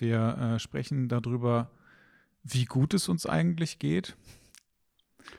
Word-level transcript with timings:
Wir 0.00 0.36
äh, 0.38 0.58
sprechen 0.58 1.08
darüber, 1.08 1.70
wie 2.42 2.64
gut 2.64 2.94
es 2.94 3.08
uns 3.08 3.26
eigentlich 3.26 3.78
geht. 3.78 4.16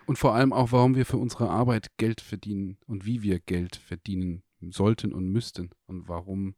Und 0.06 0.18
vor 0.18 0.34
allem 0.34 0.54
auch, 0.54 0.72
warum 0.72 0.96
wir 0.96 1.06
für 1.06 1.18
unsere 1.18 1.50
Arbeit 1.50 1.98
Geld 1.98 2.22
verdienen 2.22 2.77
und 2.85 3.05
wie 3.05 3.24
wir 3.24 3.39
Geld 3.39 3.75
verdienen 3.75 4.43
sollten 4.61 5.13
und 5.13 5.29
müssten 5.29 5.71
und 5.87 6.08
warum 6.08 6.55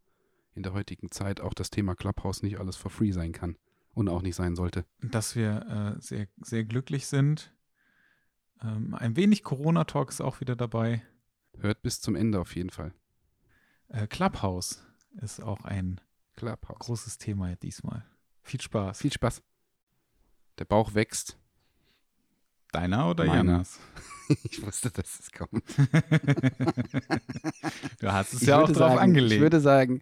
in 0.56 0.64
der 0.64 0.74
heutigen 0.74 1.10
Zeit 1.12 1.42
auch 1.42 1.54
das 1.54 1.70
Thema 1.70 1.96
Clubhouse 1.96 2.44
nicht 2.44 2.60
alles 2.60 2.76
for 2.76 2.92
free 2.92 3.12
sein 3.12 3.32
kann 3.32 3.58
und 3.94 4.10
auch 4.10 4.22
nicht 4.22 4.36
sein 4.36 4.56
sollte. 4.56 4.86
Dass 5.02 5.36
wir 5.36 5.96
äh, 5.98 6.02
sehr, 6.02 6.28
sehr 6.42 6.64
glücklich 6.64 7.08
sind. 7.08 7.54
Ähm, 8.62 8.94
ein 8.94 9.16
wenig 9.16 9.44
Corona-Talk 9.44 10.10
ist 10.10 10.22
auch 10.22 10.42
wieder 10.42 10.56
dabei. 10.56 11.02
Hört 11.58 11.82
bis 11.82 12.02
zum 12.02 12.16
Ende 12.16 12.40
auf 12.40 12.56
jeden 12.56 12.70
Fall. 12.70 12.94
Äh, 13.88 14.08
Clubhouse 14.08 14.84
ist 15.22 15.42
auch 15.42 15.64
ein 15.64 16.02
Clubhouse. 16.36 16.80
großes 16.80 17.18
Thema 17.18 17.56
diesmal. 17.56 18.06
Viel 18.42 18.62
Spaß. 18.62 19.00
Viel 19.00 19.14
Spaß. 19.14 19.42
Der 20.60 20.66
Bauch 20.66 20.94
wächst. 20.94 21.38
Deiner 22.72 23.10
oder. 23.10 23.26
Janas? 23.26 23.80
ich 24.44 24.66
wusste, 24.66 24.92
dass 24.92 25.20
es 25.20 25.32
kommt. 25.32 25.64
Du 28.00 28.12
hast 28.12 28.34
es 28.34 28.42
Ich 28.42 28.50
ja 28.50 28.62
auch 28.62 28.68
drauf 28.68 28.76
sagen, 28.76 29.00
angelegt. 29.00 29.34
Ich 29.34 29.40
würde 29.40 29.62
sagen, 29.62 30.02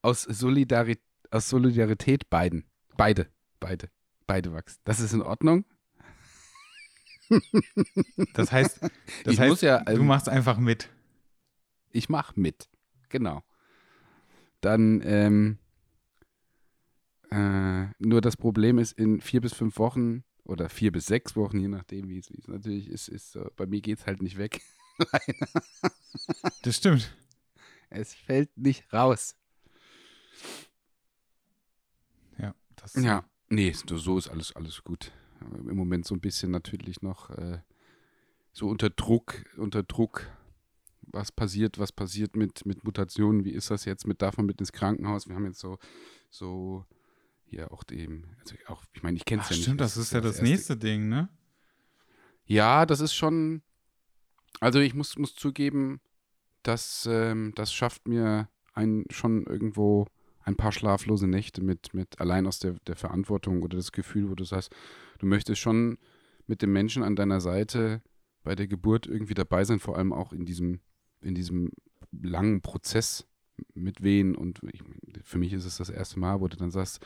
aus, 0.00 0.22
Solidari 0.22 0.98
aus 1.30 1.48
Solidarität 1.48 2.30
beiden. 2.30 2.64
Beide. 2.96 3.28
Beide. 3.58 3.88
Beide 4.26 4.52
wachsen. 4.52 4.80
Das 4.84 5.00
ist 5.00 5.12
in 5.12 5.22
Ordnung. 5.22 5.64
das 8.34 8.52
heißt, 8.52 8.82
das 8.82 9.34
Ich 9.34 9.40
heißt 9.40 9.50
muss 9.50 9.60
ja, 9.62 9.80
du 9.80 9.92
ähm, 9.92 10.06
machst 10.06 10.28
einfach 10.28 10.58
mit. 10.58 10.88
Ich 11.90 12.08
mache 12.08 12.38
mit. 12.38 12.68
Genau. 13.08 13.42
Dann, 14.60 15.00
ähm, 15.04 15.58
äh, 17.32 17.88
nur 17.98 18.20
das 18.20 18.36
Problem 18.36 18.78
ist, 18.78 18.92
in 18.92 19.20
vier 19.22 19.40
bis 19.40 19.54
fünf 19.54 19.78
Wochen 19.78 20.22
oder 20.44 20.68
vier 20.68 20.92
bis 20.92 21.06
sechs 21.06 21.34
Wochen, 21.34 21.58
je 21.60 21.68
nachdem, 21.68 22.10
wie 22.10 22.18
es 22.18 22.30
natürlich 22.46 22.88
ist, 22.88 23.08
ist 23.08 23.36
äh, 23.36 23.46
bei 23.56 23.66
mir 23.66 23.80
geht 23.80 24.00
es 24.00 24.06
halt 24.06 24.22
nicht 24.22 24.38
weg. 24.38 24.60
Das 26.62 26.76
stimmt. 26.76 27.16
es 27.88 28.12
fällt 28.12 28.56
nicht 28.58 28.92
raus. 28.92 29.34
Ja, 32.38 32.54
das 32.76 32.94
Ja, 32.94 33.24
nee, 33.48 33.72
so 33.72 33.96
so 33.96 34.18
ist 34.18 34.28
alles, 34.28 34.54
alles 34.54 34.84
gut. 34.84 35.10
Im 35.40 35.76
Moment 35.76 36.04
so 36.04 36.14
ein 36.14 36.20
bisschen 36.20 36.50
natürlich 36.50 37.00
noch 37.00 37.30
äh, 37.30 37.60
so 38.52 38.68
unter 38.68 38.90
Druck, 38.90 39.44
unter 39.56 39.82
Druck, 39.82 40.30
was 41.00 41.32
passiert, 41.32 41.78
was 41.78 41.90
passiert 41.90 42.36
mit, 42.36 42.66
mit 42.66 42.84
Mutationen, 42.84 43.44
wie 43.44 43.52
ist 43.52 43.70
das 43.70 43.86
jetzt 43.86 44.06
mit, 44.06 44.20
darf 44.20 44.36
man 44.36 44.46
mit 44.46 44.60
ins 44.60 44.72
Krankenhaus? 44.72 45.26
Wir 45.26 45.34
haben 45.34 45.46
jetzt 45.46 45.60
so, 45.60 45.78
so 46.30 46.84
hier 47.52 47.70
auch 47.70 47.84
dem, 47.84 48.24
also 48.40 48.54
auch, 48.66 48.82
ich 48.94 49.02
meine, 49.02 49.16
ich 49.18 49.24
kenne 49.26 49.42
es 49.42 49.50
ja 49.50 49.54
nicht. 49.56 49.62
stimmt, 49.64 49.80
das 49.82 49.96
ist 49.96 50.12
ja 50.12 50.20
das 50.20 50.36
erste- 50.36 50.44
nächste 50.50 50.76
Ding, 50.76 51.08
ne? 51.08 51.28
Ja, 52.46 52.86
das 52.86 53.00
ist 53.00 53.14
schon, 53.14 53.62
also 54.60 54.78
ich 54.80 54.94
muss, 54.94 55.16
muss 55.18 55.34
zugeben, 55.34 56.00
dass 56.62 57.06
ähm, 57.10 57.52
das 57.54 57.72
schafft 57.72 58.08
mir 58.08 58.48
ein, 58.74 59.04
schon 59.10 59.44
irgendwo 59.46 60.06
ein 60.44 60.56
paar 60.56 60.72
schlaflose 60.72 61.26
Nächte 61.28 61.62
mit, 61.62 61.94
mit 61.94 62.20
allein 62.20 62.46
aus 62.46 62.58
der, 62.58 62.72
der 62.86 62.96
Verantwortung 62.96 63.62
oder 63.62 63.76
das 63.76 63.92
Gefühl, 63.92 64.28
wo 64.30 64.34
du 64.34 64.44
sagst, 64.44 64.74
du 65.18 65.26
möchtest 65.26 65.60
schon 65.60 65.98
mit 66.46 66.62
dem 66.62 66.72
Menschen 66.72 67.02
an 67.02 67.16
deiner 67.16 67.40
Seite 67.40 68.02
bei 68.42 68.54
der 68.54 68.66
Geburt 68.66 69.06
irgendwie 69.06 69.34
dabei 69.34 69.64
sein, 69.64 69.78
vor 69.78 69.96
allem 69.96 70.12
auch 70.12 70.32
in 70.32 70.44
diesem, 70.46 70.80
in 71.20 71.34
diesem 71.34 71.70
langen 72.10 72.60
Prozess 72.60 73.26
mit 73.74 74.02
Wehen 74.02 74.34
und 74.34 74.60
ich, 74.72 74.82
für 75.22 75.38
mich 75.38 75.52
ist 75.52 75.64
es 75.64 75.76
das 75.76 75.90
erste 75.90 76.18
Mal, 76.18 76.40
wo 76.40 76.48
du 76.48 76.56
dann 76.56 76.70
sagst, 76.72 76.98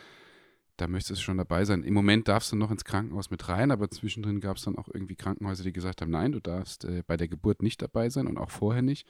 da 0.77 0.89
möchtest 0.89 1.21
du 1.21 1.25
schon 1.25 1.39
dabei 1.39 1.65
sein. 1.65 1.83
Im 1.83 1.95
Moment 1.95 2.29
darfst 2.29 2.53
du 2.53 2.57
noch 2.57 2.71
ins 2.71 2.85
Krankenhaus 2.85 3.31
mit 3.31 3.49
rein, 3.49 3.71
aber 3.71 3.91
zwischendrin 3.91 4.41
gab 4.41 4.57
es 4.57 4.65
dann 4.65 4.77
auch 4.77 4.89
irgendwie 4.93 5.17
Krankenhäuser, 5.17 5.65
die 5.65 5.73
gesagt 5.73 6.03
haben, 6.03 6.11
nein, 6.11 6.33
du 6.33 6.41
darfst 6.41 6.85
äh, 6.85 7.03
bei 7.07 7.17
der 7.17 7.29
Geburt 7.29 7.63
nicht 7.63 7.81
dabei 7.81 8.11
sein 8.11 8.27
und 8.27 8.39
auch 8.39 8.51
vorher 8.51 8.83
nicht. 8.83 9.07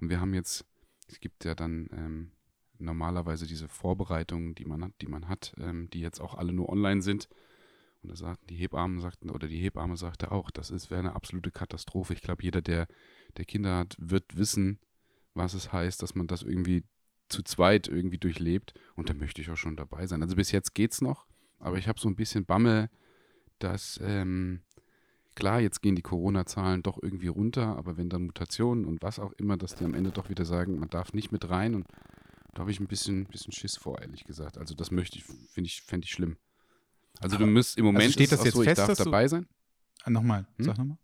Und 0.00 0.08
wir 0.08 0.20
haben 0.20 0.32
jetzt, 0.32 0.64
es 1.08 1.20
gibt 1.20 1.44
ja 1.44 1.54
dann 1.54 1.88
ähm, 1.92 2.32
normalerweise 2.78 3.46
diese 3.46 3.68
Vorbereitungen, 3.68 4.54
die 4.54 4.64
man 4.64 4.82
hat, 4.82 4.92
die 5.02 5.08
man 5.08 5.28
hat, 5.28 5.54
ähm, 5.58 5.90
die 5.90 6.00
jetzt 6.00 6.20
auch 6.20 6.34
alle 6.34 6.52
nur 6.52 6.68
online 6.70 7.02
sind. 7.02 7.28
Und 8.02 8.08
da 8.08 8.16
sagten 8.16 8.46
die 8.46 8.56
Hebammen 8.56 9.00
sagten, 9.00 9.28
oder 9.28 9.46
die 9.46 9.58
Hebamme 9.58 9.96
sagte 9.98 10.32
auch, 10.32 10.50
das 10.50 10.70
ist 10.70 10.90
wäre 10.90 11.00
eine 11.00 11.14
absolute 11.14 11.50
Katastrophe. 11.50 12.14
Ich 12.14 12.22
glaube, 12.22 12.42
jeder, 12.42 12.62
der, 12.62 12.86
der 13.36 13.44
Kinder 13.44 13.76
hat, 13.76 13.96
wird 13.98 14.36
wissen, 14.38 14.78
was 15.34 15.52
es 15.52 15.70
heißt, 15.70 16.02
dass 16.02 16.14
man 16.14 16.26
das 16.26 16.42
irgendwie 16.42 16.84
zu 17.30 17.42
zweit 17.42 17.88
irgendwie 17.88 18.18
durchlebt. 18.18 18.74
Und 18.96 19.08
da 19.08 19.14
möchte 19.14 19.40
ich 19.40 19.50
auch 19.50 19.56
schon 19.56 19.76
dabei 19.76 20.06
sein. 20.06 20.22
Also 20.22 20.36
bis 20.36 20.52
jetzt 20.52 20.74
geht's 20.74 21.00
noch, 21.00 21.26
aber 21.58 21.78
ich 21.78 21.88
habe 21.88 21.98
so 21.98 22.08
ein 22.08 22.16
bisschen 22.16 22.44
Bammel, 22.44 22.90
dass 23.58 23.98
ähm, 24.02 24.60
klar, 25.34 25.60
jetzt 25.60 25.80
gehen 25.82 25.96
die 25.96 26.02
Corona-Zahlen 26.02 26.82
doch 26.82 27.02
irgendwie 27.02 27.28
runter, 27.28 27.76
aber 27.76 27.96
wenn 27.96 28.08
dann 28.10 28.26
Mutationen 28.26 28.84
und 28.84 29.02
was 29.02 29.18
auch 29.18 29.32
immer, 29.34 29.56
dass 29.56 29.74
die 29.74 29.84
am 29.84 29.94
Ende 29.94 30.10
doch 30.10 30.28
wieder 30.28 30.44
sagen, 30.44 30.78
man 30.78 30.88
darf 30.90 31.12
nicht 31.12 31.32
mit 31.32 31.48
rein 31.48 31.74
und 31.74 31.86
da 32.54 32.60
habe 32.62 32.70
ich 32.72 32.80
ein 32.80 32.88
bisschen, 32.88 33.26
bisschen 33.26 33.52
Schiss 33.52 33.76
vor, 33.76 34.00
ehrlich 34.02 34.24
gesagt. 34.24 34.58
Also 34.58 34.74
das 34.74 34.90
möchte 34.90 35.16
ich, 35.18 35.24
finde 35.24 35.68
ich, 35.68 35.82
fände 35.82 36.04
ich 36.06 36.10
schlimm. 36.12 36.36
Also 37.20 37.36
Aber- 37.36 37.44
du 37.46 37.50
müsst 37.50 37.78
im 37.78 37.84
Moment 37.84 38.12
steht 38.12 38.24
ist 38.24 38.32
das 38.32 38.44
jetzt 38.44 38.54
so, 38.54 38.62
fest, 38.62 38.80
ich 38.80 38.86
darf 38.86 38.98
dabei 38.98 39.28
sein. 39.28 39.46
Ah, 40.02 40.10
nochmal, 40.10 40.46
Hm? 40.56 40.64
sag 40.64 40.78
nochmal. 40.78 40.98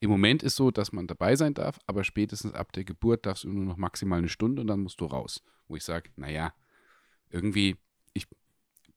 Im 0.00 0.10
Moment 0.10 0.42
ist 0.42 0.56
so, 0.56 0.70
dass 0.70 0.92
man 0.92 1.06
dabei 1.06 1.36
sein 1.36 1.54
darf, 1.54 1.78
aber 1.86 2.04
spätestens 2.04 2.54
ab 2.54 2.72
der 2.72 2.84
Geburt 2.84 3.26
darfst 3.26 3.44
du 3.44 3.48
nur 3.48 3.64
noch 3.64 3.76
maximal 3.76 4.18
eine 4.18 4.28
Stunde 4.28 4.62
und 4.62 4.68
dann 4.68 4.80
musst 4.80 5.00
du 5.00 5.06
raus. 5.06 5.42
Wo 5.66 5.76
ich 5.76 5.84
sage, 5.84 6.10
naja, 6.16 6.54
irgendwie, 7.30 7.76
ich 8.14 8.26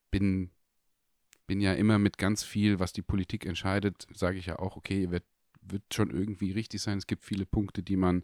bin, 0.10 0.52
bin 1.48 1.62
ja 1.62 1.74
immer 1.74 2.00
mit 2.00 2.18
ganz 2.18 2.44
viel, 2.44 2.80
was 2.80 2.94
die 2.94 3.02
Politik 3.02 3.46
entscheidet, 3.46 4.08
sage 4.14 4.38
ich 4.38 4.46
ja 4.46 4.60
auch, 4.60 4.78
okay, 4.78 5.12
wird, 5.12 5.26
wird 5.62 5.84
schon 5.94 6.12
irgendwie 6.12 6.52
richtig 6.52 6.82
sein. 6.82 6.98
Es 6.98 7.08
gibt 7.08 7.24
viele 7.24 7.46
Punkte, 7.46 7.84
die 7.84 7.98
man 7.98 8.24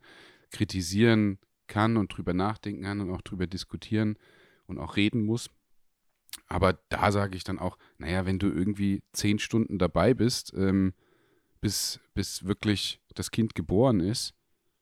kritisieren 0.52 1.40
kann 1.68 1.98
und 1.98 2.16
drüber 2.16 2.34
nachdenken 2.34 2.84
kann 2.84 3.02
und 3.02 3.12
auch 3.12 3.22
drüber 3.22 3.48
diskutieren 3.48 4.18
und 4.66 4.80
auch 4.80 4.96
reden 4.96 5.26
muss. 5.26 5.50
Aber 6.48 6.80
da 6.90 7.12
sage 7.12 7.36
ich 7.36 7.44
dann 7.44 7.60
auch, 7.60 7.78
naja, 7.98 8.26
wenn 8.26 8.40
du 8.40 8.48
irgendwie 8.48 9.04
zehn 9.12 9.40
Stunden 9.40 9.80
dabei 9.80 10.14
bist, 10.14 10.54
ähm, 10.56 10.94
bis, 11.62 12.00
bis 12.14 12.46
wirklich 12.46 13.02
das 13.16 13.32
Kind 13.32 13.56
geboren 13.56 14.00
ist. 14.00 14.34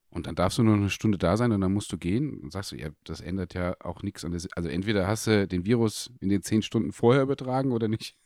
Und 0.09 0.27
dann 0.27 0.35
darfst 0.35 0.57
du 0.57 0.63
nur 0.63 0.75
eine 0.75 0.89
Stunde 0.89 1.17
da 1.17 1.35
sein 1.35 1.51
und 1.51 1.59
dann 1.59 1.73
musst 1.73 1.91
du 1.91 1.97
gehen. 1.97 2.39
Und 2.39 2.53
sagst 2.53 2.71
du, 2.71 2.77
ja, 2.77 2.89
das 3.03 3.19
ändert 3.19 3.53
ja 3.53 3.75
auch 3.81 4.01
nichts 4.01 4.23
an 4.23 4.31
der. 4.31 4.39
Si- 4.39 4.49
Also 4.55 4.69
entweder 4.69 5.07
hast 5.07 5.27
du 5.27 5.45
den 5.47 5.65
Virus 5.65 6.09
in 6.21 6.29
den 6.29 6.41
zehn 6.41 6.61
Stunden 6.61 6.93
vorher 6.93 7.21
übertragen 7.23 7.71
oder 7.73 7.87
nicht. 7.89 8.17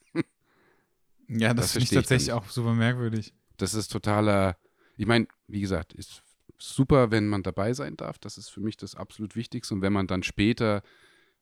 Ja, 1.28 1.54
das, 1.54 1.66
Das 1.66 1.72
finde 1.74 1.84
ich 1.86 1.90
tatsächlich 1.92 2.32
auch 2.32 2.50
super 2.50 2.74
merkwürdig. 2.74 3.34
Das 3.58 3.74
ist 3.74 3.90
totaler. 3.92 4.58
Ich 4.98 5.06
meine, 5.06 5.28
wie 5.48 5.62
gesagt, 5.62 5.94
ist 5.94 6.24
super, 6.58 7.12
wenn 7.12 7.28
man 7.28 7.44
dabei 7.44 7.74
sein 7.74 7.96
darf. 7.96 8.18
Das 8.20 8.38
ist 8.38 8.50
für 8.50 8.62
mich 8.62 8.78
das 8.78 8.96
absolut 8.96 9.36
Wichtigste. 9.36 9.74
Und 9.74 9.82
wenn 9.82 9.94
man 9.94 10.08
dann 10.08 10.24
später, 10.24 10.82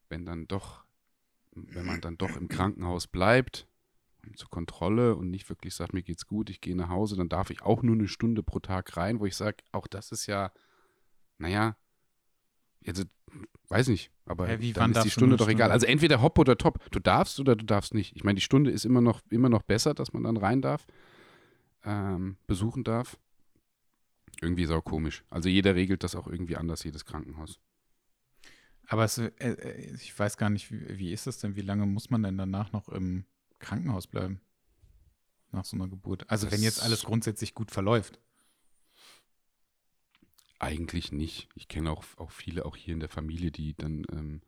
wenn 0.09 0.25
dann 0.25 0.47
doch, 0.47 0.83
wenn 1.51 1.85
man 1.85 2.01
dann 2.01 2.17
doch 2.17 2.35
im 2.37 2.47
Krankenhaus 2.47 3.07
bleibt, 3.07 3.67
zur 4.35 4.49
Kontrolle 4.49 5.15
und 5.15 5.29
nicht 5.29 5.49
wirklich 5.49 5.75
sagt, 5.75 5.93
mir 5.93 6.03
geht's 6.03 6.27
gut, 6.27 6.49
ich 6.49 6.61
gehe 6.61 6.75
nach 6.75 6.89
Hause, 6.89 7.15
dann 7.15 7.29
darf 7.29 7.49
ich 7.49 7.61
auch 7.61 7.83
nur 7.83 7.95
eine 7.95 8.07
Stunde 8.07 8.43
pro 8.43 8.59
Tag 8.59 8.97
rein, 8.97 9.19
wo 9.19 9.25
ich 9.25 9.35
sage, 9.35 9.57
auch 9.71 9.87
das 9.87 10.11
ist 10.11 10.25
ja, 10.27 10.51
naja, 11.37 11.77
also, 12.85 13.03
weiß 13.69 13.89
nicht, 13.89 14.11
aber 14.25 14.59
wie, 14.59 14.73
dann 14.73 14.91
ist 14.91 15.03
die 15.03 15.09
Stunde 15.09 15.35
doch 15.35 15.45
eine 15.45 15.53
egal. 15.53 15.65
Stunde? 15.67 15.73
Also 15.73 15.85
entweder 15.87 16.21
hopp 16.21 16.39
oder 16.39 16.57
top. 16.57 16.79
Du 16.91 16.99
darfst 16.99 17.39
oder 17.39 17.55
du 17.55 17.65
darfst 17.65 17.93
nicht. 17.93 18.15
Ich 18.15 18.23
meine, 18.23 18.35
die 18.35 18.41
Stunde 18.41 18.71
ist 18.71 18.85
immer 18.85 19.01
noch, 19.01 19.21
immer 19.29 19.49
noch 19.49 19.63
besser, 19.63 19.93
dass 19.93 20.13
man 20.13 20.23
dann 20.23 20.37
rein 20.37 20.61
darf, 20.61 20.87
ähm, 21.83 22.37
besuchen 22.47 22.83
darf. 22.83 23.17
Irgendwie 24.41 24.63
ist 24.63 24.71
auch 24.71 24.83
komisch. 24.83 25.23
Also 25.29 25.49
jeder 25.49 25.75
regelt 25.75 26.03
das 26.03 26.15
auch 26.15 26.27
irgendwie 26.27 26.55
anders, 26.55 26.83
jedes 26.83 27.05
Krankenhaus. 27.05 27.59
Aber 28.87 29.03
es, 29.03 29.17
äh, 29.17 29.31
äh, 29.39 29.95
ich 29.95 30.17
weiß 30.17 30.37
gar 30.37 30.49
nicht, 30.49 30.71
wie, 30.71 30.97
wie 30.97 31.11
ist 31.11 31.27
das 31.27 31.39
denn? 31.39 31.55
Wie 31.55 31.61
lange 31.61 31.85
muss 31.85 32.09
man 32.09 32.23
denn 32.23 32.37
danach 32.37 32.71
noch 32.71 32.87
im 32.89 33.25
Krankenhaus 33.59 34.07
bleiben? 34.07 34.41
Nach 35.51 35.65
so 35.65 35.75
einer 35.77 35.87
Geburt. 35.87 36.29
Also, 36.29 36.51
wenn 36.51 36.61
jetzt 36.61 36.77
Das- 36.79 36.85
alles 36.85 37.03
grundsätzlich 37.03 37.53
gut 37.53 37.71
verläuft. 37.71 38.19
Eigentlich 40.59 41.11
nicht. 41.11 41.49
Ich 41.55 41.67
kenne 41.67 41.91
auch, 41.91 42.03
auch 42.17 42.31
viele, 42.31 42.65
auch 42.65 42.75
hier 42.75 42.93
in 42.93 42.99
der 42.99 43.09
Familie, 43.09 43.51
die 43.51 43.75
dann 43.75 44.05
ähm, 44.11 44.41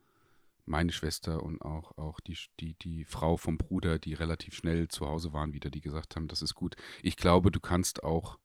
meine 0.66 0.90
Schwester 0.92 1.42
und 1.42 1.62
auch, 1.62 1.96
auch 1.98 2.18
die, 2.20 2.36
die, 2.58 2.74
die 2.74 3.04
Frau 3.04 3.36
vom 3.36 3.58
Bruder, 3.58 3.98
die 3.98 4.14
relativ 4.14 4.54
schnell 4.54 4.88
zu 4.88 5.06
Hause 5.06 5.32
waren, 5.32 5.52
wieder, 5.52 5.70
die 5.70 5.80
gesagt 5.80 6.16
haben, 6.16 6.26
das 6.26 6.42
ist 6.42 6.54
gut. 6.54 6.74
Ich 7.02 7.16
glaube, 7.16 7.50
du 7.52 7.60
kannst 7.60 8.02
auch 8.02 8.38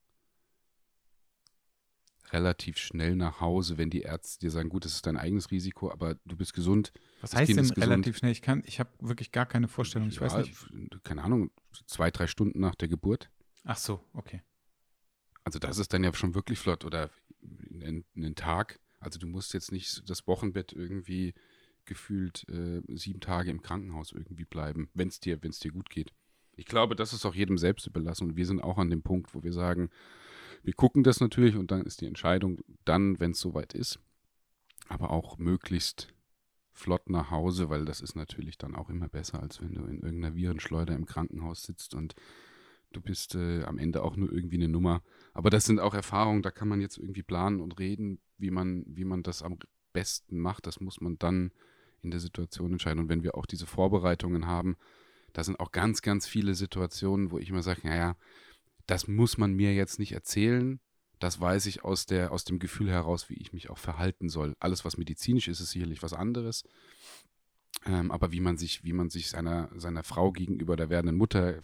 relativ 2.32 2.78
schnell 2.78 3.16
nach 3.16 3.40
Hause, 3.40 3.78
wenn 3.78 3.90
die 3.90 4.02
Ärzte 4.02 4.40
dir 4.40 4.52
sagen, 4.52 4.70
gut, 4.70 4.86
das 4.86 4.94
ist 4.94 5.06
dein 5.06 5.18
eigenes 5.18 5.52
Risiko, 5.52 5.92
aber 5.92 6.16
du 6.26 6.36
bist 6.36 6.54
gesund. 6.54 6.92
Was 7.22 7.34
heißt 7.36 7.48
Kind 7.48 7.58
denn 7.60 7.64
gesund. 7.70 7.82
relativ 7.86 8.18
schnell? 8.18 8.32
Ich 8.32 8.42
kann, 8.42 8.64
ich 8.66 8.80
habe 8.80 8.90
wirklich 9.00 9.32
gar 9.32 9.46
keine 9.46 9.68
Vorstellung. 9.68 10.08
Ich 10.10 10.20
weiß 10.20 10.34
Ja, 10.34 10.40
nicht. 10.40 10.52
f- 10.52 10.70
Keine 11.04 11.24
Ahnung, 11.24 11.52
zwei, 11.86 12.12
drei 12.12 12.28
Stunden 12.28 12.60
nach 12.60 12.76
der 12.76 12.88
Geburt. 12.88 13.30
Ach 13.64 13.78
so, 13.78 14.04
okay. 14.14 14.42
Also 15.44 15.60
das 15.60 15.78
ist 15.78 15.94
dann 15.94 16.04
ja 16.04 16.14
schon 16.14 16.34
wirklich 16.36 16.58
flott 16.60 16.86
oder 16.86 17.10
einen, 17.82 18.04
einen 18.16 18.36
Tag. 18.36 18.80
Also 19.00 19.20
du 19.20 19.28
musst 19.28 19.54
jetzt 19.54 19.72
nicht 19.72 20.10
das 20.10 20.26
Wochenbett 20.28 20.74
irgendwie 20.74 21.34
gefühlt 21.86 22.48
äh, 22.50 22.82
sieben 22.96 23.20
Tage 23.20 23.52
im 23.52 23.62
Krankenhaus 23.62 24.12
irgendwie 24.12 24.46
bleiben, 24.46 24.90
wenn 24.96 25.08
es 25.10 25.20
dir, 25.20 25.42
wenn's 25.44 25.60
dir 25.60 25.72
gut 25.72 25.92
geht. 25.92 26.12
Ich 26.58 26.66
glaube, 26.66 26.96
das 26.96 27.14
ist 27.14 27.26
auch 27.26 27.36
jedem 27.36 27.58
selbst 27.60 27.86
überlassen. 27.86 28.30
Und 28.30 28.38
wir 28.38 28.46
sind 28.48 28.64
auch 28.64 28.78
an 28.80 28.90
dem 28.90 29.04
Punkt, 29.04 29.36
wo 29.36 29.44
wir 29.44 29.54
sagen, 29.54 29.90
wir 30.66 30.74
gucken 30.74 31.04
das 31.04 31.22
natürlich 31.22 31.56
und 31.56 31.70
dann 31.70 31.86
ist 31.86 32.02
die 32.02 32.08
Entscheidung 32.08 32.60
dann, 32.86 33.20
wenn 33.20 33.32
es 33.32 33.40
soweit 33.40 33.74
ist, 33.74 34.00
aber 34.88 35.12
auch 35.12 35.38
möglichst 35.38 36.14
flott 36.72 37.10
nach 37.10 37.30
Hause, 37.32 37.70
weil 37.70 37.86
das 37.86 38.02
ist 38.02 38.16
natürlich 38.16 38.58
dann 38.58 38.76
auch 38.76 38.90
immer 38.90 39.08
besser, 39.08 39.42
als 39.42 39.62
wenn 39.62 39.76
du 39.76 39.82
in 39.82 40.02
irgendeiner 40.02 40.36
Virenschleuder 40.36 40.96
im 40.96 41.06
Krankenhaus 41.06 41.64
sitzt 41.64 41.94
und 41.94 42.16
du 42.92 43.02
bist 43.02 43.36
äh, 43.36 43.64
am 43.64 43.78
Ende 43.78 44.04
auch 44.04 44.16
nur 44.16 44.32
irgendwie 44.32 44.56
eine 44.56 44.68
Nummer. 44.68 45.04
Aber 45.34 45.50
das 45.50 45.66
sind 45.66 45.80
auch 45.80 45.94
Erfahrungen, 45.94 46.42
da 46.42 46.52
kann 46.52 46.68
man 46.68 46.82
jetzt 46.82 46.98
irgendwie 46.98 47.24
planen 47.24 47.62
und 47.62 47.80
reden, 47.80 48.20
wie 48.38 48.52
man, 48.52 48.84
wie 48.88 49.06
man 49.06 49.24
das 49.24 49.44
am 49.44 49.58
besten 49.94 50.40
macht. 50.40 50.66
Das 50.66 50.80
muss 50.80 51.00
man 51.00 51.18
dann 51.20 51.52
in 52.02 52.12
der 52.12 52.20
Situation 52.20 52.74
entscheiden. 52.74 53.00
Und 53.00 53.10
wenn 53.10 53.24
wir 53.24 53.36
auch 53.36 53.46
diese 53.46 53.68
Vorbereitungen 53.68 54.48
haben, 54.48 54.78
da 55.34 55.44
sind 55.44 55.60
auch 55.60 55.72
ganz, 55.72 56.02
ganz 56.02 56.28
viele 56.28 56.56
Situationen, 56.56 57.32
wo 57.32 57.38
ich 57.38 57.50
immer 57.50 57.64
sage, 57.64 57.82
naja, 57.84 58.16
das 58.86 59.08
muss 59.08 59.38
man 59.38 59.54
mir 59.54 59.74
jetzt 59.74 60.00
nicht 60.00 60.12
erzählen. 60.12 60.80
Das 61.20 61.40
weiß 61.40 61.66
ich 61.68 61.84
aus, 61.84 62.06
der, 62.06 62.32
aus 62.32 62.44
dem 62.44 62.60
Gefühl 62.60 62.90
heraus, 62.90 63.30
wie 63.30 63.36
ich 63.36 63.54
mich 63.54 63.70
auch 63.70 63.78
verhalten 63.78 64.30
soll. 64.30 64.54
Alles, 64.60 64.86
was 64.86 64.98
medizinisch 64.98 65.48
ist, 65.48 65.60
ist 65.60 65.72
sicherlich 65.72 66.04
was 66.04 66.14
anderes. 66.14 66.64
Ähm, 67.86 68.12
aber 68.12 68.32
wie 68.32 68.42
man 68.42 68.58
sich, 68.58 68.84
wie 68.84 68.94
man 68.94 69.10
sich 69.10 69.30
seiner, 69.30 69.70
seiner 69.76 70.04
Frau 70.04 70.32
gegenüber 70.32 70.76
der 70.76 70.90
werdenden 70.90 71.18
Mutter 71.18 71.62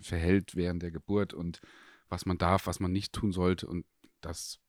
verhält 0.00 0.56
während 0.56 0.82
der 0.82 0.90
Geburt 0.90 1.34
und 1.34 1.60
was 2.08 2.26
man 2.26 2.38
darf, 2.38 2.66
was 2.66 2.80
man 2.80 2.92
nicht 2.92 3.12
tun 3.12 3.32
sollte. 3.32 3.66
Und 3.66 3.86
das 4.20 4.60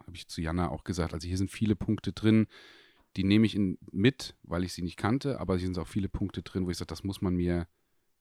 habe 0.00 0.16
ich 0.16 0.28
zu 0.28 0.40
Jana 0.40 0.70
auch 0.70 0.84
gesagt. 0.84 1.12
Also 1.12 1.26
hier 1.28 1.36
sind 1.36 1.50
viele 1.50 1.76
Punkte 1.76 2.12
drin, 2.12 2.46
die 3.16 3.24
nehme 3.24 3.46
ich 3.46 3.54
in, 3.54 3.78
mit, 3.90 4.36
weil 4.42 4.64
ich 4.64 4.72
sie 4.72 4.82
nicht 4.82 4.96
kannte, 4.96 5.40
aber 5.40 5.56
hier 5.56 5.66
sind 5.66 5.78
auch 5.78 5.88
viele 5.88 6.08
Punkte 6.08 6.42
drin, 6.42 6.66
wo 6.66 6.70
ich 6.70 6.78
sage, 6.78 6.88
das 6.88 7.04
muss 7.04 7.20
man 7.20 7.34
mir 7.34 7.66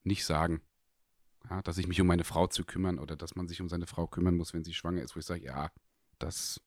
nicht 0.03 0.25
sagen. 0.25 0.61
Ja, 1.49 1.61
dass 1.61 1.77
ich 1.77 1.87
mich 1.87 2.01
um 2.01 2.07
meine 2.07 2.23
Frau 2.23 2.47
zu 2.47 2.65
kümmern 2.65 2.99
oder 2.99 3.15
dass 3.15 3.35
man 3.35 3.47
sich 3.47 3.61
um 3.61 3.69
seine 3.69 3.87
Frau 3.87 4.07
kümmern 4.07 4.35
muss, 4.35 4.53
wenn 4.53 4.63
sie 4.63 4.73
schwanger 4.73 5.01
ist, 5.01 5.15
wo 5.15 5.19
ich 5.19 5.25
sage, 5.25 5.45
ja, 5.45 5.71
das 6.19 6.61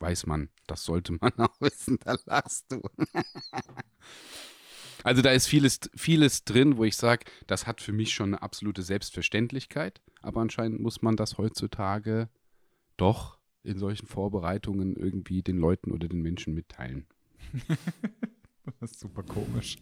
weiß 0.00 0.26
man, 0.26 0.50
das 0.66 0.84
sollte 0.84 1.12
man 1.12 1.32
auch 1.38 1.60
wissen, 1.60 1.98
da 2.04 2.16
lachst 2.26 2.70
du. 2.70 2.82
also 5.04 5.22
da 5.22 5.30
ist 5.30 5.46
vieles, 5.46 5.80
vieles 5.94 6.44
drin, 6.44 6.76
wo 6.76 6.84
ich 6.84 6.96
sage, 6.96 7.26
das 7.46 7.66
hat 7.66 7.80
für 7.80 7.92
mich 7.92 8.12
schon 8.12 8.30
eine 8.30 8.42
absolute 8.42 8.82
Selbstverständlichkeit, 8.82 10.02
aber 10.20 10.40
anscheinend 10.40 10.80
muss 10.80 11.02
man 11.02 11.16
das 11.16 11.38
heutzutage 11.38 12.28
doch 12.96 13.38
in 13.62 13.78
solchen 13.78 14.06
Vorbereitungen 14.06 14.94
irgendwie 14.96 15.42
den 15.42 15.56
Leuten 15.56 15.90
oder 15.90 16.08
den 16.08 16.22
Menschen 16.22 16.54
mitteilen. 16.54 17.06
das 18.80 18.92
ist 18.92 19.00
super 19.00 19.22
komisch. 19.22 19.78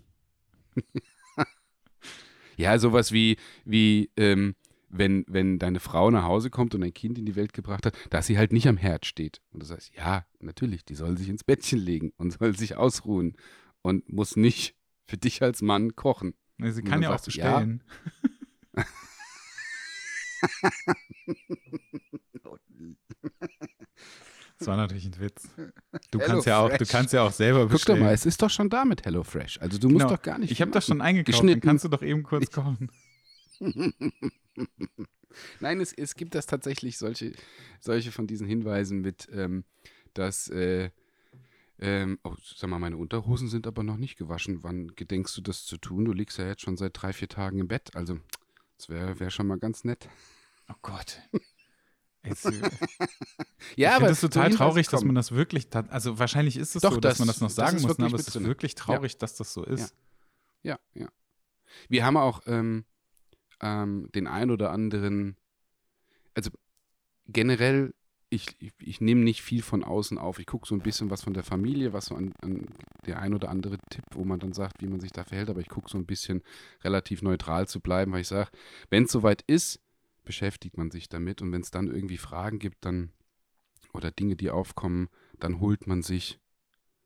Ja, 2.56 2.78
sowas 2.78 3.12
wie, 3.12 3.37
wie 3.64 4.10
ähm, 4.16 4.54
wenn, 4.88 5.25
wenn 5.26 5.58
deine 5.58 5.81
Frau 5.81 6.10
nach 6.10 6.25
Hause 6.25 6.50
kommt 6.50 6.75
und 6.75 6.82
ein 6.82 6.93
Kind 6.94 7.19
in 7.19 7.25
die 7.25 7.37
Welt 7.37 7.52
gebracht 7.52 7.87
hat, 7.87 7.96
dass 8.10 8.26
sie 8.26 8.37
halt 8.38 8.52
nicht 8.52 8.69
am 8.69 8.76
Herd 8.76 9.06
steht. 9.06 9.40
Und 9.50 9.62
du 9.62 9.66
sagst, 9.66 9.93
ja, 9.96 10.26
natürlich, 10.40 10.84
die 10.84 10.94
soll 10.94 11.16
sich 11.16 11.28
ins 11.28 11.44
Bettchen 11.44 11.78
legen 11.78 12.12
und 12.16 12.32
soll 12.38 12.56
sich 12.56 12.76
ausruhen 12.76 13.37
und 13.81 14.12
muss 14.12 14.37
nicht 14.37 14.76
für 15.06 15.16
dich 15.16 15.43
als 15.43 15.62
Mann 15.62 15.96
kochen. 15.96 16.34
Sie 16.58 16.82
kann 16.82 17.02
ja 17.02 17.14
auch 17.14 17.25
bestellen. 17.25 17.82
Ja. 23.52 23.69
Das 24.62 24.68
war 24.68 24.76
natürlich 24.76 25.06
ein 25.06 25.18
Witz. 25.18 25.48
Du 26.10 26.20
Hello 26.20 26.26
kannst 26.26 26.46
ja 26.46 26.58
auch, 26.60 26.76
du 26.76 26.86
kannst 26.86 27.12
ja 27.12 27.22
auch 27.24 27.32
selber 27.32 27.66
bestellen. 27.66 27.98
Guck 27.98 28.02
doch 28.02 28.06
mal, 28.06 28.14
es 28.14 28.26
ist 28.26 28.40
doch 28.40 28.50
schon 28.50 28.70
da 28.70 28.84
mit 28.84 29.04
HelloFresh. 29.04 29.60
Also 29.60 29.78
du 29.78 29.88
musst 29.88 30.04
genau. 30.04 30.14
doch 30.16 30.22
gar 30.22 30.38
nicht. 30.38 30.52
Ich 30.52 30.60
habe 30.60 30.70
das 30.70 30.86
schon 30.86 31.00
eingekauft. 31.00 31.42
Dann 31.42 31.60
kannst 31.60 31.84
du 31.84 31.88
doch 31.88 32.02
eben 32.02 32.22
kurz 32.22 32.50
kochen. 32.50 32.90
Nein, 35.60 35.80
es, 35.80 35.92
es 35.92 36.14
gibt 36.14 36.36
das 36.36 36.46
tatsächlich 36.46 36.96
solche, 36.98 37.32
solche 37.80 38.12
von 38.12 38.26
diesen 38.26 38.46
Hinweisen 38.46 39.00
mit, 39.00 39.28
ähm, 39.32 39.64
dass 40.14 40.48
äh, 40.48 40.90
ähm, 41.80 42.20
oh, 42.22 42.36
sag 42.40 42.70
mal, 42.70 42.78
meine 42.78 42.96
Unterhosen 42.96 43.48
sind 43.48 43.66
aber 43.66 43.82
noch 43.82 43.96
nicht 43.96 44.16
gewaschen. 44.16 44.62
Wann 44.62 44.94
gedenkst 44.94 45.36
du 45.36 45.40
das 45.40 45.64
zu 45.64 45.76
tun? 45.78 46.04
Du 46.04 46.12
liegst 46.12 46.38
ja 46.38 46.46
jetzt 46.46 46.62
schon 46.62 46.76
seit 46.76 46.92
drei, 46.94 47.12
vier 47.12 47.28
Tagen 47.28 47.58
im 47.58 47.66
Bett. 47.66 47.96
Also, 47.96 48.20
das 48.76 48.88
wäre 48.88 49.18
wär 49.18 49.30
schon 49.30 49.48
mal 49.48 49.58
ganz 49.58 49.82
nett. 49.82 50.08
Oh 50.68 50.76
Gott. 50.82 51.20
Jetzt, 52.24 52.46
äh, 52.46 52.52
ja, 53.76 53.90
ich 53.90 53.96
aber 53.96 54.06
es 54.06 54.22
ist 54.22 54.32
total 54.32 54.50
traurig, 54.50 54.88
dass 54.88 55.04
man 55.04 55.14
das 55.14 55.32
wirklich, 55.32 55.69
also 55.74 56.19
wahrscheinlich 56.19 56.56
ist 56.56 56.76
es 56.76 56.82
Doch, 56.82 56.94
so, 56.94 57.00
dass 57.00 57.14
das, 57.14 57.19
man 57.19 57.28
das 57.28 57.40
noch 57.40 57.50
sagen 57.50 57.76
das 57.76 57.82
muss, 57.82 57.98
aber 57.98 58.14
es 58.14 58.28
ist 58.28 58.44
wirklich 58.44 58.74
traurig, 58.74 59.12
ja. 59.12 59.19
dass 59.19 59.34
das 59.34 59.52
so 59.52 59.64
ist. 59.64 59.94
Ja, 60.62 60.78
ja. 60.94 61.02
ja. 61.02 61.08
Wir 61.88 62.04
haben 62.04 62.16
auch 62.16 62.42
ähm, 62.46 62.84
ähm, 63.60 64.08
den 64.14 64.26
ein 64.26 64.50
oder 64.50 64.70
anderen, 64.70 65.36
also 66.34 66.50
generell, 67.26 67.94
ich, 68.28 68.56
ich, 68.60 68.72
ich 68.80 69.00
nehme 69.00 69.20
nicht 69.22 69.42
viel 69.42 69.62
von 69.62 69.84
außen 69.84 70.16
auf. 70.16 70.38
Ich 70.38 70.46
gucke 70.46 70.66
so 70.66 70.74
ein 70.74 70.80
bisschen 70.80 71.10
was 71.10 71.22
von 71.22 71.34
der 71.34 71.42
Familie, 71.42 71.92
was 71.92 72.06
so 72.06 72.14
an, 72.14 72.32
an, 72.40 72.66
der 73.04 73.20
ein 73.20 73.34
oder 73.34 73.50
andere 73.50 73.78
Tipp, 73.90 74.04
wo 74.12 74.24
man 74.24 74.40
dann 74.40 74.52
sagt, 74.52 74.80
wie 74.80 74.86
man 74.86 75.00
sich 75.00 75.12
da 75.12 75.24
verhält, 75.24 75.50
aber 75.50 75.60
ich 75.60 75.69
gucke 75.69 75.90
so 75.90 75.98
ein 75.98 76.06
bisschen 76.06 76.42
relativ 76.82 77.20
neutral 77.20 77.69
zu 77.69 77.80
bleiben, 77.80 78.12
weil 78.12 78.22
ich 78.22 78.28
sage, 78.28 78.50
wenn 78.88 79.04
es 79.04 79.12
soweit 79.12 79.42
ist, 79.42 79.81
beschäftigt 80.24 80.76
man 80.76 80.90
sich 80.90 81.08
damit 81.08 81.42
und 81.42 81.52
wenn 81.52 81.62
es 81.62 81.70
dann 81.70 81.88
irgendwie 81.88 82.19
Fragen 82.19 82.58
gibt, 82.58 82.84
dann 82.84 83.12
oder 83.92 84.10
Dinge, 84.10 84.36
die 84.36 84.50
aufkommen, 84.50 85.08
dann 85.38 85.60
holt 85.60 85.86
man 85.86 86.02
sich 86.02 86.40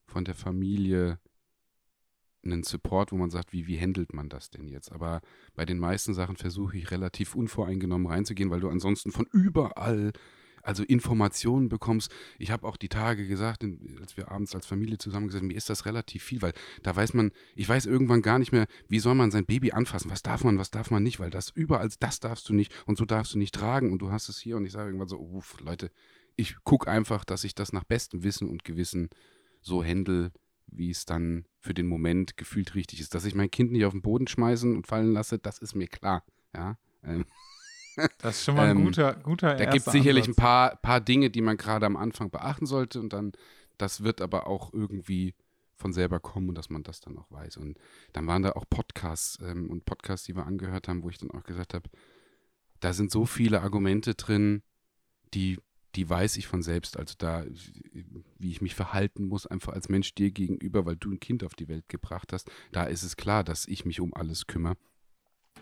von 0.07 0.25
der 0.25 0.35
Familie 0.35 1.19
einen 2.45 2.63
Support, 2.63 3.13
wo 3.13 3.17
man 3.17 3.31
sagt, 3.31 3.53
wie, 3.53 3.67
wie 3.67 3.81
handelt 3.81 4.13
man 4.13 4.29
das 4.29 4.51
denn 4.51 4.69
jetzt? 4.69 4.93
Aber 4.93 5.21
bei 5.55 5.65
den 5.65 5.79
meisten 5.79 6.15
Sachen 6.15 6.37
versuche 6.37 6.77
ich 6.77 6.91
relativ 6.91 7.35
unvoreingenommen 7.35 8.07
reinzugehen, 8.07 8.51
weil 8.51 8.61
du 8.61 8.69
ansonsten 8.69 9.11
von 9.11 9.27
überall 9.33 10.13
also 10.67 10.83
Informationen 10.83 11.69
bekommst. 11.69 12.13
Ich 12.39 12.51
habe 12.51 12.67
auch 12.67 12.77
die 12.77 12.89
Tage 12.89 13.27
gesagt, 13.27 13.65
als 14.01 14.17
wir 14.17 14.31
abends 14.31 14.55
als 14.55 14.67
Familie 14.67 14.99
zusammen 14.99 15.27
gesagt 15.29 15.43
haben, 15.43 15.49
mir 15.49 15.57
ist 15.57 15.71
das 15.71 15.87
relativ 15.87 16.25
viel, 16.25 16.43
weil 16.43 16.53
da 16.83 16.95
weiß 16.95 17.15
man, 17.15 17.31
ich 17.55 17.69
weiß 17.69 17.87
irgendwann 17.87 18.23
gar 18.23 18.39
nicht 18.39 18.53
mehr, 18.53 18.67
wie 18.89 18.99
soll 18.99 19.15
man 19.15 19.31
sein 19.31 19.47
Baby 19.47 19.73
anfassen, 19.73 20.11
was 20.11 20.23
darf 20.23 20.45
man, 20.45 20.59
was 20.59 20.71
darf 20.71 20.91
man 20.91 21.03
nicht, 21.03 21.21
weil 21.21 21.31
das 21.31 21.51
überall, 21.51 21.89
das 22.01 22.21
darfst 22.21 22.49
du 22.49 22.55
nicht 22.55 22.73
und 22.87 22.99
so 22.99 23.05
darfst 23.05 23.35
du 23.35 23.39
nicht 23.39 23.55
tragen 23.55 23.93
und 23.93 24.01
du 24.01 24.11
hast 24.11 24.29
es 24.29 24.39
hier 24.39 24.57
und 24.57 24.67
ich 24.67 24.73
sage 24.73 24.89
irgendwann 24.89 25.09
so, 25.09 25.19
uff, 25.19 25.61
Leute, 25.61 25.91
ich 26.37 26.57
gucke 26.65 26.91
einfach, 26.91 27.25
dass 27.25 27.45
ich 27.45 27.55
das 27.55 27.73
nach 27.73 27.85
bestem 27.85 28.23
Wissen 28.25 28.49
und 28.49 28.65
Gewissen 28.65 29.09
so 29.61 29.85
handle, 29.85 30.33
wie 30.67 30.91
es 30.91 31.05
dann 31.07 31.47
für 31.61 31.75
den 31.75 31.87
Moment 31.87 32.37
gefühlt 32.37 32.75
richtig 32.75 33.01
ist. 33.01 33.15
Dass 33.15 33.25
ich 33.25 33.35
mein 33.35 33.51
Kind 33.51 33.73
nicht 33.73 33.85
auf 33.85 33.93
den 33.93 34.03
Boden 34.03 34.27
schmeißen 34.27 34.75
und 34.75 34.87
fallen 34.87 35.13
lasse, 35.13 35.39
das 35.39 35.59
ist 35.59 35.75
mir 35.75 35.87
klar. 35.87 36.25
Ja. 36.55 36.77
Ähm. 37.03 37.25
Das 38.19 38.37
ist 38.37 38.45
schon 38.45 38.57
mal 38.57 38.69
ein 38.69 38.77
ähm, 38.77 38.85
guter, 38.85 39.15
guter 39.15 39.55
Da 39.55 39.65
gibt 39.67 39.87
es 39.87 39.93
sicherlich 39.93 40.25
Ansatz. 40.25 40.39
ein 40.39 40.43
paar, 40.43 40.77
paar 40.77 41.01
Dinge, 41.01 41.31
die 41.31 41.41
man 41.41 41.57
gerade 41.57 41.87
am 41.87 41.97
Anfang 41.97 42.31
beachten 42.31 42.67
sollte 42.67 43.01
und 43.01 43.13
dann, 43.13 43.33
das 43.79 44.03
wird 44.03 44.21
aber 44.21 44.47
auch 44.47 44.73
irgendwie 44.73 45.35
von 45.77 45.93
selber 45.93 46.21
kommen 46.21 46.49
und 46.49 46.55
dass 46.57 46.71
man 46.71 46.83
das 46.83 47.01
dann 47.01 47.19
auch 47.19 47.31
weiß. 47.31 47.59
Und 47.59 47.79
dann 48.13 48.27
waren 48.27 48.43
da 48.43 48.53
auch 48.53 48.65
Podcasts 48.69 49.39
ähm, 49.43 49.71
und 49.71 49.85
Podcasts, 49.85 50.27
die 50.27 50.35
wir 50.35 50.47
angehört 50.47 50.89
haben, 50.89 51.03
wo 51.03 51.11
ich 51.11 51.19
dann 51.19 51.31
auch 51.31 51.45
gesagt 51.45 51.75
habe, 51.75 51.89
da 52.81 52.93
sind 52.93 53.11
so 53.11 53.27
viele 53.27 53.63
Argumente 53.63 54.15
drin, 54.15 54.63
die, 55.35 55.59
die 55.95 56.09
weiß 56.09 56.37
ich 56.37 56.47
von 56.47 56.63
selbst. 56.63 56.97
Also 56.97 57.15
da, 57.19 57.45
wie 58.39 58.51
ich 58.51 58.61
mich 58.61 58.75
verhalten 58.75 59.29
muss, 59.29 59.47
einfach 59.47 59.73
als 59.73 59.89
Mensch 59.89 60.15
dir 60.15 60.31
gegenüber, 60.31 60.87
weil 60.87 60.97
du 60.97 61.11
ein 61.11 61.21
Kind 61.21 61.45
auf 61.45 61.55
die 61.55 61.69
Welt 61.69 61.89
gebracht 61.89 62.33
hast, 62.33 62.51
da 62.73 62.85
ist 62.85 63.03
es 63.03 63.17
klar, 63.17 63.45
dass 63.45 63.67
ich 63.67 63.85
mich 63.85 64.01
um 64.01 64.15
alles 64.15 64.47
kümmere. 64.47 64.77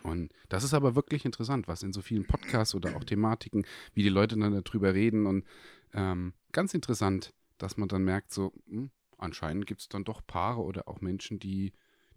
Und 0.05 0.33
das 0.51 0.65
ist 0.65 0.75
aber 0.75 0.95
wirklich 0.95 1.25
interessant, 1.25 1.67
was 1.67 1.83
in 1.83 1.95
so 1.95 2.03
vielen 2.03 2.27
Podcasts 2.27 2.75
oder 2.75 2.95
auch 2.95 3.05
Thematiken, 3.05 3.67
wie 3.95 4.03
die 4.03 4.11
Leute 4.11 4.37
dann 4.37 4.63
darüber 4.63 4.93
reden. 4.93 5.27
Und 5.27 5.47
ähm, 5.95 6.35
ganz 6.53 6.75
interessant, 6.75 7.33
dass 7.57 7.79
man 7.79 7.89
dann 7.89 8.05
merkt, 8.05 8.31
so, 8.33 8.53
mh, 8.67 8.83
hm, 8.83 8.91
anscheinend 9.17 9.67
gibt 9.67 9.81
es 9.81 9.89
dann 9.89 10.05
doch 10.05 10.21
Paare 10.27 10.61
oder 10.61 10.89
auch 10.89 11.01
Menschen, 11.01 11.39
die, 11.39 11.73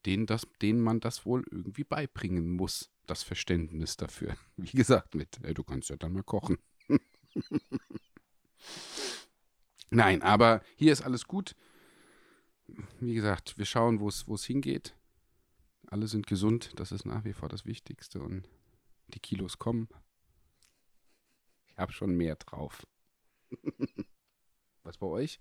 denen, 0.06 0.26
das, 0.26 0.46
denen 0.62 0.82
man 0.82 1.00
das 1.00 1.26
wohl 1.26 1.46
irgendwie 1.50 1.86
beibringen 1.86 2.50
muss, 2.50 2.92
das 3.06 3.24
Verständnis 3.24 3.96
dafür. 3.96 4.36
Wie 4.58 4.76
gesagt, 4.76 5.16
mit, 5.16 5.40
ey, 5.44 5.54
du 5.54 5.64
kannst 5.64 5.90
ja 5.90 5.96
dann 5.96 6.12
mal 6.12 6.24
kochen. 6.24 6.58
Nein, 9.90 10.22
aber 10.24 10.62
hier 10.76 10.92
ist 10.92 11.04
alles 11.04 11.26
gut. 11.26 11.56
Wie 13.00 13.14
gesagt, 13.14 13.58
wir 13.58 13.64
schauen, 13.64 14.02
wo 14.02 14.10
es 14.10 14.44
hingeht. 14.44 14.97
Alle 15.88 16.08
sind 16.08 16.28
gesund, 16.28 16.72
das 16.76 16.92
ist 16.92 17.06
nach 17.06 17.24
wie 17.24 17.34
vor 17.34 17.48
das 17.48 17.66
Wichtigste 17.66 18.22
und 18.22 18.48
die 19.08 19.20
Kilos 19.20 19.58
kommen. 19.58 19.88
Ich 21.68 21.78
habe 21.78 21.94
schon 21.94 22.16
mehr 22.16 22.36
drauf. 22.36 22.86
Was 24.84 24.98
bei 24.98 25.08
euch? 25.08 25.40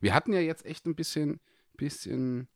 Wir 0.00 0.14
hatten 0.14 0.32
ja 0.32 0.40
jetzt 0.40 0.66
echt 0.66 0.84
ein 0.86 0.94
bisschen, 0.94 1.40
bisschen, 1.74 2.48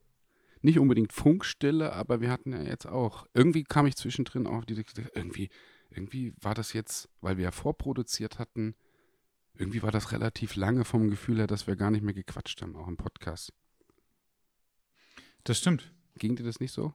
nicht 0.60 0.78
unbedingt 0.78 1.14
Funkstille, 1.14 1.92
aber 1.92 2.20
wir 2.20 2.30
hatten 2.30 2.52
ja 2.52 2.62
jetzt 2.62 2.86
auch, 2.86 3.26
irgendwie 3.32 3.64
kam 3.64 3.86
ich 3.86 3.96
zwischendrin 3.96 4.46
auf 4.46 4.66
diese, 4.66 4.84
irgendwie, 5.14 5.48
irgendwie 5.90 6.34
war 6.40 6.54
das 6.54 6.74
jetzt, 6.74 7.08
weil 7.22 7.38
wir 7.38 7.44
ja 7.44 7.52
vorproduziert 7.52 8.38
hatten, 8.38 8.74
irgendwie 9.54 9.82
war 9.82 9.92
das 9.92 10.12
relativ 10.12 10.56
lange 10.56 10.84
vom 10.84 11.08
Gefühl 11.08 11.38
her, 11.38 11.46
dass 11.46 11.66
wir 11.66 11.76
gar 11.76 11.90
nicht 11.90 12.02
mehr 12.02 12.12
gequatscht 12.12 12.60
haben, 12.60 12.76
auch 12.76 12.88
im 12.88 12.98
Podcast. 12.98 13.54
Das 15.44 15.58
stimmt. 15.58 15.95
Ging 16.18 16.36
dir 16.36 16.44
das 16.44 16.60
nicht 16.60 16.72
so? 16.72 16.92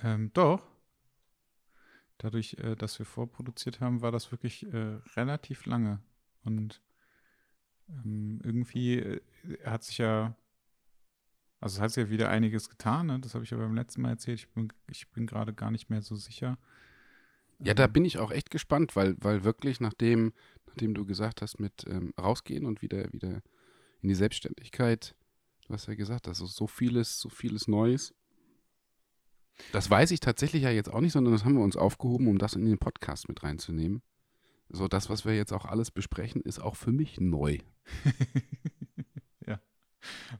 Ähm, 0.00 0.32
doch. 0.32 0.66
Dadurch, 2.18 2.54
äh, 2.58 2.74
dass 2.74 2.98
wir 2.98 3.06
vorproduziert 3.06 3.80
haben, 3.80 4.02
war 4.02 4.10
das 4.10 4.32
wirklich 4.32 4.66
äh, 4.72 4.98
relativ 5.16 5.66
lange. 5.66 6.00
Und 6.44 6.82
ähm, 7.88 8.40
irgendwie 8.42 8.98
äh, 8.98 9.20
hat 9.64 9.84
sich 9.84 9.98
ja, 9.98 10.36
also 11.60 11.76
es 11.76 11.80
hat 11.80 11.92
sich 11.92 12.04
ja 12.04 12.10
wieder 12.10 12.28
einiges 12.28 12.68
getan, 12.68 13.06
ne? 13.06 13.20
das 13.20 13.34
habe 13.34 13.44
ich 13.44 13.50
ja 13.50 13.56
beim 13.56 13.74
letzten 13.74 14.02
Mal 14.02 14.10
erzählt. 14.10 14.40
Ich 14.40 14.48
bin, 14.48 14.72
ich 14.90 15.08
bin 15.10 15.26
gerade 15.26 15.54
gar 15.54 15.70
nicht 15.70 15.90
mehr 15.90 16.02
so 16.02 16.16
sicher. 16.16 16.58
Ja, 17.60 17.74
da 17.74 17.88
bin 17.88 18.04
ich 18.04 18.18
auch 18.18 18.30
echt 18.30 18.50
gespannt, 18.50 18.94
weil, 18.94 19.16
weil 19.20 19.42
wirklich, 19.42 19.80
nachdem, 19.80 20.32
nachdem 20.66 20.94
du 20.94 21.04
gesagt 21.04 21.42
hast, 21.42 21.58
mit 21.58 21.84
ähm, 21.88 22.14
rausgehen 22.18 22.64
und 22.64 22.82
wieder, 22.82 23.12
wieder 23.12 23.42
in 24.00 24.08
die 24.08 24.14
Selbstständigkeit, 24.14 25.16
du 25.66 25.74
hast 25.74 25.86
ja 25.86 25.94
gesagt, 25.94 26.28
also 26.28 26.46
so 26.46 26.68
vieles, 26.68 27.18
so 27.18 27.28
vieles 27.28 27.66
Neues. 27.66 28.14
Das 29.72 29.90
weiß 29.90 30.10
ich 30.12 30.20
tatsächlich 30.20 30.62
ja 30.62 30.70
jetzt 30.70 30.92
auch 30.92 31.00
nicht, 31.00 31.12
sondern 31.12 31.32
das 31.32 31.44
haben 31.44 31.54
wir 31.54 31.64
uns 31.64 31.76
aufgehoben, 31.76 32.28
um 32.28 32.38
das 32.38 32.54
in 32.54 32.64
den 32.64 32.78
Podcast 32.78 33.28
mit 33.28 33.42
reinzunehmen. 33.42 34.02
So, 34.70 34.86
das, 34.86 35.08
was 35.08 35.24
wir 35.24 35.34
jetzt 35.34 35.52
auch 35.52 35.64
alles 35.64 35.90
besprechen, 35.90 36.42
ist 36.42 36.58
auch 36.58 36.76
für 36.76 36.92
mich 36.92 37.20
neu. 37.20 37.58
ja. 39.46 39.60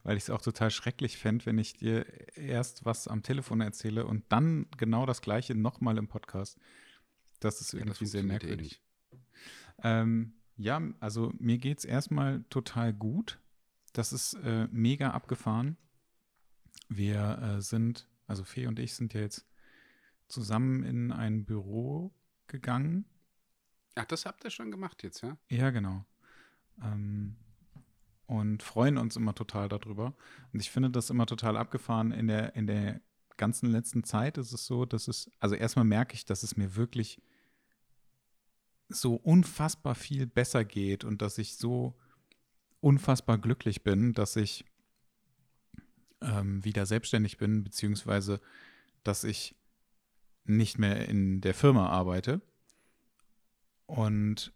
Weil 0.02 0.16
ich 0.16 0.24
es 0.24 0.30
auch 0.30 0.42
total 0.42 0.70
schrecklich 0.70 1.16
fände, 1.16 1.46
wenn 1.46 1.58
ich 1.58 1.74
dir 1.74 2.06
erst 2.36 2.84
was 2.84 3.08
am 3.08 3.22
Telefon 3.22 3.60
erzähle 3.60 4.06
und 4.06 4.24
dann 4.28 4.66
genau 4.76 5.06
das 5.06 5.22
Gleiche 5.22 5.54
nochmal 5.54 5.96
im 5.96 6.08
Podcast. 6.08 6.58
Das 7.40 7.60
ist 7.60 7.72
irgendwie 7.72 7.94
ja, 7.94 8.00
das 8.00 8.10
sehr 8.10 8.22
merkwürdig. 8.22 8.82
Ähm, 9.82 10.34
ja, 10.56 10.82
also 11.00 11.32
mir 11.38 11.58
geht 11.58 11.78
es 11.78 11.84
erstmal 11.84 12.44
total 12.50 12.92
gut. 12.92 13.40
Das 13.92 14.12
ist 14.12 14.34
äh, 14.34 14.68
mega 14.70 15.12
abgefahren. 15.12 15.76
Wir 16.88 17.38
äh, 17.38 17.62
sind, 17.62 18.08
also 18.28 18.44
Fee 18.44 18.66
und 18.66 18.78
ich 18.78 18.94
sind 18.94 19.14
ja 19.14 19.20
jetzt 19.22 19.48
zusammen 20.28 20.84
in 20.84 21.10
ein 21.10 21.44
Büro 21.44 22.14
gegangen. 22.46 23.06
Ach, 23.96 24.04
das 24.04 24.26
habt 24.26 24.44
ihr 24.44 24.50
schon 24.50 24.70
gemacht 24.70 25.02
jetzt, 25.02 25.22
ja? 25.22 25.36
Ja, 25.48 25.70
genau. 25.70 26.04
Ähm, 26.80 27.36
und 28.26 28.62
freuen 28.62 28.98
uns 28.98 29.16
immer 29.16 29.34
total 29.34 29.68
darüber. 29.68 30.14
Und 30.52 30.60
ich 30.60 30.70
finde 30.70 30.90
das 30.90 31.10
immer 31.10 31.26
total 31.26 31.56
abgefahren. 31.56 32.12
In 32.12 32.28
der, 32.28 32.54
in 32.54 32.66
der 32.66 33.00
ganzen 33.38 33.70
letzten 33.70 34.04
Zeit 34.04 34.36
ist 34.36 34.52
es 34.52 34.66
so, 34.66 34.84
dass 34.84 35.08
es, 35.08 35.30
also 35.40 35.54
erstmal 35.54 35.86
merke 35.86 36.14
ich, 36.14 36.26
dass 36.26 36.42
es 36.42 36.56
mir 36.56 36.76
wirklich 36.76 37.22
so 38.90 39.14
unfassbar 39.14 39.94
viel 39.94 40.26
besser 40.26 40.64
geht 40.64 41.04
und 41.04 41.22
dass 41.22 41.38
ich 41.38 41.56
so 41.56 41.98
unfassbar 42.80 43.38
glücklich 43.38 43.82
bin, 43.82 44.12
dass 44.12 44.36
ich 44.36 44.64
ähm, 46.20 46.64
wieder 46.64 46.86
selbstständig 46.86 47.38
bin, 47.38 47.64
beziehungsweise 47.64 48.40
dass 49.04 49.24
ich 49.24 49.56
nicht 50.44 50.78
mehr 50.78 51.08
in 51.08 51.40
der 51.40 51.54
Firma 51.54 51.88
arbeite. 51.88 52.40
Und 53.86 54.52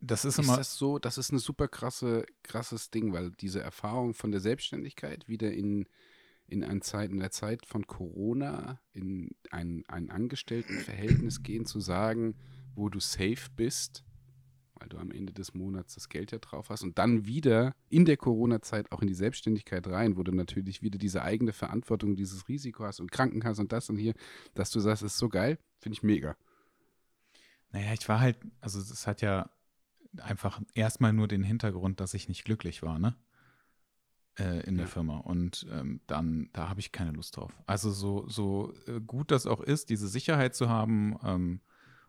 das 0.00 0.24
ist, 0.24 0.38
ist 0.38 0.44
immer. 0.44 0.56
Das 0.56 0.76
so, 0.76 0.98
das 0.98 1.18
ist 1.18 1.30
eine 1.30 1.38
super 1.38 1.68
krasse, 1.68 2.26
krasses 2.42 2.90
Ding, 2.90 3.12
weil 3.12 3.30
diese 3.30 3.60
Erfahrung 3.60 4.14
von 4.14 4.32
der 4.32 4.40
Selbstständigkeit 4.40 5.28
wieder 5.28 5.52
in, 5.52 5.86
in, 6.48 6.64
ein 6.64 6.82
Zeit, 6.82 7.10
in 7.10 7.20
der 7.20 7.30
Zeit 7.30 7.66
von 7.66 7.86
Corona 7.86 8.80
in 8.92 9.30
ein, 9.50 9.84
ein 9.86 10.10
Angestelltenverhältnis 10.10 11.42
gehen, 11.42 11.66
zu 11.66 11.80
sagen, 11.80 12.34
wo 12.74 12.88
du 12.88 12.98
safe 12.98 13.50
bist, 13.54 14.04
weil 14.82 14.88
du 14.88 14.98
am 14.98 15.12
Ende 15.12 15.32
des 15.32 15.54
Monats 15.54 15.94
das 15.94 16.08
Geld 16.08 16.32
ja 16.32 16.38
drauf 16.38 16.68
hast 16.68 16.82
und 16.82 16.98
dann 16.98 17.24
wieder 17.24 17.76
in 17.88 18.04
der 18.04 18.16
Corona-Zeit 18.16 18.90
auch 18.90 19.00
in 19.00 19.06
die 19.06 19.14
Selbstständigkeit 19.14 19.86
rein, 19.86 20.16
wo 20.16 20.24
du 20.24 20.32
natürlich 20.32 20.82
wieder 20.82 20.98
diese 20.98 21.22
eigene 21.22 21.52
Verantwortung, 21.52 22.16
dieses 22.16 22.48
Risiko 22.48 22.82
hast 22.84 22.98
und 22.98 23.12
Krankenkasse 23.12 23.60
und 23.60 23.70
das 23.70 23.88
und 23.88 23.96
hier, 23.96 24.14
dass 24.54 24.72
du 24.72 24.80
sagst, 24.80 25.04
ist 25.04 25.18
so 25.18 25.28
geil, 25.28 25.58
finde 25.78 25.94
ich 25.94 26.02
mega. 26.02 26.36
Naja, 27.70 27.92
ich 27.92 28.08
war 28.08 28.18
halt, 28.18 28.38
also 28.60 28.80
es 28.80 29.06
hat 29.06 29.22
ja 29.22 29.50
einfach 30.18 30.60
erstmal 30.74 31.12
nur 31.12 31.28
den 31.28 31.44
Hintergrund, 31.44 32.00
dass 32.00 32.12
ich 32.12 32.28
nicht 32.28 32.44
glücklich 32.44 32.82
war, 32.82 32.98
ne? 32.98 33.14
Äh, 34.36 34.66
in 34.66 34.78
der 34.78 34.88
Firma. 34.88 35.18
Und 35.18 35.66
ähm, 35.70 36.00
dann, 36.08 36.48
da 36.54 36.68
habe 36.68 36.80
ich 36.80 36.90
keine 36.90 37.12
Lust 37.12 37.36
drauf. 37.36 37.52
Also 37.66 37.92
so, 37.92 38.26
so 38.28 38.72
äh, 38.88 39.00
gut 39.00 39.30
das 39.30 39.46
auch 39.46 39.60
ist, 39.60 39.90
diese 39.90 40.08
Sicherheit 40.08 40.56
zu 40.56 40.68
haben, 40.68 41.18
ähm, 41.22 41.60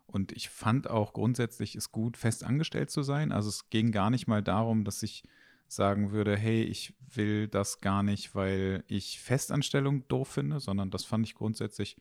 und 0.05 0.31
ich 0.31 0.49
fand 0.49 0.89
auch 0.89 1.13
grundsätzlich 1.13 1.75
es 1.75 1.91
gut, 1.91 2.17
fest 2.17 2.43
angestellt 2.43 2.91
zu 2.91 3.03
sein. 3.03 3.31
Also 3.31 3.49
es 3.49 3.69
ging 3.69 3.91
gar 3.91 4.09
nicht 4.09 4.27
mal 4.27 4.43
darum, 4.43 4.83
dass 4.83 5.01
ich 5.03 5.23
sagen 5.67 6.11
würde, 6.11 6.37
hey, 6.37 6.63
ich 6.63 6.93
will 7.13 7.47
das 7.47 7.81
gar 7.81 8.03
nicht, 8.03 8.35
weil 8.35 8.83
ich 8.87 9.19
Festanstellung 9.19 10.07
doof 10.07 10.27
finde, 10.27 10.59
sondern 10.59 10.91
das 10.91 11.03
fand 11.03 11.25
ich 11.25 11.35
grundsätzlich, 11.35 11.97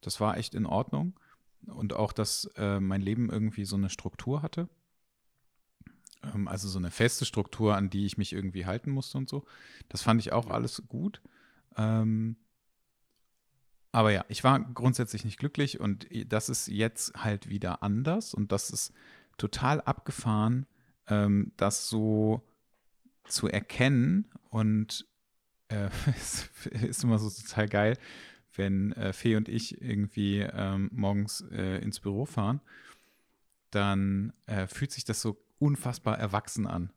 das 0.00 0.20
war 0.20 0.36
echt 0.36 0.54
in 0.54 0.66
Ordnung. 0.66 1.18
Und 1.66 1.92
auch, 1.92 2.12
dass 2.12 2.50
äh, 2.56 2.80
mein 2.80 3.00
Leben 3.00 3.30
irgendwie 3.30 3.64
so 3.64 3.76
eine 3.76 3.88
Struktur 3.88 4.42
hatte. 4.42 4.68
Ähm, 6.24 6.48
also 6.48 6.68
so 6.68 6.78
eine 6.78 6.90
feste 6.90 7.24
Struktur, 7.24 7.76
an 7.76 7.88
die 7.88 8.06
ich 8.06 8.18
mich 8.18 8.32
irgendwie 8.32 8.66
halten 8.66 8.90
musste 8.90 9.18
und 9.18 9.28
so. 9.28 9.44
Das 9.88 10.02
fand 10.02 10.20
ich 10.20 10.32
auch 10.32 10.50
alles 10.50 10.82
gut. 10.88 11.22
Ähm, 11.76 12.36
aber 13.92 14.10
ja, 14.10 14.24
ich 14.28 14.42
war 14.42 14.58
grundsätzlich 14.58 15.24
nicht 15.24 15.38
glücklich 15.38 15.78
und 15.78 16.06
das 16.26 16.48
ist 16.48 16.66
jetzt 16.66 17.14
halt 17.14 17.50
wieder 17.50 17.82
anders 17.82 18.32
und 18.32 18.50
das 18.50 18.70
ist 18.70 18.92
total 19.36 19.82
abgefahren, 19.82 20.66
ähm, 21.08 21.52
das 21.58 21.88
so 21.88 22.42
zu 23.24 23.48
erkennen 23.48 24.30
und 24.48 25.06
äh, 25.68 25.90
es 26.16 26.48
ist 26.70 27.04
immer 27.04 27.18
so 27.18 27.28
total 27.28 27.68
geil, 27.68 27.98
wenn 28.54 28.92
äh, 28.92 29.12
Fee 29.12 29.36
und 29.36 29.48
ich 29.48 29.80
irgendwie 29.82 30.40
ähm, 30.40 30.90
morgens 30.92 31.42
äh, 31.52 31.78
ins 31.78 32.00
Büro 32.00 32.24
fahren, 32.24 32.60
dann 33.70 34.32
äh, 34.46 34.66
fühlt 34.66 34.92
sich 34.92 35.04
das 35.04 35.20
so 35.20 35.42
unfassbar 35.58 36.18
erwachsen 36.18 36.66
an. 36.66 36.90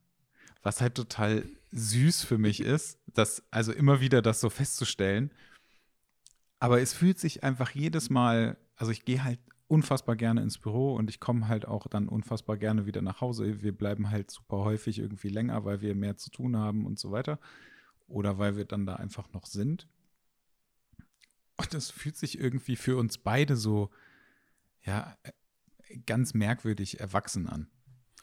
Was 0.63 0.81
halt 0.81 0.95
total 0.95 1.43
süß 1.71 2.23
für 2.23 2.37
mich 2.37 2.61
ist, 2.61 2.99
das 3.13 3.43
also 3.51 3.71
immer 3.71 3.99
wieder 3.99 4.21
das 4.21 4.39
so 4.39 4.49
festzustellen 4.49 5.31
aber 6.59 6.81
es 6.81 6.93
fühlt 6.93 7.19
sich 7.19 7.43
einfach 7.43 7.71
jedes 7.71 8.09
Mal, 8.09 8.57
also 8.75 8.91
ich 8.91 9.05
gehe 9.05 9.23
halt 9.23 9.39
unfassbar 9.67 10.15
gerne 10.15 10.41
ins 10.41 10.57
Büro 10.57 10.95
und 10.95 11.09
ich 11.09 11.19
komme 11.19 11.47
halt 11.47 11.67
auch 11.67 11.87
dann 11.87 12.07
unfassbar 12.07 12.57
gerne 12.57 12.85
wieder 12.85 13.01
nach 13.01 13.21
Hause. 13.21 13.63
Wir 13.63 13.75
bleiben 13.75 14.11
halt 14.11 14.29
super 14.29 14.57
häufig 14.57 14.99
irgendwie 14.99 15.29
länger, 15.29 15.65
weil 15.65 15.81
wir 15.81 15.95
mehr 15.95 16.17
zu 16.17 16.29
tun 16.29 16.55
haben 16.55 16.85
und 16.85 16.99
so 16.99 17.11
weiter. 17.11 17.39
Oder 18.07 18.37
weil 18.37 18.57
wir 18.57 18.65
dann 18.65 18.85
da 18.85 18.97
einfach 18.97 19.31
noch 19.33 19.47
sind. 19.47 19.87
Und 21.57 21.73
das 21.73 21.89
fühlt 21.89 22.17
sich 22.17 22.37
irgendwie 22.39 22.75
für 22.75 22.97
uns 22.97 23.17
beide 23.17 23.55
so, 23.55 23.89
ja, 24.83 25.17
ganz 26.05 26.33
merkwürdig 26.33 26.99
erwachsen 26.99 27.47
an. 27.47 27.67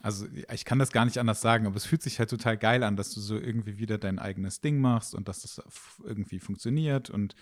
Also 0.00 0.26
ich 0.52 0.64
kann 0.64 0.78
das 0.78 0.92
gar 0.92 1.04
nicht 1.04 1.18
anders 1.18 1.40
sagen, 1.40 1.66
aber 1.66 1.76
es 1.76 1.86
fühlt 1.86 2.02
sich 2.02 2.18
halt 2.18 2.30
total 2.30 2.58
geil 2.58 2.82
an, 2.82 2.96
dass 2.96 3.14
du 3.14 3.20
so 3.20 3.36
irgendwie 3.36 3.78
wieder 3.78 3.98
dein 3.98 4.18
eigenes 4.18 4.60
Ding 4.60 4.80
machst 4.80 5.14
und 5.14 5.28
dass 5.28 5.42
das 5.42 5.62
irgendwie 6.04 6.40
funktioniert 6.40 7.08
und 7.08 7.34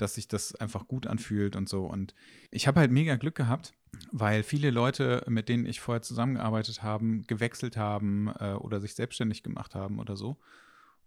dass 0.00 0.14
sich 0.14 0.28
das 0.28 0.54
einfach 0.54 0.88
gut 0.88 1.06
anfühlt 1.06 1.56
und 1.56 1.68
so. 1.68 1.86
Und 1.86 2.14
ich 2.50 2.66
habe 2.66 2.80
halt 2.80 2.90
mega 2.90 3.16
Glück 3.16 3.34
gehabt, 3.34 3.72
weil 4.12 4.42
viele 4.42 4.70
Leute, 4.70 5.24
mit 5.28 5.48
denen 5.48 5.66
ich 5.66 5.80
vorher 5.80 6.02
zusammengearbeitet 6.02 6.82
habe, 6.82 7.20
gewechselt 7.26 7.76
haben 7.76 8.28
äh, 8.38 8.54
oder 8.54 8.80
sich 8.80 8.94
selbstständig 8.94 9.42
gemacht 9.42 9.74
haben 9.74 9.98
oder 9.98 10.16
so. 10.16 10.38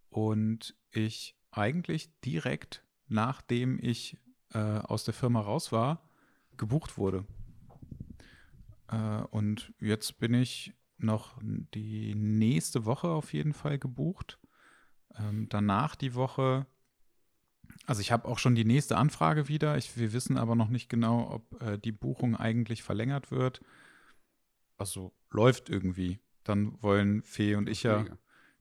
Und 0.09 0.75
ich 0.91 1.35
eigentlich 1.51 2.11
direkt, 2.21 2.83
nachdem 3.07 3.79
ich 3.81 4.17
äh, 4.53 4.59
aus 4.59 5.03
der 5.03 5.13
Firma 5.13 5.41
raus 5.41 5.71
war, 5.71 6.07
gebucht 6.57 6.97
wurde. 6.97 7.25
Äh, 8.89 9.23
und 9.31 9.73
jetzt 9.79 10.19
bin 10.19 10.33
ich 10.33 10.73
noch 10.97 11.39
die 11.41 12.15
nächste 12.15 12.85
Woche 12.85 13.07
auf 13.09 13.33
jeden 13.33 13.53
Fall 13.53 13.79
gebucht. 13.79 14.39
Ähm, 15.15 15.47
danach 15.49 15.95
die 15.95 16.15
Woche 16.15 16.65
also 17.85 18.01
ich 18.01 18.11
habe 18.11 18.27
auch 18.27 18.39
schon 18.39 18.55
die 18.55 18.65
nächste 18.65 18.97
Anfrage 18.97 19.47
wieder. 19.47 19.77
Ich, 19.77 19.97
wir 19.97 20.13
wissen 20.13 20.37
aber 20.37 20.55
noch 20.55 20.69
nicht 20.69 20.89
genau, 20.89 21.29
ob 21.31 21.61
äh, 21.61 21.77
die 21.77 21.91
Buchung 21.91 22.35
eigentlich 22.35 22.83
verlängert 22.83 23.31
wird. 23.31 23.61
Also 24.77 25.13
läuft 25.29 25.69
irgendwie. 25.69 26.19
Dann 26.43 26.81
wollen 26.81 27.23
Fee 27.23 27.55
und 27.55 27.69
ich 27.69 27.83
ja 27.83 28.05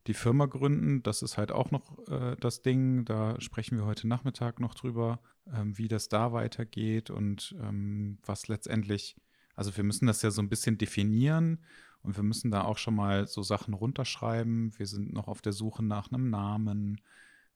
die 0.07 0.15
Firma 0.15 0.47
gründen. 0.47 1.03
Das 1.03 1.23
ist 1.23 1.39
halt 1.39 1.53
auch 1.53 1.71
noch 1.71 1.99
äh, 2.09 2.37
das 2.41 2.63
Ding. 2.63 3.05
Da 3.05 3.41
sprechen 3.41 3.79
wir 3.79 3.85
heute 3.85 4.09
Nachmittag 4.09 4.61
noch 4.61 4.75
drüber, 4.75 5.21
ähm, 5.53 5.77
wie 5.79 5.89
das 5.89 6.09
da 6.09 6.33
weitergeht 6.33 7.11
und 7.11 7.55
ähm, 7.61 8.19
was 8.25 8.49
letztendlich, 8.49 9.17
also 9.55 9.77
wir 9.77 9.85
müssen 9.85 10.07
das 10.07 10.23
ja 10.23 10.31
so 10.31 10.43
ein 10.43 10.49
bisschen 10.49 10.79
definieren 10.79 11.65
und 12.03 12.17
wir 12.17 12.25
müssen 12.25 12.51
da 12.51 12.63
auch 12.63 12.79
schon 12.79 12.97
mal 12.97 13.29
so 13.29 13.43
Sachen 13.43 13.75
runterschreiben. 13.75 14.77
Wir 14.79 14.87
sind 14.87 15.13
noch 15.13 15.29
auf 15.29 15.41
der 15.41 15.53
Suche 15.53 15.85
nach 15.85 16.11
einem 16.11 16.31
Namen. 16.31 17.01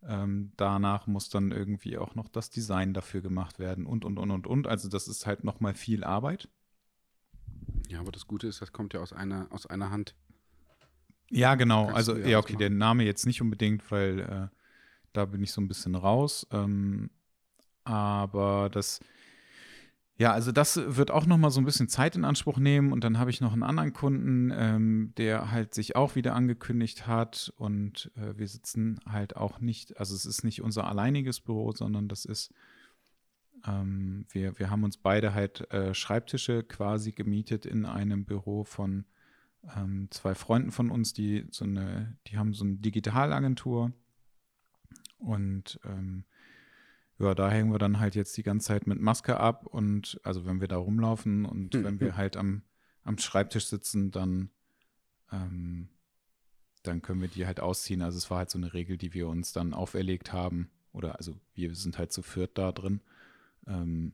Ähm, 0.09 0.53
danach 0.57 1.07
muss 1.07 1.29
dann 1.29 1.51
irgendwie 1.51 1.99
auch 1.99 2.15
noch 2.15 2.29
das 2.29 2.51
Design 2.51 2.95
dafür 2.95 3.21
gemacht 3.21 3.59
werden 3.59 3.87
und, 3.87 4.05
und, 4.05 4.19
und, 4.19 4.31
und, 4.31 4.47
und. 4.47 4.67
Also 4.67 4.89
das 4.89 5.09
ist 5.09 5.27
halt 5.27 5.43
nochmal 5.43 5.75
viel 5.75 6.05
Arbeit. 6.05 6.49
Ja, 7.89 8.01
aber 8.01 8.13
das 8.13 8.27
Gute 8.27 8.47
ist, 8.47 8.63
das 8.63 8.73
kommt 8.73 8.95
ja 8.95 9.01
aus 9.01 9.13
einer, 9.13 9.49
aus 9.51 9.67
einer 9.67 9.91
Hand. 9.91 10.15
Ja, 11.31 11.57
genau. 11.57 11.89
also, 11.89 12.17
ja, 12.17 12.39
okay, 12.39 12.53
machen. 12.53 12.59
der 12.61 12.71
Name 12.71 13.05
jetzt 13.05 13.27
nicht 13.27 13.43
unbedingt, 13.43 13.91
weil 13.91 14.21
äh, 14.21 14.49
Da 15.13 15.25
bin 15.25 15.43
ich 15.43 15.51
so 15.51 15.61
ein 15.61 15.69
bisschen 15.69 15.95
raus. 15.95 16.47
Ähm, 16.53 17.11
aber 17.85 18.69
das, 18.71 19.01
ja, 20.19 20.33
also 20.33 20.51
das 20.51 20.77
wird 20.97 21.11
auch 21.11 21.27
noch 21.27 21.37
mal 21.37 21.51
so 21.51 21.61
ein 21.61 21.67
bisschen 21.67 21.89
Zeit 21.89 22.17
in 22.17 22.25
Anspruch 22.25 22.59
nehmen. 22.59 22.93
Und 22.93 23.05
dann 23.05 23.19
habe 23.19 23.31
ich 23.31 23.43
noch 23.43 23.53
einen 23.53 23.63
anderen 23.63 23.93
Kunden, 23.93 24.51
ähm, 24.55 25.13
der 25.19 25.51
halt 25.51 25.75
sich 25.75 25.95
auch 25.95 26.15
wieder 26.15 26.35
angekündigt 26.35 27.07
hat. 27.07 27.53
Und 27.59 28.11
äh, 28.17 28.39
wir 28.39 28.49
sitzen 28.49 28.99
halt 29.07 29.37
auch 29.37 29.61
nicht, 29.61 29.99
also 29.99 30.15
es 30.15 30.25
ist 30.25 30.43
nicht 30.43 30.63
unser 30.63 30.87
alleiniges 30.87 31.41
Büro, 31.41 31.73
sondern 31.73 32.09
das 32.09 32.25
ist, 32.25 32.55
ähm, 33.67 34.25
wir, 34.31 34.59
wir 34.59 34.71
haben 34.71 34.85
uns 34.85 34.97
beide 34.97 35.35
halt 35.35 35.71
äh, 35.71 35.93
Schreibtische 35.93 36.63
quasi 36.63 37.13
gemietet 37.13 37.67
in 37.67 37.85
einem 37.85 38.25
Büro 38.25 38.65
von 38.65 39.05
ähm, 39.77 40.09
zwei 40.11 40.35
Freunden 40.35 40.73
von 40.73 40.91
uns, 40.91 41.13
die 41.13 41.47
so 41.51 41.67
eine, 41.67 42.17
die 42.29 42.39
haben 42.39 42.55
so 42.55 42.65
eine 42.65 42.77
Digitalagentur. 42.77 43.93
Und 45.19 45.79
ähm, 45.85 46.25
ja, 47.19 47.35
da 47.35 47.51
hängen 47.51 47.73
wir 47.73 47.79
dann 47.79 47.99
halt 47.99 48.15
jetzt 48.15 48.37
die 48.37 48.43
ganze 48.43 48.67
Zeit 48.69 48.87
mit 48.87 49.01
Maske 49.01 49.41
ab 49.41 49.67
und 49.67 50.21
also 50.23 50.45
wenn 50.45 50.61
wir 50.61 50.69
da 50.69 50.77
rumlaufen 50.77 51.47
und 51.47 51.75
mhm. 51.75 51.85
wenn 51.85 52.01
wir 52.01 52.17
halt 52.17 52.37
am, 52.37 52.63
am 53.03 53.17
Schreibtisch 53.19 53.67
sitzen, 53.67 54.11
dann, 54.11 54.51
ähm, 55.33 55.89
dann 56.83 57.01
können 57.01 57.23
wir 57.23 57.29
die 57.29 57.47
halt 57.47 57.61
ausziehen. 57.61 58.03
Also 58.03 58.19
es 58.19 58.31
war 58.31 58.39
halt 58.39 58.51
so 58.51 58.59
eine 58.59 58.75
Regel, 58.75 58.99
die 58.99 59.15
wir 59.15 59.29
uns 59.29 59.53
dann 59.53 59.73
auferlegt 59.73 60.33
haben. 60.33 60.71
Oder 60.93 61.17
also 61.17 61.39
wir 61.55 61.75
sind 61.75 61.99
halt 61.99 62.13
zu 62.13 62.23
viert 62.23 62.59
da 62.59 62.73
drin. 62.73 63.01
Ähm, 63.67 64.13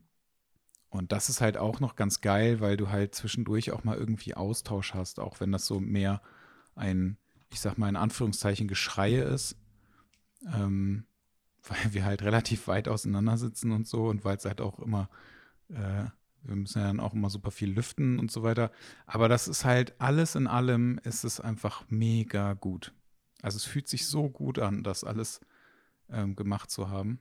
und 0.89 1.11
das 1.11 1.27
ist 1.27 1.41
halt 1.41 1.57
auch 1.57 1.79
noch 1.79 1.95
ganz 1.95 2.21
geil, 2.21 2.61
weil 2.61 2.77
du 2.77 2.89
halt 2.89 3.15
zwischendurch 3.15 3.71
auch 3.71 3.83
mal 3.83 3.97
irgendwie 3.97 4.35
Austausch 4.35 4.93
hast, 4.93 5.19
auch 5.19 5.39
wenn 5.39 5.51
das 5.51 5.65
so 5.65 5.79
mehr 5.79 6.21
ein, 6.75 7.17
ich 7.51 7.59
sag 7.59 7.77
mal 7.77 7.89
in 7.89 7.95
Anführungszeichen, 7.95 8.67
Geschreie 8.67 9.23
ist. 9.23 9.57
Ähm, 10.53 11.05
weil 11.67 11.93
wir 11.93 12.05
halt 12.05 12.21
relativ 12.21 12.67
weit 12.67 12.87
auseinander 12.87 13.37
sitzen 13.37 13.71
und 13.71 13.87
so 13.87 14.07
und 14.07 14.25
weil 14.25 14.37
es 14.37 14.45
halt 14.45 14.61
auch 14.61 14.79
immer, 14.79 15.09
äh, 15.69 16.05
wir 16.43 16.55
müssen 16.55 16.79
ja 16.79 16.87
dann 16.87 16.99
auch 16.99 17.13
immer 17.13 17.29
super 17.29 17.51
viel 17.51 17.71
lüften 17.71 18.19
und 18.19 18.31
so 18.31 18.43
weiter. 18.43 18.71
Aber 19.05 19.29
das 19.29 19.47
ist 19.47 19.63
halt 19.63 19.99
alles 19.99 20.35
in 20.35 20.47
allem 20.47 20.99
ist 21.03 21.23
es 21.23 21.39
einfach 21.39 21.85
mega 21.89 22.53
gut. 22.53 22.93
Also 23.41 23.57
es 23.57 23.65
fühlt 23.65 23.87
sich 23.87 24.07
so 24.07 24.29
gut 24.29 24.59
an, 24.59 24.83
das 24.83 25.03
alles 25.03 25.39
ähm, 26.09 26.35
gemacht 26.35 26.69
zu 26.69 26.89
haben. 26.89 27.19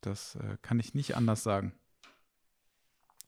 Das 0.00 0.36
äh, 0.36 0.56
kann 0.62 0.78
ich 0.78 0.94
nicht 0.94 1.16
anders 1.16 1.42
sagen. 1.42 1.72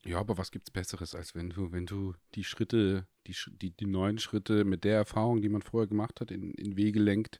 Ja, 0.03 0.19
aber 0.19 0.37
was 0.37 0.51
gibt's 0.51 0.71
Besseres, 0.71 1.13
als 1.13 1.35
wenn 1.35 1.49
du, 1.49 1.71
wenn 1.71 1.85
du 1.85 2.15
die 2.33 2.43
Schritte, 2.43 3.05
die, 3.27 3.35
die, 3.61 3.71
die 3.71 3.85
neuen 3.85 4.17
Schritte 4.17 4.63
mit 4.63 4.83
der 4.83 4.95
Erfahrung, 4.95 5.41
die 5.41 5.49
man 5.49 5.61
vorher 5.61 5.87
gemacht 5.87 6.21
hat, 6.21 6.31
in, 6.31 6.53
in 6.55 6.75
Wege 6.75 6.99
lenkt, 6.99 7.39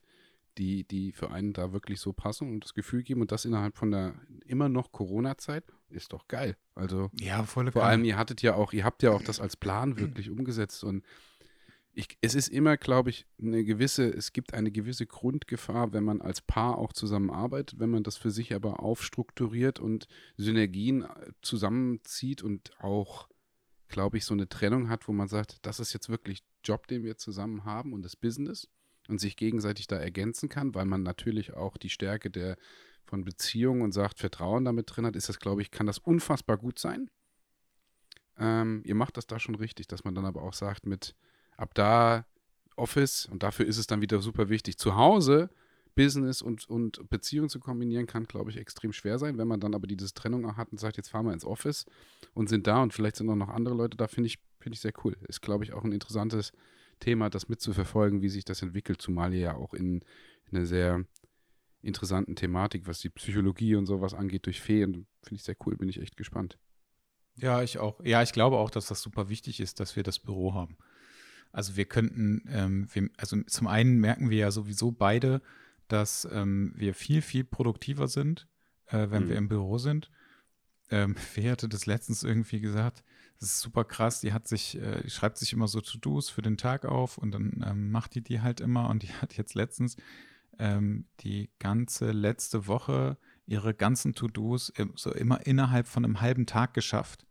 die, 0.58 0.84
die 0.84 1.12
für 1.12 1.30
einen 1.30 1.52
da 1.52 1.72
wirklich 1.72 2.00
so 2.00 2.12
passen 2.12 2.50
und 2.50 2.64
das 2.64 2.74
Gefühl 2.74 3.02
geben 3.02 3.20
und 3.20 3.32
das 3.32 3.44
innerhalb 3.44 3.76
von 3.76 3.90
der 3.90 4.14
immer 4.46 4.68
noch 4.68 4.92
Corona-Zeit 4.92 5.64
ist 5.90 6.12
doch 6.12 6.28
geil. 6.28 6.56
Also 6.74 7.10
ja, 7.18 7.42
volle 7.44 7.72
vor 7.72 7.84
allem 7.84 8.04
ihr 8.04 8.16
hattet 8.16 8.42
ja 8.42 8.54
auch, 8.54 8.72
ihr 8.72 8.84
habt 8.84 9.02
ja 9.02 9.10
auch 9.12 9.22
das 9.22 9.40
als 9.40 9.56
Plan 9.56 9.96
wirklich 9.98 10.30
umgesetzt 10.30 10.84
und 10.84 11.04
ich, 11.94 12.16
es 12.22 12.34
ist 12.34 12.48
immer, 12.48 12.78
glaube 12.78 13.10
ich, 13.10 13.26
eine 13.38 13.64
gewisse, 13.64 14.08
es 14.08 14.32
gibt 14.32 14.54
eine 14.54 14.70
gewisse 14.70 15.06
Grundgefahr, 15.06 15.92
wenn 15.92 16.04
man 16.04 16.22
als 16.22 16.40
Paar 16.40 16.78
auch 16.78 16.92
zusammenarbeitet, 16.92 17.78
wenn 17.78 17.90
man 17.90 18.02
das 18.02 18.16
für 18.16 18.30
sich 18.30 18.54
aber 18.54 18.80
aufstrukturiert 18.80 19.78
und 19.78 20.08
Synergien 20.38 21.02
äh, 21.02 21.32
zusammenzieht 21.42 22.42
und 22.42 22.70
auch, 22.78 23.28
glaube 23.88 24.16
ich, 24.16 24.24
so 24.24 24.32
eine 24.32 24.48
Trennung 24.48 24.88
hat, 24.88 25.06
wo 25.06 25.12
man 25.12 25.28
sagt, 25.28 25.58
das 25.66 25.80
ist 25.80 25.92
jetzt 25.92 26.08
wirklich 26.08 26.42
Job, 26.64 26.86
den 26.86 27.02
wir 27.02 27.18
zusammen 27.18 27.64
haben 27.64 27.92
und 27.92 28.02
das 28.02 28.16
Business 28.16 28.68
und 29.08 29.20
sich 29.20 29.36
gegenseitig 29.36 29.86
da 29.86 29.96
ergänzen 29.96 30.48
kann, 30.48 30.74
weil 30.74 30.84
man 30.84 31.02
natürlich 31.02 31.54
auch 31.54 31.76
die 31.76 31.90
Stärke 31.90 32.30
der 32.30 32.56
von 33.04 33.24
Beziehungen 33.24 33.82
und 33.82 33.92
sagt, 33.92 34.20
Vertrauen 34.20 34.64
damit 34.64 34.94
drin 34.94 35.06
hat, 35.06 35.16
ist 35.16 35.28
das, 35.28 35.38
glaube 35.38 35.60
ich, 35.60 35.70
kann 35.70 35.86
das 35.86 35.98
unfassbar 35.98 36.56
gut 36.56 36.78
sein. 36.78 37.10
Ähm, 38.38 38.82
ihr 38.86 38.94
macht 38.94 39.16
das 39.16 39.26
da 39.26 39.38
schon 39.38 39.54
richtig, 39.54 39.86
dass 39.88 40.04
man 40.04 40.14
dann 40.14 40.24
aber 40.24 40.42
auch 40.42 40.54
sagt, 40.54 40.86
mit 40.86 41.14
ab 41.56 41.74
da 41.74 42.24
Office, 42.76 43.26
und 43.26 43.42
dafür 43.42 43.66
ist 43.66 43.76
es 43.76 43.86
dann 43.86 44.00
wieder 44.00 44.20
super 44.20 44.48
wichtig, 44.48 44.78
zu 44.78 44.96
Hause 44.96 45.50
Business 45.94 46.40
und, 46.40 46.68
und 46.68 47.08
Beziehung 47.10 47.48
zu 47.48 47.60
kombinieren, 47.60 48.06
kann, 48.06 48.24
glaube 48.24 48.50
ich, 48.50 48.56
extrem 48.56 48.92
schwer 48.92 49.18
sein. 49.18 49.38
Wenn 49.38 49.48
man 49.48 49.60
dann 49.60 49.74
aber 49.74 49.86
diese 49.86 50.12
Trennung 50.14 50.46
auch 50.46 50.56
hat 50.56 50.72
und 50.72 50.80
sagt, 50.80 50.96
jetzt 50.96 51.10
fahren 51.10 51.26
wir 51.26 51.32
ins 51.32 51.44
Office 51.44 51.84
und 52.34 52.48
sind 52.48 52.66
da 52.66 52.82
und 52.82 52.92
vielleicht 52.94 53.16
sind 53.16 53.28
auch 53.28 53.36
noch 53.36 53.50
andere 53.50 53.74
Leute 53.74 53.96
da, 53.96 54.08
finde 54.08 54.28
ich, 54.28 54.38
finde 54.58 54.74
ich 54.74 54.80
sehr 54.80 54.92
cool. 55.04 55.16
Ist, 55.28 55.42
glaube 55.42 55.64
ich, 55.64 55.72
auch 55.72 55.84
ein 55.84 55.92
interessantes 55.92 56.52
Thema, 57.02 57.28
das 57.30 57.48
mitzuverfolgen, 57.48 58.22
wie 58.22 58.28
sich 58.28 58.44
das 58.44 58.62
entwickelt, 58.62 59.02
zumal 59.02 59.34
ihr 59.34 59.40
ja 59.40 59.54
auch 59.54 59.74
in, 59.74 60.02
in 60.50 60.56
einer 60.56 60.66
sehr 60.66 61.04
interessanten 61.82 62.36
Thematik, 62.36 62.86
was 62.86 63.00
die 63.00 63.10
Psychologie 63.10 63.74
und 63.74 63.86
sowas 63.86 64.14
angeht, 64.14 64.46
durch 64.46 64.60
Feen. 64.60 65.06
Finde 65.22 65.34
ich 65.34 65.42
sehr 65.42 65.56
cool, 65.66 65.76
bin 65.76 65.88
ich 65.88 66.00
echt 66.00 66.16
gespannt. 66.16 66.58
Ja, 67.34 67.62
ich 67.62 67.78
auch. 67.78 68.00
Ja, 68.04 68.22
ich 68.22 68.32
glaube 68.32 68.58
auch, 68.58 68.70
dass 68.70 68.86
das 68.86 69.02
super 69.02 69.28
wichtig 69.28 69.60
ist, 69.60 69.80
dass 69.80 69.96
wir 69.96 70.02
das 70.02 70.18
Büro 70.18 70.54
haben. 70.54 70.76
Also 71.50 71.76
wir 71.76 71.84
könnten, 71.84 72.44
ähm, 72.48 72.88
wir, 72.92 73.10
also 73.16 73.42
zum 73.42 73.66
einen 73.66 73.98
merken 73.98 74.30
wir 74.30 74.38
ja 74.38 74.50
sowieso 74.50 74.92
beide, 74.92 75.42
dass 75.88 76.26
ähm, 76.32 76.72
wir 76.76 76.94
viel, 76.94 77.20
viel 77.20 77.44
produktiver 77.44 78.08
sind, 78.08 78.48
äh, 78.86 79.10
wenn 79.10 79.24
mhm. 79.24 79.28
wir 79.28 79.36
im 79.36 79.48
Büro 79.48 79.78
sind. 79.78 80.10
Ähm, 80.90 81.16
wer 81.34 81.52
hatte 81.52 81.68
das 81.68 81.86
letztens 81.86 82.22
irgendwie 82.22 82.60
gesagt? 82.60 83.02
Das 83.42 83.54
ist 83.54 83.60
super 83.60 83.84
krass. 83.84 84.20
Die 84.20 84.32
hat 84.32 84.46
sich, 84.46 84.80
äh, 84.80 85.02
die 85.02 85.10
schreibt 85.10 85.36
sich 85.36 85.52
immer 85.52 85.66
so 85.66 85.80
To-Dos 85.80 86.30
für 86.30 86.42
den 86.42 86.56
Tag 86.56 86.84
auf 86.84 87.18
und 87.18 87.32
dann 87.32 87.64
ähm, 87.66 87.90
macht 87.90 88.14
die 88.14 88.22
die 88.22 88.40
halt 88.40 88.60
immer. 88.60 88.88
Und 88.88 89.02
die 89.02 89.08
hat 89.20 89.36
jetzt 89.36 89.54
letztens 89.56 89.96
ähm, 90.60 91.06
die 91.20 91.50
ganze 91.58 92.12
letzte 92.12 92.68
Woche 92.68 93.18
ihre 93.46 93.74
ganzen 93.74 94.14
To-Dos 94.14 94.72
so 94.94 95.12
immer 95.12 95.44
innerhalb 95.44 95.88
von 95.88 96.04
einem 96.04 96.20
halben 96.20 96.46
Tag 96.46 96.72
geschafft, 96.72 97.26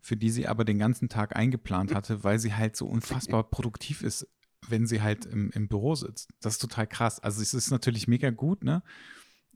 für 0.00 0.16
die 0.16 0.30
sie 0.30 0.48
aber 0.48 0.64
den 0.64 0.78
ganzen 0.78 1.10
Tag 1.10 1.36
eingeplant 1.36 1.94
hatte, 1.94 2.24
weil 2.24 2.38
sie 2.38 2.54
halt 2.54 2.74
so 2.74 2.86
unfassbar 2.86 3.44
produktiv 3.50 4.02
ist, 4.02 4.26
wenn 4.68 4.86
sie 4.86 5.02
halt 5.02 5.26
im, 5.26 5.50
im 5.50 5.68
Büro 5.68 5.94
sitzt. 5.94 6.30
Das 6.40 6.54
ist 6.54 6.60
total 6.60 6.86
krass. 6.86 7.20
Also 7.20 7.42
es 7.42 7.52
ist 7.52 7.70
natürlich 7.70 8.08
mega 8.08 8.30
gut, 8.30 8.64
ne? 8.64 8.82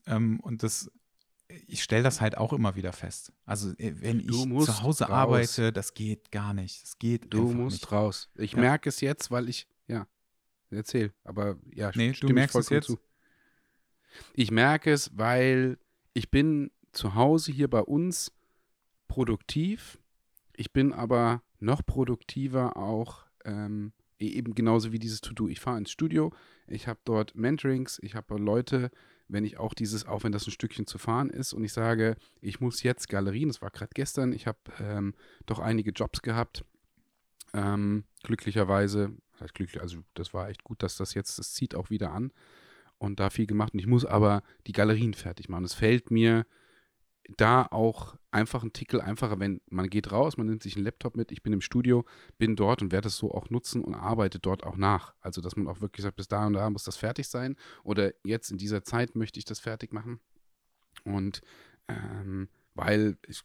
Ähm, 0.04 0.40
und 0.40 0.62
das 0.62 0.90
ich 1.66 1.82
stelle 1.82 2.02
das 2.02 2.20
halt 2.20 2.36
auch 2.36 2.52
immer 2.52 2.76
wieder 2.76 2.92
fest. 2.92 3.32
Also 3.44 3.70
äh, 3.78 3.94
wenn 4.00 4.20
ich 4.20 4.30
zu 4.30 4.82
Hause 4.82 5.04
raus. 5.04 5.10
arbeite, 5.10 5.72
das 5.72 5.94
geht 5.94 6.30
gar 6.30 6.54
nicht. 6.54 6.82
Das 6.82 6.98
geht 6.98 7.32
Du 7.32 7.52
musst 7.52 7.82
nicht. 7.82 7.92
raus. 7.92 8.30
Ich 8.34 8.52
ja. 8.52 8.60
merke 8.60 8.88
es 8.88 9.00
jetzt, 9.00 9.30
weil 9.30 9.48
ich, 9.48 9.68
ja, 9.86 10.06
erzähl, 10.70 11.12
aber 11.24 11.56
ja, 11.74 11.90
nee, 11.94 12.12
du 12.12 12.28
merkst 12.28 12.56
es 12.56 12.68
jetzt. 12.68 12.86
Zu. 12.86 12.98
Ich 14.34 14.50
merke 14.50 14.92
es, 14.92 15.16
weil 15.16 15.78
ich 16.14 16.30
bin 16.30 16.70
zu 16.92 17.14
Hause 17.14 17.52
hier 17.52 17.68
bei 17.68 17.80
uns 17.80 18.32
produktiv. 19.08 19.98
Ich 20.56 20.72
bin 20.72 20.92
aber 20.92 21.42
noch 21.60 21.84
produktiver 21.84 22.76
auch 22.76 23.26
ähm, 23.44 23.92
e-, 24.18 24.28
eben 24.28 24.54
genauso 24.54 24.92
wie 24.92 24.98
dieses 24.98 25.20
To-Do. 25.20 25.48
Ich 25.48 25.60
fahre 25.60 25.78
ins 25.78 25.90
Studio, 25.90 26.32
ich 26.66 26.88
habe 26.88 27.00
dort 27.04 27.34
Mentorings, 27.34 27.98
ich 28.02 28.14
habe 28.14 28.36
Leute, 28.36 28.90
wenn 29.28 29.44
ich 29.44 29.58
auch 29.58 29.74
dieses, 29.74 30.06
auch 30.06 30.24
wenn 30.24 30.32
das 30.32 30.46
ein 30.46 30.52
Stückchen 30.52 30.86
zu 30.86 30.98
fahren 30.98 31.30
ist 31.30 31.52
und 31.52 31.64
ich 31.64 31.72
sage, 31.72 32.16
ich 32.40 32.60
muss 32.60 32.82
jetzt 32.82 33.08
Galerien, 33.08 33.48
das 33.48 33.62
war 33.62 33.70
gerade 33.70 33.90
gestern, 33.94 34.32
ich 34.32 34.46
habe 34.46 34.58
ähm, 34.80 35.14
doch 35.46 35.58
einige 35.58 35.90
Jobs 35.90 36.22
gehabt, 36.22 36.64
ähm, 37.52 38.04
glücklicherweise, 38.22 39.16
glücklich, 39.54 39.80
also 39.80 39.98
das 40.14 40.32
war 40.32 40.48
echt 40.48 40.64
gut, 40.64 40.82
dass 40.82 40.96
das 40.96 41.14
jetzt, 41.14 41.38
das 41.38 41.52
zieht 41.52 41.74
auch 41.74 41.90
wieder 41.90 42.12
an 42.12 42.32
und 42.98 43.20
da 43.20 43.30
viel 43.30 43.46
gemacht 43.46 43.72
und 43.74 43.80
ich 43.80 43.86
muss 43.86 44.04
aber 44.04 44.42
die 44.66 44.72
Galerien 44.72 45.14
fertig 45.14 45.48
machen. 45.48 45.64
Es 45.64 45.74
fällt 45.74 46.10
mir 46.10 46.46
da 47.36 47.66
auch 47.70 48.16
einfach 48.30 48.62
ein 48.62 48.72
Tickel 48.72 49.00
einfacher, 49.00 49.40
wenn 49.40 49.60
man 49.68 49.88
geht 49.88 50.12
raus, 50.12 50.36
man 50.36 50.46
nimmt 50.46 50.62
sich 50.62 50.76
einen 50.76 50.84
Laptop 50.84 51.16
mit, 51.16 51.32
ich 51.32 51.42
bin 51.42 51.52
im 51.52 51.60
Studio, 51.60 52.04
bin 52.38 52.56
dort 52.56 52.82
und 52.82 52.92
werde 52.92 53.08
es 53.08 53.16
so 53.16 53.32
auch 53.32 53.50
nutzen 53.50 53.82
und 53.82 53.94
arbeite 53.94 54.38
dort 54.38 54.64
auch 54.64 54.76
nach. 54.76 55.14
Also, 55.20 55.40
dass 55.40 55.56
man 55.56 55.66
auch 55.68 55.80
wirklich 55.80 56.02
sagt, 56.02 56.16
bis 56.16 56.28
da 56.28 56.46
und 56.46 56.52
da 56.52 56.68
muss 56.70 56.84
das 56.84 56.96
fertig 56.96 57.28
sein 57.28 57.56
oder 57.82 58.12
jetzt 58.24 58.50
in 58.50 58.58
dieser 58.58 58.84
Zeit 58.84 59.16
möchte 59.16 59.38
ich 59.38 59.44
das 59.44 59.58
fertig 59.58 59.92
machen. 59.92 60.20
Und 61.04 61.40
ähm, 61.88 62.48
weil 62.76 63.16
es, 63.26 63.44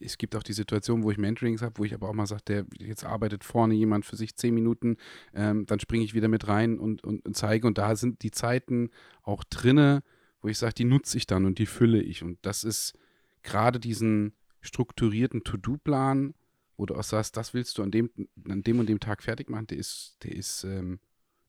es, 0.00 0.16
gibt 0.16 0.34
auch 0.34 0.42
die 0.42 0.54
Situation, 0.54 1.02
wo 1.02 1.10
ich 1.10 1.18
Mentorings 1.18 1.60
habe, 1.60 1.74
wo 1.76 1.84
ich 1.84 1.92
aber 1.92 2.08
auch 2.08 2.14
mal 2.14 2.26
sage, 2.26 2.42
der 2.46 2.66
jetzt 2.78 3.04
arbeitet 3.04 3.44
vorne 3.44 3.74
jemand 3.74 4.06
für 4.06 4.16
sich 4.16 4.36
zehn 4.36 4.54
Minuten, 4.54 4.96
ähm, 5.34 5.66
dann 5.66 5.80
springe 5.80 6.04
ich 6.04 6.14
wieder 6.14 6.28
mit 6.28 6.48
rein 6.48 6.78
und, 6.78 7.04
und, 7.04 7.26
und, 7.26 7.36
zeige. 7.36 7.66
Und 7.66 7.76
da 7.76 7.94
sind 7.94 8.22
die 8.22 8.30
Zeiten 8.30 8.90
auch 9.22 9.44
drinne, 9.44 10.02
wo 10.40 10.48
ich 10.48 10.58
sage, 10.58 10.74
die 10.74 10.84
nutze 10.84 11.16
ich 11.16 11.26
dann 11.26 11.44
und 11.44 11.58
die 11.58 11.66
fülle 11.66 12.02
ich. 12.02 12.22
Und 12.22 12.38
das 12.42 12.64
ist 12.64 12.98
gerade 13.42 13.80
diesen 13.80 14.34
strukturierten 14.60 15.44
To-Do-Plan, 15.44 16.34
wo 16.76 16.86
du 16.86 16.94
auch 16.94 17.04
sagst, 17.04 17.36
das 17.36 17.54
willst 17.54 17.78
du 17.78 17.82
an 17.82 17.90
dem, 17.90 18.10
an 18.48 18.62
dem 18.62 18.78
und 18.78 18.88
dem 18.88 19.00
Tag 19.00 19.22
fertig 19.22 19.50
machen, 19.50 19.66
der 19.66 19.78
ist, 19.78 20.16
der 20.22 20.32
ist 20.32 20.64
ähm, 20.64 21.00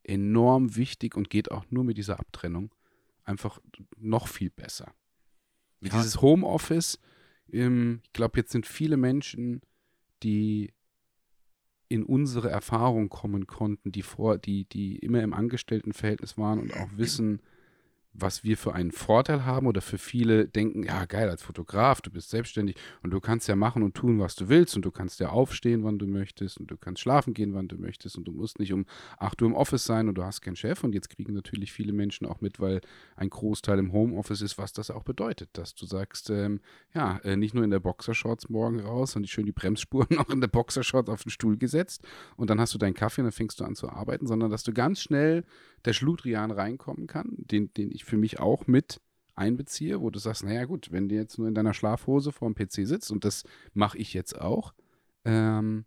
enorm 0.03 0.75
wichtig 0.75 1.15
und 1.15 1.29
geht 1.29 1.51
auch 1.51 1.65
nur 1.69 1.83
mit 1.83 1.97
dieser 1.97 2.19
Abtrennung 2.19 2.73
einfach 3.23 3.59
noch 3.97 4.27
viel 4.27 4.49
besser. 4.49 4.93
Ja. 5.81 5.91
Dieses 5.91 6.21
Homeoffice, 6.21 6.99
ähm, 7.51 8.01
ich 8.03 8.13
glaube, 8.13 8.39
jetzt 8.39 8.51
sind 8.51 8.65
viele 8.65 8.97
Menschen, 8.97 9.61
die 10.23 10.73
in 11.89 12.03
unsere 12.03 12.49
Erfahrung 12.49 13.09
kommen 13.09 13.47
konnten, 13.47 13.91
die 13.91 14.03
vor, 14.03 14.37
die, 14.37 14.65
die 14.65 14.97
immer 14.97 15.21
im 15.23 15.33
Angestelltenverhältnis 15.33 16.37
waren 16.37 16.59
und 16.59 16.73
auch 16.73 16.89
wissen, 16.95 17.41
was 18.21 18.43
wir 18.43 18.57
für 18.57 18.73
einen 18.73 18.91
Vorteil 18.91 19.45
haben 19.45 19.67
oder 19.67 19.81
für 19.81 19.97
viele 19.97 20.47
denken, 20.47 20.83
ja 20.83 21.05
geil, 21.05 21.29
als 21.29 21.43
Fotograf, 21.43 22.01
du 22.01 22.11
bist 22.11 22.29
selbstständig 22.29 22.75
und 23.03 23.11
du 23.11 23.19
kannst 23.19 23.47
ja 23.47 23.55
machen 23.55 23.83
und 23.83 23.95
tun, 23.95 24.19
was 24.19 24.35
du 24.35 24.49
willst 24.49 24.75
und 24.75 24.83
du 24.83 24.91
kannst 24.91 25.19
ja 25.19 25.29
aufstehen, 25.29 25.83
wann 25.83 25.99
du 25.99 26.07
möchtest 26.07 26.59
und 26.59 26.69
du 26.71 26.77
kannst 26.77 27.01
schlafen 27.01 27.33
gehen, 27.33 27.53
wann 27.53 27.67
du 27.67 27.77
möchtest 27.77 28.17
und 28.17 28.25
du 28.25 28.31
musst 28.31 28.59
nicht 28.59 28.73
um 28.73 28.85
8 29.17 29.41
Uhr 29.41 29.47
im 29.49 29.55
Office 29.55 29.85
sein 29.85 30.07
und 30.07 30.15
du 30.15 30.23
hast 30.23 30.41
keinen 30.41 30.55
Chef 30.55 30.83
und 30.83 30.93
jetzt 30.93 31.09
kriegen 31.09 31.33
natürlich 31.33 31.71
viele 31.71 31.93
Menschen 31.93 32.27
auch 32.27 32.41
mit, 32.41 32.59
weil 32.59 32.81
ein 33.15 33.29
Großteil 33.29 33.79
im 33.79 33.91
Homeoffice 33.91 34.41
ist, 34.41 34.57
was 34.57 34.73
das 34.73 34.91
auch 34.91 35.03
bedeutet, 35.03 35.49
dass 35.53 35.75
du 35.75 35.85
sagst, 35.85 36.29
ähm, 36.29 36.61
ja, 36.93 37.17
äh, 37.23 37.35
nicht 37.35 37.53
nur 37.53 37.63
in 37.63 37.71
der 37.71 37.79
Boxershorts 37.79 38.49
morgen 38.49 38.79
raus 38.79 39.15
und 39.15 39.27
schön 39.29 39.45
die 39.45 39.51
Bremsspuren 39.51 40.17
auch 40.17 40.29
in 40.29 40.41
der 40.41 40.47
Boxershorts 40.47 41.09
auf 41.09 41.23
den 41.23 41.31
Stuhl 41.31 41.57
gesetzt 41.57 42.07
und 42.35 42.49
dann 42.49 42.59
hast 42.59 42.73
du 42.73 42.77
deinen 42.77 42.93
Kaffee 42.93 43.21
und 43.21 43.25
dann 43.25 43.31
fängst 43.31 43.59
du 43.59 43.65
an 43.65 43.75
zu 43.75 43.89
arbeiten, 43.89 44.27
sondern 44.27 44.49
dass 44.51 44.63
du 44.63 44.73
ganz 44.73 45.01
schnell 45.01 45.43
der 45.85 45.93
Schludrian 45.93 46.51
reinkommen 46.51 47.07
kann, 47.07 47.35
den, 47.37 47.73
den 47.73 47.91
ich 47.91 48.05
für 48.05 48.17
mich 48.17 48.39
auch 48.39 48.67
mit 48.67 49.01
einbeziehe, 49.35 50.01
wo 50.01 50.09
du 50.09 50.19
sagst, 50.19 50.43
naja 50.43 50.65
gut, 50.65 50.91
wenn 50.91 51.09
du 51.09 51.15
jetzt 51.15 51.37
nur 51.37 51.47
in 51.47 51.55
deiner 51.55 51.73
Schlafhose 51.73 52.31
vor 52.31 52.51
dem 52.51 52.55
PC 52.55 52.87
sitzt, 52.87 53.11
und 53.11 53.23
das 53.23 53.43
mache 53.73 53.97
ich 53.97 54.13
jetzt 54.13 54.39
auch, 54.39 54.73
ähm, 55.25 55.85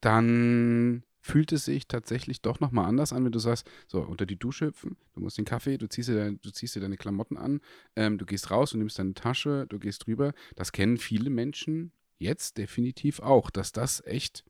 dann 0.00 1.02
fühlt 1.20 1.52
es 1.52 1.66
sich 1.66 1.86
tatsächlich 1.86 2.40
doch 2.40 2.60
nochmal 2.60 2.86
anders 2.86 3.12
an, 3.12 3.24
wenn 3.24 3.32
du 3.32 3.38
sagst, 3.38 3.68
so, 3.86 4.00
unter 4.00 4.24
die 4.24 4.38
Dusche 4.38 4.66
hüpfen, 4.66 4.96
du 5.12 5.20
musst 5.20 5.36
den 5.36 5.44
Kaffee, 5.44 5.76
du 5.76 5.88
ziehst 5.88 6.08
dir, 6.08 6.16
deine, 6.16 6.36
du 6.38 6.50
ziehst 6.50 6.74
dir 6.74 6.80
deine 6.80 6.96
Klamotten 6.96 7.36
an, 7.36 7.60
ähm, 7.96 8.16
du 8.16 8.24
gehst 8.24 8.50
raus 8.50 8.72
und 8.72 8.78
nimmst 8.78 8.98
deine 8.98 9.14
Tasche, 9.14 9.66
du 9.68 9.78
gehst 9.78 10.06
drüber. 10.06 10.32
Das 10.56 10.72
kennen 10.72 10.96
viele 10.96 11.28
Menschen 11.28 11.92
jetzt 12.18 12.56
definitiv 12.58 13.20
auch, 13.20 13.50
dass 13.50 13.72
das 13.72 14.04
echt 14.06 14.44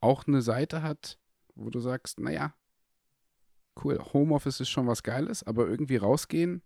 auch 0.00 0.26
eine 0.26 0.42
Seite 0.42 0.82
hat, 0.82 1.18
wo 1.54 1.70
du 1.70 1.78
sagst, 1.78 2.18
naja, 2.18 2.54
cool, 3.82 3.98
Homeoffice 4.12 4.60
ist 4.60 4.70
schon 4.70 4.86
was 4.86 5.02
Geiles, 5.02 5.46
aber 5.46 5.68
irgendwie 5.68 5.96
rausgehen, 5.96 6.62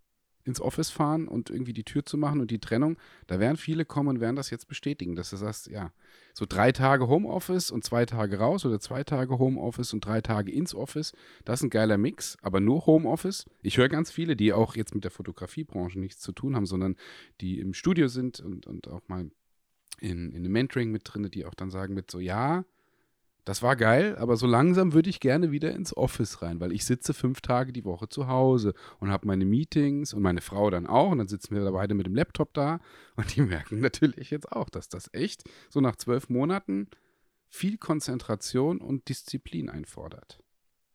ins 0.47 0.61
Office 0.61 0.91
fahren 0.91 1.27
und 1.27 1.51
irgendwie 1.51 1.73
die 1.73 1.85
Tür 1.85 2.07
zu 2.07 2.17
machen 2.17 2.41
und 2.41 2.51
die 2.51 2.61
Trennung, 2.61 2.99
da 3.27 3.41
werden 3.41 3.57
viele 3.57 3.85
kommen 3.85 4.09
und 4.11 4.21
werden 4.21 4.37
das 4.37 4.51
jetzt 4.51 4.69
bestätigen, 4.69 5.17
dass 5.17 5.31
du 5.31 5.37
sagst, 5.37 5.67
ja, 5.67 5.93
so 6.35 6.47
drei 6.49 6.71
Tage 6.71 7.09
Homeoffice 7.09 7.71
und 7.71 7.85
zwei 7.85 8.07
Tage 8.07 8.39
raus 8.39 8.65
oder 8.65 8.79
zwei 8.79 9.03
Tage 9.03 9.39
Homeoffice 9.39 9.93
und 9.93 10.05
drei 10.05 10.21
Tage 10.21 10.53
ins 10.53 10.75
Office, 10.75 11.13
das 11.45 11.61
ist 11.61 11.65
ein 11.65 11.71
geiler 11.71 11.99
Mix, 11.99 12.39
aber 12.43 12.61
nur 12.61 12.87
Homeoffice. 12.87 13.45
Ich 13.63 13.77
höre 13.77 13.89
ganz 13.89 14.13
viele, 14.13 14.37
die 14.37 14.53
auch 14.53 14.77
jetzt 14.77 14.95
mit 14.95 15.05
der 15.05 15.11
Fotografiebranche 15.11 15.99
nichts 15.99 16.21
zu 16.21 16.33
tun 16.33 16.55
haben, 16.55 16.67
sondern 16.67 16.97
die 17.41 17.59
im 17.59 17.75
Studio 17.75 18.07
sind 18.09 18.41
und, 18.41 18.67
und 18.67 18.89
auch 18.89 19.03
mal 19.09 19.31
in, 20.01 20.31
in 20.31 20.37
einem 20.37 20.53
Mentoring 20.53 20.93
mit 20.93 21.03
drin, 21.05 21.29
die 21.31 21.45
auch 21.45 21.55
dann 21.55 21.71
sagen 21.71 21.95
mit 21.95 22.11
so, 22.11 22.21
ja, 22.21 22.65
das 23.47 23.63
war 23.63 23.77
geil, 23.77 24.17
aber 24.19 24.37
so 24.37 24.49
langsam 24.49 24.93
würde 24.93 25.09
ich 25.09 25.21
gerne 25.21 25.53
wieder 25.53 25.71
ins 25.71 25.97
Office 25.97 26.43
rein, 26.43 26.59
weil 26.59 26.73
ich 26.73 26.85
sitze 26.85 27.15
fünf 27.15 27.41
Tage 27.41 27.73
die 27.73 27.85
Woche 27.85 28.09
zu 28.09 28.27
Hause 28.27 28.75
und 28.99 29.13
habe 29.13 29.29
meine 29.29 29.45
Meetings 29.45 30.13
und 30.13 30.21
meine 30.21 30.41
Frau 30.41 30.69
dann 30.69 30.89
auch 30.89 31.13
und 31.13 31.19
dann 31.19 31.29
sitzen 31.29 31.55
wir 31.55 31.63
da 31.63 31.71
beide 31.71 31.95
mit 31.95 32.07
dem 32.07 32.17
Laptop 32.17 32.53
da 32.55 32.81
und 33.15 33.37
die 33.37 33.43
merken 33.43 33.79
natürlich 33.79 34.31
jetzt 34.31 34.51
auch, 34.51 34.69
dass 34.69 34.89
das 34.89 35.09
echt 35.13 35.45
so 35.71 35.81
nach 35.81 35.95
zwölf 35.95 36.29
Monaten 36.29 36.89
viel 37.47 37.79
Konzentration 37.79 38.81
und 38.81 39.09
Disziplin 39.09 39.71
einfordert. 39.71 40.43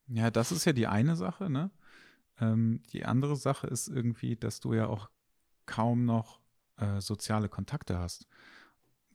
Ja, 0.07 0.29
das 0.29 0.51
ist 0.51 0.65
ja 0.65 0.73
die 0.73 0.87
eine 0.87 1.15
Sache, 1.15 1.49
ne? 1.49 1.71
Ähm, 2.41 2.83
die 2.91 3.05
andere 3.05 3.37
Sache 3.37 3.67
ist 3.67 3.87
irgendwie, 3.87 4.35
dass 4.35 4.59
du 4.59 4.73
ja 4.73 4.87
auch 4.87 5.09
kaum 5.67 6.03
noch 6.03 6.41
äh, 6.75 6.99
soziale 6.99 7.47
Kontakte 7.47 7.97
hast. 7.97 8.27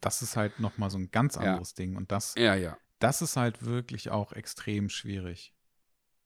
Das 0.00 0.22
ist 0.22 0.38
halt 0.38 0.58
nochmal 0.58 0.88
so 0.88 0.96
ein 0.96 1.10
ganz 1.10 1.36
anderes 1.36 1.72
ja. 1.72 1.84
Ding 1.84 1.96
und 1.96 2.10
das 2.10 2.34
ja, 2.38 2.54
ja 2.54 2.78
das 2.98 3.22
ist 3.22 3.36
halt 3.36 3.64
wirklich 3.64 4.10
auch 4.10 4.32
extrem 4.32 4.88
schwierig, 4.88 5.52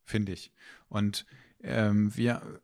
finde 0.04 0.32
ich. 0.32 0.52
Und 0.88 1.26
ähm, 1.62 2.14
wir, 2.16 2.60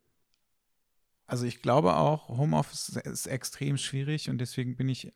also 1.27 1.45
ich 1.45 1.63
glaube 1.63 1.97
auch, 1.97 2.29
Homeoffice 2.29 2.89
ist 2.91 3.27
extrem 3.27 3.77
schwierig 3.77 4.31
und 4.31 4.39
deswegen 4.39 4.77
bin 4.77 4.89
ich 4.89 5.13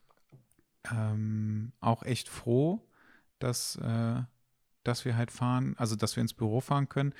ähm, 0.90 1.72
auch 1.80 2.02
echt 2.02 2.28
froh, 2.28 2.86
dass, 3.38 3.76
äh, 3.76 4.22
dass 4.82 5.04
wir 5.04 5.16
halt 5.16 5.30
fahren, 5.30 5.74
also 5.76 5.96
dass 5.96 6.16
wir 6.16 6.20
ins 6.20 6.34
Büro 6.34 6.60
fahren 6.60 6.88
können. 6.88 7.14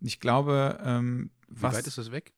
Ich 0.00 0.20
glaube, 0.20 0.80
ähm, 0.82 1.30
was. 1.48 1.72
Wie 1.72 1.78
weit 1.78 1.86
ist 1.86 1.98
das 1.98 2.10
weg? 2.10 2.34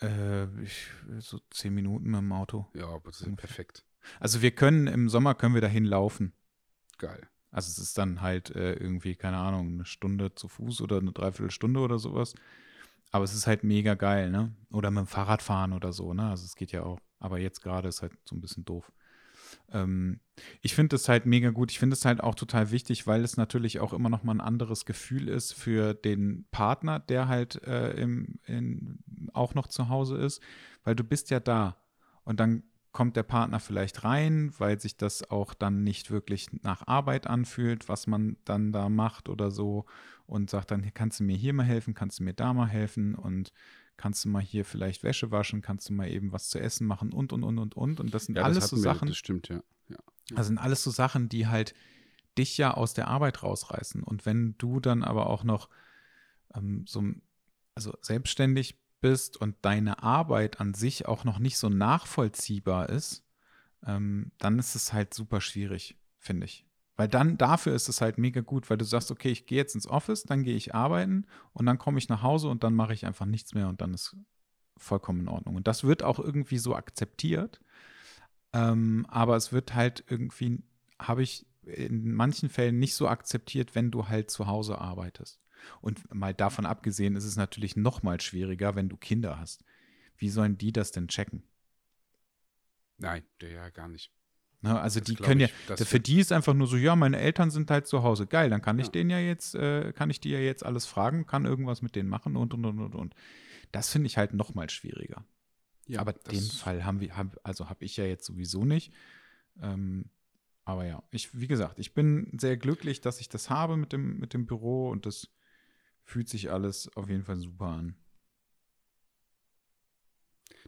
Äh, 0.00 0.44
ich, 0.62 0.88
so 1.18 1.40
zehn 1.50 1.74
Minuten 1.74 2.10
mit 2.10 2.20
dem 2.20 2.32
Auto. 2.32 2.68
Ja, 2.74 2.88
aber 2.88 3.10
das 3.10 3.22
ist 3.22 3.36
perfekt. 3.36 3.84
Also 4.20 4.42
wir 4.42 4.50
können 4.50 4.86
im 4.86 5.08
Sommer 5.08 5.34
können 5.34 5.54
wir 5.54 5.60
dahin 5.60 5.84
laufen. 5.84 6.32
Geil. 6.98 7.28
Also 7.54 7.70
es 7.70 7.78
ist 7.78 7.98
dann 7.98 8.20
halt 8.20 8.50
äh, 8.50 8.72
irgendwie, 8.74 9.14
keine 9.14 9.36
Ahnung, 9.36 9.74
eine 9.74 9.84
Stunde 9.84 10.34
zu 10.34 10.48
Fuß 10.48 10.80
oder 10.80 10.98
eine 10.98 11.12
Dreiviertelstunde 11.12 11.78
oder 11.78 12.00
sowas. 12.00 12.34
Aber 13.12 13.24
es 13.24 13.32
ist 13.32 13.46
halt 13.46 13.62
mega 13.62 13.94
geil, 13.94 14.28
ne? 14.28 14.52
Oder 14.72 14.90
mit 14.90 15.02
dem 15.02 15.06
Fahrrad 15.06 15.40
fahren 15.40 15.72
oder 15.72 15.92
so, 15.92 16.14
ne? 16.14 16.28
Also 16.28 16.44
es 16.44 16.56
geht 16.56 16.72
ja 16.72 16.82
auch. 16.82 16.98
Aber 17.20 17.38
jetzt 17.38 17.62
gerade 17.62 17.88
ist 17.88 18.02
halt 18.02 18.12
so 18.24 18.34
ein 18.34 18.40
bisschen 18.40 18.64
doof. 18.64 18.90
Ähm, 19.70 20.18
ich 20.62 20.74
finde 20.74 20.96
es 20.96 21.08
halt 21.08 21.26
mega 21.26 21.50
gut. 21.50 21.70
Ich 21.70 21.78
finde 21.78 21.94
es 21.94 22.04
halt 22.04 22.20
auch 22.20 22.34
total 22.34 22.72
wichtig, 22.72 23.06
weil 23.06 23.22
es 23.22 23.36
natürlich 23.36 23.78
auch 23.78 23.92
immer 23.92 24.08
noch 24.08 24.24
mal 24.24 24.34
ein 24.34 24.40
anderes 24.40 24.84
Gefühl 24.84 25.28
ist 25.28 25.54
für 25.54 25.94
den 25.94 26.46
Partner, 26.50 26.98
der 26.98 27.28
halt 27.28 27.62
äh, 27.62 27.92
im, 27.92 28.40
in, 28.46 28.98
auch 29.32 29.54
noch 29.54 29.68
zu 29.68 29.88
Hause 29.88 30.16
ist, 30.16 30.42
weil 30.82 30.96
du 30.96 31.04
bist 31.04 31.30
ja 31.30 31.38
da. 31.38 31.76
Und 32.24 32.40
dann 32.40 32.64
kommt 32.94 33.16
der 33.16 33.24
Partner 33.24 33.58
vielleicht 33.58 34.04
rein, 34.04 34.54
weil 34.58 34.80
sich 34.80 34.96
das 34.96 35.28
auch 35.28 35.52
dann 35.52 35.82
nicht 35.82 36.12
wirklich 36.12 36.46
nach 36.62 36.86
Arbeit 36.86 37.26
anfühlt, 37.26 37.88
was 37.88 38.06
man 38.06 38.36
dann 38.44 38.70
da 38.70 38.88
macht 38.88 39.28
oder 39.28 39.50
so 39.50 39.84
und 40.26 40.48
sagt 40.48 40.70
dann, 40.70 40.94
kannst 40.94 41.18
du 41.18 41.24
mir 41.24 41.36
hier 41.36 41.52
mal 41.52 41.64
helfen, 41.64 41.92
kannst 41.94 42.20
du 42.20 42.22
mir 42.22 42.34
da 42.34 42.54
mal 42.54 42.68
helfen 42.68 43.16
und 43.16 43.52
kannst 43.96 44.24
du 44.24 44.28
mal 44.28 44.40
hier 44.40 44.64
vielleicht 44.64 45.02
Wäsche 45.02 45.32
waschen, 45.32 45.60
kannst 45.60 45.88
du 45.88 45.92
mal 45.92 46.08
eben 46.08 46.30
was 46.30 46.48
zu 46.48 46.60
essen 46.60 46.86
machen 46.86 47.12
und 47.12 47.32
und 47.32 47.42
und 47.42 47.58
und 47.58 47.76
und 47.76 47.98
und 47.98 48.14
das 48.14 48.26
sind 48.26 48.36
ja, 48.36 48.44
alles 48.44 48.60
das 48.60 48.70
so 48.70 48.76
Sachen. 48.76 49.08
Das 49.08 49.16
stimmt 49.16 49.48
ja. 49.48 49.60
ja. 49.88 49.98
Das 50.28 50.46
sind 50.46 50.58
alles 50.58 50.84
so 50.84 50.92
Sachen, 50.92 51.28
die 51.28 51.48
halt 51.48 51.74
dich 52.38 52.56
ja 52.58 52.74
aus 52.74 52.94
der 52.94 53.08
Arbeit 53.08 53.42
rausreißen 53.42 54.04
und 54.04 54.24
wenn 54.24 54.54
du 54.56 54.78
dann 54.78 55.02
aber 55.02 55.28
auch 55.28 55.42
noch 55.42 55.68
ähm, 56.54 56.84
so 56.86 57.02
also 57.74 57.92
selbstständig 58.02 58.78
bist 59.04 59.36
und 59.36 59.54
deine 59.60 60.02
Arbeit 60.02 60.62
an 60.62 60.72
sich 60.72 61.04
auch 61.04 61.24
noch 61.24 61.38
nicht 61.38 61.58
so 61.58 61.68
nachvollziehbar 61.68 62.88
ist, 62.88 63.22
ähm, 63.86 64.32
dann 64.38 64.58
ist 64.58 64.74
es 64.74 64.94
halt 64.94 65.12
super 65.12 65.42
schwierig, 65.42 65.98
finde 66.16 66.46
ich. 66.46 66.64
Weil 66.96 67.08
dann 67.08 67.36
dafür 67.36 67.74
ist 67.74 67.90
es 67.90 68.00
halt 68.00 68.16
mega 68.16 68.40
gut, 68.40 68.70
weil 68.70 68.78
du 68.78 68.86
sagst, 68.86 69.10
okay, 69.10 69.28
ich 69.28 69.44
gehe 69.44 69.58
jetzt 69.58 69.74
ins 69.74 69.86
Office, 69.86 70.22
dann 70.22 70.42
gehe 70.42 70.56
ich 70.56 70.74
arbeiten 70.74 71.26
und 71.52 71.66
dann 71.66 71.76
komme 71.76 71.98
ich 71.98 72.08
nach 72.08 72.22
Hause 72.22 72.48
und 72.48 72.64
dann 72.64 72.72
mache 72.72 72.94
ich 72.94 73.04
einfach 73.04 73.26
nichts 73.26 73.52
mehr 73.52 73.68
und 73.68 73.82
dann 73.82 73.92
ist 73.92 74.16
vollkommen 74.78 75.20
in 75.20 75.28
Ordnung. 75.28 75.56
Und 75.56 75.68
das 75.68 75.84
wird 75.84 76.02
auch 76.02 76.18
irgendwie 76.18 76.56
so 76.56 76.74
akzeptiert. 76.74 77.60
Ähm, 78.54 79.04
aber 79.10 79.36
es 79.36 79.52
wird 79.52 79.74
halt 79.74 80.02
irgendwie, 80.08 80.62
habe 80.98 81.22
ich 81.22 81.44
in 81.66 82.14
manchen 82.14 82.48
Fällen 82.48 82.78
nicht 82.78 82.94
so 82.94 83.06
akzeptiert, 83.06 83.74
wenn 83.74 83.90
du 83.90 84.08
halt 84.08 84.30
zu 84.30 84.46
Hause 84.46 84.78
arbeitest. 84.78 85.43
Und 85.80 86.12
mal 86.14 86.34
davon 86.34 86.66
abgesehen 86.66 87.16
ist 87.16 87.24
es 87.24 87.36
natürlich 87.36 87.76
noch 87.76 88.02
mal 88.02 88.20
schwieriger, 88.20 88.74
wenn 88.74 88.88
du 88.88 88.96
Kinder 88.96 89.38
hast. 89.38 89.64
Wie 90.16 90.28
sollen 90.28 90.58
die 90.58 90.72
das 90.72 90.92
denn 90.92 91.08
checken? 91.08 91.42
Nein, 92.98 93.24
ja 93.40 93.68
gar 93.70 93.88
nicht. 93.88 94.12
Na, 94.64 94.80
also 94.80 94.98
das 94.98 95.06
die 95.06 95.16
können 95.16 95.40
ich, 95.40 95.52
ja, 95.68 95.76
für 95.76 96.00
die 96.00 96.20
ist 96.20 96.32
einfach 96.32 96.54
nur 96.54 96.66
so, 96.66 96.78
ja, 96.78 96.96
meine 96.96 97.18
Eltern 97.18 97.50
sind 97.50 97.70
halt 97.70 97.86
zu 97.86 98.02
Hause, 98.02 98.26
geil, 98.26 98.48
dann 98.48 98.62
kann 98.62 98.78
ich 98.78 98.86
ja. 98.86 98.92
denen 98.92 99.10
ja 99.10 99.18
jetzt, 99.18 99.54
äh, 99.54 99.92
kann 99.92 100.08
ich 100.08 100.20
die 100.20 100.30
ja 100.30 100.38
jetzt 100.38 100.64
alles 100.64 100.86
fragen, 100.86 101.26
kann 101.26 101.44
irgendwas 101.44 101.82
mit 101.82 101.94
denen 101.94 102.08
machen 102.08 102.34
und 102.34 102.54
und 102.54 102.64
und 102.64 102.80
und 102.80 102.94
und. 102.94 103.14
Das 103.72 103.90
finde 103.90 104.06
ich 104.06 104.16
halt 104.16 104.32
noch 104.32 104.54
mal 104.54 104.70
schwieriger. 104.70 105.26
Ja, 105.86 106.00
aber 106.00 106.14
den 106.14 106.40
Fall 106.40 106.84
haben 106.86 107.00
wir, 107.00 107.14
hab, 107.14 107.38
also 107.42 107.68
habe 107.68 107.84
ich 107.84 107.98
ja 107.98 108.06
jetzt 108.06 108.24
sowieso 108.24 108.64
nicht. 108.64 108.94
Ähm, 109.60 110.06
aber 110.64 110.86
ja, 110.86 111.02
ich, 111.10 111.38
wie 111.38 111.46
gesagt, 111.46 111.78
ich 111.78 111.92
bin 111.92 112.30
sehr 112.40 112.56
glücklich, 112.56 113.02
dass 113.02 113.20
ich 113.20 113.28
das 113.28 113.50
habe 113.50 113.76
mit 113.76 113.92
dem, 113.92 114.18
mit 114.18 114.32
dem 114.32 114.46
Büro 114.46 114.88
und 114.88 115.04
das 115.04 115.28
fühlt 116.04 116.28
sich 116.28 116.50
alles 116.50 116.94
auf 116.96 117.08
jeden 117.08 117.24
Fall 117.24 117.36
super 117.36 117.66
an. 117.66 117.96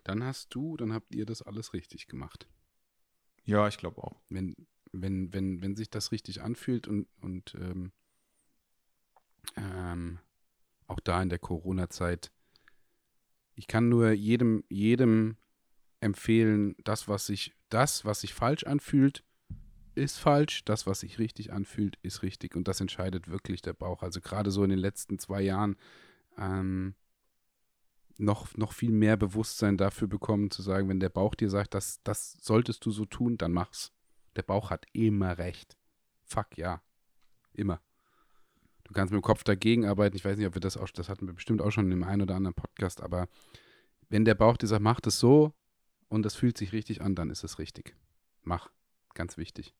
Dann 0.04 0.22
hast 0.24 0.54
du, 0.54 0.76
dann 0.76 0.92
habt 0.92 1.14
ihr 1.14 1.26
das 1.26 1.42
alles 1.42 1.72
richtig 1.72 2.06
gemacht. 2.06 2.48
Ja, 3.44 3.68
ich 3.68 3.78
glaube 3.78 4.02
auch. 4.02 4.20
Wenn, 4.28 4.54
wenn, 4.92 5.32
wenn, 5.32 5.60
wenn 5.62 5.76
sich 5.76 5.90
das 5.90 6.12
richtig 6.12 6.42
anfühlt 6.42 6.88
und, 6.88 7.08
und 7.20 7.54
ähm, 7.54 7.92
ähm, 9.56 10.18
auch 10.86 11.00
da 11.00 11.22
in 11.22 11.28
der 11.28 11.38
Corona-Zeit, 11.38 12.32
ich 13.54 13.66
kann 13.66 13.88
nur 13.88 14.10
jedem, 14.10 14.64
jedem 14.68 15.36
empfehlen, 16.00 16.76
das, 16.84 17.08
was 17.08 17.26
sich, 17.26 17.54
das, 17.68 18.04
was 18.04 18.20
sich 18.20 18.34
falsch 18.34 18.64
anfühlt, 18.64 19.24
ist 19.96 20.18
falsch, 20.18 20.64
das, 20.64 20.86
was 20.86 21.00
sich 21.00 21.18
richtig 21.18 21.52
anfühlt, 21.52 21.98
ist 22.02 22.22
richtig. 22.22 22.54
Und 22.54 22.68
das 22.68 22.80
entscheidet 22.80 23.28
wirklich 23.28 23.62
der 23.62 23.72
Bauch. 23.72 24.02
Also 24.02 24.20
gerade 24.20 24.50
so 24.50 24.62
in 24.62 24.70
den 24.70 24.78
letzten 24.78 25.18
zwei 25.18 25.40
Jahren 25.42 25.76
ähm, 26.38 26.94
noch, 28.18 28.56
noch 28.56 28.72
viel 28.72 28.92
mehr 28.92 29.16
Bewusstsein 29.16 29.76
dafür 29.76 30.08
bekommen, 30.08 30.50
zu 30.50 30.62
sagen, 30.62 30.88
wenn 30.88 31.00
der 31.00 31.08
Bauch 31.08 31.34
dir 31.34 31.50
sagt, 31.50 31.74
das, 31.74 32.00
das 32.04 32.36
solltest 32.40 32.84
du 32.84 32.90
so 32.90 33.04
tun, 33.04 33.38
dann 33.38 33.52
mach's. 33.52 33.92
Der 34.36 34.42
Bauch 34.42 34.70
hat 34.70 34.86
immer 34.92 35.38
recht. 35.38 35.76
Fuck, 36.24 36.56
ja. 36.56 36.82
Immer. 37.52 37.80
du 38.84 38.92
kannst 38.92 39.12
mit 39.12 39.20
dem 39.20 39.24
Kopf 39.24 39.44
dagegen 39.44 39.86
arbeiten. 39.86 40.16
Ich 40.16 40.24
weiß 40.24 40.36
nicht, 40.36 40.46
ob 40.46 40.54
wir 40.54 40.60
das 40.60 40.76
auch, 40.76 40.88
das 40.90 41.08
hatten 41.08 41.26
wir 41.26 41.34
bestimmt 41.34 41.62
auch 41.62 41.70
schon 41.70 41.86
in 41.86 41.90
dem 41.90 42.04
einen 42.04 42.22
oder 42.22 42.36
anderen 42.36 42.54
Podcast, 42.54 43.02
aber 43.02 43.28
wenn 44.08 44.26
der 44.26 44.34
Bauch 44.34 44.58
dir 44.58 44.66
sagt, 44.66 44.82
mach 44.82 45.00
das 45.00 45.18
so 45.18 45.54
und 46.08 46.22
das 46.22 46.34
fühlt 46.34 46.58
sich 46.58 46.72
richtig 46.72 47.00
an, 47.00 47.14
dann 47.14 47.30
ist 47.30 47.44
es 47.44 47.58
richtig. 47.58 47.96
Mach. 48.42 48.70
Ganz 49.16 49.38
wichtig. 49.38 49.74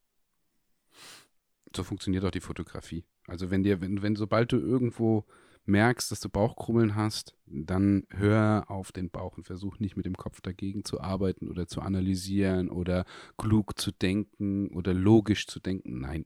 So 1.74 1.84
funktioniert 1.84 2.24
auch 2.24 2.30
die 2.30 2.40
Fotografie. 2.40 3.04
Also 3.26 3.50
wenn 3.50 3.62
dir, 3.62 3.80
wenn, 3.80 4.02
wenn 4.02 4.16
sobald 4.16 4.52
du 4.52 4.58
irgendwo 4.58 5.24
merkst, 5.66 6.10
dass 6.10 6.20
du 6.20 6.28
Bauchkrummeln 6.28 6.94
hast, 6.94 7.34
dann 7.46 8.06
hör 8.10 8.64
auf 8.68 8.92
den 8.92 9.10
Bauch 9.10 9.36
und 9.36 9.44
versuch 9.44 9.78
nicht 9.80 9.96
mit 9.96 10.06
dem 10.06 10.16
Kopf 10.16 10.40
dagegen 10.40 10.84
zu 10.84 11.00
arbeiten 11.00 11.48
oder 11.48 11.66
zu 11.66 11.80
analysieren 11.80 12.70
oder 12.70 13.04
klug 13.36 13.78
zu 13.78 13.90
denken 13.90 14.68
oder 14.68 14.94
logisch 14.94 15.46
zu 15.46 15.60
denken. 15.60 16.00
Nein, 16.00 16.24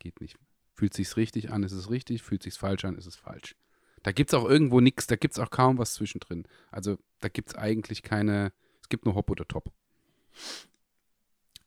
geht 0.00 0.20
nicht. 0.20 0.36
Fühlt 0.74 0.92
sich's 0.92 1.16
richtig 1.16 1.52
an, 1.52 1.62
ist 1.62 1.72
es 1.72 1.88
richtig, 1.88 2.22
fühlt 2.22 2.42
sich's 2.42 2.56
falsch 2.56 2.84
an, 2.84 2.96
ist 2.96 3.06
es 3.06 3.16
falsch. 3.16 3.54
Da 4.02 4.12
gibt 4.12 4.30
es 4.30 4.34
auch 4.34 4.48
irgendwo 4.48 4.80
nichts, 4.80 5.06
da 5.06 5.16
gibt 5.16 5.34
es 5.34 5.38
auch 5.38 5.50
kaum 5.50 5.78
was 5.78 5.94
zwischendrin. 5.94 6.46
Also 6.70 6.98
da 7.20 7.28
gibt 7.28 7.50
es 7.50 7.54
eigentlich 7.54 8.02
keine, 8.02 8.52
es 8.82 8.88
gibt 8.88 9.06
nur 9.06 9.14
Hop 9.14 9.30
oder 9.30 9.46
Top. 9.46 9.72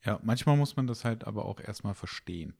Ja, 0.07 0.21
manchmal 0.23 0.55
muss 0.55 0.77
man 0.77 0.87
das 0.87 1.03
halt 1.03 1.27
aber 1.27 1.45
auch 1.45 1.59
erstmal 1.59 1.93
verstehen. 1.93 2.53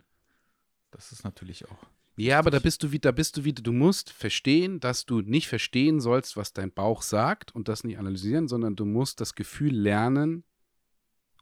Das 0.91 1.13
ist 1.13 1.23
natürlich 1.23 1.65
auch. 1.69 1.87
Ja, 2.17 2.39
aber 2.39 2.51
da 2.51 2.59
bist 2.59 2.83
du 2.83 2.91
wieder, 2.91 3.11
da 3.11 3.15
bist 3.15 3.37
du 3.37 3.45
wieder, 3.45 3.63
du 3.63 3.71
musst 3.71 4.09
verstehen, 4.09 4.81
dass 4.81 5.05
du 5.05 5.21
nicht 5.21 5.47
verstehen 5.47 6.01
sollst, 6.01 6.35
was 6.35 6.51
dein 6.51 6.73
Bauch 6.73 7.01
sagt 7.01 7.55
und 7.55 7.69
das 7.69 7.85
nicht 7.85 7.99
analysieren, 7.99 8.49
sondern 8.49 8.75
du 8.75 8.83
musst 8.83 9.21
das 9.21 9.33
Gefühl 9.33 9.73
lernen 9.73 10.43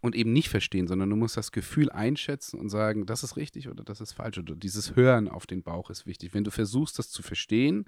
und 0.02 0.15
eben 0.15 0.32
nicht 0.32 0.50
verstehen, 0.50 0.88
sondern 0.88 1.10
du 1.10 1.15
musst 1.15 1.38
das 1.38 1.52
Gefühl 1.52 1.89
einschätzen 1.89 2.60
und 2.60 2.70
sagen, 2.70 3.08
das 3.08 3.24
ist 3.24 3.36
richtig 3.36 3.68
oder 3.68 3.84
das 3.84 4.00
ist 4.00 4.13
falsch. 4.13 4.38
Oder 4.38 4.56
dieses 4.56 4.96
Hören 4.96 5.28
auf 5.28 5.48
den 5.48 5.63
Bauch 5.63 5.89
ist 5.89 6.06
wichtig. 6.06 6.36
Wenn 6.36 6.44
du 6.44 6.52
versuchst, 6.52 7.00
das 7.00 7.10
zu 7.10 7.24
verstehen, 7.24 7.86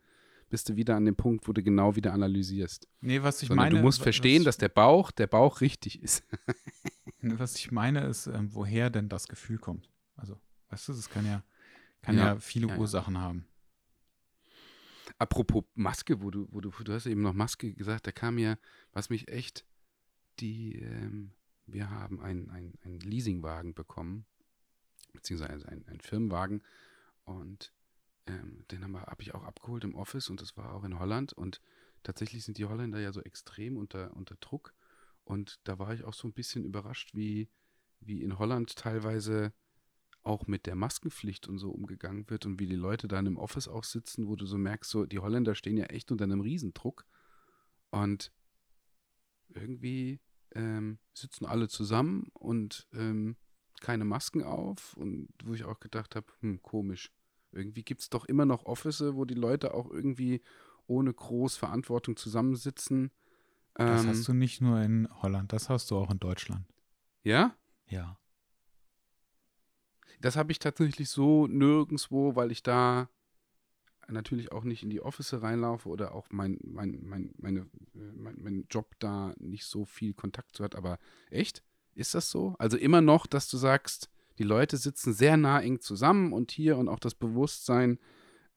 bist 0.49 0.69
du 0.69 0.75
wieder 0.75 0.95
an 0.95 1.05
dem 1.05 1.15
Punkt, 1.15 1.47
wo 1.47 1.53
du 1.53 1.61
genau 1.61 1.95
wieder 1.95 2.13
analysierst. 2.13 2.87
Nee, 3.01 3.21
was 3.21 3.43
ich 3.43 3.49
Sondern 3.49 3.65
meine. 3.67 3.75
du 3.75 3.81
musst 3.83 4.01
verstehen, 4.01 4.43
dass 4.43 4.57
der 4.57 4.69
Bauch, 4.69 5.11
der 5.11 5.27
Bauch 5.27 5.61
richtig 5.61 6.01
ist. 6.01 6.23
was 7.39 7.55
ich 7.55 7.71
meine, 7.71 8.05
ist, 8.05 8.27
ähm, 8.27 8.53
woher 8.53 8.89
denn 8.89 9.09
das 9.09 9.27
Gefühl 9.27 9.57
kommt. 9.57 9.89
Also, 10.15 10.39
weißt 10.69 10.89
du, 10.89 10.93
es 10.93 11.09
kann 11.09 11.25
ja, 11.25 11.43
kann 12.01 12.17
ja, 12.17 12.33
Ja, 12.33 12.39
viele 12.39 12.67
ja, 12.67 12.73
ja. 12.73 12.79
Ursachen 12.79 13.17
haben. 13.17 13.47
Apropos 15.19 15.63
Maske, 15.73 16.21
wo 16.21 16.29
du, 16.31 16.47
wo 16.51 16.61
du, 16.61 16.69
du 16.69 16.93
hast 16.93 17.05
eben 17.05 17.21
noch 17.21 17.33
Maske 17.33 17.73
gesagt, 17.73 18.07
da 18.07 18.11
kam 18.11 18.35
mir, 18.35 18.59
was 18.91 19.09
mich 19.09 19.29
echt, 19.29 19.65
die, 20.39 20.79
ähm, 20.79 21.31
wir 21.65 21.89
haben 21.89 22.21
einen 22.21 22.49
ein 22.49 22.99
Leasingwagen 22.99 23.73
bekommen, 23.73 24.25
beziehungsweise 25.13 25.67
einen, 25.67 25.87
einen 25.87 26.01
Firmenwagen 26.01 26.61
und 27.23 27.73
ähm, 28.27 28.65
den 28.71 28.83
habe 28.83 29.01
hab 29.01 29.21
ich 29.21 29.33
auch 29.33 29.43
abgeholt 29.43 29.83
im 29.83 29.95
Office 29.95 30.29
und 30.29 30.41
das 30.41 30.55
war 30.55 30.73
auch 30.73 30.83
in 30.83 30.99
Holland 30.99 31.33
und 31.33 31.61
tatsächlich 32.03 32.45
sind 32.45 32.57
die 32.57 32.65
Holländer 32.65 32.99
ja 32.99 33.11
so 33.11 33.21
extrem 33.21 33.77
unter, 33.77 34.15
unter 34.15 34.35
Druck 34.35 34.73
und 35.27 35.59
da 35.65 35.77
war 35.77 35.93
ich 35.93 36.05
auch 36.05 36.13
so 36.13 36.27
ein 36.27 36.33
bisschen 36.33 36.63
überrascht, 36.63 37.13
wie, 37.13 37.49
wie 37.99 38.21
in 38.21 38.39
Holland 38.39 38.75
teilweise 38.77 39.51
auch 40.23 40.47
mit 40.47 40.65
der 40.65 40.75
Maskenpflicht 40.75 41.47
und 41.47 41.57
so 41.57 41.69
umgegangen 41.69 42.29
wird 42.29 42.45
und 42.45 42.59
wie 42.59 42.65
die 42.65 42.75
Leute 42.75 43.09
dann 43.09 43.25
im 43.25 43.37
Office 43.37 43.67
auch 43.67 43.83
sitzen, 43.83 44.27
wo 44.27 44.37
du 44.37 44.45
so 44.45 44.57
merkst, 44.57 44.89
so 44.89 45.05
die 45.05 45.19
Holländer 45.19 45.53
stehen 45.53 45.77
ja 45.77 45.85
echt 45.85 46.11
unter 46.11 46.23
einem 46.23 46.39
Riesendruck 46.39 47.05
und 47.91 48.31
irgendwie 49.49 50.21
ähm, 50.55 50.97
sitzen 51.13 51.45
alle 51.45 51.67
zusammen 51.67 52.29
und 52.33 52.87
ähm, 52.93 53.35
keine 53.81 54.05
Masken 54.05 54.43
auf 54.43 54.95
und 54.95 55.27
wo 55.43 55.53
ich 55.53 55.65
auch 55.65 55.81
gedacht 55.81 56.15
habe, 56.15 56.27
hm, 56.39 56.61
komisch. 56.61 57.11
Irgendwie 57.51 57.83
gibt 57.83 58.01
es 58.01 58.09
doch 58.09 58.25
immer 58.25 58.45
noch 58.45 58.65
Office, 58.65 59.03
wo 59.13 59.25
die 59.25 59.33
Leute 59.33 59.73
auch 59.73 59.89
irgendwie 59.89 60.41
ohne 60.85 61.13
groß 61.13 61.57
Verantwortung 61.57 62.15
zusammensitzen. 62.15 63.11
Das 63.77 64.03
Ähm, 64.03 64.09
hast 64.09 64.27
du 64.27 64.33
nicht 64.33 64.59
nur 64.61 64.81
in 64.81 65.07
Holland, 65.21 65.53
das 65.53 65.69
hast 65.69 65.91
du 65.91 65.97
auch 65.97 66.09
in 66.11 66.19
Deutschland. 66.19 66.65
ja? 67.23 67.55
Ja. 67.89 68.17
Das 70.19 70.35
habe 70.35 70.51
ich 70.51 70.59
tatsächlich 70.59 71.09
so 71.09 71.45
nirgendwo, 71.47 72.35
weil 72.35 72.51
ich 72.51 72.63
da 72.63 73.07
natürlich 74.09 74.51
auch 74.51 74.63
nicht 74.63 74.83
in 74.83 74.89
die 74.89 75.01
Office 75.01 75.41
reinlaufe 75.41 75.87
oder 75.89 76.13
auch 76.15 76.27
mein, 76.31 76.57
mein, 76.63 76.99
mein, 77.03 77.33
meine, 77.37 77.67
mein, 77.93 78.35
mein 78.39 78.65
Job 78.69 78.95
da 78.99 79.33
nicht 79.37 79.65
so 79.65 79.85
viel 79.85 80.13
Kontakt 80.13 80.55
zu 80.55 80.63
hat. 80.63 80.75
Aber 80.75 80.97
echt? 81.29 81.63
Ist 81.93 82.15
das 82.15 82.31
so? 82.31 82.55
Also 82.57 82.77
immer 82.77 83.01
noch, 83.01 83.27
dass 83.27 83.47
du 83.47 83.57
sagst, 83.57 84.09
die 84.37 84.43
Leute 84.43 84.77
sitzen 84.77 85.13
sehr 85.13 85.37
nah 85.37 85.61
eng 85.61 85.81
zusammen 85.81 86.33
und 86.33 86.51
hier 86.51 86.77
und 86.77 86.89
auch 86.89 86.99
das 86.99 87.15
Bewusstsein, 87.15 87.99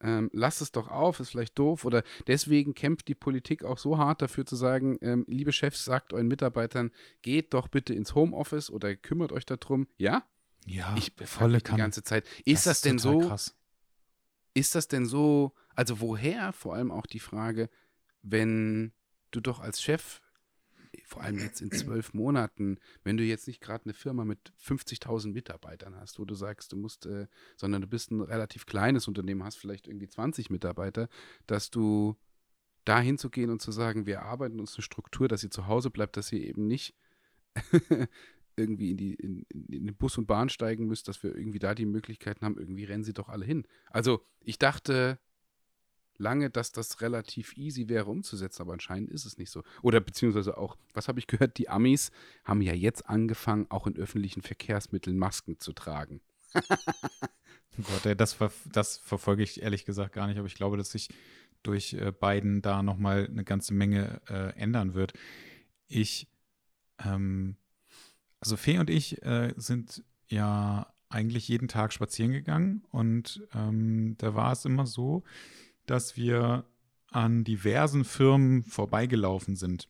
ähm, 0.01 0.29
lass 0.33 0.61
es 0.61 0.71
doch 0.71 0.87
auf, 0.87 1.19
ist 1.19 1.29
vielleicht 1.29 1.57
doof. 1.57 1.85
Oder 1.85 2.03
deswegen 2.27 2.73
kämpft 2.73 3.07
die 3.07 3.15
Politik 3.15 3.63
auch 3.63 3.77
so 3.77 3.97
hart 3.97 4.21
dafür 4.21 4.45
zu 4.45 4.55
sagen, 4.55 4.97
ähm, 5.01 5.25
liebe 5.27 5.51
Chefs, 5.51 5.85
sagt 5.85 6.13
euren 6.13 6.27
Mitarbeitern, 6.27 6.91
geht 7.21 7.53
doch 7.53 7.67
bitte 7.67 7.93
ins 7.93 8.15
Homeoffice 8.15 8.69
oder 8.69 8.95
kümmert 8.95 9.31
euch 9.31 9.45
darum. 9.45 9.87
Ja? 9.97 10.23
Ja, 10.65 10.95
Ich 10.97 11.13
volle 11.25 11.53
mich 11.53 11.63
die 11.63 11.75
ganze 11.75 12.03
Zeit. 12.03 12.27
Ist 12.45 12.67
das, 12.67 12.81
denn 12.81 12.97
total 12.97 13.21
so? 13.21 13.27
Krass. 13.27 13.55
Ist 14.53 14.75
das 14.75 14.87
denn 14.87 15.05
so? 15.05 15.53
Also 15.75 16.01
woher? 16.01 16.53
Vor 16.53 16.75
allem 16.75 16.91
auch 16.91 17.05
die 17.05 17.19
Frage, 17.19 17.69
wenn 18.21 18.91
du 19.31 19.39
doch 19.39 19.59
als 19.59 19.81
Chef, 19.81 20.21
vor 21.05 21.21
allem 21.21 21.39
jetzt 21.39 21.61
in 21.61 21.71
zwölf 21.71 22.13
Monaten, 22.13 22.77
wenn 23.03 23.17
du 23.17 23.23
jetzt 23.23 23.47
nicht 23.47 23.61
gerade 23.61 23.85
eine 23.85 23.93
Firma 23.93 24.25
mit 24.25 24.53
50.000 24.63 25.31
Mitarbeitern 25.31 25.95
hast, 25.95 26.19
wo 26.19 26.25
du 26.25 26.35
sagst, 26.35 26.71
du 26.71 26.77
musst, 26.77 27.05
äh, 27.05 27.27
sondern 27.55 27.81
du 27.81 27.87
bist 27.87 28.11
ein 28.11 28.21
relativ 28.21 28.65
kleines 28.65 29.07
Unternehmen, 29.07 29.43
hast 29.43 29.57
vielleicht 29.57 29.87
irgendwie 29.87 30.07
20 30.07 30.49
Mitarbeiter, 30.49 31.09
dass 31.47 31.69
du 31.69 32.15
da 32.85 32.99
hinzugehen 32.99 33.51
und 33.51 33.61
zu 33.61 33.71
sagen, 33.71 34.05
wir 34.05 34.23
arbeiten 34.23 34.59
uns 34.59 34.75
eine 34.75 34.83
Struktur, 34.83 35.27
dass 35.27 35.43
ihr 35.43 35.51
zu 35.51 35.67
Hause 35.67 35.89
bleibt, 35.89 36.17
dass 36.17 36.31
ihr 36.31 36.41
eben 36.41 36.67
nicht 36.67 36.95
irgendwie 38.55 38.91
in, 38.91 38.97
die, 38.97 39.13
in, 39.13 39.43
in 39.49 39.85
den 39.85 39.95
Bus 39.95 40.17
und 40.17 40.27
Bahn 40.27 40.49
steigen 40.49 40.87
müsst, 40.87 41.07
dass 41.07 41.23
wir 41.23 41.35
irgendwie 41.35 41.59
da 41.59 41.75
die 41.75 41.85
Möglichkeiten 41.85 42.45
haben, 42.45 42.57
irgendwie 42.57 42.85
rennen 42.85 43.03
sie 43.03 43.13
doch 43.13 43.29
alle 43.29 43.45
hin. 43.45 43.65
Also 43.89 44.25
ich 44.39 44.57
dachte 44.57 45.19
lange, 46.21 46.49
dass 46.49 46.71
das 46.71 47.01
relativ 47.01 47.57
easy 47.57 47.89
wäre 47.89 48.05
umzusetzen, 48.05 48.61
aber 48.61 48.73
anscheinend 48.73 49.09
ist 49.09 49.25
es 49.25 49.37
nicht 49.37 49.49
so. 49.49 49.63
Oder 49.81 49.99
beziehungsweise 49.99 50.57
auch, 50.57 50.77
was 50.93 51.07
habe 51.07 51.19
ich 51.19 51.27
gehört, 51.27 51.57
die 51.57 51.69
Amis 51.69 52.11
haben 52.45 52.61
ja 52.61 52.73
jetzt 52.73 53.09
angefangen, 53.09 53.65
auch 53.69 53.87
in 53.87 53.97
öffentlichen 53.97 54.41
Verkehrsmitteln 54.41 55.17
Masken 55.17 55.59
zu 55.59 55.73
tragen. 55.73 56.21
Gott, 57.77 58.19
das, 58.19 58.33
ver 58.33 58.51
das 58.71 58.97
verfolge 58.97 59.43
ich 59.43 59.61
ehrlich 59.61 59.85
gesagt 59.85 60.13
gar 60.13 60.27
nicht, 60.27 60.37
aber 60.37 60.47
ich 60.47 60.55
glaube, 60.55 60.77
dass 60.77 60.91
sich 60.91 61.09
durch 61.63 61.93
äh, 61.93 62.11
Biden 62.11 62.61
da 62.61 62.83
nochmal 62.83 63.27
eine 63.29 63.43
ganze 63.43 63.73
Menge 63.73 64.21
äh, 64.29 64.57
ändern 64.59 64.93
wird. 64.93 65.13
Ich, 65.87 66.27
ähm, 67.03 67.55
also 68.39 68.57
Fee 68.57 68.79
und 68.79 68.89
ich 68.89 69.23
äh, 69.23 69.53
sind 69.57 70.03
ja 70.27 70.91
eigentlich 71.09 71.47
jeden 71.47 71.67
Tag 71.67 71.93
spazieren 71.93 72.31
gegangen 72.31 72.83
und 72.89 73.45
ähm, 73.53 74.15
da 74.17 74.33
war 74.33 74.53
es 74.53 74.65
immer 74.65 74.85
so, 74.85 75.23
dass 75.85 76.17
wir 76.17 76.65
an 77.11 77.43
diversen 77.43 78.05
Firmen 78.05 78.63
vorbeigelaufen 78.63 79.55
sind 79.55 79.89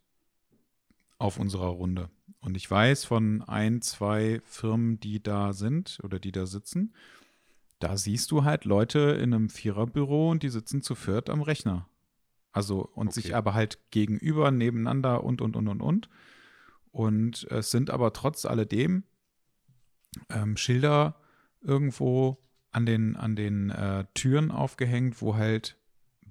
auf 1.17 1.39
unserer 1.39 1.67
Runde. 1.67 2.09
Und 2.39 2.57
ich 2.57 2.69
weiß 2.69 3.05
von 3.05 3.43
ein, 3.43 3.81
zwei 3.81 4.41
Firmen, 4.45 4.99
die 4.99 5.21
da 5.21 5.53
sind 5.53 5.99
oder 6.03 6.19
die 6.19 6.31
da 6.31 6.47
sitzen, 6.47 6.93
da 7.79 7.97
siehst 7.97 8.31
du 8.31 8.43
halt 8.43 8.65
Leute 8.65 8.99
in 8.99 9.33
einem 9.33 9.49
Viererbüro 9.49 10.31
und 10.31 10.43
die 10.43 10.49
sitzen 10.49 10.81
zu 10.81 10.95
viert 10.95 11.29
am 11.29 11.41
Rechner. 11.41 11.87
Also 12.51 12.81
und 12.93 13.09
Okay. 13.09 13.21
sich 13.21 13.35
aber 13.35 13.53
halt 13.53 13.79
gegenüber, 13.91 14.51
nebeneinander 14.51 15.23
und, 15.23 15.41
und, 15.41 15.55
und, 15.55 15.67
und, 15.67 15.81
und. 15.81 16.09
Und 16.91 17.47
es 17.49 17.71
sind 17.71 17.89
aber 17.89 18.13
trotz 18.13 18.45
alledem 18.45 19.03
ähm, 20.29 20.57
Schilder 20.57 21.15
irgendwo 21.61 22.37
an 22.71 22.85
den, 22.85 23.15
an 23.15 23.35
den 23.35 23.69
äh, 23.69 24.05
Türen 24.13 24.51
aufgehängt, 24.51 25.21
wo 25.21 25.35
halt 25.35 25.77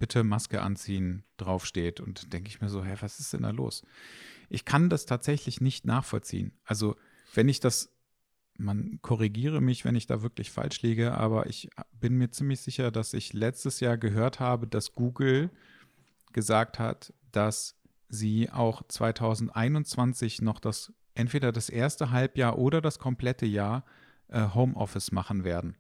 bitte 0.01 0.25
Maske 0.25 0.63
anziehen 0.63 1.23
draufsteht. 1.37 2.01
Und 2.01 2.33
denke 2.33 2.49
ich 2.49 2.61
mir 2.61 2.69
so, 2.69 2.85
hä, 2.85 2.97
was 3.01 3.21
ist 3.21 3.33
denn 3.33 3.43
da 3.43 3.51
los? 3.51 3.85
Ich 4.49 4.65
kann 4.65 4.91
das 4.91 5.07
tatsächlich 5.07 5.61
nicht 5.61 5.87
nachvollziehen. 5.87 6.53
Also, 6.65 6.97
wenn 7.35 7.49
ich 7.49 7.61
das, 7.61 7.93
man 8.59 8.99
korrigiere 9.03 9.61
mich, 9.61 9.85
wenn 9.85 9.95
ich 9.95 10.09
da 10.09 10.23
wirklich 10.23 10.51
falsch 10.51 10.83
liege, 10.83 11.13
aber 11.13 11.47
ich 11.47 11.71
bin 11.93 12.17
mir 12.17 12.31
ziemlich 12.33 12.61
sicher, 12.61 12.91
dass 12.91 13.15
ich 13.15 13.33
letztes 13.33 13.79
Jahr 13.79 13.97
gehört 13.97 14.41
habe, 14.41 14.67
dass 14.67 14.95
Google 14.95 15.51
gesagt 16.33 16.81
hat, 16.81 17.15
dass 17.31 17.77
sie 18.09 18.51
auch 18.51 18.83
2021 18.89 20.43
noch 20.43 20.59
das, 20.59 20.93
entweder 21.15 21.53
das 21.53 21.69
erste 21.69 22.11
Halbjahr 22.11 22.59
oder 22.59 22.81
das 22.81 22.99
komplette 22.99 23.47
Jahr 23.47 23.85
äh, 24.29 24.49
Homeoffice 24.55 25.13
machen 25.13 25.45
werden. 25.45 25.77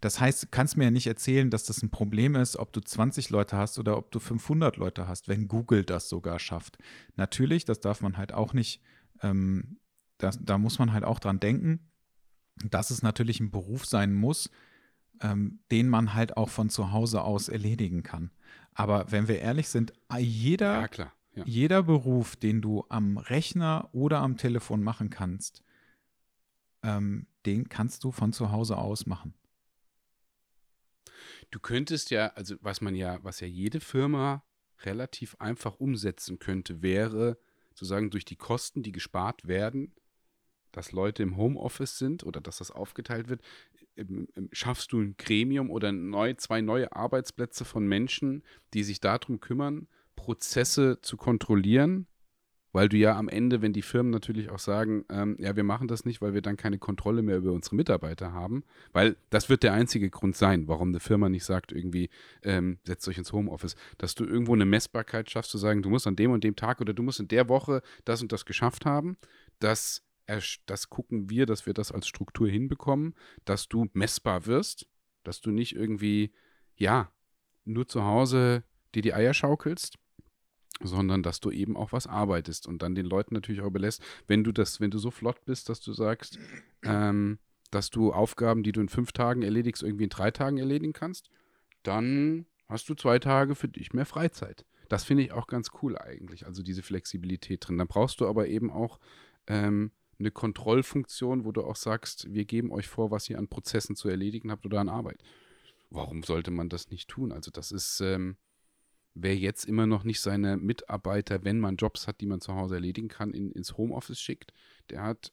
Das 0.00 0.20
heißt, 0.20 0.42
du 0.44 0.46
kannst 0.50 0.76
mir 0.76 0.84
ja 0.84 0.90
nicht 0.90 1.06
erzählen, 1.06 1.50
dass 1.50 1.64
das 1.64 1.82
ein 1.82 1.90
Problem 1.90 2.34
ist, 2.34 2.56
ob 2.56 2.72
du 2.72 2.80
20 2.80 3.30
Leute 3.30 3.56
hast 3.56 3.78
oder 3.78 3.96
ob 3.96 4.10
du 4.10 4.18
500 4.18 4.76
Leute 4.76 5.08
hast, 5.08 5.28
wenn 5.28 5.48
Google 5.48 5.84
das 5.84 6.08
sogar 6.08 6.38
schafft. 6.38 6.78
Natürlich, 7.16 7.64
das 7.64 7.80
darf 7.80 8.00
man 8.00 8.16
halt 8.16 8.32
auch 8.32 8.52
nicht, 8.52 8.82
ähm, 9.22 9.78
das, 10.18 10.38
da 10.42 10.58
muss 10.58 10.78
man 10.78 10.92
halt 10.92 11.04
auch 11.04 11.18
dran 11.18 11.40
denken, 11.40 11.90
dass 12.70 12.90
es 12.90 13.02
natürlich 13.02 13.40
ein 13.40 13.50
Beruf 13.50 13.84
sein 13.84 14.14
muss, 14.14 14.50
ähm, 15.20 15.60
den 15.70 15.88
man 15.88 16.14
halt 16.14 16.36
auch 16.36 16.48
von 16.48 16.68
zu 16.70 16.92
Hause 16.92 17.22
aus 17.22 17.48
erledigen 17.48 18.02
kann. 18.02 18.30
Aber 18.74 19.10
wenn 19.10 19.28
wir 19.28 19.38
ehrlich 19.38 19.68
sind, 19.68 19.92
jeder, 20.18 20.80
Ja, 20.80 20.88
klar. 20.88 21.12
Ja. 21.34 21.44
jeder 21.44 21.82
Beruf, 21.82 22.36
den 22.36 22.62
du 22.62 22.84
am 22.88 23.18
Rechner 23.18 23.90
oder 23.92 24.20
am 24.20 24.36
Telefon 24.36 24.82
machen 24.82 25.10
kannst, 25.10 25.62
ähm, 26.82 27.26
den 27.44 27.68
kannst 27.68 28.04
du 28.04 28.12
von 28.12 28.32
zu 28.32 28.52
Hause 28.52 28.78
aus 28.78 29.06
machen. 29.06 29.34
Du 31.50 31.60
könntest 31.60 32.10
ja, 32.10 32.28
also 32.34 32.56
was 32.60 32.80
man 32.80 32.94
ja, 32.94 33.18
was 33.22 33.40
ja 33.40 33.46
jede 33.46 33.80
Firma 33.80 34.44
relativ 34.84 35.36
einfach 35.38 35.76
umsetzen 35.76 36.38
könnte, 36.38 36.82
wäre 36.82 37.38
sozusagen 37.70 38.10
durch 38.10 38.24
die 38.24 38.36
Kosten, 38.36 38.82
die 38.82 38.92
gespart 38.92 39.46
werden, 39.46 39.94
dass 40.72 40.92
Leute 40.92 41.22
im 41.22 41.36
Homeoffice 41.36 41.98
sind 41.98 42.24
oder 42.24 42.40
dass 42.40 42.58
das 42.58 42.70
aufgeteilt 42.70 43.28
wird, 43.28 43.42
ähm, 43.96 44.28
ähm, 44.36 44.48
schaffst 44.52 44.92
du 44.92 45.00
ein 45.00 45.16
Gremium 45.16 45.70
oder 45.70 45.92
neu, 45.92 46.34
zwei 46.34 46.60
neue 46.60 46.92
Arbeitsplätze 46.94 47.64
von 47.64 47.86
Menschen, 47.86 48.42
die 48.74 48.82
sich 48.82 49.00
darum 49.00 49.40
kümmern, 49.40 49.88
Prozesse 50.16 51.00
zu 51.00 51.16
kontrollieren, 51.16 52.06
weil 52.76 52.90
du 52.90 52.98
ja 52.98 53.16
am 53.16 53.30
Ende, 53.30 53.62
wenn 53.62 53.72
die 53.72 53.80
Firmen 53.80 54.10
natürlich 54.10 54.50
auch 54.50 54.58
sagen, 54.58 55.06
ähm, 55.08 55.34
ja, 55.40 55.56
wir 55.56 55.64
machen 55.64 55.88
das 55.88 56.04
nicht, 56.04 56.20
weil 56.20 56.34
wir 56.34 56.42
dann 56.42 56.58
keine 56.58 56.76
Kontrolle 56.76 57.22
mehr 57.22 57.38
über 57.38 57.52
unsere 57.52 57.74
Mitarbeiter 57.74 58.34
haben, 58.34 58.64
weil 58.92 59.16
das 59.30 59.48
wird 59.48 59.62
der 59.62 59.72
einzige 59.72 60.10
Grund 60.10 60.36
sein, 60.36 60.68
warum 60.68 60.88
eine 60.88 61.00
Firma 61.00 61.30
nicht 61.30 61.46
sagt, 61.46 61.72
irgendwie, 61.72 62.10
ähm, 62.42 62.76
setzt 62.84 63.08
euch 63.08 63.16
ins 63.16 63.32
Homeoffice, 63.32 63.76
dass 63.96 64.14
du 64.14 64.26
irgendwo 64.26 64.52
eine 64.52 64.66
Messbarkeit 64.66 65.30
schaffst, 65.30 65.52
zu 65.52 65.56
sagen, 65.56 65.80
du 65.80 65.88
musst 65.88 66.06
an 66.06 66.16
dem 66.16 66.32
und 66.32 66.44
dem 66.44 66.54
Tag 66.54 66.82
oder 66.82 66.92
du 66.92 67.02
musst 67.02 67.18
in 67.18 67.28
der 67.28 67.48
Woche 67.48 67.80
das 68.04 68.20
und 68.20 68.30
das 68.30 68.44
geschafft 68.44 68.84
haben, 68.84 69.16
das, 69.58 70.04
das 70.66 70.90
gucken 70.90 71.30
wir, 71.30 71.46
dass 71.46 71.64
wir 71.64 71.72
das 71.72 71.90
als 71.92 72.06
Struktur 72.06 72.46
hinbekommen, 72.46 73.14
dass 73.46 73.68
du 73.68 73.86
messbar 73.94 74.44
wirst, 74.44 74.86
dass 75.24 75.40
du 75.40 75.50
nicht 75.50 75.74
irgendwie, 75.74 76.30
ja, 76.74 77.10
nur 77.64 77.88
zu 77.88 78.04
Hause 78.04 78.64
dir 78.94 79.00
die 79.00 79.14
Eier 79.14 79.32
schaukelst, 79.32 79.96
sondern 80.82 81.22
dass 81.22 81.40
du 81.40 81.50
eben 81.50 81.76
auch 81.76 81.92
was 81.92 82.06
arbeitest 82.06 82.66
und 82.66 82.82
dann 82.82 82.94
den 82.94 83.06
Leuten 83.06 83.34
natürlich 83.34 83.60
auch 83.62 83.66
überlässt, 83.66 84.02
wenn 84.26 84.44
du 84.44 84.52
das, 84.52 84.80
wenn 84.80 84.90
du 84.90 84.98
so 84.98 85.10
flott 85.10 85.44
bist, 85.44 85.68
dass 85.68 85.80
du 85.80 85.92
sagst, 85.92 86.38
ähm, 86.82 87.38
dass 87.70 87.90
du 87.90 88.12
Aufgaben, 88.12 88.62
die 88.62 88.72
du 88.72 88.80
in 88.80 88.88
fünf 88.88 89.12
Tagen 89.12 89.42
erledigst, 89.42 89.82
irgendwie 89.82 90.04
in 90.04 90.10
drei 90.10 90.30
Tagen 90.30 90.58
erledigen 90.58 90.92
kannst, 90.92 91.30
dann 91.82 92.46
hast 92.68 92.88
du 92.88 92.94
zwei 92.94 93.18
Tage 93.18 93.54
für 93.54 93.68
dich 93.68 93.92
mehr 93.92 94.06
Freizeit. 94.06 94.64
Das 94.88 95.04
finde 95.04 95.24
ich 95.24 95.32
auch 95.32 95.46
ganz 95.46 95.70
cool 95.82 95.98
eigentlich, 95.98 96.46
also 96.46 96.62
diese 96.62 96.82
Flexibilität 96.82 97.66
drin. 97.66 97.78
Dann 97.78 97.88
brauchst 97.88 98.20
du 98.20 98.28
aber 98.28 98.46
eben 98.46 98.70
auch 98.70 99.00
ähm, 99.46 99.90
eine 100.18 100.30
Kontrollfunktion, 100.30 101.44
wo 101.44 101.52
du 101.52 101.62
auch 101.62 101.76
sagst, 101.76 102.32
wir 102.32 102.44
geben 102.44 102.70
euch 102.70 102.86
vor, 102.86 103.10
was 103.10 103.28
ihr 103.28 103.38
an 103.38 103.48
Prozessen 103.48 103.96
zu 103.96 104.08
erledigen 104.08 104.50
habt 104.50 104.64
oder 104.64 104.80
an 104.80 104.88
Arbeit. 104.88 105.22
Warum 105.90 106.22
sollte 106.22 106.50
man 106.50 106.68
das 106.68 106.90
nicht 106.90 107.08
tun? 107.08 107.32
Also 107.32 107.50
das 107.50 107.72
ist, 107.72 108.00
ähm, 108.00 108.36
wer 109.18 109.36
jetzt 109.36 109.64
immer 109.64 109.86
noch 109.86 110.04
nicht 110.04 110.20
seine 110.20 110.56
Mitarbeiter, 110.56 111.42
wenn 111.42 111.58
man 111.58 111.76
Jobs 111.76 112.06
hat, 112.06 112.20
die 112.20 112.26
man 112.26 112.40
zu 112.40 112.54
Hause 112.54 112.74
erledigen 112.76 113.08
kann, 113.08 113.32
in, 113.32 113.50
ins 113.50 113.76
Homeoffice 113.76 114.20
schickt, 114.20 114.52
der 114.90 115.02
hat 115.02 115.32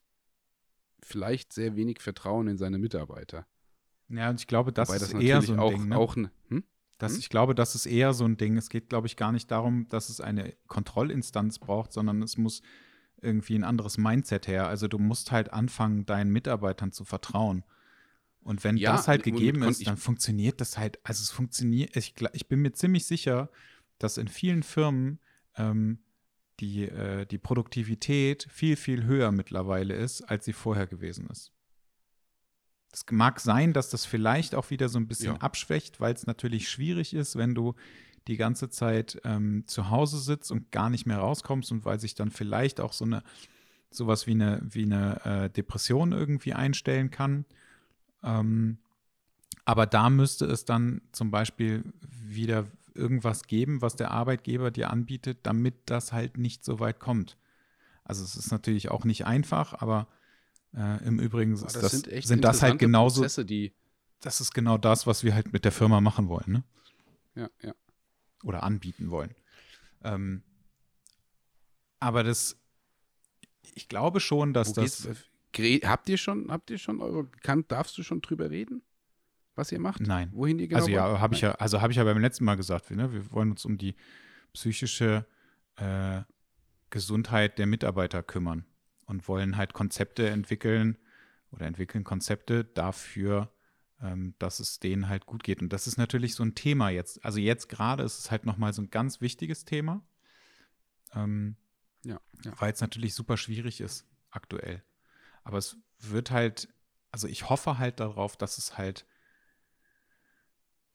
vielleicht 1.01 1.51
sehr 1.51 1.75
wenig 1.75 1.99
Vertrauen 1.99 2.47
in 2.47 2.57
seine 2.57 2.79
Mitarbeiter. 2.79 3.45
Ja, 4.07 4.29
und 4.29 4.39
ich 4.39 4.47
glaube, 4.47 4.71
das 4.71 4.87
Wobei 4.87 4.95
ist 4.95 5.01
das 5.01 5.13
eher 5.13 5.41
natürlich 5.41 5.47
so 5.47 5.53
ein 5.53 5.59
auch, 5.59 5.73
Ding. 5.73 5.87
Ne? 5.89 5.97
auch 5.97 6.15
hm? 6.15 6.63
Das, 6.97 7.13
Hm? 7.13 7.19
Ich 7.19 7.29
glaube, 7.29 7.55
das 7.55 7.75
ist 7.75 7.85
eher 7.85 8.13
so 8.13 8.23
ein 8.23 8.37
Ding. 8.37 8.55
Es 8.55 8.69
geht, 8.69 8.87
glaube 8.87 9.07
ich, 9.07 9.17
gar 9.17 9.33
nicht 9.33 9.51
darum, 9.51 9.87
dass 9.89 10.09
es 10.09 10.21
eine 10.21 10.53
Kontrollinstanz 10.67 11.59
braucht, 11.59 11.91
sondern 11.91 12.21
es 12.21 12.37
muss 12.37 12.61
irgendwie 13.21 13.55
ein 13.55 13.65
anderes 13.65 13.97
Mindset 13.97 14.47
her. 14.47 14.67
Also 14.67 14.87
du 14.87 14.97
musst 14.99 15.31
halt 15.31 15.51
anfangen, 15.51 16.05
deinen 16.05 16.31
Mitarbeitern 16.31 16.93
zu 16.93 17.03
vertrauen. 17.03 17.63
Und 18.41 18.63
wenn 18.63 18.77
Ja, 18.77 18.93
das 18.93 19.07
halt 19.07 19.23
gegeben 19.23 19.63
ist, 19.63 19.85
dann 19.87 19.97
funktioniert 19.97 20.61
das 20.61 20.77
halt. 20.77 20.99
Also 21.03 21.23
es 21.23 21.31
funktioniert, 21.31 21.95
ich, 21.97 22.13
ich 22.33 22.47
bin 22.47 22.61
mir 22.61 22.73
ziemlich 22.73 23.05
sicher, 23.05 23.49
dass 24.03 24.17
in 24.17 24.27
vielen 24.27 24.63
Firmen 24.63 25.19
ähm, 25.55 25.99
die, 26.59 26.83
äh, 26.83 27.25
die 27.25 27.37
Produktivität 27.37 28.47
viel, 28.49 28.75
viel 28.75 29.03
höher 29.05 29.31
mittlerweile 29.31 29.95
ist, 29.95 30.21
als 30.21 30.45
sie 30.45 30.53
vorher 30.53 30.87
gewesen 30.87 31.27
ist. 31.27 31.51
Es 32.91 33.05
mag 33.09 33.39
sein, 33.39 33.73
dass 33.73 33.89
das 33.89 34.05
vielleicht 34.05 34.53
auch 34.53 34.69
wieder 34.69 34.87
so 34.87 34.99
ein 34.99 35.07
bisschen 35.07 35.35
Ja. 35.35 35.41
abschwächt, 35.41 35.99
weil 35.99 36.13
es 36.13 36.27
natürlich 36.27 36.69
schwierig 36.69 37.13
ist, 37.15 37.35
wenn 37.37 37.55
du 37.55 37.73
die 38.27 38.37
ganze 38.37 38.69
Zeit 38.69 39.19
ähm, 39.25 39.63
zu 39.67 39.89
Hause 39.89 40.19
sitzt 40.19 40.51
und 40.51 40.71
gar 40.71 40.89
nicht 40.89 41.05
mehr 41.05 41.17
rauskommst 41.17 41.71
und 41.71 41.85
weil 41.85 41.99
sich 41.99 42.15
dann 42.15 42.29
vielleicht 42.31 42.79
auch 42.79 42.93
so 42.93 43.05
eine 43.05 43.23
sowas 43.89 44.25
wie 44.27 44.31
eine 44.31 44.61
wie 44.63 44.83
eine 44.83 45.25
äh, 45.25 45.49
Depression 45.49 46.13
irgendwie 46.13 46.53
einstellen 46.53 47.11
kann. 47.11 47.45
Ähm, 48.23 48.77
aber 49.65 49.85
da 49.85 50.09
müsste 50.09 50.45
es 50.45 50.65
dann 50.65 51.01
zum 51.11 51.31
Beispiel 51.31 51.83
wieder 52.09 52.65
irgendwas 52.95 53.43
geben, 53.43 53.81
was 53.81 53.95
der 53.95 54.11
Arbeitgeber 54.11 54.71
dir 54.71 54.89
anbietet, 54.89 55.39
damit 55.43 55.75
das 55.85 56.11
halt 56.13 56.37
nicht 56.37 56.63
so 56.63 56.79
weit 56.79 56.99
kommt. 56.99 57.37
Also 58.03 58.23
es 58.23 58.35
ist 58.35 58.51
natürlich 58.51 58.89
auch 58.91 59.05
nicht 59.05 59.25
einfach, 59.25 59.73
aber 59.73 60.07
äh, 60.75 61.03
im 61.05 61.19
Übrigen 61.19 61.53
ist 61.53 61.63
Aber 61.63 61.81
das, 61.81 61.91
sind 61.91 62.07
echt 62.07 62.27
sind 62.27 62.43
das 62.43 62.61
halt 62.61 62.79
genauso, 62.79 63.21
Prozesse, 63.21 63.45
die, 63.45 63.73
das 64.19 64.41
ist 64.41 64.53
genau 64.53 64.77
das, 64.77 65.07
was 65.07 65.23
wir 65.23 65.33
halt 65.33 65.53
mit 65.53 65.65
der 65.65 65.71
Firma 65.71 66.01
machen 66.01 66.27
wollen, 66.27 66.51
ne? 66.51 66.63
ja, 67.35 67.49
ja. 67.61 67.73
Oder 68.43 68.63
anbieten 68.63 69.09
wollen. 69.09 69.33
Ähm, 70.03 70.43
aber 71.99 72.23
das, 72.23 72.57
ich 73.73 73.87
glaube 73.87 74.19
schon, 74.19 74.53
dass 74.53 74.75
Wo 74.75 74.81
das. 74.81 75.07
Gre- 75.53 75.85
habt 75.85 76.09
ihr 76.09 76.17
schon, 76.17 76.51
habt 76.51 76.69
ihr 76.71 76.77
schon 76.77 76.99
eure, 76.99 77.25
kann, 77.41 77.65
darfst 77.67 77.97
du 77.97 78.03
schon 78.03 78.21
drüber 78.21 78.49
reden, 78.49 78.81
was 79.55 79.71
ihr 79.71 79.79
macht? 79.79 80.01
Nein. 80.01 80.29
Wohin 80.33 80.59
ihr 80.59 80.67
genau 80.67 80.81
also 80.81 80.91
ja, 80.91 81.19
habe 81.19 81.35
ich 81.35 81.41
ja, 81.41 81.51
also 81.53 81.81
habe 81.81 81.91
ich 81.91 81.97
ja 81.97 82.03
beim 82.03 82.19
letzten 82.19 82.45
Mal 82.45 82.55
gesagt, 82.55 82.89
wir, 82.89 82.97
ne, 82.97 83.13
wir 83.13 83.31
wollen 83.31 83.51
uns 83.51 83.65
um 83.65 83.77
die 83.77 83.95
psychische 84.53 85.25
äh, 85.75 86.21
Gesundheit 86.89 87.57
der 87.59 87.65
Mitarbeiter 87.65 88.23
kümmern 88.23 88.65
und 89.05 89.27
wollen 89.27 89.57
halt 89.57 89.73
Konzepte 89.73 90.29
entwickeln 90.29 90.97
oder 91.51 91.65
entwickeln 91.65 92.03
Konzepte 92.03 92.63
dafür, 92.63 93.51
ähm, 94.01 94.35
dass 94.39 94.59
es 94.59 94.79
denen 94.79 95.07
halt 95.07 95.25
gut 95.25 95.43
geht. 95.43 95.61
Und 95.61 95.71
das 95.71 95.87
ist 95.87 95.97
natürlich 95.97 96.35
so 96.35 96.43
ein 96.43 96.55
Thema 96.55 96.89
jetzt. 96.89 97.23
Also 97.23 97.39
jetzt 97.39 97.69
gerade 97.69 98.03
ist 98.03 98.19
es 98.19 98.31
halt 98.31 98.45
nochmal 98.45 98.73
so 98.73 98.81
ein 98.81 98.89
ganz 98.89 99.21
wichtiges 99.21 99.65
Thema, 99.65 100.03
ähm, 101.15 101.55
Ja, 102.03 102.19
ja. 102.43 102.53
weil 102.59 102.73
es 102.73 102.81
natürlich 102.81 103.13
super 103.13 103.37
schwierig 103.37 103.81
ist 103.81 104.05
aktuell. 104.29 104.83
Aber 105.43 105.57
es 105.57 105.77
wird 105.99 106.31
halt, 106.31 106.69
also 107.11 107.27
ich 107.27 107.49
hoffe 107.49 107.77
halt 107.77 107.99
darauf, 107.99 108.35
dass 108.35 108.57
es 108.57 108.77
halt 108.77 109.05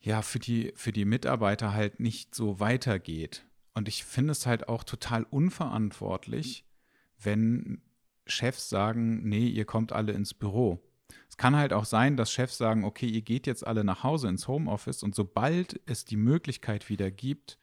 ja 0.01 0.23
für 0.23 0.39
die, 0.39 0.73
für 0.75 0.93
die 0.93 1.05
Mitarbeiter 1.05 1.73
halt 1.73 2.01
nicht 2.01 2.35
so 2.35 2.61
weitergeht. 2.61 3.45
Und 3.75 3.89
ich 3.89 4.05
finde 4.05 4.33
es 4.33 4.47
halt 4.47 4.69
auch 4.69 4.85
total 4.85 5.25
unverantwortlich, 5.25 6.65
wenn 7.21 7.83
Chefs 8.27 8.69
sagen, 8.69 9.29
nee, 9.29 9.47
ihr 9.47 9.65
kommt 9.65 9.93
alle 9.93 10.13
ins 10.13 10.35
Büro. 10.35 10.83
Es 11.29 11.37
kann 11.37 11.57
halt 11.57 11.73
auch 11.73 11.85
sein, 11.85 12.17
dass 12.17 12.33
Chefs 12.33 12.59
sagen, 12.59 12.85
okay, 12.85 13.07
ihr 13.07 13.23
geht 13.23 13.47
jetzt 13.47 13.67
alle 13.67 13.85
nach 13.85 14.03
Hause 14.03 14.29
ins 14.29 14.49
Homeoffice 14.49 15.03
und 15.03 15.15
sobald 15.15 15.81
es 15.87 16.05
die 16.05 16.17
Möglichkeit 16.17 16.89
wieder 16.89 17.11
gibt, 17.11 17.59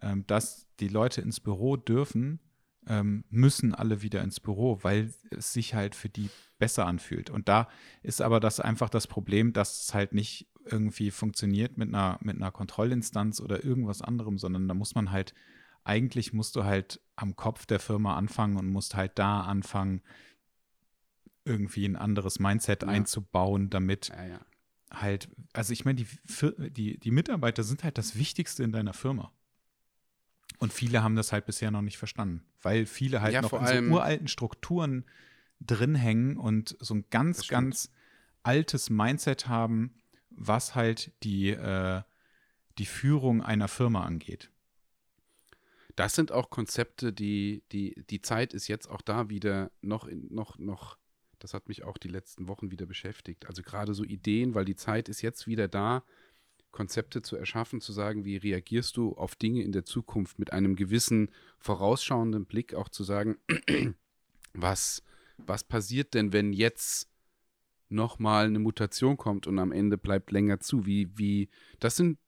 ähm, 0.00 0.26
dass 0.26 0.66
die 0.80 0.88
Leute 0.88 1.20
ins 1.20 1.40
Büro 1.40 1.76
dürfen, 1.76 2.40
ähm, 2.86 3.24
müssen 3.28 3.74
alle 3.74 4.02
wieder 4.02 4.22
ins 4.22 4.40
Büro, 4.40 4.78
weil 4.82 5.12
es 5.30 5.52
sich 5.52 5.74
halt 5.74 5.94
für 5.94 6.08
die 6.08 6.30
besser 6.58 6.86
anfühlt. 6.86 7.30
Und 7.30 7.48
da 7.48 7.68
ist 8.02 8.22
aber 8.22 8.40
das 8.40 8.60
einfach 8.60 8.88
das 8.88 9.06
Problem, 9.06 9.52
dass 9.52 9.84
es 9.84 9.94
halt 9.94 10.12
nicht 10.12 10.46
irgendwie 10.64 11.10
funktioniert 11.10 11.76
mit 11.76 11.88
einer, 11.88 12.18
mit 12.22 12.36
einer 12.36 12.50
Kontrollinstanz 12.50 13.40
oder 13.40 13.64
irgendwas 13.64 14.02
anderem, 14.02 14.38
sondern 14.38 14.68
da 14.68 14.74
muss 14.74 14.94
man 14.94 15.10
halt, 15.10 15.34
eigentlich 15.84 16.32
musst 16.32 16.56
du 16.56 16.64
halt 16.64 17.00
am 17.16 17.36
Kopf 17.36 17.66
der 17.66 17.80
Firma 17.80 18.16
anfangen 18.16 18.56
und 18.56 18.68
musst 18.68 18.94
halt 18.94 19.18
da 19.18 19.42
anfangen, 19.42 20.02
irgendwie 21.44 21.86
ein 21.86 21.96
anderes 21.96 22.38
Mindset 22.38 22.82
Ja. 22.82 22.88
einzubauen, 22.88 23.70
damit 23.70 24.08
Ja, 24.08 24.26
ja. 24.26 24.40
halt, 24.92 25.28
also 25.52 25.72
ich 25.72 25.84
meine, 25.84 25.96
die, 25.96 26.06
die, 26.70 26.98
die 26.98 27.10
Mitarbeiter 27.10 27.62
sind 27.62 27.82
halt 27.82 27.98
das 27.98 28.16
Wichtigste 28.16 28.62
in 28.62 28.72
deiner 28.72 28.92
Firma. 28.92 29.32
Und 30.58 30.72
viele 30.72 31.02
haben 31.02 31.16
das 31.16 31.32
halt 31.32 31.46
bisher 31.46 31.70
noch 31.70 31.80
nicht 31.80 31.96
verstanden, 31.96 32.44
weil 32.60 32.84
viele 32.84 33.22
halt 33.22 33.40
noch 33.40 33.52
in 33.54 33.66
so 33.66 33.74
uralten 33.94 34.28
Strukturen 34.28 35.06
drin 35.60 35.94
hängen 35.94 36.36
und 36.36 36.76
so 36.80 36.94
ein 36.94 37.04
ganz, 37.10 37.48
ganz 37.48 37.90
altes 38.42 38.90
Mindset 38.90 39.48
haben, 39.48 39.94
was 40.40 40.74
halt 40.74 41.12
die, 41.22 41.50
äh, 41.50 42.02
die 42.78 42.86
Führung 42.86 43.42
einer 43.42 43.68
Firma 43.68 44.04
angeht. 44.04 44.50
Das 45.96 46.14
sind 46.14 46.32
auch 46.32 46.48
Konzepte, 46.48 47.12
die, 47.12 47.62
die, 47.72 48.02
die 48.08 48.22
Zeit 48.22 48.54
ist 48.54 48.66
jetzt 48.66 48.88
auch 48.88 49.02
da 49.02 49.28
wieder 49.28 49.70
noch, 49.82 50.06
in, 50.06 50.32
noch, 50.32 50.56
noch, 50.58 50.96
das 51.38 51.52
hat 51.52 51.68
mich 51.68 51.84
auch 51.84 51.98
die 51.98 52.08
letzten 52.08 52.48
Wochen 52.48 52.70
wieder 52.70 52.86
beschäftigt. 52.86 53.46
Also 53.46 53.62
gerade 53.62 53.92
so 53.92 54.02
Ideen, 54.02 54.54
weil 54.54 54.64
die 54.64 54.76
Zeit 54.76 55.10
ist 55.10 55.20
jetzt 55.20 55.46
wieder 55.46 55.68
da, 55.68 56.04
Konzepte 56.70 57.20
zu 57.20 57.36
erschaffen, 57.36 57.82
zu 57.82 57.92
sagen, 57.92 58.24
wie 58.24 58.38
reagierst 58.38 58.96
du 58.96 59.12
auf 59.16 59.34
Dinge 59.34 59.62
in 59.62 59.72
der 59.72 59.84
Zukunft 59.84 60.38
mit 60.38 60.54
einem 60.54 60.74
gewissen 60.74 61.30
vorausschauenden 61.58 62.46
Blick, 62.46 62.72
auch 62.74 62.88
zu 62.88 63.04
sagen, 63.04 63.36
was, 64.54 65.02
was 65.36 65.64
passiert 65.64 66.14
denn, 66.14 66.32
wenn 66.32 66.54
jetzt 66.54 67.10
nochmal 67.90 68.46
eine 68.46 68.58
Mutation 68.58 69.16
kommt 69.16 69.46
und 69.46 69.58
am 69.58 69.72
Ende 69.72 69.98
bleibt 69.98 70.30
länger 70.30 70.60
zu. 70.60 70.86
Wie, 70.86 71.10
wie, 71.16 71.48
das 71.78 71.96
sind 71.96 72.18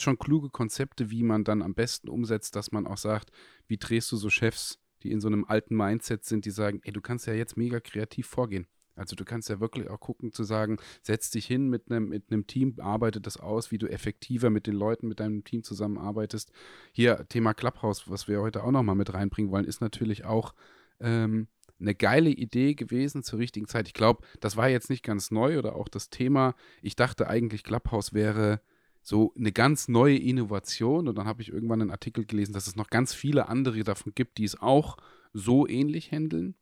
schon 0.00 0.18
kluge 0.18 0.50
Konzepte, 0.50 1.10
wie 1.10 1.22
man 1.22 1.44
dann 1.44 1.62
am 1.62 1.74
besten 1.74 2.08
umsetzt, 2.08 2.56
dass 2.56 2.72
man 2.72 2.86
auch 2.86 2.98
sagt, 2.98 3.30
wie 3.66 3.78
drehst 3.78 4.12
du 4.12 4.16
so 4.16 4.30
Chefs, 4.30 4.78
die 5.02 5.10
in 5.10 5.20
so 5.20 5.28
einem 5.28 5.44
alten 5.44 5.76
Mindset 5.76 6.24
sind, 6.24 6.44
die 6.44 6.50
sagen, 6.50 6.80
ey, 6.84 6.92
du 6.92 7.00
kannst 7.00 7.26
ja 7.26 7.32
jetzt 7.32 7.56
mega 7.56 7.80
kreativ 7.80 8.26
vorgehen. 8.26 8.66
Also 8.98 9.14
du 9.14 9.24
kannst 9.24 9.48
ja 9.48 9.60
wirklich 9.60 9.88
auch 9.88 10.00
gucken 10.00 10.32
zu 10.32 10.42
sagen, 10.42 10.78
setz 11.02 11.30
dich 11.30 11.46
hin 11.46 11.68
mit 11.68 11.90
einem 11.90 12.08
mit 12.08 12.32
einem 12.32 12.46
Team, 12.46 12.74
arbeite 12.78 13.20
das 13.20 13.36
aus, 13.36 13.70
wie 13.70 13.78
du 13.78 13.86
effektiver 13.86 14.50
mit 14.50 14.66
den 14.66 14.74
Leuten, 14.74 15.06
mit 15.06 15.20
deinem 15.20 15.44
Team 15.44 15.62
zusammenarbeitest. 15.62 16.50
Hier 16.92 17.24
Thema 17.28 17.54
Clubhouse, 17.54 18.10
was 18.10 18.26
wir 18.26 18.40
heute 18.40 18.64
auch 18.64 18.72
nochmal 18.72 18.96
mit 18.96 19.14
reinbringen 19.14 19.52
wollen, 19.52 19.64
ist 19.64 19.80
natürlich 19.80 20.24
auch 20.24 20.52
ähm, 20.98 21.46
eine 21.80 21.94
geile 21.94 22.30
Idee 22.30 22.74
gewesen 22.74 23.22
zur 23.22 23.38
richtigen 23.38 23.68
Zeit. 23.68 23.86
Ich 23.86 23.94
glaube, 23.94 24.26
das 24.40 24.56
war 24.56 24.68
jetzt 24.68 24.90
nicht 24.90 25.04
ganz 25.04 25.30
neu 25.30 25.58
oder 25.58 25.76
auch 25.76 25.88
das 25.88 26.10
Thema. 26.10 26.54
Ich 26.82 26.96
dachte 26.96 27.28
eigentlich, 27.28 27.62
Clubhouse 27.62 28.12
wäre 28.12 28.60
so 29.02 29.32
eine 29.36 29.52
ganz 29.52 29.88
neue 29.88 30.18
Innovation 30.18 31.08
und 31.08 31.16
dann 31.16 31.26
habe 31.26 31.40
ich 31.42 31.50
irgendwann 31.50 31.80
einen 31.80 31.90
Artikel 31.90 32.26
gelesen, 32.26 32.52
dass 32.52 32.66
es 32.66 32.76
noch 32.76 32.90
ganz 32.90 33.14
viele 33.14 33.48
andere 33.48 33.82
davon 33.84 34.12
gibt, 34.14 34.38
die 34.38 34.44
es 34.44 34.60
auch 34.60 34.96
so 35.32 35.66
ähnlich 35.66 36.10
handeln. 36.10 36.56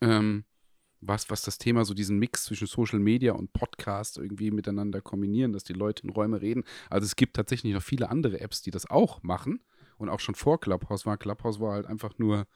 Ähm, 0.00 0.44
was, 1.00 1.30
was 1.30 1.42
das 1.42 1.58
Thema, 1.58 1.84
so 1.84 1.94
diesen 1.94 2.18
Mix 2.18 2.44
zwischen 2.44 2.66
Social 2.66 2.98
Media 2.98 3.32
und 3.32 3.52
Podcast 3.52 4.18
irgendwie 4.18 4.50
miteinander 4.50 5.00
kombinieren, 5.00 5.52
dass 5.52 5.64
die 5.64 5.72
Leute 5.72 6.02
in 6.04 6.10
Räume 6.10 6.40
reden. 6.40 6.64
Also 6.90 7.04
es 7.04 7.16
gibt 7.16 7.36
tatsächlich 7.36 7.72
noch 7.74 7.82
viele 7.82 8.10
andere 8.10 8.40
Apps, 8.40 8.62
die 8.62 8.70
das 8.70 8.88
auch 8.88 9.22
machen 9.22 9.60
und 9.98 10.08
auch 10.08 10.20
schon 10.20 10.34
vor 10.34 10.60
Clubhouse 10.60 11.06
war. 11.06 11.16
Clubhouse 11.16 11.60
war 11.60 11.74
halt 11.74 11.86
einfach 11.86 12.18
nur 12.18 12.46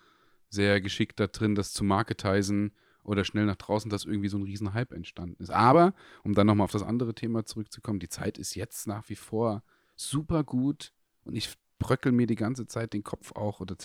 sehr 0.51 0.81
geschickt 0.81 1.19
da 1.21 1.27
drin, 1.27 1.55
das 1.55 1.73
zu 1.73 1.85
marketisen 1.85 2.73
oder 3.03 3.25
schnell 3.25 3.47
nach 3.47 3.57
draußen, 3.57 3.91
dass 3.91 4.05
irgendwie 4.05 4.29
so 4.29 4.37
ein 4.37 4.43
Riesenhype 4.43 4.95
entstanden 4.95 5.43
ist. 5.43 5.51
Aber, 5.51 5.95
um 6.23 6.35
dann 6.35 6.47
nochmal 6.47 6.67
auf 6.67 6.73
das 6.73 6.83
andere 6.83 7.15
Thema 7.15 7.47
zurückzukommen, 7.47 8.01
die 8.01 8.09
Zeit 8.09 8.37
ist 8.37 8.55
jetzt 8.55 8.87
nach 8.87 9.09
wie 9.09 9.17
vor 9.17 9.63
super 9.97 10.45
gut 10.45 10.93
und 11.25 11.35
ich 11.35 11.57
bröckel 11.79 12.13
mir 12.13 12.27
die 12.27 12.37
ganze 12.37 12.67
Zeit 12.67 12.93
den 12.93 13.03
Kopf 13.03 13.33
auch 13.33 13.61
oder 13.61 13.77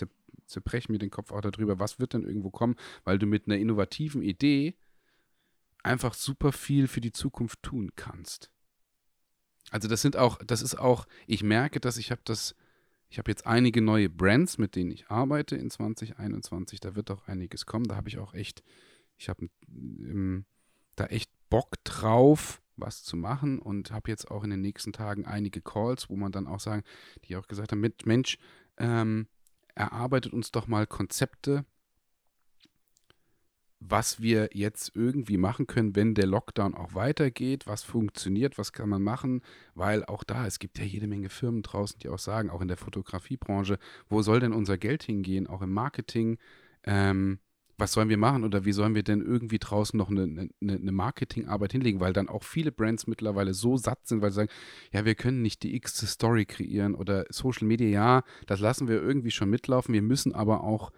zerbreche 0.46 0.92
mir 0.92 0.98
den 0.98 1.10
Kopf 1.10 1.32
auch 1.32 1.40
darüber, 1.40 1.78
was 1.78 1.98
wird 1.98 2.12
denn 2.12 2.24
irgendwo 2.24 2.50
kommen, 2.50 2.76
weil 3.04 3.18
du 3.18 3.26
mit 3.26 3.46
einer 3.46 3.56
innovativen 3.56 4.22
Idee 4.22 4.76
einfach 5.82 6.14
super 6.14 6.52
viel 6.52 6.88
für 6.88 7.00
die 7.00 7.12
Zukunft 7.12 7.62
tun 7.62 7.92
kannst. 7.96 8.50
Also 9.70 9.88
das 9.88 10.02
sind 10.02 10.16
auch, 10.16 10.38
das 10.44 10.62
ist 10.62 10.78
auch, 10.78 11.06
ich 11.26 11.42
merke, 11.42 11.80
dass 11.80 11.96
ich 11.96 12.10
habe 12.10 12.20
das, 12.24 12.54
ich 13.08 13.18
habe 13.18 13.30
jetzt 13.30 13.46
einige 13.46 13.80
neue 13.82 14.08
Brands, 14.08 14.58
mit 14.58 14.76
denen 14.76 14.90
ich 14.90 15.08
arbeite 15.08 15.56
in 15.56 15.70
2021, 15.70 16.80
da 16.80 16.96
wird 16.96 17.10
auch 17.10 17.26
einiges 17.28 17.66
kommen, 17.66 17.86
da 17.86 17.96
habe 17.96 18.08
ich 18.08 18.18
auch 18.18 18.34
echt, 18.34 18.62
ich 19.16 19.28
habe 19.28 19.48
ähm, 19.68 20.44
da 20.96 21.06
echt 21.06 21.30
Bock 21.48 21.72
drauf, 21.84 22.62
was 22.76 23.02
zu 23.02 23.16
machen 23.16 23.58
und 23.58 23.90
habe 23.90 24.10
jetzt 24.10 24.30
auch 24.30 24.44
in 24.44 24.50
den 24.50 24.60
nächsten 24.60 24.92
Tagen 24.92 25.24
einige 25.24 25.60
Calls, 25.60 26.10
wo 26.10 26.16
man 26.16 26.32
dann 26.32 26.46
auch 26.46 26.60
sagen, 26.60 26.82
die 27.24 27.36
auch 27.36 27.46
gesagt 27.46 27.72
haben, 27.72 27.86
Mensch, 28.04 28.38
ähm, 28.76 29.28
erarbeitet 29.74 30.32
uns 30.32 30.50
doch 30.50 30.66
mal 30.66 30.86
Konzepte, 30.86 31.64
was 33.80 34.20
wir 34.20 34.50
jetzt 34.52 34.92
irgendwie 34.94 35.36
machen 35.36 35.66
können, 35.66 35.94
wenn 35.94 36.14
der 36.14 36.26
Lockdown 36.26 36.74
auch 36.74 36.94
weitergeht, 36.94 37.66
was 37.66 37.82
funktioniert, 37.82 38.58
was 38.58 38.72
kann 38.72 38.88
man 38.88 39.02
machen, 39.02 39.42
weil 39.74 40.04
auch 40.04 40.24
da, 40.24 40.46
es 40.46 40.58
gibt 40.58 40.78
ja 40.78 40.84
jede 40.84 41.06
Menge 41.06 41.28
Firmen 41.28 41.62
draußen, 41.62 41.98
die 41.98 42.08
auch 42.08 42.18
sagen, 42.18 42.50
auch 42.50 42.62
in 42.62 42.68
der 42.68 42.78
Fotografiebranche, 42.78 43.78
wo 44.08 44.22
soll 44.22 44.40
denn 44.40 44.52
unser 44.52 44.78
Geld 44.78 45.02
hingehen, 45.02 45.46
auch 45.46 45.62
im 45.62 45.72
Marketing, 45.72 46.38
ähm, 46.84 47.38
was 47.78 47.92
sollen 47.92 48.08
wir 48.08 48.16
machen 48.16 48.44
oder 48.44 48.64
wie 48.64 48.72
sollen 48.72 48.94
wir 48.94 49.02
denn 49.02 49.20
irgendwie 49.20 49.58
draußen 49.58 49.98
noch 49.98 50.10
eine, 50.10 50.22
eine, 50.22 50.50
eine, 50.60 50.92
Marketingarbeit 50.92 51.72
hinlegen, 51.72 52.00
weil 52.00 52.14
dann 52.14 52.28
auch 52.30 52.42
viele 52.42 52.72
Brands 52.72 53.06
mittlerweile 53.06 53.52
so 53.52 53.76
satt 53.76 54.06
sind, 54.06 54.22
weil 54.22 54.30
sie 54.30 54.36
sagen, 54.36 54.50
ja, 54.92 55.04
wir 55.04 55.14
können 55.14 55.42
nicht 55.42 55.62
die 55.62 55.74
x 55.76 55.98
Story 56.10 56.46
kreieren 56.46 56.94
oder 56.94 57.26
Social 57.28 57.66
Media, 57.66 57.88
ja, 57.88 58.22
das 58.46 58.60
lassen 58.60 58.88
wir 58.88 59.02
irgendwie 59.02 59.30
schon 59.30 59.50
mitlaufen, 59.50 59.92
wir 59.92 60.02
müssen 60.02 60.34
aber 60.34 60.64
auch 60.64 60.90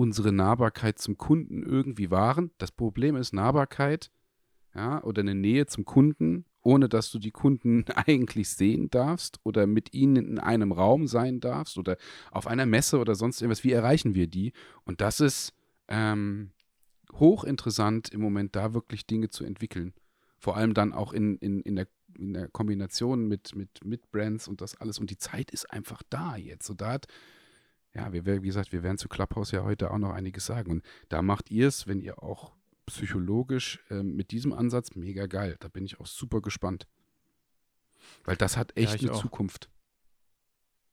unsere 0.00 0.32
Nahbarkeit 0.32 0.98
zum 0.98 1.18
Kunden 1.18 1.62
irgendwie 1.62 2.10
wahren. 2.10 2.52
Das 2.56 2.72
Problem 2.72 3.16
ist 3.16 3.34
Nahbarkeit, 3.34 4.10
ja, 4.74 5.04
oder 5.04 5.20
eine 5.20 5.34
Nähe 5.34 5.66
zum 5.66 5.84
Kunden, 5.84 6.46
ohne 6.62 6.88
dass 6.88 7.10
du 7.10 7.18
die 7.18 7.32
Kunden 7.32 7.84
eigentlich 8.06 8.48
sehen 8.48 8.88
darfst 8.88 9.40
oder 9.44 9.66
mit 9.66 9.92
ihnen 9.92 10.16
in 10.16 10.38
einem 10.38 10.72
Raum 10.72 11.06
sein 11.06 11.40
darfst 11.40 11.76
oder 11.76 11.98
auf 12.30 12.46
einer 12.46 12.64
Messe 12.64 12.98
oder 12.98 13.14
sonst 13.14 13.42
irgendwas. 13.42 13.62
Wie 13.62 13.72
erreichen 13.72 14.14
wir 14.14 14.26
die? 14.26 14.54
Und 14.84 15.02
das 15.02 15.20
ist 15.20 15.52
ähm, 15.88 16.52
hochinteressant 17.12 18.08
im 18.08 18.22
Moment 18.22 18.56
da 18.56 18.72
wirklich 18.72 19.06
Dinge 19.06 19.28
zu 19.28 19.44
entwickeln. 19.44 19.92
Vor 20.38 20.56
allem 20.56 20.72
dann 20.72 20.94
auch 20.94 21.12
in, 21.12 21.36
in, 21.36 21.60
in, 21.60 21.76
der, 21.76 21.88
in 22.18 22.32
der 22.32 22.48
Kombination 22.48 23.28
mit, 23.28 23.54
mit, 23.54 23.84
mit 23.84 24.10
Brands 24.12 24.48
und 24.48 24.62
das 24.62 24.76
alles. 24.76 24.98
Und 24.98 25.10
die 25.10 25.18
Zeit 25.18 25.50
ist 25.50 25.70
einfach 25.70 26.02
da 26.08 26.36
jetzt. 26.36 26.70
Und 26.70 26.80
da 26.80 26.92
hat, 26.92 27.06
ja, 27.94 28.12
wir, 28.12 28.24
wie 28.24 28.46
gesagt, 28.46 28.72
wir 28.72 28.82
werden 28.82 28.98
zu 28.98 29.08
Clubhouse 29.08 29.50
ja 29.50 29.64
heute 29.64 29.90
auch 29.90 29.98
noch 29.98 30.12
einiges 30.12 30.46
sagen. 30.46 30.70
Und 30.70 30.84
da 31.08 31.22
macht 31.22 31.50
ihr 31.50 31.68
es, 31.68 31.86
wenn 31.86 32.00
ihr 32.00 32.22
auch 32.22 32.52
psychologisch 32.86 33.80
äh, 33.90 34.02
mit 34.02 34.30
diesem 34.30 34.52
Ansatz 34.52 34.94
mega 34.94 35.26
geil. 35.26 35.56
Da 35.60 35.68
bin 35.68 35.84
ich 35.84 36.00
auch 36.00 36.06
super 36.06 36.40
gespannt. 36.40 36.86
Weil 38.24 38.36
das 38.36 38.56
hat 38.56 38.76
echt 38.76 39.02
ja, 39.02 39.08
eine 39.08 39.16
auch. 39.16 39.22
Zukunft. 39.22 39.70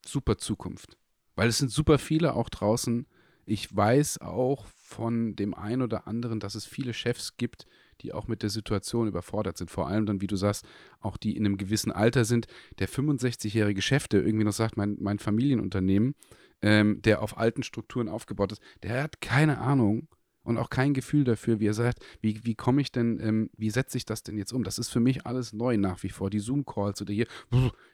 Super 0.04 0.38
Zukunft. 0.38 0.96
Weil 1.34 1.48
es 1.48 1.58
sind 1.58 1.70
super 1.70 1.98
viele 1.98 2.34
auch 2.34 2.48
draußen, 2.48 3.06
ich 3.50 3.74
weiß 3.74 4.20
auch 4.20 4.66
von 4.66 5.34
dem 5.34 5.54
einen 5.54 5.80
oder 5.80 6.06
anderen, 6.06 6.38
dass 6.38 6.54
es 6.54 6.66
viele 6.66 6.92
Chefs 6.92 7.38
gibt, 7.38 7.66
die 8.02 8.12
auch 8.12 8.28
mit 8.28 8.42
der 8.42 8.50
Situation 8.50 9.08
überfordert 9.08 9.56
sind. 9.56 9.70
Vor 9.70 9.88
allem 9.88 10.04
dann, 10.04 10.20
wie 10.20 10.26
du 10.26 10.36
sagst, 10.36 10.66
auch 11.00 11.16
die 11.16 11.34
in 11.34 11.46
einem 11.46 11.56
gewissen 11.56 11.90
Alter 11.90 12.26
sind. 12.26 12.46
Der 12.78 12.90
65-jährige 12.90 13.80
Chef, 13.80 14.06
der 14.06 14.22
irgendwie 14.22 14.44
noch 14.44 14.52
sagt, 14.52 14.76
mein, 14.76 14.98
mein 15.00 15.18
Familienunternehmen, 15.18 16.14
ähm, 16.62 17.02
der 17.02 17.22
auf 17.22 17.38
alten 17.38 17.62
Strukturen 17.62 18.08
aufgebaut 18.08 18.52
ist, 18.52 18.62
der 18.82 19.02
hat 19.02 19.20
keine 19.20 19.58
Ahnung 19.58 20.08
und 20.42 20.56
auch 20.56 20.70
kein 20.70 20.94
Gefühl 20.94 21.24
dafür, 21.24 21.60
wie 21.60 21.66
er 21.66 21.74
sagt, 21.74 22.04
wie, 22.20 22.44
wie 22.44 22.54
komme 22.54 22.80
ich 22.80 22.90
denn, 22.90 23.20
ähm, 23.20 23.50
wie 23.56 23.70
setze 23.70 23.98
ich 23.98 24.06
das 24.06 24.22
denn 24.22 24.38
jetzt 24.38 24.52
um? 24.52 24.64
Das 24.64 24.78
ist 24.78 24.88
für 24.88 25.00
mich 25.00 25.26
alles 25.26 25.52
neu 25.52 25.76
nach 25.76 26.02
wie 26.02 26.08
vor. 26.08 26.30
Die 26.30 26.38
Zoom-Calls 26.38 27.02
oder 27.02 27.12
hier, 27.12 27.26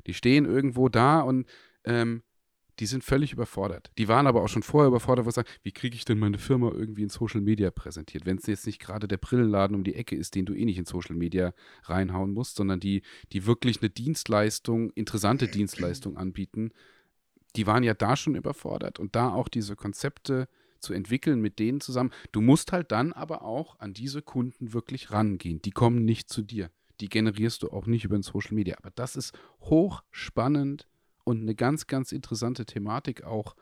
die 0.07 0.15
stehen 0.15 0.45
irgendwo 0.45 0.89
da 0.89 1.21
und 1.21 1.47
ähm, 1.85 2.23
die 2.81 2.87
sind 2.87 3.05
völlig 3.05 3.33
überfordert. 3.33 3.91
Die 3.99 4.09
waren 4.09 4.27
aber 4.27 4.43
auch 4.43 4.49
schon 4.49 4.62
vorher 4.62 4.89
überfordert, 4.89 5.27
wo 5.27 5.31
sie 5.31 5.37
sagen, 5.37 5.49
wie 5.62 5.73
kriege 5.73 5.97
ich 5.97 6.05
denn 6.05 6.19
meine 6.19 6.39
Firma 6.39 6.71
irgendwie 6.73 7.03
in 7.03 7.09
Social 7.09 7.41
Media 7.41 7.71
präsentiert, 7.71 8.27
wenn 8.27 8.39
es 8.39 8.47
jetzt 8.47 8.67
nicht 8.67 8.81
gerade 8.81 9.07
der 9.07 9.17
Brillenladen 9.17 9.77
um 9.77 9.85
die 9.85 9.95
Ecke 9.95 10.17
ist, 10.17 10.35
den 10.35 10.47
du 10.47 10.55
eh 10.55 10.65
nicht 10.65 10.79
in 10.79 10.85
Social 10.85 11.15
Media 11.15 11.55
reinhauen 11.85 12.33
musst, 12.33 12.57
sondern 12.57 12.81
die, 12.81 13.03
die 13.33 13.47
wirklich 13.47 13.81
eine 13.81 13.91
Dienstleistung, 13.91 14.91
interessante 14.91 15.49
Dienstleistung 15.49 16.17
anbieten. 16.17 16.73
Die 17.57 17.67
waren 17.67 17.83
ja 17.83 17.95
da 17.95 18.17
schon 18.17 18.35
überfordert 18.35 18.99
und 18.99 19.15
da 19.15 19.33
auch 19.33 19.49
diese 19.49 19.77
Konzepte 19.77 20.49
zu 20.81 20.93
entwickeln 20.93 21.41
mit 21.41 21.59
denen 21.59 21.81
zusammen. 21.81 22.11
Du 22.33 22.41
musst 22.41 22.73
halt 22.73 22.93
dann 22.93 23.13
aber 23.13 23.43
auch 23.43 23.79
an 23.81 23.95
diese 23.95 24.23
Kunden 24.23 24.73
wirklich 24.73 25.11
rangehen. 25.11 25.63
Die 25.63 25.71
kommen 25.71 26.05
nicht 26.05 26.29
zu 26.29 26.43
dir. 26.43 26.71
Die 27.01 27.09
generierst 27.09 27.63
du 27.63 27.71
auch 27.71 27.87
nicht 27.87 28.05
über 28.05 28.17
den 28.17 28.23
Social 28.23 28.55
Media. 28.55 28.77
Aber 28.79 28.91
das 28.91 29.17
ist 29.17 29.33
hochspannend 29.61 30.87
und 31.25 31.41
eine 31.41 31.55
ganz, 31.55 31.87
ganz 31.87 32.13
interessante 32.13 32.67
Thematik 32.67 33.25
auch 33.25 33.57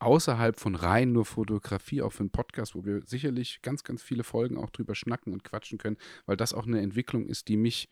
außerhalb 0.00 0.58
von 0.58 0.74
rein 0.74 1.12
nur 1.12 1.24
Fotografie, 1.24 2.02
auch 2.02 2.12
für 2.12 2.20
einen 2.20 2.30
Podcast, 2.30 2.74
wo 2.74 2.84
wir 2.84 3.02
sicherlich 3.04 3.62
ganz, 3.62 3.82
ganz 3.82 4.02
viele 4.02 4.22
Folgen 4.22 4.56
auch 4.56 4.70
drüber 4.70 4.94
schnacken 4.94 5.32
und 5.32 5.44
quatschen 5.44 5.78
können, 5.78 5.96
weil 6.26 6.36
das 6.36 6.54
auch 6.54 6.66
eine 6.66 6.80
Entwicklung 6.80 7.26
ist, 7.26 7.48
die 7.48 7.56
mich 7.56 7.88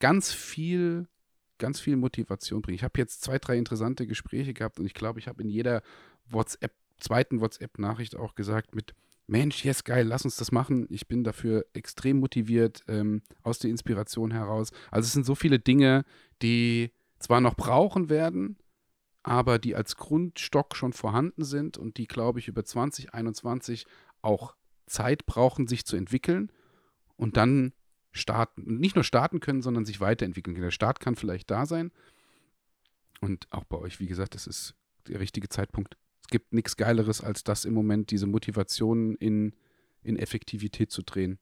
ganz 0.00 0.32
viel, 0.32 1.08
ganz 1.60 1.78
viel 1.78 1.96
Motivation 1.96 2.62
bringt. 2.62 2.78
Ich 2.78 2.82
habe 2.82 2.98
jetzt 2.98 3.22
zwei, 3.22 3.38
drei 3.38 3.56
interessante 3.56 4.08
Gespräche 4.08 4.52
gehabt 4.52 4.80
und 4.80 4.86
ich 4.86 4.94
glaube, 4.94 5.20
ich 5.20 5.28
habe 5.28 5.42
in 5.42 5.48
jeder 5.48 5.82
WhatsApp, 6.28 6.72
zweiten 6.98 7.40
WhatsApp-Nachricht 7.40 8.16
auch 8.16 8.34
gesagt 8.34 8.74
mit 8.74 8.94
Mensch, 9.28 9.64
yes, 9.64 9.84
geil, 9.84 10.08
lass 10.08 10.24
uns 10.24 10.34
das 10.36 10.50
machen. 10.50 10.88
Ich 10.90 11.06
bin 11.06 11.22
dafür 11.22 11.64
extrem 11.72 12.18
motiviert 12.18 12.82
ähm, 12.88 13.22
aus 13.44 13.60
der 13.60 13.70
Inspiration 13.70 14.32
heraus. 14.32 14.72
Also 14.90 15.06
es 15.06 15.12
sind 15.12 15.24
so 15.24 15.36
viele 15.36 15.60
Dinge, 15.60 16.04
die 16.42 16.90
zwar 17.20 17.40
noch 17.40 17.54
brauchen 17.54 18.08
werden, 18.08 18.56
aber 19.22 19.60
die 19.60 19.76
als 19.76 19.96
Grundstock 19.96 20.74
schon 20.74 20.92
vorhanden 20.92 21.44
sind 21.44 21.78
und 21.78 21.96
die, 21.96 22.08
glaube 22.08 22.40
ich, 22.40 22.48
über 22.48 22.64
2021 22.64 23.86
auch 24.20 24.56
Zeit 24.86 25.26
brauchen, 25.26 25.68
sich 25.68 25.84
zu 25.84 25.94
entwickeln 25.94 26.50
und 27.16 27.36
dann 27.36 27.72
starten, 28.12 28.78
nicht 28.78 28.94
nur 28.94 29.04
starten 29.04 29.40
können, 29.40 29.62
sondern 29.62 29.84
sich 29.84 30.00
weiterentwickeln 30.00 30.54
können. 30.54 30.64
Der 30.66 30.70
Start 30.70 31.00
kann 31.00 31.16
vielleicht 31.16 31.50
da 31.50 31.66
sein. 31.66 31.92
Und 33.20 33.46
auch 33.50 33.64
bei 33.64 33.76
euch, 33.76 34.00
wie 34.00 34.06
gesagt, 34.06 34.34
das 34.34 34.46
ist 34.46 34.74
der 35.06 35.20
richtige 35.20 35.48
Zeitpunkt. 35.48 35.96
Es 36.22 36.28
gibt 36.28 36.52
nichts 36.52 36.76
Geileres, 36.76 37.20
als 37.20 37.44
das 37.44 37.64
im 37.64 37.74
Moment, 37.74 38.10
diese 38.10 38.26
Motivation 38.26 39.14
in, 39.16 39.54
in 40.02 40.16
Effektivität 40.16 40.90
zu 40.90 41.02
drehen. 41.02 41.38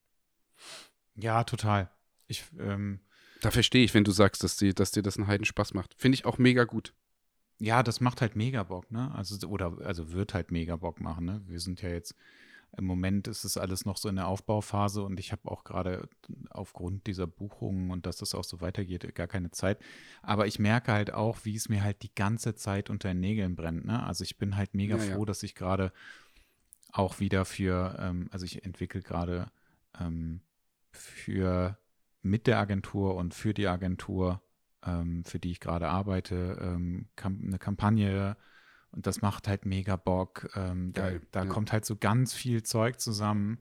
Ja, 1.14 1.44
total. 1.44 1.90
Ich, 2.26 2.44
ähm, 2.58 3.00
da 3.40 3.50
verstehe 3.50 3.84
ich, 3.84 3.94
wenn 3.94 4.04
du 4.04 4.10
sagst, 4.10 4.42
dass, 4.42 4.56
die, 4.56 4.74
dass 4.74 4.90
dir 4.90 5.02
das 5.02 5.16
einen 5.16 5.26
Heiden 5.26 5.44
Spaß 5.44 5.74
macht. 5.74 5.94
Finde 5.96 6.16
ich 6.16 6.24
auch 6.24 6.38
mega 6.38 6.64
gut. 6.64 6.92
Ja, 7.60 7.82
das 7.82 8.00
macht 8.00 8.20
halt 8.20 8.36
mega 8.36 8.62
Bock, 8.62 8.90
ne? 8.90 9.12
Also, 9.14 9.48
oder, 9.48 9.78
also 9.84 10.12
wird 10.12 10.32
halt 10.34 10.52
mega 10.52 10.76
Bock 10.76 11.00
machen, 11.00 11.24
ne? 11.24 11.42
Wir 11.46 11.58
sind 11.58 11.82
ja 11.82 11.88
jetzt 11.88 12.14
im 12.76 12.84
Moment 12.84 13.26
ist 13.26 13.44
es 13.44 13.56
alles 13.56 13.84
noch 13.84 13.96
so 13.96 14.08
in 14.08 14.16
der 14.16 14.28
Aufbauphase 14.28 15.02
und 15.02 15.18
ich 15.18 15.32
habe 15.32 15.50
auch 15.50 15.64
gerade 15.64 16.08
aufgrund 16.50 17.06
dieser 17.06 17.26
Buchungen 17.26 17.90
und 17.90 18.06
dass 18.06 18.18
das 18.18 18.34
auch 18.34 18.44
so 18.44 18.60
weitergeht, 18.60 19.14
gar 19.14 19.26
keine 19.26 19.50
Zeit. 19.50 19.80
Aber 20.22 20.46
ich 20.46 20.58
merke 20.58 20.92
halt 20.92 21.12
auch, 21.12 21.44
wie 21.44 21.56
es 21.56 21.68
mir 21.68 21.82
halt 21.82 22.02
die 22.02 22.14
ganze 22.14 22.54
Zeit 22.54 22.90
unter 22.90 23.08
den 23.08 23.20
Nägeln 23.20 23.56
brennt. 23.56 23.86
Ne? 23.86 24.02
Also 24.02 24.22
ich 24.22 24.38
bin 24.38 24.56
halt 24.56 24.74
mega 24.74 24.96
ja, 24.96 25.02
froh, 25.02 25.20
ja. 25.20 25.26
dass 25.26 25.42
ich 25.42 25.54
gerade 25.54 25.92
auch 26.92 27.20
wieder 27.20 27.44
für, 27.44 27.96
ähm, 27.98 28.28
also 28.30 28.44
ich 28.44 28.64
entwickle 28.64 29.02
gerade 29.02 29.50
ähm, 29.98 30.40
für 30.90 31.78
mit 32.22 32.46
der 32.46 32.58
Agentur 32.58 33.14
und 33.16 33.34
für 33.34 33.54
die 33.54 33.66
Agentur, 33.66 34.42
ähm, 34.84 35.24
für 35.24 35.38
die 35.38 35.50
ich 35.52 35.60
gerade 35.60 35.88
arbeite, 35.88 36.58
ähm, 36.60 37.08
eine 37.16 37.58
Kampagne 37.58 38.36
und 38.92 39.06
das 39.06 39.20
macht 39.20 39.48
halt 39.48 39.66
mega 39.66 39.96
Bock. 39.96 40.50
Ähm, 40.54 40.92
da, 40.92 41.12
da 41.30 41.44
ja. 41.44 41.48
kommt 41.48 41.72
halt 41.72 41.84
so 41.84 41.96
ganz 41.96 42.34
viel 42.34 42.62
Zeug 42.62 43.00
zusammen. 43.00 43.58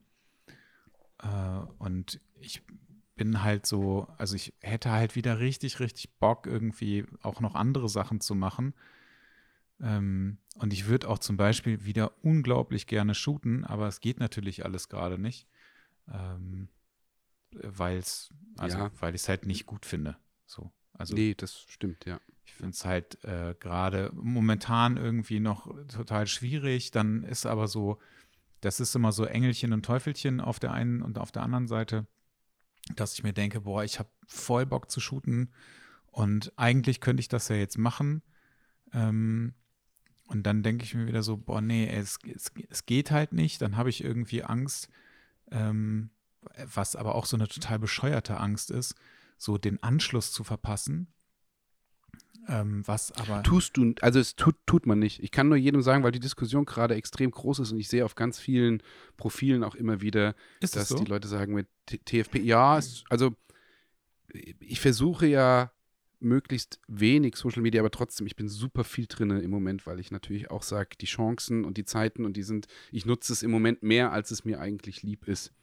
Äh, 1.21 1.59
und 1.80 2.19
ich 2.39 2.63
bin 3.15 3.43
halt 3.43 3.65
so, 3.65 4.07
also 4.17 4.36
ich 4.36 4.53
hätte 4.61 4.91
halt 4.91 5.15
wieder 5.15 5.39
richtig, 5.39 5.80
richtig 5.80 6.13
Bock, 6.19 6.45
irgendwie 6.45 7.05
auch 7.21 7.41
noch 7.41 7.55
andere 7.55 7.89
Sachen 7.89 8.21
zu 8.21 8.36
machen. 8.36 8.73
Ähm, 9.82 10.38
und 10.55 10.73
ich 10.73 10.88
würde 10.88 11.09
auch 11.09 11.19
zum 11.19 11.38
Beispiel 11.38 11.84
wieder 11.86 12.13
unglaublich 12.23 12.88
gerne 12.88 13.13
shooten, 13.13 13.65
aber 13.65 13.88
es 13.88 13.99
geht 13.99 14.19
natürlich 14.19 14.65
alles 14.65 14.89
gerade 14.89 15.17
nicht. 15.17 15.47
Ähm, 16.11 16.69
weil 17.51 17.97
es, 17.97 18.30
also 18.57 18.78
ja. 18.78 18.91
weil 18.99 19.15
ich 19.15 19.21
es 19.21 19.30
halt 19.30 19.45
nicht 19.45 19.65
gut 19.65 19.86
finde. 19.86 20.17
So. 20.45 20.71
Also, 20.93 21.15
nee, 21.15 21.36
das 21.36 21.59
stimmt, 21.67 22.05
ja. 22.05 22.19
Ich 22.47 22.53
finde 22.53 22.71
es 22.71 22.85
halt 22.85 23.23
äh, 23.25 23.55
gerade 23.59 24.11
momentan 24.15 24.97
irgendwie 24.97 25.39
noch 25.39 25.67
total 25.87 26.27
schwierig. 26.27 26.91
Dann 26.91 27.23
ist 27.23 27.45
aber 27.45 27.67
so, 27.67 27.99
das 28.61 28.79
ist 28.79 28.95
immer 28.95 29.11
so 29.11 29.25
Engelchen 29.25 29.73
und 29.73 29.85
Teufelchen 29.85 30.39
auf 30.39 30.57
der 30.57 30.71
einen 30.71 31.01
und 31.01 31.19
auf 31.19 31.31
der 31.31 31.43
anderen 31.43 31.67
Seite, 31.67 32.07
dass 32.95 33.13
ich 33.13 33.23
mir 33.23 33.33
denke, 33.33 33.61
boah, 33.61 33.83
ich 33.83 33.99
habe 33.99 34.09
voll 34.25 34.65
Bock 34.65 34.89
zu 34.89 35.01
shooten 35.01 35.51
und 36.07 36.53
eigentlich 36.55 37.01
könnte 37.01 37.19
ich 37.19 37.27
das 37.27 37.49
ja 37.49 37.57
jetzt 37.57 37.77
machen. 37.77 38.23
Ähm, 38.93 39.53
und 40.27 40.43
dann 40.43 40.63
denke 40.63 40.85
ich 40.85 40.95
mir 40.95 41.05
wieder 41.05 41.23
so, 41.23 41.37
boah, 41.37 41.61
nee, 41.61 41.87
es, 41.87 42.17
es, 42.33 42.51
es 42.69 42.85
geht 42.85 43.11
halt 43.11 43.33
nicht. 43.33 43.61
Dann 43.61 43.75
habe 43.75 43.89
ich 43.89 44.03
irgendwie 44.03 44.43
Angst, 44.43 44.89
ähm, 45.51 46.11
was 46.73 46.95
aber 46.95 47.13
auch 47.15 47.25
so 47.25 47.35
eine 47.35 47.47
total 47.49 47.77
bescheuerte 47.77 48.37
Angst 48.39 48.71
ist, 48.71 48.95
so 49.37 49.57
den 49.57 49.83
Anschluss 49.83 50.31
zu 50.31 50.43
verpassen 50.45 51.07
ähm, 52.47 52.83
was 52.85 53.11
aber. 53.11 53.43
Tust 53.43 53.77
du, 53.77 53.93
also 54.01 54.19
es 54.19 54.35
tut, 54.35 54.55
tut 54.65 54.85
man 54.85 54.99
nicht. 54.99 55.21
Ich 55.21 55.31
kann 55.31 55.49
nur 55.49 55.57
jedem 55.57 55.81
sagen, 55.81 56.03
weil 56.03 56.11
die 56.11 56.19
Diskussion 56.19 56.65
gerade 56.65 56.95
extrem 56.95 57.31
groß 57.31 57.59
ist 57.59 57.71
und 57.71 57.79
ich 57.79 57.89
sehe 57.89 58.05
auf 58.05 58.15
ganz 58.15 58.39
vielen 58.39 58.81
Profilen 59.17 59.63
auch 59.63 59.75
immer 59.75 60.01
wieder, 60.01 60.35
ist 60.61 60.75
dass 60.75 60.89
so? 60.89 60.97
die 60.97 61.05
Leute 61.05 61.27
sagen 61.27 61.53
mit 61.53 61.67
TFP, 61.87 62.37
ja, 62.39 62.77
es, 62.77 63.03
also 63.09 63.35
ich 64.59 64.79
versuche 64.79 65.27
ja 65.27 65.71
möglichst 66.19 66.79
wenig 66.87 67.35
Social 67.35 67.61
Media, 67.61 67.81
aber 67.81 67.91
trotzdem, 67.91 68.25
ich 68.25 68.35
bin 68.35 68.49
super 68.49 68.83
viel 68.83 69.05
drin 69.07 69.29
im 69.29 69.51
Moment, 69.51 69.85
weil 69.85 69.99
ich 69.99 70.11
natürlich 70.11 70.49
auch 70.49 70.63
sage, 70.63 70.89
die 70.99 71.05
Chancen 71.05 71.63
und 71.63 71.77
die 71.77 71.85
Zeiten 71.85 72.25
und 72.25 72.35
die 72.35 72.43
sind, 72.43 72.67
ich 72.91 73.05
nutze 73.05 73.33
es 73.33 73.43
im 73.43 73.51
Moment 73.51 73.83
mehr, 73.83 74.11
als 74.11 74.31
es 74.31 74.43
mir 74.43 74.59
eigentlich 74.59 75.03
lieb 75.03 75.27
ist 75.27 75.53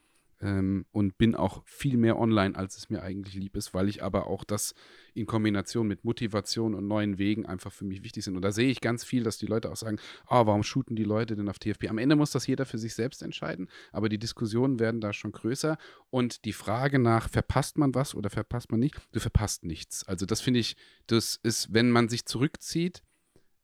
ähm, 0.45 0.85
und 0.93 1.17
bin 1.17 1.35
auch 1.35 1.63
viel 1.65 1.97
mehr 1.97 2.19
online, 2.19 2.55
als 2.55 2.77
es 2.77 2.91
mir 2.91 3.03
eigentlich 3.03 3.35
lieb 3.35 3.57
ist, 3.57 3.73
weil 3.73 3.89
ich 3.89 4.03
aber 4.03 4.27
auch 4.27 4.45
das 4.45 4.75
in 5.15 5.25
Kombination 5.25 5.89
mit 5.89 6.05
Motivation 6.05 6.75
und 6.75 6.87
neuen 6.87 7.17
Wegen 7.17 7.47
einfach 7.47 7.73
für 7.73 7.87
mich 7.87 8.05
wichtig 8.05 8.25
sind. 8.25 8.37
Und 8.37 8.43
da 8.43 8.53
sehe 8.53 8.69
ich 8.69 8.83
ganz 8.83 9.05
viel, 9.05 9.25
dass 9.25 9.39
die 9.39 9.47
Leute 9.47 9.73
auch 9.73 9.77
sagen, 9.77 9.99
oh, 10.29 10.47
warum 10.47 10.63
shooten 10.63 10.97
die 10.97 11.05
Leute 11.05 11.35
denn 11.35 11.49
auf 11.49 11.59
TFP? 11.59 11.89
Am 11.89 11.97
Ende 11.97 12.15
muss 12.15 12.31
das 12.31 12.47
jeder 12.47 12.67
für 12.67 12.77
sich 12.77 12.95
selbst 12.95 13.23
entscheiden, 13.23 13.69
aber 13.91 14.11
die 14.11 14.19
Diskussionen 14.19 14.79
werden 14.79 15.01
da 15.01 15.15
schon 15.15 15.33
größer 15.33 15.79
und 16.11 16.45
die 16.45 16.53
Frage 16.53 16.99
nach, 16.99 17.31
verpasst 17.31 17.79
man 17.79 17.95
was 17.95 18.15
oder 18.15 18.29
verpasst 18.29 18.71
man 18.71 18.81
nicht? 18.81 18.97
Du 19.13 19.21
verpasst 19.21 19.65
nichts. 19.65 20.05
Also 20.07 20.27
das 20.27 20.43
finde 20.43 20.61
ich, 20.61 20.77
das 21.07 21.41
ist, 21.43 21.73
wenn 21.73 21.91
man 21.91 22.11
sich 22.11 22.27
zurückzieht, 22.27 23.03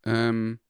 ähm, 0.05 0.61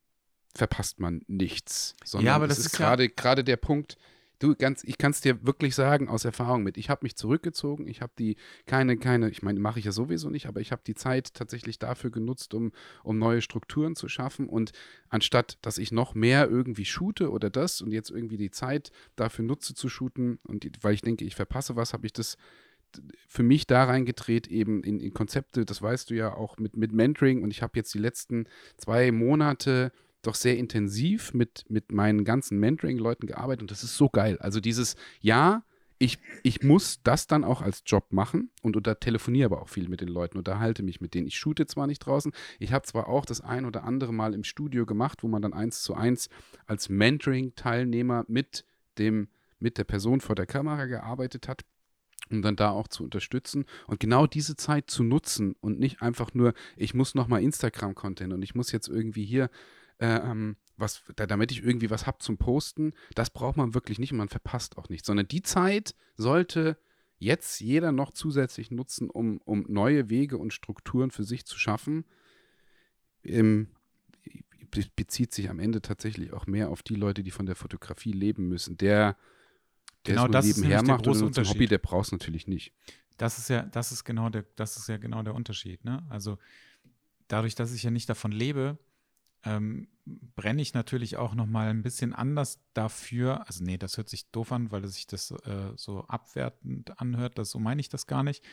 verpasst 0.56 0.98
man 0.98 1.22
nichts. 1.28 1.94
Sondern 2.04 2.26
ja, 2.26 2.34
aber 2.34 2.48
das 2.48 2.58
ist, 2.58 2.66
ist 2.66 2.76
gerade 2.78 3.04
ja 3.04 3.42
der 3.42 3.56
Punkt, 3.56 3.96
Du, 4.40 4.56
ganz, 4.56 4.84
ich 4.84 4.96
kann 4.96 5.10
es 5.10 5.20
dir 5.20 5.46
wirklich 5.46 5.74
sagen 5.74 6.08
aus 6.08 6.24
Erfahrung 6.24 6.62
mit. 6.62 6.78
Ich 6.78 6.88
habe 6.88 7.04
mich 7.04 7.14
zurückgezogen. 7.14 7.86
Ich 7.86 8.00
habe 8.00 8.12
die 8.18 8.36
keine, 8.64 8.96
keine, 8.96 9.28
ich 9.28 9.42
meine, 9.42 9.60
mache 9.60 9.78
ich 9.78 9.84
ja 9.84 9.92
sowieso 9.92 10.30
nicht, 10.30 10.46
aber 10.46 10.62
ich 10.62 10.72
habe 10.72 10.80
die 10.86 10.94
Zeit 10.94 11.34
tatsächlich 11.34 11.78
dafür 11.78 12.10
genutzt, 12.10 12.54
um, 12.54 12.72
um 13.04 13.18
neue 13.18 13.42
Strukturen 13.42 13.96
zu 13.96 14.08
schaffen. 14.08 14.48
Und 14.48 14.72
anstatt, 15.10 15.58
dass 15.60 15.76
ich 15.76 15.92
noch 15.92 16.14
mehr 16.14 16.48
irgendwie 16.48 16.86
shoote 16.86 17.30
oder 17.30 17.50
das 17.50 17.82
und 17.82 17.92
jetzt 17.92 18.10
irgendwie 18.10 18.38
die 18.38 18.50
Zeit 18.50 18.92
dafür 19.14 19.44
nutze 19.44 19.74
zu 19.74 19.90
shooten 19.90 20.38
und 20.44 20.64
die, 20.64 20.72
weil 20.80 20.94
ich 20.94 21.02
denke, 21.02 21.26
ich 21.26 21.36
verpasse 21.36 21.76
was, 21.76 21.92
habe 21.92 22.06
ich 22.06 22.14
das 22.14 22.38
für 23.28 23.42
mich 23.42 23.66
da 23.66 23.84
reingedreht, 23.84 24.46
eben 24.48 24.82
in, 24.84 25.00
in 25.00 25.12
Konzepte, 25.12 25.66
das 25.66 25.82
weißt 25.82 26.08
du 26.08 26.14
ja 26.14 26.34
auch 26.34 26.56
mit, 26.56 26.78
mit 26.78 26.92
Mentoring. 26.92 27.42
Und 27.42 27.50
ich 27.50 27.60
habe 27.60 27.72
jetzt 27.74 27.92
die 27.92 27.98
letzten 27.98 28.46
zwei 28.78 29.12
Monate 29.12 29.92
doch 30.22 30.34
sehr 30.34 30.56
intensiv 30.56 31.32
mit, 31.34 31.64
mit 31.68 31.92
meinen 31.92 32.24
ganzen 32.24 32.58
Mentoring-Leuten 32.58 33.26
gearbeitet 33.26 33.62
und 33.62 33.70
das 33.70 33.84
ist 33.84 33.96
so 33.96 34.08
geil. 34.08 34.38
Also 34.38 34.60
dieses, 34.60 34.96
ja, 35.20 35.64
ich, 35.98 36.18
ich 36.42 36.62
muss 36.62 37.02
das 37.02 37.26
dann 37.26 37.44
auch 37.44 37.60
als 37.60 37.82
Job 37.84 38.06
machen 38.10 38.50
und 38.62 38.74
unter 38.74 38.98
telefoniere 38.98 39.46
aber 39.46 39.60
auch 39.60 39.68
viel 39.68 39.88
mit 39.88 40.00
den 40.00 40.08
Leuten, 40.08 40.38
unterhalte 40.38 40.82
mich 40.82 41.00
mit 41.00 41.12
denen. 41.12 41.26
Ich 41.26 41.36
shoote 41.36 41.66
zwar 41.66 41.86
nicht 41.86 42.00
draußen, 42.00 42.32
ich 42.58 42.72
habe 42.72 42.86
zwar 42.86 43.08
auch 43.08 43.26
das 43.26 43.42
ein 43.42 43.66
oder 43.66 43.84
andere 43.84 44.14
Mal 44.14 44.32
im 44.34 44.42
Studio 44.42 44.86
gemacht, 44.86 45.22
wo 45.22 45.28
man 45.28 45.42
dann 45.42 45.52
eins 45.52 45.82
zu 45.82 45.94
eins 45.94 46.30
als 46.66 46.88
Mentoring-Teilnehmer 46.88 48.24
mit 48.28 48.64
dem, 48.96 49.28
mit 49.58 49.76
der 49.76 49.84
Person 49.84 50.22
vor 50.22 50.34
der 50.34 50.46
Kamera 50.46 50.86
gearbeitet 50.86 51.48
hat 51.48 51.64
um 52.30 52.42
dann 52.42 52.56
da 52.56 52.70
auch 52.70 52.88
zu 52.88 53.02
unterstützen 53.02 53.64
und 53.86 53.98
genau 53.98 54.26
diese 54.26 54.56
Zeit 54.56 54.88
zu 54.90 55.02
nutzen 55.02 55.56
und 55.60 55.80
nicht 55.80 56.00
einfach 56.00 56.32
nur, 56.32 56.54
ich 56.76 56.94
muss 56.94 57.14
nochmal 57.14 57.42
Instagram-Content 57.42 58.32
und 58.32 58.42
ich 58.42 58.54
muss 58.54 58.72
jetzt 58.72 58.88
irgendwie 58.88 59.24
hier 59.24 59.50
ähm, 60.00 60.56
was, 60.76 61.02
damit 61.14 61.52
ich 61.52 61.62
irgendwie 61.62 61.90
was 61.90 62.06
habe 62.06 62.18
zum 62.18 62.38
Posten, 62.38 62.92
das 63.14 63.30
braucht 63.30 63.56
man 63.56 63.74
wirklich 63.74 63.98
nicht 63.98 64.12
und 64.12 64.18
man 64.18 64.28
verpasst 64.28 64.78
auch 64.78 64.88
nichts, 64.88 65.06
sondern 65.06 65.28
die 65.28 65.42
Zeit 65.42 65.94
sollte 66.16 66.78
jetzt 67.18 67.60
jeder 67.60 67.92
noch 67.92 68.12
zusätzlich 68.12 68.70
nutzen, 68.70 69.10
um, 69.10 69.38
um 69.44 69.66
neue 69.68 70.08
Wege 70.08 70.38
und 70.38 70.54
Strukturen 70.54 71.10
für 71.10 71.22
sich 71.22 71.44
zu 71.44 71.58
schaffen. 71.58 72.04
Ähm, 73.22 73.68
bezieht 74.96 75.34
sich 75.34 75.50
am 75.50 75.58
Ende 75.58 75.82
tatsächlich 75.82 76.32
auch 76.32 76.46
mehr 76.46 76.70
auf 76.70 76.82
die 76.82 76.94
Leute, 76.94 77.22
die 77.22 77.30
von 77.30 77.44
der 77.44 77.56
Fotografie 77.56 78.12
leben 78.12 78.48
müssen. 78.48 78.76
Der, 78.78 79.16
der 80.06 80.14
genau, 80.14 80.28
das 80.28 80.46
nebenher 80.46 80.82
macht 80.82 81.06
und 81.06 81.38
ein 81.38 81.44
Hobby, 81.44 81.66
der 81.66 81.78
braucht 81.78 82.06
es 82.06 82.12
natürlich 82.12 82.46
nicht. 82.46 82.72
Das 83.18 83.36
ist 83.36 83.50
ja, 83.50 83.62
das 83.62 83.92
ist 83.92 84.04
genau 84.04 84.30
der, 84.30 84.46
das 84.56 84.76
ist 84.76 84.88
ja 84.88 84.96
genau 84.96 85.22
der 85.22 85.34
Unterschied. 85.34 85.84
Ne? 85.84 86.06
Also 86.08 86.38
dadurch, 87.28 87.54
dass 87.54 87.74
ich 87.74 87.82
ja 87.82 87.90
nicht 87.90 88.08
davon 88.08 88.32
lebe, 88.32 88.78
ähm, 89.44 89.88
brenne 90.04 90.62
ich 90.62 90.74
natürlich 90.74 91.16
auch 91.16 91.34
noch 91.34 91.46
mal 91.46 91.68
ein 91.68 91.82
bisschen 91.82 92.14
anders 92.14 92.60
dafür. 92.74 93.46
Also 93.46 93.64
nee, 93.64 93.78
das 93.78 93.96
hört 93.96 94.08
sich 94.08 94.30
doof 94.30 94.52
an, 94.52 94.70
weil 94.70 94.86
sich 94.86 95.06
das 95.06 95.30
äh, 95.30 95.72
so 95.76 96.04
abwertend 96.06 97.00
anhört. 97.00 97.38
Das, 97.38 97.50
so 97.50 97.58
meine 97.58 97.80
ich 97.80 97.88
das 97.88 98.06
gar 98.06 98.22
nicht. 98.22 98.44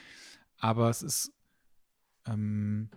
Aber 0.57 0.89
es 0.89 1.01
ist, 1.03 1.33
ähm, 2.25 2.89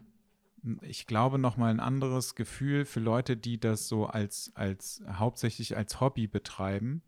ich 0.82 1.06
glaube, 1.06 1.38
noch 1.38 1.56
mal 1.56 1.70
ein 1.70 1.80
anderes 1.80 2.34
Gefühl 2.34 2.84
für 2.84 3.00
Leute, 3.00 3.36
die 3.36 3.58
das 3.58 3.88
so 3.88 4.06
als, 4.06 4.52
als 4.54 5.02
hauptsächlich 5.10 5.76
als 5.76 6.00
Hobby 6.00 6.26
betreiben. 6.26 7.02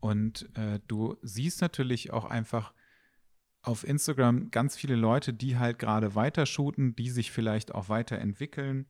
Und 0.00 0.50
äh, 0.56 0.80
du 0.86 1.16
siehst 1.22 1.62
natürlich 1.62 2.12
auch 2.12 2.26
einfach 2.26 2.74
auf 3.62 3.84
Instagram 3.84 4.50
ganz 4.50 4.76
viele 4.76 4.96
Leute, 4.96 5.32
die 5.32 5.56
halt 5.56 5.78
gerade 5.78 6.14
weiter 6.14 6.44
shooten, 6.44 6.94
die 6.94 7.08
sich 7.08 7.32
vielleicht 7.32 7.74
auch 7.74 7.88
weiterentwickeln 7.88 8.86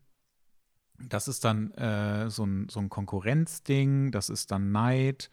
das 0.99 1.28
ist 1.28 1.45
dann 1.45 1.72
äh, 1.72 2.30
so, 2.30 2.45
ein, 2.45 2.68
so 2.68 2.80
ein 2.80 2.88
Konkurrenzding, 2.88 4.11
das 4.11 4.30
ist 4.30 4.51
dann 4.51 4.72
Neid. 4.72 5.30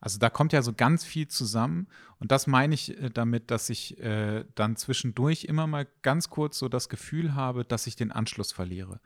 Also 0.00 0.18
da 0.18 0.30
kommt 0.30 0.52
ja 0.52 0.62
so 0.62 0.72
ganz 0.72 1.04
viel 1.04 1.28
zusammen. 1.28 1.86
Und 2.18 2.32
das 2.32 2.46
meine 2.46 2.74
ich 2.74 3.00
äh, 3.00 3.10
damit, 3.10 3.50
dass 3.50 3.70
ich 3.70 3.98
äh, 4.00 4.44
dann 4.54 4.76
zwischendurch 4.76 5.44
immer 5.44 5.66
mal 5.66 5.86
ganz 6.02 6.28
kurz 6.28 6.58
so 6.58 6.68
das 6.68 6.88
Gefühl 6.88 7.34
habe, 7.34 7.64
dass 7.64 7.86
ich 7.86 7.96
den 7.96 8.12
Anschluss 8.12 8.52
verliere 8.52 9.00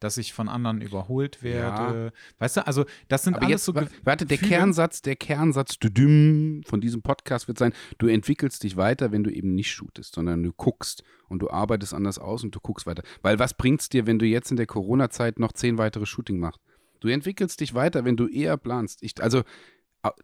dass 0.00 0.16
ich 0.18 0.32
von 0.32 0.48
anderen 0.48 0.80
überholt 0.80 1.42
werde. 1.42 2.06
Ja. 2.06 2.12
Weißt 2.38 2.58
du, 2.58 2.66
also 2.66 2.84
das 3.08 3.24
sind 3.24 3.34
Aber 3.34 3.46
alles 3.46 3.66
jetzt, 3.66 3.76
so 3.76 3.86
Warte, 4.04 4.26
der 4.26 4.38
Kernsatz, 4.38 5.02
der 5.02 5.16
Kernsatz 5.16 5.76
von 5.76 6.80
diesem 6.80 7.02
Podcast 7.02 7.48
wird 7.48 7.58
sein, 7.58 7.72
du 7.98 8.06
entwickelst 8.06 8.62
dich 8.62 8.76
weiter, 8.76 9.12
wenn 9.12 9.24
du 9.24 9.30
eben 9.30 9.54
nicht 9.54 9.70
shootest, 9.70 10.14
sondern 10.14 10.42
du 10.42 10.52
guckst 10.52 11.02
und 11.28 11.40
du 11.40 11.50
arbeitest 11.50 11.94
anders 11.94 12.18
aus 12.18 12.44
und 12.44 12.54
du 12.54 12.60
guckst 12.60 12.86
weiter. 12.86 13.02
Weil 13.22 13.38
was 13.38 13.54
bringt 13.54 13.80
es 13.80 13.88
dir, 13.88 14.06
wenn 14.06 14.18
du 14.18 14.26
jetzt 14.26 14.50
in 14.50 14.56
der 14.56 14.66
Corona-Zeit 14.66 15.38
noch 15.38 15.52
zehn 15.52 15.78
weitere 15.78 16.06
Shooting 16.06 16.38
machst? 16.38 16.60
Du 17.00 17.08
entwickelst 17.08 17.60
dich 17.60 17.74
weiter, 17.74 18.04
wenn 18.04 18.16
du 18.16 18.26
eher 18.26 18.56
planst. 18.56 19.02
Ich, 19.02 19.22
also 19.22 19.42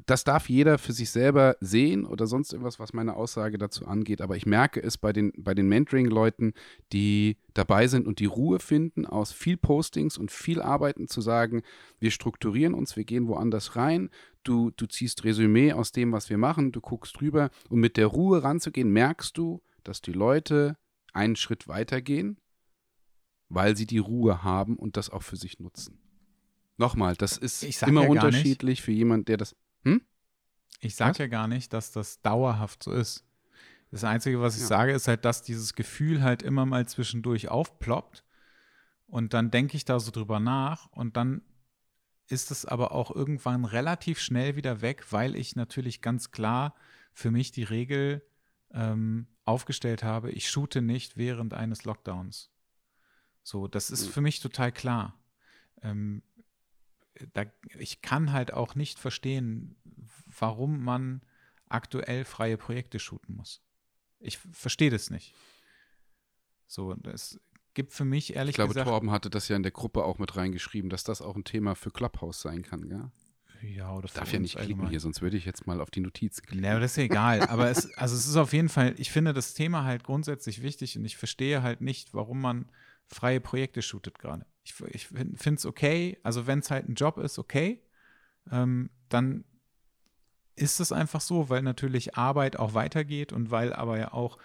das 0.06 0.24
darf 0.24 0.48
jeder 0.48 0.78
für 0.78 0.92
sich 0.92 1.10
selber 1.10 1.56
sehen 1.60 2.04
oder 2.04 2.26
sonst 2.26 2.52
irgendwas, 2.52 2.78
was 2.78 2.92
meine 2.92 3.16
Aussage 3.16 3.58
dazu 3.58 3.86
angeht. 3.86 4.20
Aber 4.20 4.36
ich 4.36 4.46
merke 4.46 4.82
es 4.82 4.98
bei 4.98 5.12
den, 5.12 5.32
bei 5.36 5.54
den 5.54 5.68
Mentoring-Leuten, 5.68 6.52
die 6.92 7.36
dabei 7.54 7.86
sind 7.86 8.06
und 8.06 8.18
die 8.18 8.26
Ruhe 8.26 8.58
finden, 8.58 9.06
aus 9.06 9.32
viel 9.32 9.56
Postings 9.56 10.18
und 10.18 10.30
viel 10.30 10.60
Arbeiten 10.60 11.08
zu 11.08 11.20
sagen, 11.20 11.62
wir 12.00 12.10
strukturieren 12.10 12.74
uns, 12.74 12.96
wir 12.96 13.04
gehen 13.04 13.28
woanders 13.28 13.76
rein, 13.76 14.10
du, 14.44 14.70
du 14.70 14.86
ziehst 14.86 15.24
Resümee 15.24 15.72
aus 15.72 15.92
dem, 15.92 16.12
was 16.12 16.30
wir 16.30 16.38
machen, 16.38 16.72
du 16.72 16.80
guckst 16.80 17.20
drüber 17.20 17.50
und 17.68 17.80
mit 17.80 17.96
der 17.96 18.06
Ruhe 18.06 18.42
ranzugehen, 18.42 18.90
merkst 18.90 19.36
du, 19.36 19.62
dass 19.84 20.00
die 20.00 20.12
Leute 20.12 20.76
einen 21.12 21.36
Schritt 21.36 21.68
weitergehen, 21.68 22.38
weil 23.48 23.76
sie 23.76 23.86
die 23.86 23.98
Ruhe 23.98 24.42
haben 24.42 24.76
und 24.76 24.96
das 24.96 25.10
auch 25.10 25.22
für 25.22 25.36
sich 25.36 25.60
nutzen. 25.60 25.98
Nochmal, 26.78 27.14
das 27.16 27.36
ist 27.36 27.62
immer 27.82 28.08
unterschiedlich 28.08 28.82
für 28.82 28.92
jemanden, 28.92 29.26
der 29.26 29.36
das. 29.36 29.54
Ich 30.82 30.96
sage 30.96 31.20
ja 31.20 31.26
gar 31.28 31.46
nicht, 31.46 31.72
dass 31.72 31.92
das 31.92 32.22
dauerhaft 32.22 32.82
so 32.82 32.92
ist. 32.92 33.24
Das 33.92 34.04
Einzige, 34.04 34.40
was 34.40 34.56
ich 34.56 34.62
ja. 34.62 34.68
sage, 34.68 34.92
ist 34.92 35.06
halt, 35.06 35.24
dass 35.24 35.42
dieses 35.42 35.74
Gefühl 35.74 36.22
halt 36.22 36.42
immer 36.42 36.66
mal 36.66 36.86
zwischendurch 36.88 37.48
aufploppt. 37.48 38.24
Und 39.06 39.32
dann 39.32 39.50
denke 39.50 39.76
ich 39.76 39.84
da 39.84 40.00
so 40.00 40.10
drüber 40.10 40.40
nach 40.40 40.90
und 40.92 41.16
dann 41.16 41.42
ist 42.26 42.50
es 42.50 42.64
aber 42.64 42.92
auch 42.92 43.14
irgendwann 43.14 43.64
relativ 43.64 44.18
schnell 44.18 44.56
wieder 44.56 44.80
weg, 44.80 45.06
weil 45.10 45.36
ich 45.36 45.54
natürlich 45.54 46.00
ganz 46.00 46.30
klar 46.30 46.74
für 47.12 47.30
mich 47.30 47.52
die 47.52 47.64
Regel 47.64 48.22
ähm, 48.72 49.26
aufgestellt 49.44 50.02
habe, 50.02 50.30
ich 50.30 50.48
shoote 50.48 50.82
nicht 50.82 51.16
während 51.16 51.54
eines 51.54 51.84
Lockdowns. 51.84 52.50
So, 53.42 53.68
das 53.68 53.90
ist 53.90 54.06
hm. 54.06 54.12
für 54.12 54.20
mich 54.20 54.40
total 54.40 54.72
klar. 54.72 55.20
Ähm, 55.82 56.22
da, 57.32 57.44
ich 57.78 58.02
kann 58.02 58.32
halt 58.32 58.52
auch 58.52 58.74
nicht 58.74 58.98
verstehen, 58.98 59.76
warum 60.38 60.82
man 60.82 61.22
aktuell 61.68 62.24
freie 62.24 62.56
Projekte 62.56 62.98
shooten 62.98 63.36
muss. 63.36 63.62
Ich 64.18 64.38
verstehe 64.38 64.90
das 64.90 65.10
nicht. 65.10 65.34
So, 66.66 66.94
das 66.94 67.40
gibt 67.74 67.92
für 67.92 68.04
mich 68.04 68.34
ehrlich 68.34 68.54
gesagt. 68.54 68.70
Ich 68.70 68.74
glaube, 68.74 68.74
gesagt, 68.74 68.88
Torben 68.88 69.10
hatte 69.10 69.30
das 69.30 69.48
ja 69.48 69.56
in 69.56 69.62
der 69.62 69.72
Gruppe 69.72 70.04
auch 70.04 70.18
mit 70.18 70.36
reingeschrieben, 70.36 70.90
dass 70.90 71.04
das 71.04 71.22
auch 71.22 71.36
ein 71.36 71.44
Thema 71.44 71.74
für 71.74 71.90
Clubhouse 71.90 72.40
sein 72.40 72.62
kann, 72.62 72.88
gell? 72.88 73.10
Ja, 73.62 73.94
oder 73.94 74.08
Darf 74.08 74.32
ja 74.32 74.40
nicht 74.40 74.56
klicken 74.56 74.72
allgemein. 74.72 74.90
hier, 74.90 75.00
sonst 75.00 75.22
würde 75.22 75.36
ich 75.36 75.44
jetzt 75.44 75.66
mal 75.68 75.80
auf 75.80 75.90
die 75.90 76.00
Notizen 76.00 76.44
klicken. 76.44 76.64
Ja, 76.64 76.72
aber 76.72 76.80
das 76.80 76.92
ist 76.92 76.96
ja 76.96 77.04
egal. 77.04 77.42
aber 77.42 77.70
es, 77.70 77.92
also 77.96 78.16
es 78.16 78.26
ist 78.26 78.36
auf 78.36 78.52
jeden 78.52 78.68
Fall, 78.68 78.94
ich 78.98 79.12
finde 79.12 79.32
das 79.32 79.54
Thema 79.54 79.84
halt 79.84 80.02
grundsätzlich 80.02 80.62
wichtig 80.62 80.98
und 80.98 81.04
ich 81.04 81.16
verstehe 81.16 81.62
halt 81.62 81.80
nicht, 81.80 82.12
warum 82.12 82.40
man 82.40 82.68
freie 83.06 83.40
Projekte 83.40 83.80
shootet 83.80 84.18
gerade. 84.18 84.46
Ich, 84.64 84.80
ich 84.80 85.06
finde 85.08 85.54
es 85.56 85.66
okay, 85.66 86.18
also 86.22 86.46
wenn 86.46 86.60
es 86.60 86.70
halt 86.70 86.88
ein 86.88 86.94
Job 86.94 87.18
ist, 87.18 87.38
okay, 87.38 87.82
ähm, 88.50 88.90
dann 89.08 89.44
ist 90.54 90.80
es 90.80 90.92
einfach 90.92 91.20
so, 91.20 91.48
weil 91.48 91.62
natürlich 91.62 92.16
Arbeit 92.16 92.58
auch 92.58 92.74
weitergeht 92.74 93.32
und 93.32 93.50
weil 93.50 93.72
aber 93.72 93.98
ja 93.98 94.12
auch 94.12 94.38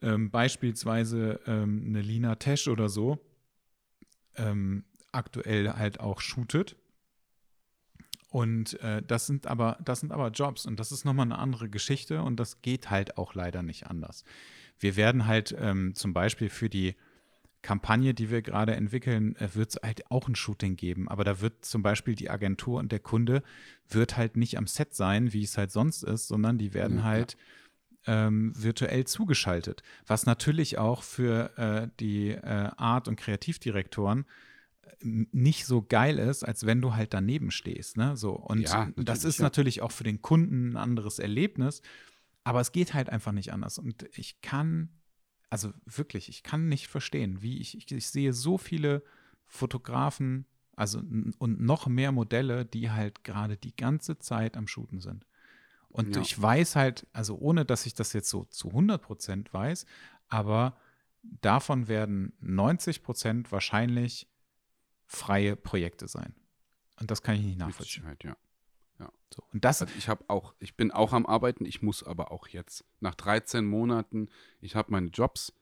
ähm, 0.00 0.30
beispielsweise 0.30 1.40
ähm, 1.46 1.84
eine 1.88 2.02
Lina 2.02 2.36
Tesch 2.36 2.68
oder 2.68 2.88
so 2.88 3.18
ähm, 4.36 4.84
aktuell 5.12 5.72
halt 5.72 6.00
auch 6.00 6.20
shootet. 6.20 6.76
Und 8.30 8.78
äh, 8.80 9.02
das 9.02 9.26
sind 9.26 9.46
aber, 9.46 9.78
das 9.82 10.00
sind 10.00 10.12
aber 10.12 10.28
Jobs 10.28 10.66
und 10.66 10.78
das 10.78 10.92
ist 10.92 11.04
nochmal 11.04 11.26
eine 11.26 11.38
andere 11.38 11.70
Geschichte 11.70 12.22
und 12.22 12.36
das 12.36 12.60
geht 12.60 12.90
halt 12.90 13.16
auch 13.16 13.34
leider 13.34 13.62
nicht 13.62 13.86
anders. 13.86 14.24
Wir 14.78 14.96
werden 14.96 15.26
halt 15.26 15.56
ähm, 15.58 15.94
zum 15.94 16.12
Beispiel 16.12 16.50
für 16.50 16.68
die 16.68 16.94
Kampagne, 17.62 18.14
die 18.14 18.30
wir 18.30 18.42
gerade 18.42 18.74
entwickeln, 18.76 19.36
äh, 19.36 19.54
wird 19.54 19.70
es 19.70 19.80
halt 19.82 20.10
auch 20.10 20.28
ein 20.28 20.34
Shooting 20.34 20.76
geben. 20.76 21.08
Aber 21.08 21.24
da 21.24 21.40
wird 21.40 21.64
zum 21.64 21.82
Beispiel 21.82 22.14
die 22.14 22.30
Agentur 22.30 22.78
und 22.78 22.92
der 22.92 23.00
Kunde 23.00 23.42
wird 23.88 24.16
halt 24.16 24.36
nicht 24.36 24.56
am 24.58 24.66
Set 24.66 24.94
sein, 24.94 25.32
wie 25.32 25.42
es 25.42 25.58
halt 25.58 25.72
sonst 25.72 26.02
ist, 26.02 26.28
sondern 26.28 26.58
die 26.58 26.74
werden 26.74 26.98
ja, 26.98 27.04
halt 27.04 27.36
ähm, 28.06 28.52
virtuell 28.56 29.06
zugeschaltet. 29.06 29.82
Was 30.06 30.24
natürlich 30.24 30.78
auch 30.78 31.02
für 31.02 31.56
äh, 31.58 31.88
die 32.00 32.30
äh, 32.30 32.70
Art- 32.76 33.08
und 33.08 33.16
Kreativdirektoren 33.16 34.24
äh, 34.82 35.26
nicht 35.32 35.66
so 35.66 35.82
geil 35.82 36.18
ist, 36.18 36.44
als 36.44 36.64
wenn 36.64 36.80
du 36.80 36.94
halt 36.94 37.12
daneben 37.12 37.50
stehst. 37.50 37.96
Ne? 37.96 38.16
So, 38.16 38.32
und 38.32 38.60
ja, 38.60 38.88
das 38.96 39.24
ist 39.24 39.38
ja. 39.38 39.42
natürlich 39.42 39.82
auch 39.82 39.92
für 39.92 40.04
den 40.04 40.22
Kunden 40.22 40.70
ein 40.70 40.76
anderes 40.76 41.18
Erlebnis. 41.18 41.82
Aber 42.44 42.60
es 42.60 42.72
geht 42.72 42.94
halt 42.94 43.10
einfach 43.10 43.32
nicht 43.32 43.52
anders. 43.52 43.78
Und 43.78 44.08
ich 44.16 44.40
kann 44.40 44.88
also 45.50 45.72
wirklich, 45.86 46.28
ich 46.28 46.42
kann 46.42 46.68
nicht 46.68 46.88
verstehen, 46.88 47.42
wie 47.42 47.58
ich, 47.58 47.76
ich, 47.76 47.90
ich 47.90 48.08
sehe 48.08 48.32
so 48.32 48.58
viele 48.58 49.02
Fotografen, 49.46 50.46
also 50.76 51.00
und 51.38 51.60
noch 51.60 51.86
mehr 51.86 52.12
Modelle, 52.12 52.64
die 52.64 52.90
halt 52.90 53.24
gerade 53.24 53.56
die 53.56 53.74
ganze 53.74 54.18
Zeit 54.18 54.56
am 54.56 54.68
Shooten 54.68 55.00
sind. 55.00 55.26
Und 55.88 56.16
ja. 56.16 56.22
ich 56.22 56.40
weiß 56.40 56.76
halt, 56.76 57.06
also 57.12 57.36
ohne 57.38 57.64
dass 57.64 57.86
ich 57.86 57.94
das 57.94 58.12
jetzt 58.12 58.28
so 58.28 58.44
zu 58.44 58.68
100 58.68 59.02
Prozent 59.02 59.52
weiß, 59.52 59.86
aber 60.28 60.76
davon 61.22 61.88
werden 61.88 62.32
90 62.40 63.02
Prozent 63.02 63.50
wahrscheinlich 63.50 64.28
freie 65.06 65.56
Projekte 65.56 66.08
sein. 66.08 66.34
Und 67.00 67.10
das 67.10 67.22
kann 67.22 67.36
ich 67.36 67.42
nicht 67.42 67.58
nachvollziehen. 67.58 68.02
Sicherheit, 68.02 68.24
ja. 68.24 68.36
Ja. 68.98 69.10
So, 69.34 69.42
und 69.52 69.64
das, 69.64 69.82
also 69.82 69.94
ich 69.96 70.08
habe 70.08 70.24
auch, 70.28 70.54
ich 70.58 70.76
bin 70.76 70.90
auch 70.90 71.12
am 71.12 71.26
Arbeiten, 71.26 71.64
ich 71.64 71.82
muss 71.82 72.02
aber 72.02 72.32
auch 72.32 72.48
jetzt. 72.48 72.84
Nach 73.00 73.14
13 73.14 73.64
Monaten, 73.64 74.28
ich 74.60 74.74
habe 74.74 74.90
meine 74.92 75.08
Jobs. 75.08 75.52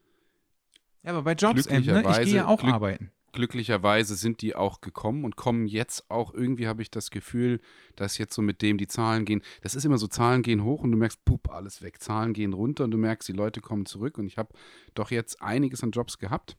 Ja, 1.02 1.12
aber 1.12 1.22
bei 1.22 1.32
Jobs, 1.32 1.68
ne? 1.68 1.78
ich 1.78 1.84
gehe 1.84 2.34
ja 2.34 2.46
auch 2.46 2.60
Glück, 2.60 2.74
arbeiten. 2.74 3.12
Glücklicherweise 3.32 4.14
sind 4.14 4.40
die 4.40 4.56
auch 4.56 4.80
gekommen 4.80 5.24
und 5.24 5.36
kommen 5.36 5.66
jetzt 5.66 6.10
auch, 6.10 6.32
irgendwie 6.32 6.66
habe 6.66 6.80
ich 6.80 6.90
das 6.90 7.10
Gefühl, 7.10 7.60
dass 7.94 8.16
jetzt 8.16 8.34
so 8.34 8.40
mit 8.40 8.62
dem 8.62 8.78
die 8.78 8.86
Zahlen 8.86 9.26
gehen. 9.26 9.42
Das 9.60 9.74
ist 9.74 9.84
immer 9.84 9.98
so, 9.98 10.06
Zahlen 10.06 10.42
gehen 10.42 10.64
hoch 10.64 10.82
und 10.82 10.90
du 10.92 10.96
merkst, 10.96 11.22
pup, 11.26 11.50
alles 11.50 11.82
weg. 11.82 12.00
Zahlen 12.00 12.32
gehen 12.32 12.54
runter 12.54 12.84
und 12.84 12.92
du 12.92 12.98
merkst, 12.98 13.28
die 13.28 13.34
Leute 13.34 13.60
kommen 13.60 13.84
zurück. 13.84 14.16
Und 14.16 14.26
ich 14.26 14.38
habe 14.38 14.54
doch 14.94 15.10
jetzt 15.10 15.42
einiges 15.42 15.82
an 15.82 15.90
Jobs 15.90 16.18
gehabt 16.18 16.56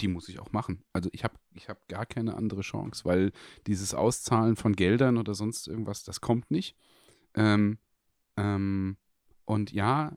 die 0.00 0.08
muss 0.08 0.28
ich 0.28 0.38
auch 0.38 0.52
machen. 0.52 0.82
Also 0.92 1.08
ich 1.12 1.24
habe 1.24 1.34
ich 1.54 1.68
hab 1.68 1.88
gar 1.88 2.06
keine 2.06 2.34
andere 2.34 2.62
Chance, 2.62 3.04
weil 3.04 3.32
dieses 3.66 3.94
Auszahlen 3.94 4.56
von 4.56 4.74
Geldern 4.74 5.16
oder 5.16 5.34
sonst 5.34 5.68
irgendwas, 5.68 6.04
das 6.04 6.20
kommt 6.20 6.50
nicht. 6.50 6.76
Ähm, 7.34 7.78
ähm, 8.36 8.96
und 9.44 9.72
ja, 9.72 10.16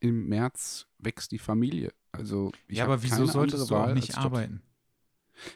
im 0.00 0.28
März 0.28 0.86
wächst 0.98 1.32
die 1.32 1.38
Familie. 1.38 1.92
Also 2.12 2.52
ja, 2.68 2.84
aber 2.84 3.02
wieso 3.02 3.26
solltest 3.26 3.70
du 3.70 3.76
auch 3.76 3.92
nicht 3.92 4.16
arbeiten? 4.16 4.62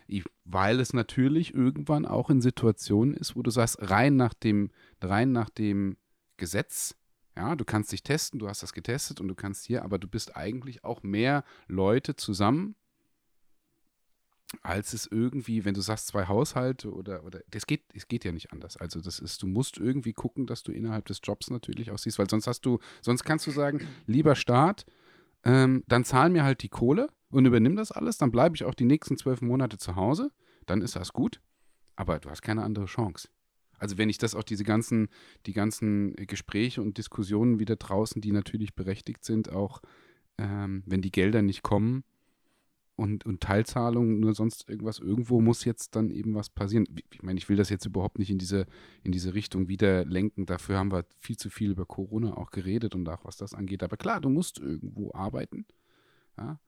Ich, 0.06 0.24
weil 0.44 0.78
es 0.78 0.92
natürlich 0.92 1.54
irgendwann 1.54 2.04
auch 2.04 2.28
in 2.28 2.42
Situationen 2.42 3.14
ist, 3.14 3.34
wo 3.34 3.42
du 3.42 3.50
sagst, 3.50 3.78
rein 3.80 4.16
nach 4.16 4.34
dem, 4.34 4.70
rein 5.00 5.32
nach 5.32 5.48
dem 5.48 5.96
Gesetz 6.36 6.96
ja, 7.36 7.56
du 7.56 7.64
kannst 7.64 7.92
dich 7.92 8.02
testen, 8.02 8.38
du 8.38 8.48
hast 8.48 8.62
das 8.62 8.72
getestet 8.72 9.20
und 9.20 9.28
du 9.28 9.34
kannst 9.34 9.64
hier, 9.64 9.84
aber 9.84 9.98
du 9.98 10.08
bist 10.08 10.36
eigentlich 10.36 10.84
auch 10.84 11.02
mehr 11.02 11.44
Leute 11.68 12.16
zusammen, 12.16 12.74
als 14.62 14.92
es 14.92 15.06
irgendwie, 15.06 15.64
wenn 15.64 15.74
du 15.74 15.80
sagst, 15.80 16.08
zwei 16.08 16.26
Haushalte 16.26 16.92
oder, 16.92 17.24
oder 17.24 17.40
das 17.50 17.66
geht, 17.66 17.84
es 17.94 18.08
geht 18.08 18.24
ja 18.24 18.32
nicht 18.32 18.52
anders. 18.52 18.76
Also 18.76 19.00
das 19.00 19.20
ist, 19.20 19.42
du 19.42 19.46
musst 19.46 19.78
irgendwie 19.78 20.12
gucken, 20.12 20.46
dass 20.46 20.62
du 20.62 20.72
innerhalb 20.72 21.06
des 21.06 21.20
Jobs 21.22 21.50
natürlich 21.50 21.90
auch 21.90 21.98
siehst, 21.98 22.18
weil 22.18 22.28
sonst 22.28 22.46
hast 22.46 22.62
du, 22.66 22.78
sonst 23.00 23.24
kannst 23.24 23.46
du 23.46 23.52
sagen, 23.52 23.86
lieber 24.06 24.34
Staat, 24.34 24.86
ähm, 25.44 25.84
dann 25.86 26.04
zahl 26.04 26.30
mir 26.30 26.42
halt 26.42 26.62
die 26.62 26.68
Kohle 26.68 27.08
und 27.30 27.46
übernimm 27.46 27.76
das 27.76 27.92
alles, 27.92 28.18
dann 28.18 28.32
bleibe 28.32 28.56
ich 28.56 28.64
auch 28.64 28.74
die 28.74 28.84
nächsten 28.84 29.16
zwölf 29.16 29.40
Monate 29.40 29.78
zu 29.78 29.94
Hause, 29.94 30.32
dann 30.66 30.82
ist 30.82 30.96
das 30.96 31.12
gut, 31.12 31.40
aber 31.94 32.18
du 32.18 32.28
hast 32.28 32.42
keine 32.42 32.64
andere 32.64 32.86
Chance. 32.86 33.28
Also 33.80 33.98
wenn 33.98 34.10
ich 34.10 34.18
das 34.18 34.34
auch 34.34 34.44
diese 34.44 34.62
ganzen, 34.62 35.08
die 35.46 35.54
ganzen 35.54 36.14
Gespräche 36.14 36.82
und 36.82 36.98
Diskussionen 36.98 37.58
wieder 37.58 37.76
draußen, 37.76 38.20
die 38.20 38.30
natürlich 38.30 38.74
berechtigt 38.74 39.24
sind, 39.24 39.50
auch 39.50 39.80
ähm, 40.38 40.82
wenn 40.86 41.00
die 41.00 41.10
Gelder 41.10 41.42
nicht 41.42 41.62
kommen 41.62 42.04
und, 42.96 43.24
und 43.24 43.40
Teilzahlungen, 43.40 44.20
nur 44.20 44.34
sonst 44.34 44.68
irgendwas, 44.68 44.98
irgendwo 44.98 45.40
muss 45.40 45.64
jetzt 45.64 45.96
dann 45.96 46.10
eben 46.10 46.34
was 46.34 46.50
passieren. 46.50 46.84
Ich 47.10 47.22
meine, 47.22 47.38
ich 47.38 47.48
will 47.48 47.56
das 47.56 47.70
jetzt 47.70 47.86
überhaupt 47.86 48.18
nicht 48.18 48.30
in 48.30 48.36
diese, 48.36 48.66
in 49.02 49.12
diese 49.12 49.32
Richtung 49.32 49.68
wieder 49.68 50.04
lenken. 50.04 50.44
Dafür 50.44 50.78
haben 50.78 50.92
wir 50.92 51.06
viel 51.18 51.38
zu 51.38 51.48
viel 51.48 51.70
über 51.70 51.86
Corona 51.86 52.36
auch 52.36 52.50
geredet 52.50 52.94
und 52.94 53.08
auch 53.08 53.24
was 53.24 53.38
das 53.38 53.54
angeht. 53.54 53.82
Aber 53.82 53.96
klar, 53.96 54.20
du 54.20 54.28
musst 54.28 54.58
irgendwo 54.58 55.12
arbeiten. 55.14 55.64
Ja? 56.36 56.60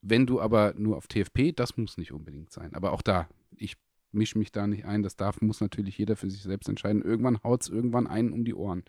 Wenn 0.00 0.26
du 0.26 0.40
aber 0.40 0.74
nur 0.78 0.96
auf 0.96 1.08
TFP, 1.08 1.52
das 1.52 1.76
muss 1.76 1.98
nicht 1.98 2.12
unbedingt 2.12 2.52
sein. 2.52 2.72
Aber 2.74 2.92
auch 2.92 3.02
da, 3.02 3.28
ich 3.56 3.76
mische 4.16 4.38
mich 4.38 4.50
da 4.50 4.66
nicht 4.66 4.84
ein. 4.84 5.02
Das 5.02 5.16
darf, 5.16 5.40
muss 5.40 5.60
natürlich 5.60 5.98
jeder 5.98 6.16
für 6.16 6.30
sich 6.30 6.42
selbst 6.42 6.68
entscheiden. 6.68 7.02
Irgendwann 7.02 7.42
haut 7.42 7.62
es 7.62 7.68
irgendwann 7.68 8.06
einen 8.06 8.32
um 8.32 8.44
die 8.44 8.54
Ohren. 8.54 8.84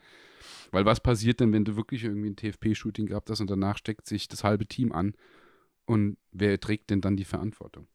Weil 0.71 0.85
was 0.85 0.99
passiert 0.99 1.39
denn, 1.39 1.53
wenn 1.53 1.65
du 1.65 1.75
wirklich 1.75 2.03
irgendwie 2.03 2.29
ein 2.29 2.35
TFP-Shooting 2.35 3.05
gehabt 3.05 3.29
hast 3.29 3.41
und 3.41 3.49
danach 3.49 3.77
steckt 3.77 4.07
sich 4.07 4.27
das 4.27 4.43
halbe 4.43 4.65
Team 4.65 4.91
an? 4.91 5.13
Und 5.85 6.17
wer 6.31 6.59
trägt 6.59 6.89
denn 6.89 7.01
dann 7.01 7.15
die 7.15 7.25
Verantwortung? 7.25 7.87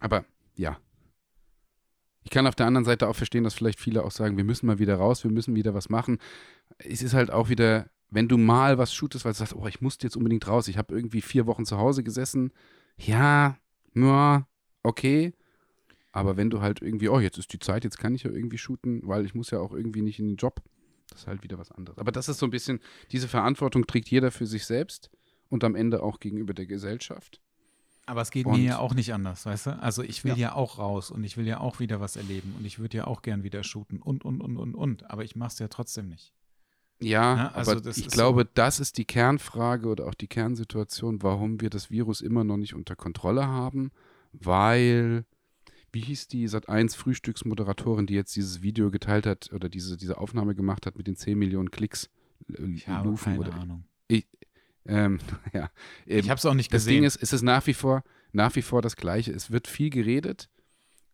Aber 0.00 0.24
ja. 0.56 0.78
Ich 2.24 2.30
kann 2.30 2.46
auf 2.46 2.54
der 2.54 2.66
anderen 2.66 2.84
Seite 2.84 3.08
auch 3.08 3.16
verstehen, 3.16 3.44
dass 3.44 3.54
vielleicht 3.54 3.80
viele 3.80 4.04
auch 4.04 4.10
sagen, 4.10 4.36
wir 4.36 4.44
müssen 4.44 4.66
mal 4.66 4.78
wieder 4.78 4.96
raus, 4.96 5.24
wir 5.24 5.30
müssen 5.30 5.54
wieder 5.54 5.72
was 5.72 5.88
machen. 5.88 6.18
Es 6.76 7.02
ist 7.02 7.14
halt 7.14 7.30
auch 7.30 7.48
wieder, 7.48 7.90
wenn 8.10 8.28
du 8.28 8.36
mal 8.36 8.76
was 8.76 8.92
shootest, 8.92 9.24
weil 9.24 9.32
du 9.32 9.38
sagst, 9.38 9.54
oh, 9.54 9.66
ich 9.66 9.80
muss 9.80 9.96
jetzt 10.02 10.16
unbedingt 10.16 10.46
raus, 10.46 10.68
ich 10.68 10.76
habe 10.76 10.94
irgendwie 10.94 11.22
vier 11.22 11.46
Wochen 11.46 11.64
zu 11.64 11.78
Hause 11.78 12.02
gesessen. 12.02 12.52
Ja, 12.98 13.56
ja, 13.94 14.46
okay. 14.82 15.32
Aber 16.12 16.36
wenn 16.36 16.50
du 16.50 16.60
halt 16.60 16.80
irgendwie, 16.82 17.08
oh, 17.08 17.20
jetzt 17.20 17.38
ist 17.38 17.52
die 17.52 17.58
Zeit, 17.58 17.84
jetzt 17.84 17.98
kann 17.98 18.14
ich 18.14 18.22
ja 18.22 18.30
irgendwie 18.30 18.58
shooten, 18.58 19.00
weil 19.06 19.24
ich 19.26 19.34
muss 19.34 19.50
ja 19.50 19.60
auch 19.60 19.72
irgendwie 19.72 20.02
nicht 20.02 20.18
in 20.18 20.28
den 20.28 20.36
Job. 20.36 20.62
Das 21.10 21.20
ist 21.20 21.26
halt 21.26 21.42
wieder 21.42 21.58
was 21.58 21.70
anderes. 21.70 21.98
Aber 21.98 22.12
das 22.12 22.28
ist 22.28 22.38
so 22.38 22.46
ein 22.46 22.50
bisschen, 22.50 22.80
diese 23.12 23.28
Verantwortung 23.28 23.86
trägt 23.86 24.08
jeder 24.10 24.30
für 24.30 24.46
sich 24.46 24.66
selbst 24.66 25.10
und 25.48 25.64
am 25.64 25.74
Ende 25.74 26.02
auch 26.02 26.20
gegenüber 26.20 26.54
der 26.54 26.66
Gesellschaft. 26.66 27.40
Aber 28.06 28.22
es 28.22 28.30
geht 28.30 28.46
Und- 28.46 28.58
mir 28.58 28.64
ja 28.64 28.78
auch 28.78 28.94
nicht 28.94 29.12
anders, 29.12 29.44
weißt 29.44 29.66
du? 29.66 29.82
Also 29.82 30.02
ich 30.02 30.24
will 30.24 30.32
Ja. 30.32 30.36
ja. 30.38 30.54
auch 30.54 30.78
raus 30.78 31.10
und 31.10 31.24
ich 31.24 31.36
will 31.36 31.46
ja 31.46 31.60
auch 31.60 31.78
wieder 31.78 32.00
was 32.00 32.16
erleben 32.16 32.54
und 32.58 32.64
ich 32.64 32.78
würde 32.78 32.96
ja 32.98 33.06
auch 33.06 33.20
gern 33.22 33.42
wieder 33.42 33.62
shooten 33.62 34.00
und, 34.00 34.24
und, 34.24 34.40
und, 34.40 34.56
und, 34.56 34.74
und. 34.74 35.10
Aber 35.10 35.24
ich 35.24 35.36
mach's 35.36 35.58
ja 35.58 35.68
trotzdem 35.68 36.08
nicht. 36.08 36.32
Ja, 37.00 37.36
Ja, 37.36 37.48
also 37.52 37.72
aber 37.72 37.86
ich 37.86 38.08
glaube, 38.08 38.46
das 38.54 38.80
ist 38.80 38.96
die 38.98 39.04
Kernfrage 39.04 39.88
oder 39.88 40.06
auch 40.06 40.14
die 40.14 40.26
Kernsituation, 40.26 41.22
warum 41.22 41.60
wir 41.60 41.68
das 41.70 41.90
Virus 41.90 42.22
immer 42.22 42.44
noch 42.44 42.56
nicht 42.56 42.74
unter 42.74 42.96
Kontrolle 42.96 43.46
haben, 43.46 43.92
weil, 44.32 45.24
wie 45.92 46.00
hieß 46.00 46.28
die 46.28 46.48
Sat1 46.48 46.96
Frühstücksmoderatorin, 46.96 48.06
die 48.06 48.14
jetzt 48.14 48.36
dieses 48.36 48.62
Video 48.62 48.90
geteilt 48.90 49.26
hat 49.26 49.50
oder 49.52 49.68
diese, 49.68 49.96
diese 49.96 50.18
Aufnahme 50.18 50.54
gemacht 50.54 50.86
hat 50.86 50.96
mit 50.96 51.06
den 51.06 51.16
10 51.16 51.38
Millionen 51.38 51.70
Klicks? 51.70 52.10
L- 52.48 52.70
Ich 52.74 52.88
habe 52.88 53.08
Lufen 53.08 53.32
keine 53.36 53.38
oder, 53.40 53.54
Ahnung. 53.54 53.84
ähm, 54.86 55.18
ja. 55.52 55.70
Ähm, 56.06 56.18
Ich 56.20 56.30
habe 56.30 56.38
es 56.38 56.46
auch 56.46 56.54
nicht 56.54 56.72
das 56.72 56.82
gesehen. 56.82 56.96
Ding 57.02 57.04
ist, 57.04 57.16
es 57.22 57.32
ist 57.32 57.42
nach 57.42 57.66
wie 57.66 57.74
vor, 57.74 58.02
nach 58.32 58.54
wie 58.56 58.62
vor 58.62 58.82
das 58.82 58.96
Gleiche. 58.96 59.32
Es 59.32 59.50
wird 59.50 59.66
viel 59.66 59.90
geredet. 59.90 60.48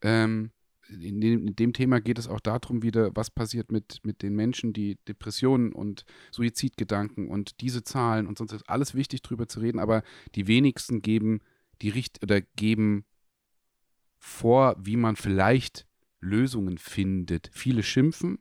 Ähm, 0.02 0.50
in, 0.88 1.20
dem, 1.20 1.46
in 1.48 1.56
dem 1.56 1.72
Thema 1.72 2.00
geht 2.00 2.18
es 2.18 2.28
auch 2.28 2.40
darum 2.40 2.82
wieder, 2.82 3.10
was 3.16 3.30
passiert 3.30 3.72
mit, 3.72 4.00
mit 4.04 4.22
den 4.22 4.34
Menschen, 4.34 4.72
die 4.74 4.98
Depressionen 5.08 5.72
und 5.72 6.04
Suizidgedanken 6.30 7.28
und 7.28 7.60
diese 7.62 7.84
Zahlen 7.84 8.26
und 8.26 8.36
sonst 8.36 8.52
ist 8.52 8.68
alles 8.68 8.94
wichtig 8.94 9.22
drüber 9.22 9.48
zu 9.48 9.60
reden, 9.60 9.78
aber 9.78 10.02
die 10.34 10.46
wenigsten 10.46 11.00
geben 11.00 11.40
die 11.80 11.88
Richt 11.88 12.22
oder 12.22 12.42
geben 12.42 13.06
vor, 14.24 14.74
wie 14.78 14.96
man 14.96 15.16
vielleicht 15.16 15.86
Lösungen 16.20 16.78
findet. 16.78 17.50
Viele 17.52 17.82
schimpfen 17.82 18.38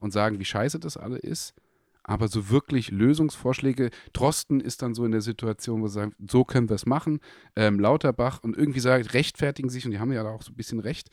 und 0.00 0.12
sagen, 0.12 0.40
wie 0.40 0.44
scheiße 0.44 0.80
das 0.80 0.96
alle 0.96 1.18
ist. 1.18 1.54
Aber 2.02 2.26
so 2.26 2.50
wirklich 2.50 2.90
Lösungsvorschläge, 2.90 3.90
Drosten 4.12 4.58
ist 4.60 4.82
dann 4.82 4.94
so 4.94 5.04
in 5.04 5.12
der 5.12 5.20
Situation, 5.20 5.80
wo 5.80 5.86
sie 5.86 5.94
sagen, 5.94 6.14
so 6.28 6.44
können 6.44 6.68
wir 6.68 6.74
es 6.74 6.86
machen. 6.86 7.20
Ähm, 7.54 7.78
Lauterbach 7.78 8.42
und 8.42 8.56
irgendwie 8.56 8.80
sagt, 8.80 9.14
rechtfertigen 9.14 9.70
sich, 9.70 9.84
und 9.84 9.92
die 9.92 10.00
haben 10.00 10.12
ja 10.12 10.28
auch 10.28 10.42
so 10.42 10.50
ein 10.50 10.56
bisschen 10.56 10.80
recht, 10.80 11.10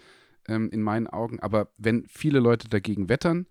ähm, 0.48 0.72
in 0.72 0.82
meinen 0.82 1.06
Augen. 1.06 1.40
Aber 1.40 1.72
wenn 1.78 2.08
viele 2.08 2.40
Leute 2.40 2.68
dagegen 2.68 3.10
wettern, 3.10 3.46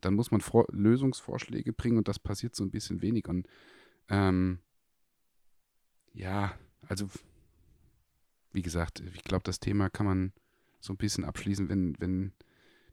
dann 0.00 0.14
muss 0.14 0.30
man 0.30 0.40
Vor 0.40 0.66
Lösungsvorschläge 0.70 1.72
bringen 1.72 1.98
und 1.98 2.06
das 2.06 2.20
passiert 2.20 2.54
so 2.54 2.62
ein 2.62 2.70
bisschen 2.70 3.02
wenig. 3.02 3.26
Und 3.26 3.48
ähm, 4.08 4.60
ja, 6.12 6.52
also 6.86 7.08
wie 8.58 8.62
gesagt, 8.62 9.00
ich 9.14 9.22
glaube, 9.22 9.44
das 9.44 9.60
Thema 9.60 9.88
kann 9.88 10.04
man 10.04 10.32
so 10.80 10.92
ein 10.92 10.96
bisschen 10.96 11.24
abschließen, 11.24 11.68
wenn, 11.68 11.94
wenn 12.00 12.32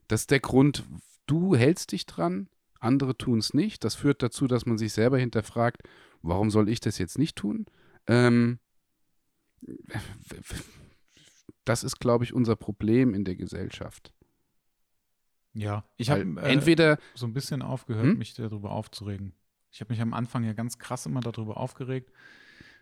das 0.06 0.20
ist 0.20 0.30
der 0.30 0.38
Grund, 0.38 0.84
du 1.26 1.56
hältst 1.56 1.90
dich 1.90 2.06
dran, 2.06 2.48
andere 2.78 3.16
tun 3.18 3.40
es 3.40 3.52
nicht. 3.52 3.82
Das 3.82 3.96
führt 3.96 4.22
dazu, 4.22 4.46
dass 4.46 4.64
man 4.64 4.78
sich 4.78 4.92
selber 4.92 5.18
hinterfragt, 5.18 5.82
warum 6.22 6.52
soll 6.52 6.68
ich 6.68 6.78
das 6.78 6.98
jetzt 6.98 7.18
nicht 7.18 7.34
tun? 7.34 7.66
Ähm, 8.06 8.60
das 11.64 11.82
ist, 11.82 11.98
glaube 11.98 12.22
ich, 12.22 12.32
unser 12.32 12.54
Problem 12.54 13.12
in 13.12 13.24
der 13.24 13.34
Gesellschaft. 13.34 14.14
ja, 15.52 15.84
ich 15.96 16.10
habe 16.10 16.20
äh, 16.20 16.52
entweder, 16.52 16.96
so 17.16 17.26
ein 17.26 17.32
bisschen 17.34 17.60
aufgehört, 17.60 18.06
Hm? 18.06 18.18
mich 18.18 18.34
darüber 18.34 18.70
aufzuregen. 18.70 19.34
Ich 19.72 19.80
habe 19.80 19.92
mich 19.92 20.00
am 20.00 20.14
Anfang 20.14 20.44
ja 20.44 20.52
ganz 20.52 20.78
krass 20.78 21.06
immer 21.06 21.22
darüber 21.22 21.56
aufgeregt. 21.56 22.12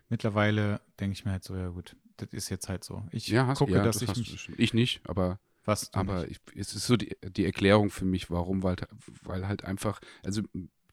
Mittlerweile 0.09 0.81
denke 0.99 1.13
ich 1.13 1.25
mir 1.25 1.31
halt 1.31 1.43
so, 1.43 1.55
ja 1.55 1.69
gut, 1.69 1.95
das 2.17 2.29
ist 2.31 2.49
jetzt 2.49 2.69
halt 2.69 2.83
so. 2.83 3.03
Ich 3.11 3.27
ja, 3.27 3.47
hast, 3.47 3.59
gucke, 3.59 3.73
ja, 3.73 3.83
dass 3.83 3.99
das 3.99 4.17
ich 4.17 4.17
mich 4.17 4.49
ich 4.57 4.73
nicht, 4.73 5.01
aber 5.07 5.39
was 5.65 5.91
Aber 5.93 6.29
ich, 6.29 6.39
es 6.55 6.75
ist 6.75 6.85
so 6.85 6.95
die, 6.95 7.17
die 7.23 7.43
Erklärung 7.43 7.89
für 7.89 8.05
mich, 8.05 8.29
warum, 8.29 8.61
weil, 8.61 8.75
weil 9.23 9.47
halt 9.47 9.63
einfach, 9.63 9.99
also 10.23 10.43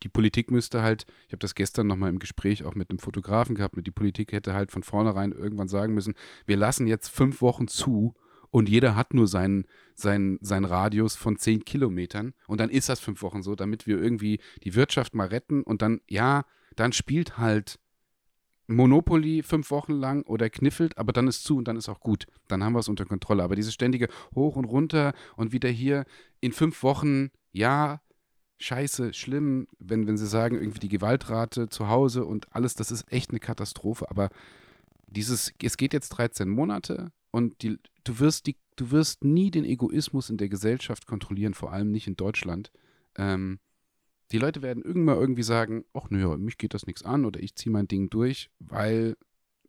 die 0.03 0.09
Politik 0.09 0.51
müsste 0.51 0.83
halt, 0.83 1.07
ich 1.27 1.33
habe 1.33 1.39
das 1.39 1.55
gestern 1.55 1.87
nochmal 1.87 2.11
im 2.11 2.19
Gespräch 2.19 2.65
auch 2.65 2.75
mit 2.75 2.91
einem 2.91 2.99
Fotografen 2.99 3.55
gehabt, 3.55 3.77
mit 3.77 3.87
die 3.87 3.93
Politik 3.93 4.33
hätte 4.33 4.55
halt 4.55 4.73
von 4.73 4.83
vornherein 4.83 5.33
irgendwann 5.33 5.69
sagen 5.69 5.95
müssen, 5.95 6.15
wir 6.47 6.57
lassen 6.57 6.87
jetzt 6.87 7.09
fünf 7.09 7.43
Wochen 7.43 7.69
zu 7.69 8.15
und 8.51 8.69
jeder 8.69 8.97
hat 8.97 9.15
nur 9.15 9.29
seinen, 9.29 9.67
seinen, 9.95 10.39
seinen 10.41 10.65
Radius 10.65 11.17
von 11.17 11.37
zehn 11.37 11.65
Kilometern 11.65 12.33
und 12.47 12.59
dann 12.59 12.71
ist 12.71 12.89
das 12.89 12.99
fünf 12.99 13.23
Wochen 13.23 13.43
so, 13.43 13.55
damit 13.55 13.87
wir 13.87 14.01
irgendwie 14.01 14.41
die 14.65 14.75
Wirtschaft 14.75 15.15
mal 15.15 15.29
retten 15.29 15.63
und 15.63 15.83
dann, 15.83 16.01
ja, 16.09 16.45
dann 16.77 16.93
spielt 16.93 17.37
halt 17.37 17.79
Monopoly 18.75 19.43
fünf 19.43 19.71
Wochen 19.71 19.93
lang 19.93 20.23
oder 20.27 20.51
kniffelt, 20.51 20.99
aber 20.99 21.13
dann 21.13 21.29
ist 21.29 21.45
zu 21.45 21.57
und 21.57 21.69
dann 21.69 21.77
ist 21.77 21.89
auch 21.89 22.01
gut. 22.01 22.27
Dann 22.49 22.63
haben 22.63 22.75
wir 22.75 22.81
es 22.81 22.89
unter 22.89 23.05
Kontrolle. 23.05 23.43
Aber 23.43 23.57
dieses 23.57 23.75
ständige 23.75 24.09
Hoch 24.35 24.57
und 24.57 24.65
Runter 24.65 25.13
und 25.37 25.53
wieder 25.53 25.69
hier 25.69 26.05
in 26.41 26.53
fünf 26.53 26.83
Wochen, 26.83 27.31
ja, 27.53 28.01
scheiße, 28.59 29.13
schlimm, 29.13 29.67
wenn, 29.79 30.07
wenn 30.07 30.17
sie 30.17 30.27
sagen, 30.27 30.57
irgendwie 30.57 30.79
die 30.79 30.89
Gewaltrate 30.89 31.69
zu 31.69 31.89
Hause 31.89 32.25
und 32.25 32.47
alles, 32.55 32.75
das 32.75 32.91
ist 32.91 33.11
echt 33.13 33.31
eine 33.31 33.41
Katastrophe. 33.41 34.09
Aber 34.11 34.31
dieses, 35.07 35.53
es 35.63 35.77
geht 35.77 35.93
jetzt 35.93 36.11
13 36.11 36.49
Monate 36.49 37.13
und 37.31 37.63
die, 37.63 37.79
du 38.05 38.21
wirst 38.21 38.47
die, 38.47 38.57
du 38.77 38.91
wirst 38.91 39.25
nie 39.25 39.51
den 39.51 39.65
Egoismus 39.65 40.31
in 40.31 40.37
der 40.37 40.49
Gesellschaft 40.49 41.07
kontrollieren, 41.07 41.55
vor 41.55 41.73
allem 41.73 41.91
nicht 41.91 42.07
in 42.07 42.17
Deutschland. 42.17 42.71
Ähm, 43.17 43.59
die 44.33 44.39
Leute 44.39 44.63
werden 44.63 44.83
irgendwann 44.83 45.19
irgendwie 45.19 45.43
sagen, 45.43 45.85
ach 45.93 46.09
naja, 46.09 46.37
mich 46.39 46.57
geht 46.57 46.75
das 46.75 46.87
nichts 46.87 47.03
an 47.03 47.25
oder 47.27 47.41
ich 47.41 47.55
ziehe 47.55 47.73
mein 47.73 47.87
Ding 47.87 48.09
durch, 48.09 48.51
weil 48.59 49.17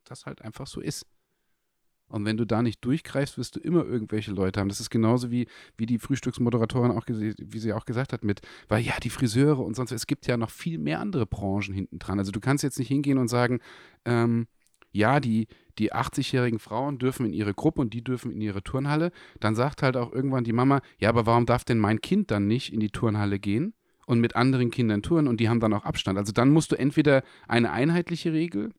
das 0.05 0.26
halt 0.26 0.41
einfach 0.41 0.68
so 0.68 0.80
ist. 0.80 1.05
Und 2.07 2.26
wenn 2.26 2.38
du 2.38 2.45
da 2.45 2.61
nicht 2.61 2.84
durchgreifst, 2.86 3.38
wirst 3.38 3.55
du 3.55 3.59
immer 3.59 3.84
irgendwelche 3.86 4.32
Leute 4.32 4.59
haben. 4.59 4.70
Das 4.70 4.80
ist 4.80 4.89
genauso 4.89 5.32
wie, 5.32 5.47
wie 5.78 5.86
die 5.86 5.97
Frühstücksmoderatorin 5.97 6.91
auch, 6.91 7.05
wie 7.07 7.59
sie 7.59 7.74
auch 7.74 7.86
gesagt 7.86 8.14
hat, 8.14 8.24
mit, 8.24 8.41
weil 8.68 8.84
ja, 8.84 8.93
die 9.01 9.09
Friseure 9.09 9.59
und 9.59 9.76
sonst, 9.76 9.91
es 9.91 10.05
gibt 10.05 10.28
ja 10.28 10.38
noch 10.38 10.51
viel 10.51 10.78
mehr 10.78 10.99
andere 10.99 11.26
Branchen 11.26 11.74
hinten 11.74 11.99
dran. 11.99 12.20
Also 12.20 12.32
du 12.32 12.39
kannst 12.39 12.64
jetzt 12.64 12.78
nicht 12.78 12.89
hingehen 12.89 13.18
und 13.18 13.30
sagen, 13.30 13.59
ähm, 14.05 14.47
ja, 14.91 15.20
die, 15.20 15.47
die 15.80 15.91
80-jährigen 15.91 16.59
Frauen 16.59 16.99
dürfen 16.99 17.26
in 17.26 17.34
ihre 17.34 17.55
Gruppe 17.55 17.82
und 17.82 17.93
die 17.93 18.03
dürfen 18.03 18.32
in 18.32 18.41
ihre 18.41 18.61
Turnhalle. 18.61 19.11
Dann 19.39 19.55
sagt 19.55 19.82
halt 19.82 19.97
auch 19.97 20.14
irgendwann 20.14 20.43
die 20.43 20.53
Mama, 20.53 20.82
ja, 20.99 21.09
aber 21.09 21.26
warum 21.26 21.47
darf 21.47 21.64
denn 21.64 21.80
mein 21.80 21.99
Kind 21.99 22.30
dann 22.30 22.45
nicht 22.47 22.72
in 22.72 22.80
die 22.80 22.91
Turnhalle 22.91 23.39
gehen 23.39 23.74
und 24.06 24.20
mit 24.20 24.36
anderen 24.36 24.72
Kindern 24.72 25.01
touren 25.01 25.28
und 25.28 25.39
die 25.39 25.49
haben 25.49 25.60
dann 25.60 25.74
auch 25.74 25.86
Abstand? 25.86 26.18
Also 26.18 26.32
dann 26.32 26.51
musst 26.51 26.72
du 26.72 26.76
entweder 26.78 27.24
eine 27.47 27.72
einheitliche 27.72 28.34
Regel 28.34 28.74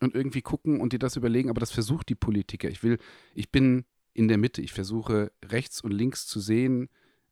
und 0.00 0.14
irgendwie 0.14 0.42
gucken 0.42 0.80
und 0.80 0.92
dir 0.92 0.98
das 0.98 1.16
überlegen, 1.16 1.50
aber 1.50 1.60
das 1.60 1.70
versucht 1.72 2.08
die 2.08 2.14
Politiker. 2.14 2.68
Ich 2.68 2.82
will, 2.82 2.98
ich 3.34 3.50
bin 3.50 3.84
in 4.14 4.28
der 4.28 4.38
Mitte, 4.38 4.60
ich 4.62 4.72
versuche 4.72 5.32
rechts 5.44 5.80
und 5.80 5.92
links 5.92 6.26
zu 6.26 6.40
sehen, 6.40 6.88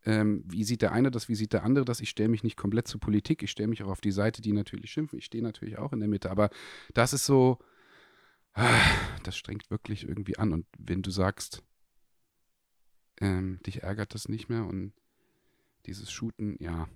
ähm, 0.07 0.45
wie 0.47 0.65
sieht 0.65 0.83
der 0.83 0.93
eine 0.93 1.11
das, 1.11 1.29
wie 1.29 1.35
sieht 1.35 1.53
der 1.53 1.65
andere 1.65 1.85
das. 1.85 2.01
Ich 2.01 2.11
stelle 2.11 2.31
mich 2.31 2.43
nicht 2.43 2.57
komplett 2.57 2.89
zur 2.89 3.01
Politik, 3.01 3.43
ich 3.43 3.51
stelle 3.51 3.69
mich 3.69 3.83
auch 3.83 3.89
auf 3.91 4.01
die 4.01 4.13
Seite, 4.13 4.41
die 4.41 4.53
natürlich 4.53 4.91
schimpfen. 4.91 5.19
Ich 5.19 5.27
stehe 5.27 5.45
natürlich 5.45 5.79
auch 5.79 5.93
in 5.93 6.01
der 6.01 6.09
Mitte, 6.09 6.31
aber 6.31 6.51
das 6.95 7.13
ist 7.13 7.27
so, 7.27 7.59
ah, 8.55 8.81
das 9.25 9.37
strengt 9.37 9.71
wirklich 9.71 10.09
irgendwie 10.09 10.39
an. 10.39 10.53
Und 10.53 10.67
wenn 10.79 11.03
du 11.03 11.11
sagst, 11.11 11.63
ähm, 13.21 13.61
dich 13.67 13.83
ärgert 13.83 14.15
das 14.15 14.29
nicht 14.29 14.49
mehr 14.49 14.65
und 14.65 14.95
dieses 15.91 16.11
Shooten, 16.11 16.57
ja, 16.61 16.89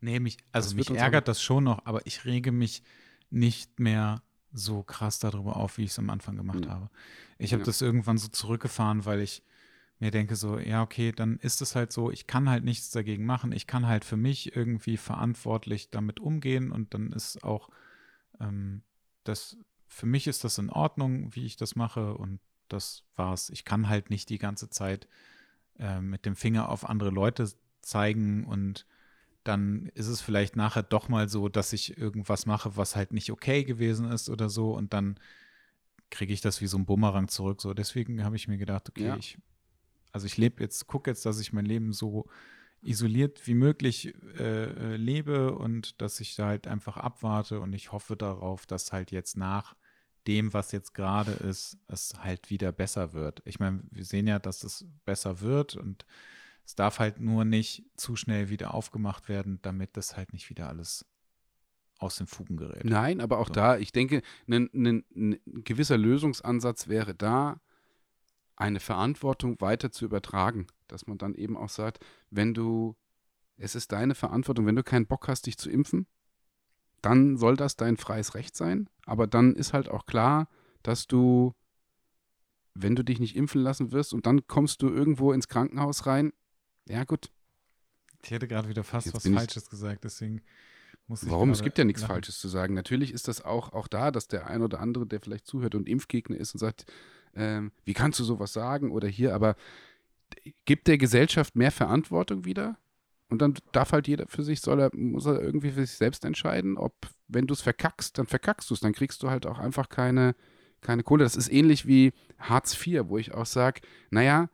Nee, 0.00 0.20
mich, 0.20 0.38
also 0.52 0.76
mich 0.76 0.90
ärgert 0.90 1.26
das 1.26 1.42
schon 1.42 1.64
noch, 1.64 1.84
aber 1.84 2.06
ich 2.06 2.24
rege 2.24 2.52
mich 2.52 2.84
nicht 3.30 3.80
mehr 3.80 4.22
so 4.52 4.84
krass 4.84 5.18
darüber 5.18 5.56
auf, 5.56 5.76
wie 5.76 5.84
ich 5.84 5.90
es 5.90 5.98
am 5.98 6.08
Anfang 6.10 6.36
gemacht 6.36 6.66
Mhm. 6.66 6.70
habe. 6.70 6.90
Ich 7.36 7.52
habe 7.52 7.62
Ja. 7.62 7.66
das 7.66 7.82
irgendwann 7.82 8.16
so 8.16 8.28
zurückgefahren, 8.28 9.04
weil 9.06 9.20
ich 9.20 9.42
mir 9.98 10.12
denke 10.12 10.36
so, 10.36 10.56
ja, 10.58 10.82
okay, 10.82 11.10
dann 11.10 11.38
ist 11.38 11.60
es 11.62 11.74
halt 11.74 11.90
so, 11.90 12.12
ich 12.12 12.28
kann 12.28 12.48
halt 12.48 12.62
nichts 12.62 12.90
dagegen 12.90 13.26
machen. 13.26 13.50
Ich 13.50 13.66
kann 13.66 13.88
halt 13.88 14.04
für 14.04 14.16
mich 14.16 14.54
irgendwie 14.54 14.96
verantwortlich 14.96 15.90
damit 15.90 16.20
umgehen 16.20 16.70
und 16.70 16.94
dann 16.94 17.10
ist 17.12 17.42
auch 17.42 17.68
ähm, 18.38 18.82
das, 19.24 19.56
für 19.88 20.06
mich 20.06 20.28
ist 20.28 20.44
das 20.44 20.58
in 20.58 20.70
Ordnung, 20.70 21.34
wie 21.34 21.44
ich 21.44 21.56
das 21.56 21.74
mache 21.74 22.14
und 22.14 22.38
das 22.68 23.02
war's. 23.16 23.50
Ich 23.50 23.64
kann 23.64 23.88
halt 23.88 24.10
nicht 24.10 24.28
die 24.28 24.38
ganze 24.38 24.70
Zeit 24.70 25.08
äh, 25.80 26.00
mit 26.00 26.24
dem 26.24 26.36
Finger 26.36 26.68
auf 26.68 26.88
andere 26.88 27.10
Leute 27.10 27.50
zeigen 27.88 28.44
und 28.44 28.86
dann 29.44 29.86
ist 29.94 30.08
es 30.08 30.20
vielleicht 30.20 30.56
nachher 30.56 30.82
doch 30.82 31.08
mal 31.08 31.28
so, 31.28 31.48
dass 31.48 31.72
ich 31.72 31.96
irgendwas 31.96 32.46
mache, 32.46 32.76
was 32.76 32.96
halt 32.96 33.12
nicht 33.12 33.32
okay 33.32 33.64
gewesen 33.64 34.10
ist 34.10 34.28
oder 34.28 34.50
so 34.50 34.76
und 34.76 34.92
dann 34.92 35.18
kriege 36.10 36.32
ich 36.32 36.40
das 36.40 36.60
wie 36.60 36.66
so 36.66 36.78
ein 36.78 36.86
Bumerang 36.86 37.28
zurück. 37.28 37.60
So, 37.60 37.74
deswegen 37.74 38.24
habe 38.24 38.36
ich 38.36 38.48
mir 38.48 38.58
gedacht, 38.58 38.88
okay, 38.88 39.06
Ja. 39.08 39.16
ich, 39.16 39.38
also 40.12 40.26
ich 40.26 40.36
lebe 40.36 40.62
jetzt, 40.62 40.86
gucke 40.86 41.10
jetzt, 41.10 41.24
dass 41.26 41.40
ich 41.40 41.52
mein 41.52 41.66
Leben 41.66 41.92
so 41.92 42.26
isoliert 42.80 43.46
wie 43.46 43.54
möglich 43.54 44.14
äh, 44.38 44.94
äh, 44.94 44.96
lebe 44.96 45.54
und 45.54 46.00
dass 46.00 46.20
ich 46.20 46.36
da 46.36 46.46
halt 46.46 46.66
einfach 46.66 46.96
abwarte 46.96 47.60
und 47.60 47.72
ich 47.72 47.92
hoffe 47.92 48.16
darauf, 48.16 48.66
dass 48.66 48.92
halt 48.92 49.10
jetzt 49.10 49.36
nach 49.36 49.76
dem, 50.26 50.52
was 50.52 50.72
jetzt 50.72 50.94
gerade 50.94 51.32
ist, 51.32 51.78
es 51.88 52.14
halt 52.18 52.50
wieder 52.50 52.70
besser 52.70 53.12
wird. 53.14 53.42
Ich 53.44 53.58
meine, 53.58 53.82
wir 53.90 54.04
sehen 54.04 54.26
ja, 54.26 54.38
dass 54.38 54.62
es 54.62 54.86
besser 55.04 55.40
wird 55.40 55.74
und 55.74 56.04
es 56.68 56.74
darf 56.74 56.98
halt 56.98 57.18
nur 57.18 57.46
nicht 57.46 57.82
zu 57.96 58.14
schnell 58.14 58.50
wieder 58.50 58.74
aufgemacht 58.74 59.30
werden, 59.30 59.58
damit 59.62 59.96
das 59.96 60.18
halt 60.18 60.34
nicht 60.34 60.50
wieder 60.50 60.68
alles 60.68 61.06
aus 61.98 62.16
den 62.16 62.26
Fugen 62.26 62.58
gerät. 62.58 62.84
Nein, 62.84 63.22
aber 63.22 63.38
auch 63.38 63.46
So. 63.46 63.54
da, 63.54 63.78
ich 63.78 63.90
denke, 63.90 64.20
ein, 64.46 64.68
ein, 64.74 65.04
ein 65.16 65.40
gewisser 65.64 65.96
Lösungsansatz 65.96 66.86
wäre 66.86 67.14
da, 67.14 67.58
eine 68.54 68.80
Verantwortung 68.80 69.58
weiter 69.62 69.90
zu 69.92 70.04
übertragen. 70.04 70.66
Dass 70.88 71.06
man 71.06 71.16
dann 71.16 71.34
eben 71.34 71.56
auch 71.56 71.70
sagt, 71.70 72.04
wenn 72.28 72.52
du, 72.52 72.96
es 73.56 73.74
ist 73.74 73.92
deine 73.92 74.14
Verantwortung, 74.14 74.66
wenn 74.66 74.76
du 74.76 74.84
keinen 74.84 75.06
Bock 75.06 75.26
hast, 75.26 75.46
dich 75.46 75.56
zu 75.56 75.70
impfen, 75.70 76.06
dann 77.00 77.38
soll 77.38 77.56
das 77.56 77.76
dein 77.76 77.96
freies 77.96 78.34
Recht 78.34 78.54
sein. 78.54 78.90
Aber 79.06 79.26
dann 79.26 79.54
ist 79.54 79.72
halt 79.72 79.88
auch 79.88 80.04
klar, 80.04 80.50
dass 80.82 81.06
du, 81.06 81.54
wenn 82.74 82.94
du 82.94 83.02
dich 83.02 83.20
nicht 83.20 83.36
impfen 83.36 83.62
lassen 83.62 83.90
wirst 83.90 84.12
und 84.12 84.26
dann 84.26 84.46
kommst 84.46 84.82
du 84.82 84.90
irgendwo 84.90 85.32
ins 85.32 85.48
Krankenhaus 85.48 86.04
rein, 86.04 86.30
ja 86.88 87.04
gut. 87.04 87.30
Ich 88.22 88.30
hätte 88.30 88.48
gerade 88.48 88.68
wieder 88.68 88.84
fast 88.84 89.06
Jetzt 89.06 89.14
was 89.14 89.28
Falsches 89.28 89.70
gesagt, 89.70 90.04
deswegen 90.04 90.42
muss 91.06 91.22
ich 91.22 91.30
Warum? 91.30 91.50
Es 91.50 91.62
gibt 91.62 91.78
ja 91.78 91.84
nichts 91.84 92.02
lachen. 92.02 92.14
Falsches 92.14 92.38
zu 92.38 92.48
sagen. 92.48 92.74
Natürlich 92.74 93.12
ist 93.12 93.28
das 93.28 93.44
auch, 93.44 93.72
auch 93.72 93.88
da, 93.88 94.10
dass 94.10 94.28
der 94.28 94.48
ein 94.48 94.62
oder 94.62 94.80
andere, 94.80 95.06
der 95.06 95.20
vielleicht 95.20 95.46
zuhört 95.46 95.74
und 95.74 95.88
Impfgegner 95.88 96.36
ist 96.36 96.54
und 96.54 96.58
sagt, 96.58 96.86
ähm, 97.34 97.72
wie 97.84 97.94
kannst 97.94 98.18
du 98.18 98.24
sowas 98.24 98.52
sagen 98.52 98.90
oder 98.90 99.08
hier, 99.08 99.34
aber 99.34 99.56
gibt 100.64 100.88
der 100.88 100.98
Gesellschaft 100.98 101.56
mehr 101.56 101.72
Verantwortung 101.72 102.44
wieder? 102.44 102.76
Und 103.30 103.42
dann 103.42 103.54
darf 103.72 103.92
halt 103.92 104.08
jeder 104.08 104.26
für 104.26 104.42
sich, 104.42 104.60
soll 104.60 104.80
er, 104.80 104.90
muss 104.94 105.26
er 105.26 105.40
irgendwie 105.40 105.70
für 105.70 105.84
sich 105.86 105.96
selbst 105.96 106.24
entscheiden, 106.24 106.78
ob, 106.78 106.94
wenn 107.28 107.46
du 107.46 107.52
es 107.52 107.60
verkackst, 107.60 108.16
dann 108.16 108.26
verkackst 108.26 108.70
du 108.70 108.74
es, 108.74 108.80
dann 108.80 108.94
kriegst 108.94 109.22
du 109.22 109.30
halt 109.30 109.46
auch 109.46 109.58
einfach 109.58 109.90
keine, 109.90 110.34
keine 110.80 111.02
Kohle. 111.02 111.24
Das 111.24 111.36
ist 111.36 111.52
ähnlich 111.52 111.86
wie 111.86 112.12
Hartz 112.38 112.74
IV, 112.74 113.02
wo 113.08 113.18
ich 113.18 113.34
auch 113.34 113.44
sage, 113.46 113.82
naja, 114.10 114.48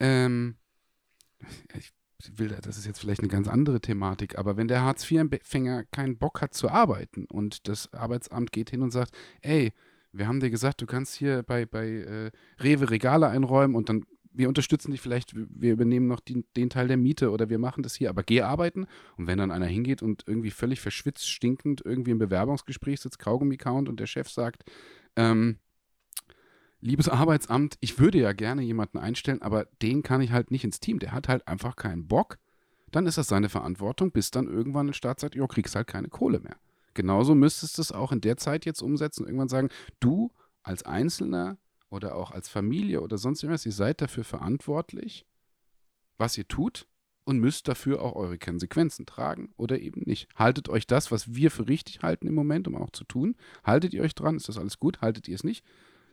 ähm, 0.00 0.56
ich 1.74 1.92
will, 2.34 2.48
da- 2.48 2.60
das 2.60 2.78
ist 2.78 2.86
jetzt 2.86 2.98
vielleicht 2.98 3.20
eine 3.20 3.28
ganz 3.28 3.48
andere 3.48 3.80
Thematik, 3.80 4.38
aber 4.38 4.56
wenn 4.56 4.68
der 4.68 4.82
Hartz-IV-Empfänger 4.82 5.84
keinen 5.90 6.18
Bock 6.18 6.40
hat 6.40 6.54
zu 6.54 6.68
arbeiten 6.70 7.26
und 7.26 7.68
das 7.68 7.92
Arbeitsamt 7.92 8.52
geht 8.52 8.70
hin 8.70 8.82
und 8.82 8.90
sagt, 8.90 9.16
ey, 9.42 9.72
wir 10.12 10.26
haben 10.26 10.40
dir 10.40 10.50
gesagt, 10.50 10.80
du 10.80 10.86
kannst 10.86 11.14
hier 11.14 11.42
bei, 11.42 11.66
bei 11.66 11.86
äh, 11.88 12.30
Rewe 12.62 12.90
Regale 12.90 13.28
einräumen 13.28 13.76
und 13.76 13.88
dann, 13.88 14.04
wir 14.32 14.48
unterstützen 14.48 14.90
dich 14.90 15.00
vielleicht, 15.00 15.34
wir 15.34 15.72
übernehmen 15.72 16.06
noch 16.06 16.20
die, 16.20 16.44
den 16.56 16.70
Teil 16.70 16.88
der 16.88 16.96
Miete 16.96 17.30
oder 17.30 17.48
wir 17.50 17.58
machen 17.58 17.82
das 17.82 17.94
hier, 17.94 18.10
aber 18.10 18.22
geh 18.22 18.42
arbeiten. 18.42 18.86
Und 19.16 19.26
wenn 19.26 19.38
dann 19.38 19.50
einer 19.50 19.66
hingeht 19.66 20.02
und 20.02 20.24
irgendwie 20.26 20.50
völlig 20.50 20.80
verschwitzt, 20.80 21.28
stinkend 21.28 21.82
irgendwie 21.84 22.10
im 22.12 22.18
Bewerbungsgespräch 22.18 23.00
sitzt, 23.00 23.18
Kaugummi 23.18 23.56
count 23.56 23.88
und 23.88 24.00
der 24.00 24.06
Chef 24.06 24.28
sagt, 24.30 24.64
ähm, 25.16 25.58
liebes 26.86 27.08
Arbeitsamt, 27.08 27.76
ich 27.80 27.98
würde 27.98 28.18
ja 28.18 28.32
gerne 28.32 28.62
jemanden 28.62 28.98
einstellen, 28.98 29.42
aber 29.42 29.66
den 29.82 30.02
kann 30.02 30.20
ich 30.20 30.32
halt 30.32 30.50
nicht 30.50 30.64
ins 30.64 30.80
Team. 30.80 30.98
Der 30.98 31.12
hat 31.12 31.28
halt 31.28 31.46
einfach 31.48 31.76
keinen 31.76 32.06
Bock. 32.06 32.38
Dann 32.90 33.06
ist 33.06 33.18
das 33.18 33.28
seine 33.28 33.48
Verantwortung, 33.48 34.12
bis 34.12 34.30
dann 34.30 34.46
irgendwann 34.46 34.88
ein 34.88 34.94
Staat 34.94 35.20
sagt, 35.20 35.34
jo, 35.34 35.46
kriegst 35.46 35.74
halt 35.74 35.88
keine 35.88 36.08
Kohle 36.08 36.40
mehr. 36.40 36.56
Genauso 36.94 37.34
müsstest 37.34 37.76
du 37.76 37.82
es 37.82 37.92
auch 37.92 38.12
in 38.12 38.22
der 38.22 38.38
Zeit 38.38 38.64
jetzt 38.64 38.80
umsetzen 38.80 39.26
irgendwann 39.26 39.48
sagen, 39.48 39.68
du 40.00 40.32
als 40.62 40.84
Einzelner 40.84 41.58
oder 41.90 42.16
auch 42.16 42.30
als 42.30 42.48
Familie 42.48 43.02
oder 43.02 43.18
sonst 43.18 43.42
irgendwas, 43.42 43.66
ihr 43.66 43.72
seid 43.72 44.00
dafür 44.00 44.24
verantwortlich, 44.24 45.26
was 46.16 46.38
ihr 46.38 46.48
tut 46.48 46.86
und 47.24 47.38
müsst 47.38 47.68
dafür 47.68 48.00
auch 48.00 48.14
eure 48.14 48.38
Konsequenzen 48.38 49.04
tragen 49.04 49.52
oder 49.56 49.80
eben 49.80 50.02
nicht. 50.06 50.28
Haltet 50.36 50.68
euch 50.68 50.86
das, 50.86 51.10
was 51.10 51.34
wir 51.34 51.50
für 51.50 51.68
richtig 51.68 52.02
halten 52.02 52.28
im 52.28 52.34
Moment, 52.34 52.68
um 52.68 52.76
auch 52.76 52.90
zu 52.90 53.04
tun, 53.04 53.36
haltet 53.64 53.92
ihr 53.92 54.02
euch 54.02 54.14
dran, 54.14 54.36
ist 54.36 54.48
das 54.48 54.58
alles 54.58 54.78
gut, 54.78 55.00
haltet 55.00 55.28
ihr 55.28 55.34
es 55.34 55.44
nicht? 55.44 55.64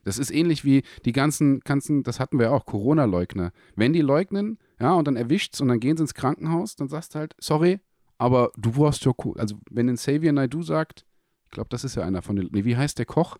Das 0.04 0.18
ist 0.18 0.32
ähnlich 0.32 0.66
wie 0.66 0.84
die 1.06 1.12
ganzen, 1.12 1.60
ganzen, 1.62 2.04
das 2.04 2.20
hatten 2.20 2.39
wir 2.39 2.51
auch, 2.51 2.66
Corona-Leugner. 2.66 3.51
Wenn 3.76 3.93
die 3.93 4.01
leugnen, 4.01 4.60
ja, 4.80 4.93
und 4.93 5.08
dann 5.08 5.16
erwischt's 5.16 5.62
und 5.62 5.70
dann 5.70 5.80
gehen 5.80 5.97
sie 5.97 6.04
ins 6.04 6.14
Krankenhaus, 6.14 6.76
dann 6.76 6.89
sagst 6.89 7.16
du 7.16 7.20
halt, 7.20 7.36
sorry, 7.39 7.80
aber 8.18 8.51
du 8.58 8.78
warst 8.78 9.06
ja 9.06 9.12
cool. 9.24 9.38
Also, 9.39 9.58
wenn 9.70 9.89
ein 9.89 9.95
Xavier 9.95 10.34
Naidoo 10.34 10.62
sagt, 10.62 11.06
ich 11.45 11.51
glaube, 11.51 11.70
das 11.70 11.84
ist 11.84 11.95
ja 11.95 12.04
einer 12.04 12.22
von 12.22 12.36
den, 12.36 12.49
nee, 12.51 12.66
wie 12.66 12.78
heißt 12.78 12.97
der 12.97 13.06
Koch? 13.06 13.38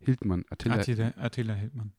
Hildmann, 0.00 0.44
Attila. 0.50 0.76
Attila, 0.76 1.12
Attila 1.16 1.54
Hildmann. 1.54 1.92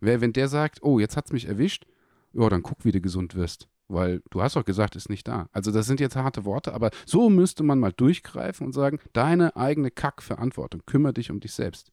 Wer, 0.00 0.20
wenn 0.20 0.32
der 0.32 0.48
sagt, 0.48 0.82
oh, 0.82 0.98
jetzt 0.98 1.16
hat's 1.16 1.32
mich 1.32 1.46
erwischt, 1.46 1.86
ja, 2.32 2.48
dann 2.48 2.62
guck, 2.62 2.84
wie 2.84 2.92
du 2.92 3.00
gesund 3.00 3.34
wirst. 3.34 3.68
Weil 3.88 4.22
du 4.30 4.42
hast 4.42 4.56
doch 4.56 4.64
gesagt, 4.64 4.96
ist 4.96 5.10
nicht 5.10 5.28
da. 5.28 5.48
Also 5.52 5.70
das 5.70 5.86
sind 5.86 6.00
jetzt 6.00 6.16
harte 6.16 6.44
Worte, 6.44 6.72
aber 6.72 6.90
so 7.04 7.28
müsste 7.28 7.62
man 7.62 7.78
mal 7.78 7.92
durchgreifen 7.92 8.66
und 8.66 8.72
sagen, 8.72 8.98
deine 9.12 9.54
eigene 9.54 9.90
Kackverantwortung, 9.90 10.82
kümmere 10.86 11.12
dich 11.12 11.30
um 11.30 11.40
dich 11.40 11.52
selbst. 11.52 11.91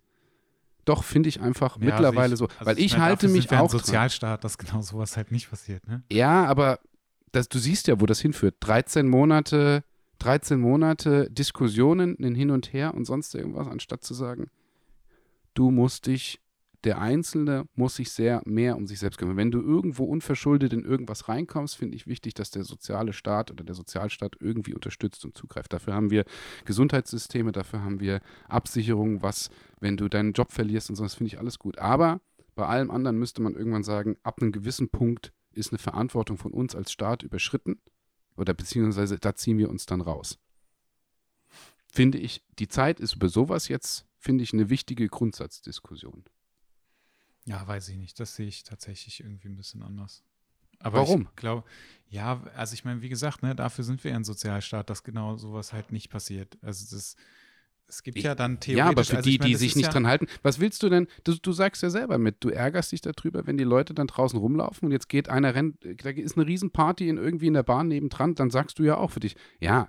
Doch, 0.86 1.04
finde 1.04 1.30
ich 1.30 1.42
einfach 1.42 1.78
Ja, 1.78 1.86
mittlerweile 1.86 2.32
also 2.34 2.46
so. 2.48 2.52
also 2.58 2.66
weil 2.66 2.80
ich 2.80 2.94
meine, 2.94 3.04
halte 3.04 3.28
mich 3.28 3.50
wir 3.52 3.58
ein 3.58 3.64
auch 3.66 3.70
dran. 3.70 3.80
Sozialstaat, 3.80 4.44
dass 4.44 4.58
genau 4.58 4.82
sowas 4.82 5.18
halt 5.18 5.32
nicht 5.32 5.50
passiert, 5.50 5.88
ne? 5.88 6.04
Ja, 6.12 6.46
aber 6.46 6.80
das, 7.32 7.48
du 7.50 7.60
siehst 7.60 7.88
ja, 7.88 8.00
wo 8.02 8.06
das 8.06 8.20
hinführt. 8.20 8.56
13 8.62 9.08
Monate, 9.08 9.84
13 10.20 10.60
Monate 10.60 11.30
Diskussionen, 11.30 12.18
ein 12.20 12.34
Hin 12.36 12.50
und 12.52 12.74
Her 12.74 12.94
und 12.96 13.06
sonst 13.06 13.36
irgendwas, 13.36 13.68
anstatt 13.68 14.04
zu 14.04 14.14
sagen, 14.14 14.50
du 15.54 15.70
musst 15.72 16.08
dich, 16.08 16.40
der 16.86 17.00
Einzelne 17.00 17.66
muss 17.76 17.96
sich 17.96 18.12
sehr 18.12 18.42
mehr 18.46 18.78
um 18.78 18.88
sich 18.88 19.00
selbst 19.00 19.18
kümmern. 19.18 19.36
Wenn 19.38 19.52
du 19.52 19.62
irgendwo 19.62 20.06
unverschuldet 20.06 20.72
in 20.72 20.86
irgendwas 20.86 21.28
reinkommst, 21.28 21.76
finde 21.76 21.96
ich 21.96 22.08
wichtig, 22.08 22.34
dass 22.36 22.52
der 22.52 22.64
soziale 22.64 23.12
Staat 23.12 23.52
oder 23.52 23.64
der 23.64 23.76
Sozialstaat 23.76 24.38
irgendwie 24.40 24.74
unterstützt 24.74 25.26
und 25.26 25.38
zugreift. 25.38 25.74
Dafür 25.74 25.94
haben 25.94 26.10
wir 26.10 26.24
Gesundheitssysteme, 26.66 27.52
dafür 27.52 27.82
haben 27.84 28.00
wir 28.00 28.22
Absicherung, 28.48 29.22
was, 29.22 29.50
wenn 29.80 29.98
du 29.98 30.08
deinen 30.08 30.34
Job 30.34 30.52
verlierst 30.52 30.90
und 30.90 30.96
so, 30.96 31.08
finde 31.08 31.34
ich 31.34 31.40
alles 31.40 31.60
gut. 31.60 31.78
Aber 31.80 32.22
bei 32.56 32.66
allem 32.66 32.92
anderen 32.92 33.18
müsste 33.18 33.42
man 33.42 33.56
irgendwann 33.56 33.84
sagen, 33.84 34.16
ab 34.24 34.42
einem 34.42 34.52
gewissen 34.52 34.90
Punkt 34.90 35.34
ist 35.52 35.72
eine 35.72 35.80
Verantwortung 35.80 36.38
von 36.38 36.54
uns 36.54 36.76
als 36.76 36.92
Staat 36.92 37.24
überschritten 37.24 37.82
oder 38.38 38.54
beziehungsweise 38.54 39.20
da 39.20 39.36
ziehen 39.36 39.58
wir 39.58 39.70
uns 39.70 39.86
dann 39.86 40.02
raus. 40.02 40.40
Finde 41.92 42.20
ich, 42.20 42.44
die 42.60 42.68
Zeit 42.68 43.00
ist 43.00 43.16
über 43.16 43.28
sowas 43.28 43.68
jetzt, 43.68 44.06
finde 44.18 44.44
ich, 44.44 44.54
eine 44.54 44.70
wichtige 44.70 45.08
Grundsatzdiskussion. 45.08 46.24
Ja, 47.50 47.68
weiß 47.68 47.90
ich 47.90 47.98
nicht. 47.98 48.20
Das 48.20 48.36
sehe 48.36 48.48
ich 48.48 48.64
tatsächlich 48.64 49.22
irgendwie 49.22 49.48
ein 49.48 49.56
bisschen 49.56 49.82
anders. 49.82 50.24
Aber 50.78 51.00
Warum? 51.00 51.24
ich 51.24 51.36
glaube, 51.36 51.64
ja, 52.08 52.44
also 52.56 52.76
ich 52.76 52.86
meine, 52.86 53.02
wie 53.02 53.10
gesagt, 53.10 53.42
ne, 53.42 53.56
dafür 53.56 53.84
sind 53.84 54.04
wir 54.04 54.12
ja 54.12 54.18
ein 54.18 54.24
Sozialstaat, 54.24 54.90
dass 54.90 55.04
genau 55.04 55.36
sowas 55.36 55.74
halt 55.74 55.92
nicht 55.92 56.10
passiert. 56.10 56.60
Also 56.62 56.96
das, 56.96 57.16
es 57.88 58.04
gibt 58.04 58.20
ja 58.20 58.36
dann 58.36 58.60
theoretisch. 58.60 58.78
Ja, 58.78 58.86
aber 58.86 59.04
für 59.04 59.18
also 59.18 59.28
die, 59.28 59.36
ich 59.36 59.40
meine, 59.40 59.50
die 59.50 59.56
sich 59.58 59.76
nicht 59.76 59.88
ja, 59.88 59.92
dran 59.92 60.06
halten, 60.06 60.28
was 60.44 60.60
willst 60.60 60.84
du 60.84 60.90
denn? 60.90 61.08
Du, 61.24 61.36
du 61.36 61.52
sagst 61.52 61.82
ja 61.82 61.90
selber 61.90 62.20
mit, 62.20 62.38
du 62.44 62.50
ärgerst 62.50 62.92
dich 62.92 63.02
darüber, 63.02 63.48
wenn 63.48 63.58
die 63.58 63.64
Leute 63.64 63.96
dann 63.96 64.08
draußen 64.08 64.38
rumlaufen 64.38 64.86
und 64.86 64.92
jetzt 64.92 65.10
geht 65.10 65.28
einer 65.28 65.56
rennt, 65.56 65.84
da 65.84 66.12
ist 66.12 66.38
eine 66.38 66.46
Riesenparty 66.46 67.10
in 67.10 67.18
irgendwie 67.18 67.48
in 67.48 67.56
der 67.56 67.64
Bahn 67.64 67.88
nebendran, 67.88 68.36
dann 68.36 68.52
sagst 68.52 68.78
du 68.78 68.84
ja 68.84 68.98
auch 68.98 69.10
für 69.10 69.22
dich, 69.22 69.36
ja, 69.60 69.88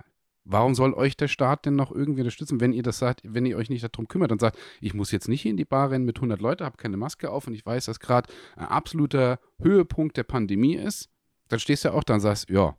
warum 0.51 0.75
soll 0.75 0.93
euch 0.93 1.17
der 1.17 1.27
Staat 1.27 1.65
denn 1.65 1.75
noch 1.75 1.91
irgendwie 1.91 2.21
unterstützen, 2.21 2.59
wenn 2.59 2.73
ihr 2.73 2.83
das 2.83 2.99
sagt, 2.99 3.21
wenn 3.23 3.45
ihr 3.45 3.57
euch 3.57 3.69
nicht 3.69 3.83
darum 3.83 4.07
kümmert 4.07 4.31
und 4.31 4.41
sagt, 4.41 4.57
ich 4.79 4.93
muss 4.93 5.11
jetzt 5.11 5.27
nicht 5.27 5.45
in 5.45 5.57
die 5.57 5.65
Bar 5.65 5.91
rennen 5.91 6.05
mit 6.05 6.17
100 6.17 6.41
Leuten, 6.41 6.65
habe 6.65 6.77
keine 6.77 6.97
Maske 6.97 7.29
auf 7.29 7.47
und 7.47 7.53
ich 7.53 7.65
weiß, 7.65 7.85
dass 7.85 7.99
gerade 7.99 8.31
ein 8.55 8.65
absoluter 8.65 9.39
Höhepunkt 9.61 10.17
der 10.17 10.23
Pandemie 10.23 10.75
ist, 10.75 11.09
dann 11.47 11.59
stehst 11.59 11.83
du 11.83 11.89
ja 11.89 11.93
auch 11.93 12.03
da 12.03 12.15
und 12.15 12.21
sagst, 12.21 12.49
ja, 12.49 12.75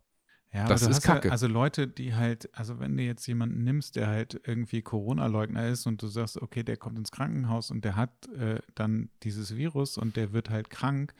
Ja, 0.53 0.67
Das 0.67 0.83
ist 0.83 1.01
Kacke. 1.01 1.29
Ja, 1.29 1.31
also 1.31 1.47
Leute, 1.47 1.87
die 1.87 2.13
halt, 2.13 2.49
also 2.55 2.79
wenn 2.79 2.95
du 2.95 3.03
jetzt 3.03 3.25
jemanden 3.25 3.63
nimmst, 3.63 3.95
der 3.95 4.07
halt 4.07 4.39
irgendwie 4.45 4.81
Corona-Leugner 4.81 5.67
ist 5.67 5.87
und 5.87 6.01
du 6.01 6.07
sagst, 6.07 6.41
okay, 6.41 6.63
der 6.63 6.77
kommt 6.77 6.97
ins 6.97 7.11
Krankenhaus 7.11 7.71
und 7.71 7.83
der 7.83 7.95
hat 7.95 8.11
äh, 8.37 8.59
dann 8.75 9.09
dieses 9.23 9.55
Virus 9.55 9.97
und 9.97 10.15
der 10.15 10.31
wird 10.31 10.49
halt 10.49 10.69
krank 10.69 11.13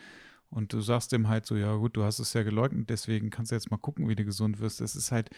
und 0.54 0.72
du 0.72 0.82
sagst 0.82 1.12
dem 1.12 1.30
halt 1.30 1.47
so, 1.47 1.56
ja 1.56 1.74
gut, 1.76 1.97
du 1.97 2.04
hast 2.04 2.20
es 2.20 2.34
ja 2.34 2.43
geleugnet, 2.43 2.89
deswegen 2.91 3.32
kannst 3.32 3.51
du 3.51 3.56
jetzt 3.56 3.72
mal 3.72 3.78
gucken, 3.78 4.08
wie 4.08 4.16
du 4.16 4.24
gesund 4.24 4.60
wirst. 4.60 4.82
Das 4.82 4.95
ist 4.95 5.12
halt, 5.12 5.32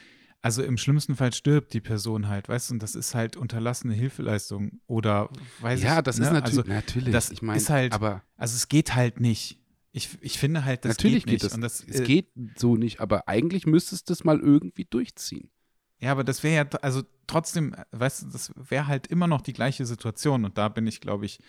also 0.46 0.62
im 0.62 0.78
schlimmsten 0.78 1.16
Fall 1.16 1.34
stirbt 1.34 1.74
die 1.74 1.82
Person 1.82 2.28
halt, 2.28 2.48
weißt 2.48 2.70
du, 2.70 2.76
und 2.76 2.84
das 2.84 2.94
ist 2.94 3.16
halt 3.16 3.36
unterlassene 3.36 3.96
Hilfeleistung 3.96 4.80
oder 4.86 5.32
weiß 5.60 5.82
ja, 5.82 5.98
ich 5.98 6.04
das 6.04 6.20
ne? 6.20 6.28
ist 6.28 6.34
natürlich, 6.34 6.58
also, 6.60 6.70
natürlich, 6.72 7.12
das 7.12 7.32
ich 7.32 7.42
meine, 7.42 7.58
ist 7.58 7.72
halt- 7.72 7.94
aber 7.94 8.22
also 8.38 8.56
es 8.56 8.68
geht 8.68 8.94
halt 8.94 9.20
nicht. 9.20 9.60
Ich, 9.92 10.10
ich 10.22 10.38
finde 10.38 10.64
halt, 10.64 10.86
das 10.86 10.98
natürlich 10.98 11.26
geht 11.26 11.32
geht, 11.32 11.34
nicht. 11.34 11.46
das. 11.46 11.54
Und 11.56 11.62
das 11.62 11.84
es 11.88 12.02
äh, 12.02 12.04
geht 12.04 12.30
so 12.58 12.76
nicht, 12.76 13.00
aber 13.00 13.28
eigentlich 13.28 13.66
müsstest 13.66 14.08
du 14.10 14.14
es 14.14 14.24
mal 14.24 14.40
irgendwie 14.40 14.86
durchziehen. 14.86 15.50
Ja, 15.98 16.12
aber 16.12 16.24
das 16.24 16.44
wäre 16.44 16.68
ja, 16.70 16.78
also 16.80 17.02
trotzdem, 17.26 17.76
weißt 17.92 18.24
du, 18.24 18.28
das 18.28 18.52
wäre 18.56 18.86
halt 18.86 19.08
immer 19.08 19.26
noch 19.26 19.42
die 19.42 19.54
gleiche 19.54 19.88
Situation. 19.88 20.46
Und 20.46 20.60
da 20.60 20.70
bin 20.70 20.86
ich, 20.86 21.02
glaube 21.02 21.26
ich, 21.26 21.40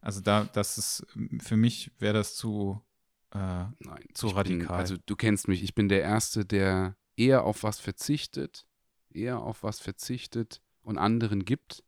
also 0.00 0.20
da, 0.20 0.42
das 0.52 0.76
ist, 0.76 1.06
für 1.40 1.56
mich 1.56 1.92
wäre 2.00 2.14
das 2.14 2.34
zu, 2.34 2.80
äh, 3.32 3.38
Nein, 3.38 4.04
Zu 4.14 4.26
radikal. 4.28 4.66
Bin, 4.66 4.70
also 4.70 4.96
du 5.06 5.14
kennst 5.14 5.46
mich, 5.46 5.62
ich 5.62 5.76
bin 5.76 5.88
der 5.88 6.02
Erste, 6.02 6.44
der 6.44 6.96
eher 7.16 7.44
auf 7.44 7.62
was 7.62 7.78
verzichtet, 7.78 8.66
eher 9.10 9.40
auf 9.40 9.62
was 9.62 9.80
verzichtet 9.80 10.60
und 10.82 10.98
anderen 10.98 11.44
gibt. 11.44 11.84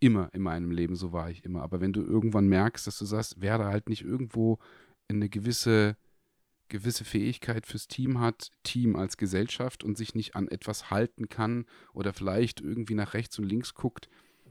Immer 0.00 0.28
in 0.34 0.42
meinem 0.42 0.70
Leben, 0.70 0.96
so 0.96 1.12
war 1.12 1.30
ich 1.30 1.44
immer. 1.44 1.62
Aber 1.62 1.80
wenn 1.80 1.92
du 1.92 2.02
irgendwann 2.02 2.48
merkst, 2.48 2.86
dass 2.86 2.98
du 2.98 3.04
sagst, 3.04 3.36
wer 3.38 3.58
da 3.58 3.66
halt 3.66 3.88
nicht 3.88 4.02
irgendwo 4.02 4.58
eine 5.08 5.28
gewisse, 5.28 5.96
gewisse 6.68 7.04
Fähigkeit 7.04 7.66
fürs 7.66 7.88
Team 7.88 8.20
hat, 8.20 8.50
Team 8.64 8.96
als 8.96 9.16
Gesellschaft 9.16 9.84
und 9.84 9.96
sich 9.96 10.14
nicht 10.14 10.36
an 10.36 10.48
etwas 10.48 10.90
halten 10.90 11.28
kann 11.28 11.66
oder 11.92 12.12
vielleicht 12.12 12.60
irgendwie 12.60 12.94
nach 12.94 13.14
rechts 13.14 13.38
und 13.38 13.44
links 13.44 13.74
guckt, 13.74 14.08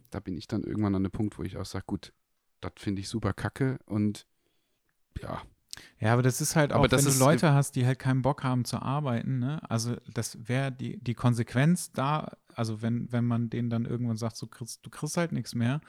da 0.09 0.19
bin 0.19 0.37
ich 0.37 0.47
dann 0.47 0.63
irgendwann 0.63 0.95
an 0.95 1.03
einem 1.03 1.11
Punkt, 1.11 1.37
wo 1.37 1.43
ich 1.43 1.57
auch 1.57 1.65
sage, 1.65 1.85
gut, 1.87 2.13
das 2.61 2.73
finde 2.77 3.01
ich 3.01 3.09
super 3.09 3.33
kacke 3.33 3.79
und 3.85 4.25
ja, 5.21 5.41
ja, 5.99 6.13
aber 6.13 6.21
das 6.21 6.41
ist 6.41 6.55
halt 6.55 6.74
auch, 6.74 6.84
Aber 6.84 6.91
wenn 6.91 7.03
du 7.05 7.11
Leute 7.17 7.53
hast, 7.53 7.76
die 7.76 7.86
halt 7.86 7.97
keinen 7.99 8.21
Bock 8.21 8.43
haben 8.43 8.65
zu 8.65 8.82
arbeiten, 8.82 9.39
ne? 9.39 9.59
Also 9.69 9.95
das 10.13 10.47
wäre 10.47 10.71
die, 10.71 10.97
die 11.01 11.13
Konsequenz 11.13 11.91
da, 11.91 12.34
also 12.53 12.82
wenn, 12.82 13.11
wenn 13.11 13.26
man 13.26 13.49
denen 13.49 13.69
dann 13.69 13.86
irgendwann 13.86 14.17
sagt, 14.17 14.38
so 14.38 14.47
kriegst, 14.47 14.86
du 14.86 14.89
kriegst 14.89 15.17
halt 15.17 15.32
nichts 15.32 15.55
mehr, 15.55 15.82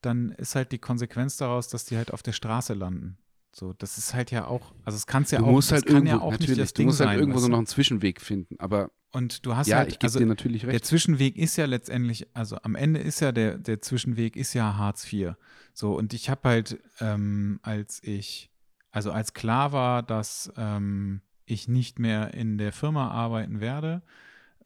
dann 0.00 0.30
ist 0.32 0.54
halt 0.54 0.72
die 0.72 0.78
Konsequenz 0.78 1.36
daraus, 1.36 1.68
dass 1.68 1.84
die 1.84 1.96
halt 1.96 2.12
auf 2.12 2.22
der 2.22 2.32
Straße 2.32 2.74
landen. 2.74 3.18
So, 3.52 3.72
das 3.72 3.98
ist 3.98 4.14
halt 4.14 4.30
ja 4.30 4.46
auch, 4.46 4.72
also 4.84 4.96
es 4.96 5.06
kann 5.06 5.24
ja 5.28 5.38
du 5.40 5.46
auch, 5.46 5.50
musst 5.50 5.70
das 5.72 5.78
halt 5.78 5.86
kann 5.86 6.06
irgendwo, 6.06 6.16
ja 6.16 6.20
auch 6.22 6.30
natürlich, 6.30 6.50
nicht 6.50 6.60
das 6.60 6.72
du 6.72 6.76
Ding 6.78 6.86
musst 6.86 7.00
halt 7.00 7.10
sein, 7.10 7.18
irgendwo 7.18 7.36
weißt 7.36 7.42
so 7.42 7.48
du? 7.48 7.52
noch 7.52 7.58
einen 7.58 7.66
Zwischenweg 7.66 8.20
finden. 8.20 8.54
Aber 8.60 8.90
Und 9.10 9.44
du 9.44 9.56
hast 9.56 9.66
ja, 9.66 9.78
halt, 9.78 9.88
ich 9.88 9.98
gebe 9.98 10.06
also 10.06 10.20
dir 10.20 10.26
natürlich 10.26 10.62
der 10.62 10.70
recht. 10.70 10.84
Zwischenweg 10.84 11.36
ist 11.36 11.56
ja 11.56 11.66
letztendlich, 11.66 12.28
also 12.32 12.56
am 12.62 12.76
Ende 12.76 13.00
ist 13.00 13.20
ja 13.20 13.32
der, 13.32 13.58
der 13.58 13.82
Zwischenweg 13.82 14.36
ist 14.36 14.54
ja 14.54 14.76
Hartz 14.76 15.12
IV. 15.12 15.34
So, 15.74 15.96
und 15.98 16.14
ich 16.14 16.30
habe 16.30 16.48
halt, 16.48 16.80
ähm, 17.00 17.58
als 17.62 18.00
ich, 18.04 18.50
also 18.92 19.12
als 19.12 19.34
klar 19.34 19.72
war, 19.72 20.02
dass 20.02 20.52
ähm, 20.56 21.20
ich 21.46 21.68
nicht 21.68 21.98
mehr 21.98 22.34
in 22.34 22.58
der 22.58 22.72
Firma 22.72 23.10
arbeiten 23.10 23.60
werde, 23.60 24.02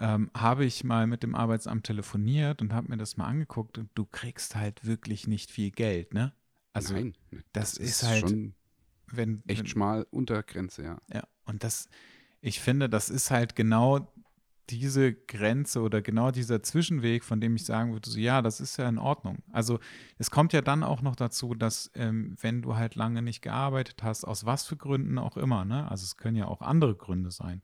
ähm, 0.01 0.31
habe 0.37 0.65
ich 0.65 0.83
mal 0.85 1.07
mit 1.07 1.23
dem 1.23 1.35
Arbeitsamt 1.35 1.85
telefoniert 1.87 2.61
und 2.63 2.73
habe 2.73 2.89
mir 2.91 2.97
das 2.97 3.17
mal 3.17 3.27
angeguckt 3.27 3.79
und 3.79 3.91
du 3.95 4.05
kriegst 4.07 4.57
halt 4.57 4.85
wirklich 4.85 5.27
nicht 5.29 5.51
viel 5.51 5.71
Geld, 5.71 6.15
ne? 6.15 6.33
Also 6.73 6.95
Nein, 6.95 7.15
das 7.53 7.77
ist 7.77 8.03
halt- 8.03 8.21
schon 8.21 8.55
wenn 9.07 9.43
echt 9.47 9.61
wenn, 9.61 9.67
schmal 9.67 10.07
unter 10.11 10.43
Grenze, 10.43 10.83
ja. 10.83 10.99
Ja, 11.13 11.23
und 11.45 11.63
das, 11.63 11.89
ich 12.41 12.61
finde, 12.61 12.89
das 12.89 13.11
ist 13.11 13.31
halt 13.31 13.55
genau 13.55 14.13
diese 14.71 15.13
Grenze 15.15 15.81
oder 15.83 16.01
genau 16.03 16.31
dieser 16.31 16.63
Zwischenweg, 16.63 17.23
von 17.25 17.41
dem 17.41 17.55
ich 17.57 17.65
sagen 17.65 17.93
würde, 17.93 18.09
so, 18.09 18.19
ja, 18.19 18.41
das 18.43 18.61
ist 18.61 18.77
ja 18.79 18.89
in 18.89 18.99
Ordnung. 18.99 19.43
Also 19.53 19.79
es 20.19 20.31
kommt 20.31 20.53
ja 20.53 20.63
dann 20.63 20.83
auch 20.83 21.03
noch 21.03 21.17
dazu, 21.17 21.55
dass 21.55 21.91
ähm, 21.95 22.37
wenn 22.41 22.63
du 22.63 22.77
halt 22.77 22.95
lange 22.95 23.21
nicht 23.23 23.43
gearbeitet 23.43 24.03
hast, 24.03 24.25
aus 24.25 24.47
was 24.47 24.67
für 24.67 24.77
Gründen 24.77 25.19
auch 25.19 25.37
immer, 25.37 25.65
ne? 25.65 25.91
Also 25.91 26.05
es 26.05 26.17
können 26.17 26.37
ja 26.37 26.47
auch 26.49 26.63
andere 26.63 26.95
Gründe 26.97 27.31
sein. 27.31 27.61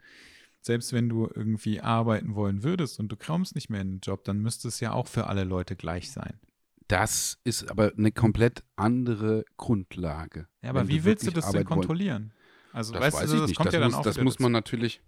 Selbst 0.61 0.93
wenn 0.93 1.09
du 1.09 1.27
irgendwie 1.35 1.81
arbeiten 1.81 2.35
wollen 2.35 2.63
würdest 2.63 3.01
und 3.01 3.09
du 3.11 3.17
kommst 3.17 3.55
nicht 3.55 3.71
mehr 3.71 3.81
in 3.81 3.93
den 3.93 4.01
Job, 4.01 4.25
dann 4.25 4.39
müsste 4.41 4.69
es 4.69 4.79
ja 4.81 4.93
auch 4.93 5.07
für 5.09 5.27
alle 5.27 5.45
Leute 5.45 5.75
gleich 5.77 6.11
sein. 6.13 6.39
Das 6.87 7.39
ist 7.45 7.71
aber 7.71 7.93
eine 7.97 8.13
komplett 8.13 8.63
andere 8.77 9.45
Grundlage. 9.57 10.49
Ja, 10.63 10.71
aber 10.71 10.89
wie 10.89 11.05
willst 11.05 11.27
du 11.27 11.31
das 11.31 11.47
denn 11.47 11.55
wollen- 11.55 11.67
kontrollieren? 11.67 12.33
Also, 12.73 12.93
Das 12.93 13.03
weißt 13.03 13.17
weiß 13.23 13.31
du, 13.31 13.35
ich 13.37 13.41
das 13.41 13.49
nicht. 13.51 13.57
kommt 13.57 13.67
das 13.69 13.75
ja 13.75 13.81
dann 13.81 13.91
muss, 13.91 13.99
auch 13.99 14.03
das 14.03 14.19
muss 14.21 14.35
dazu. 14.35 14.43
man 14.43 14.53
natürlich, 14.53 15.01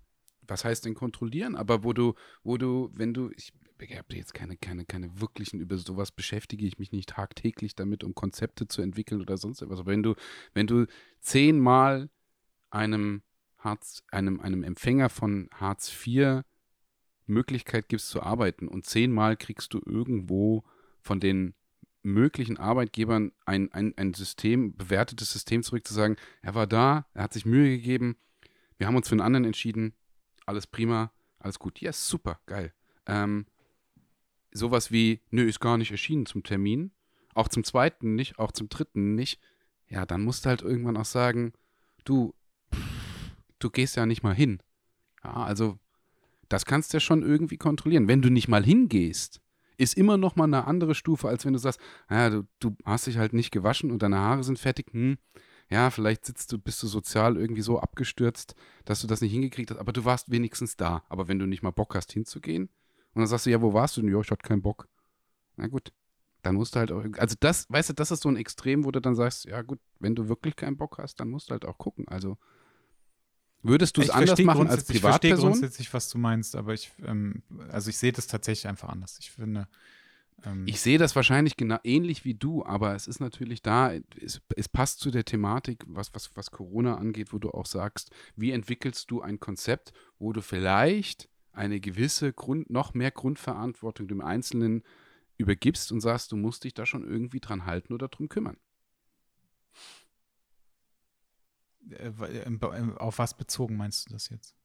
was 0.46 0.64
heißt 0.64 0.84
denn 0.84 0.94
kontrollieren? 0.94 1.54
Aber 1.56 1.84
wo 1.84 1.92
du, 1.92 2.14
wo 2.42 2.56
du, 2.56 2.90
wenn 2.94 3.14
du, 3.14 3.30
ich 3.36 3.52
habe 3.96 4.14
jetzt 4.14 4.34
keine, 4.34 4.56
keine, 4.56 4.84
keine 4.84 5.20
wirklichen, 5.20 5.60
über 5.60 5.76
sowas 5.76 6.12
beschäftige 6.12 6.66
ich 6.66 6.78
mich 6.78 6.92
nicht 6.92 7.10
tagtäglich 7.10 7.74
damit, 7.74 8.04
um 8.04 8.14
Konzepte 8.14 8.68
zu 8.68 8.82
entwickeln 8.82 9.20
oder 9.20 9.36
sonst 9.36 9.62
etwas. 9.62 9.80
Aber 9.80 9.90
wenn 9.90 10.02
du, 10.02 10.14
wenn 10.54 10.66
du 10.66 10.86
zehnmal 11.20 12.10
einem 12.70 13.22
Hartz, 13.58 14.02
einem, 14.10 14.40
einem 14.40 14.62
Empfänger 14.62 15.08
von 15.08 15.48
Hartz 15.52 15.92
IV 16.06 16.42
Möglichkeit 17.26 17.88
gibst 17.88 18.08
zu 18.08 18.22
arbeiten 18.22 18.68
und 18.68 18.86
zehnmal 18.86 19.36
kriegst 19.36 19.72
du 19.74 19.80
irgendwo 19.84 20.64
von 21.00 21.20
den 21.20 21.54
möglichen 22.02 22.56
Arbeitgebern 22.56 23.32
ein, 23.46 23.72
ein, 23.72 23.96
ein 23.96 24.14
System, 24.14 24.76
bewertetes 24.76 25.32
System 25.32 25.62
zurück 25.62 25.86
zu 25.86 25.94
sagen, 25.94 26.16
er 26.42 26.54
war 26.54 26.66
da, 26.66 27.06
er 27.14 27.22
hat 27.22 27.32
sich 27.32 27.46
Mühe 27.46 27.70
gegeben, 27.70 28.16
wir 28.76 28.86
haben 28.88 28.96
uns 28.96 29.08
für 29.08 29.14
einen 29.14 29.20
anderen 29.20 29.44
entschieden, 29.44 29.94
alles 30.46 30.66
prima, 30.66 31.12
alles 31.38 31.58
gut. 31.58 31.80
Ja, 31.80 31.88
yes, 31.88 32.08
super, 32.08 32.40
geil. 32.46 32.72
Ähm, 33.06 33.46
sowas 34.52 34.92
wie, 34.92 35.20
nö, 35.30 35.42
ist 35.48 35.60
gar 35.60 35.78
nicht 35.78 35.90
erschienen 35.90 36.26
zum 36.26 36.42
Termin, 36.42 36.92
auch 37.34 37.48
zum 37.48 37.64
zweiten 37.64 38.14
nicht, 38.14 38.38
auch 38.38 38.52
zum 38.52 38.68
dritten 38.68 39.14
nicht, 39.14 39.40
ja, 39.88 40.06
dann 40.06 40.22
musst 40.22 40.44
du 40.44 40.48
halt 40.48 40.62
irgendwann 40.62 40.96
auch 40.96 41.04
sagen, 41.04 41.52
du, 42.04 42.34
du 43.58 43.70
gehst 43.70 43.96
ja 43.96 44.06
nicht 44.06 44.22
mal 44.22 44.34
hin. 44.34 44.62
Ja, 45.22 45.34
also 45.34 45.78
das 46.48 46.64
kannst 46.64 46.92
du 46.92 46.96
ja 46.96 47.00
schon 47.00 47.22
irgendwie 47.22 47.56
kontrollieren. 47.56 48.08
Wenn 48.08 48.22
du 48.22 48.30
nicht 48.30 48.48
mal 48.48 48.64
hingehst, 48.64 49.40
ist 49.78 49.96
immer 49.96 50.16
noch 50.16 50.36
mal 50.36 50.44
eine 50.44 50.66
andere 50.66 50.94
Stufe, 50.94 51.28
als 51.28 51.44
wenn 51.44 51.52
du 51.52 51.58
sagst, 51.58 51.80
ja, 52.10 52.30
du, 52.30 52.46
du 52.60 52.76
hast 52.84 53.06
dich 53.06 53.18
halt 53.18 53.32
nicht 53.32 53.50
gewaschen 53.50 53.90
und 53.90 54.02
deine 54.02 54.18
Haare 54.18 54.44
sind 54.44 54.58
fertig. 54.58 54.86
Hm, 54.92 55.18
ja, 55.72 55.90
vielleicht 55.90 56.26
sitzt 56.26 56.52
du, 56.52 56.58
bist 56.58 56.82
du 56.82 56.86
sozial 56.86 57.36
irgendwie 57.38 57.62
so 57.62 57.80
abgestürzt, 57.80 58.54
dass 58.84 59.00
du 59.00 59.06
das 59.06 59.22
nicht 59.22 59.32
hingekriegt 59.32 59.70
hast, 59.70 59.78
aber 59.78 59.92
du 59.92 60.04
warst 60.04 60.30
wenigstens 60.30 60.76
da. 60.76 61.02
Aber 61.08 61.28
wenn 61.28 61.38
du 61.38 61.46
nicht 61.46 61.62
mal 61.62 61.70
Bock 61.70 61.94
hast, 61.94 62.12
hinzugehen, 62.12 62.64
und 63.14 63.20
dann 63.20 63.26
sagst 63.26 63.46
du, 63.46 63.50
ja, 63.50 63.60
wo 63.62 63.72
warst 63.72 63.96
du 63.96 64.02
denn? 64.02 64.10
Ja, 64.10 64.20
ich 64.20 64.30
hatte 64.30 64.46
keinen 64.46 64.62
Bock. 64.62 64.88
Na 65.56 65.66
gut, 65.66 65.92
dann 66.42 66.54
musst 66.56 66.74
du 66.74 66.78
halt 66.80 66.92
auch, 66.92 67.02
also 67.18 67.36
das, 67.40 67.68
weißt 67.70 67.90
du, 67.90 67.92
das 67.94 68.10
ist 68.10 68.22
so 68.22 68.28
ein 68.28 68.36
Extrem, 68.36 68.84
wo 68.84 68.90
du 68.90 69.00
dann 69.00 69.14
sagst, 69.14 69.44
ja 69.46 69.62
gut, 69.62 69.80
wenn 69.98 70.14
du 70.14 70.28
wirklich 70.28 70.56
keinen 70.56 70.76
Bock 70.76 70.98
hast, 70.98 71.20
dann 71.20 71.28
musst 71.30 71.48
du 71.48 71.52
halt 71.52 71.64
auch 71.64 71.78
gucken. 71.78 72.06
Also 72.08 72.36
würdest 73.62 73.96
du 73.96 74.02
es 74.02 74.10
anders 74.10 74.38
machen 74.40 74.48
als 74.48 74.68
grundsätzlich- 74.68 74.96
Ich 74.96 75.02
verstehe 75.02 75.30
Privatperson? 75.30 75.52
grundsätzlich, 75.52 75.94
was 75.94 76.08
du 76.10 76.18
meinst, 76.18 76.56
aber 76.56 76.74
ich, 76.74 76.92
ähm, 77.04 77.42
also 77.70 77.90
ich 77.90 77.96
sehe 77.98 78.12
das 78.12 78.26
tatsächlich 78.26 78.66
einfach 78.68 78.88
anders. 78.88 79.18
Ich 79.20 79.30
finde, 79.30 79.68
ähm, 80.44 80.66
Ich 80.66 80.80
sehe 80.80 80.98
das 80.98 81.14
wahrscheinlich 81.16 81.56
genau 81.56 81.78
ähnlich 81.84 82.24
wie 82.24 82.34
du, 82.34 82.64
aber 82.64 82.94
es 82.94 83.06
ist 83.06 83.20
natürlich 83.20 83.62
da, 83.62 83.92
es, 84.20 84.40
es 84.56 84.68
passt 84.68 85.00
zu 85.00 85.10
der 85.10 85.24
Thematik, 85.24 85.84
was, 85.86 86.14
was, 86.14 86.34
was 86.36 86.50
Corona 86.50 86.96
angeht, 86.96 87.32
wo 87.32 87.38
du 87.38 87.50
auch 87.50 87.66
sagst, 87.66 88.10
wie 88.36 88.50
entwickelst 88.50 89.10
du 89.10 89.22
ein 89.22 89.40
Konzept, 89.40 89.92
wo 90.18 90.32
du 90.32 90.40
vielleicht 90.40 91.28
eine 91.52 91.80
gewisse 91.80 92.32
Grund, 92.32 92.70
noch 92.70 92.94
mehr 92.94 93.10
Grundverantwortung 93.10 94.08
dem 94.08 94.20
Einzelnen 94.20 94.82
übergibst 95.36 95.92
und 95.92 96.00
sagst, 96.00 96.32
du 96.32 96.36
musst 96.36 96.64
dich 96.64 96.74
da 96.74 96.86
schon 96.86 97.04
irgendwie 97.06 97.40
dran 97.40 97.66
halten 97.66 97.92
oder 97.92 98.08
drum 98.08 98.28
kümmern. 98.28 98.56
äh, 101.90 102.08
äh, 102.08 102.96
auf 102.96 103.18
was 103.18 103.36
bezogen 103.36 103.76
meinst 103.76 104.08
du 104.08 104.12
das 104.12 104.28
jetzt? 104.28 104.56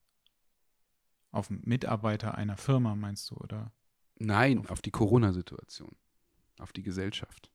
Auf 1.32 1.50
einen 1.50 1.62
Mitarbeiter 1.66 2.36
einer 2.36 2.58
Firma 2.58 2.96
meinst 2.96 3.30
du, 3.32 3.36
oder? 3.36 3.72
Nein, 4.20 4.66
auf 4.68 4.82
die 4.82 4.92
Corona-Situation, 4.92 5.96
auf 6.60 6.72
die 6.74 6.84
Gesellschaft. 6.84 7.50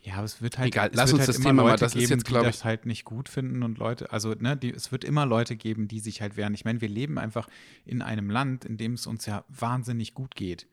Ja, 0.00 0.14
aber 0.14 0.24
es 0.24 0.40
wird 0.40 0.58
halt, 0.58 0.68
Egal, 0.68 0.90
lass 0.94 1.10
uns 1.12 1.20
halt 1.20 1.28
das 1.28 1.40
Thema 1.40 1.62
mal- 1.64 1.70
Leute 1.70 1.80
das 1.80 1.94
ist 1.94 2.00
geben, 2.00 2.12
jetzt, 2.20 2.24
glaub 2.26 2.42
die 2.44 2.48
ich- 2.50 2.54
das 2.56 2.64
halt 2.64 2.86
nicht 2.86 3.04
gut 3.04 3.28
finden 3.28 3.62
und 3.62 3.78
Leute, 3.78 4.12
also 4.12 4.32
ne, 4.32 4.56
die, 4.56 4.70
es 4.72 4.92
wird 4.92 5.04
immer 5.04 5.26
Leute 5.26 5.56
geben, 5.56 5.88
die 5.88 5.98
sich 6.00 6.20
halt 6.22 6.36
wehren. 6.36 6.54
Ich 6.54 6.64
meine, 6.64 6.80
wir 6.80 6.88
leben 6.88 7.18
einfach 7.18 7.48
in 7.84 8.00
einem 8.00 8.30
Land, 8.30 8.64
in 8.64 8.76
dem 8.76 8.92
es 8.94 9.06
uns 9.06 9.26
ja 9.26 9.44
wahnsinnig 9.48 10.14
gut 10.14 10.34
geht. 10.36 10.66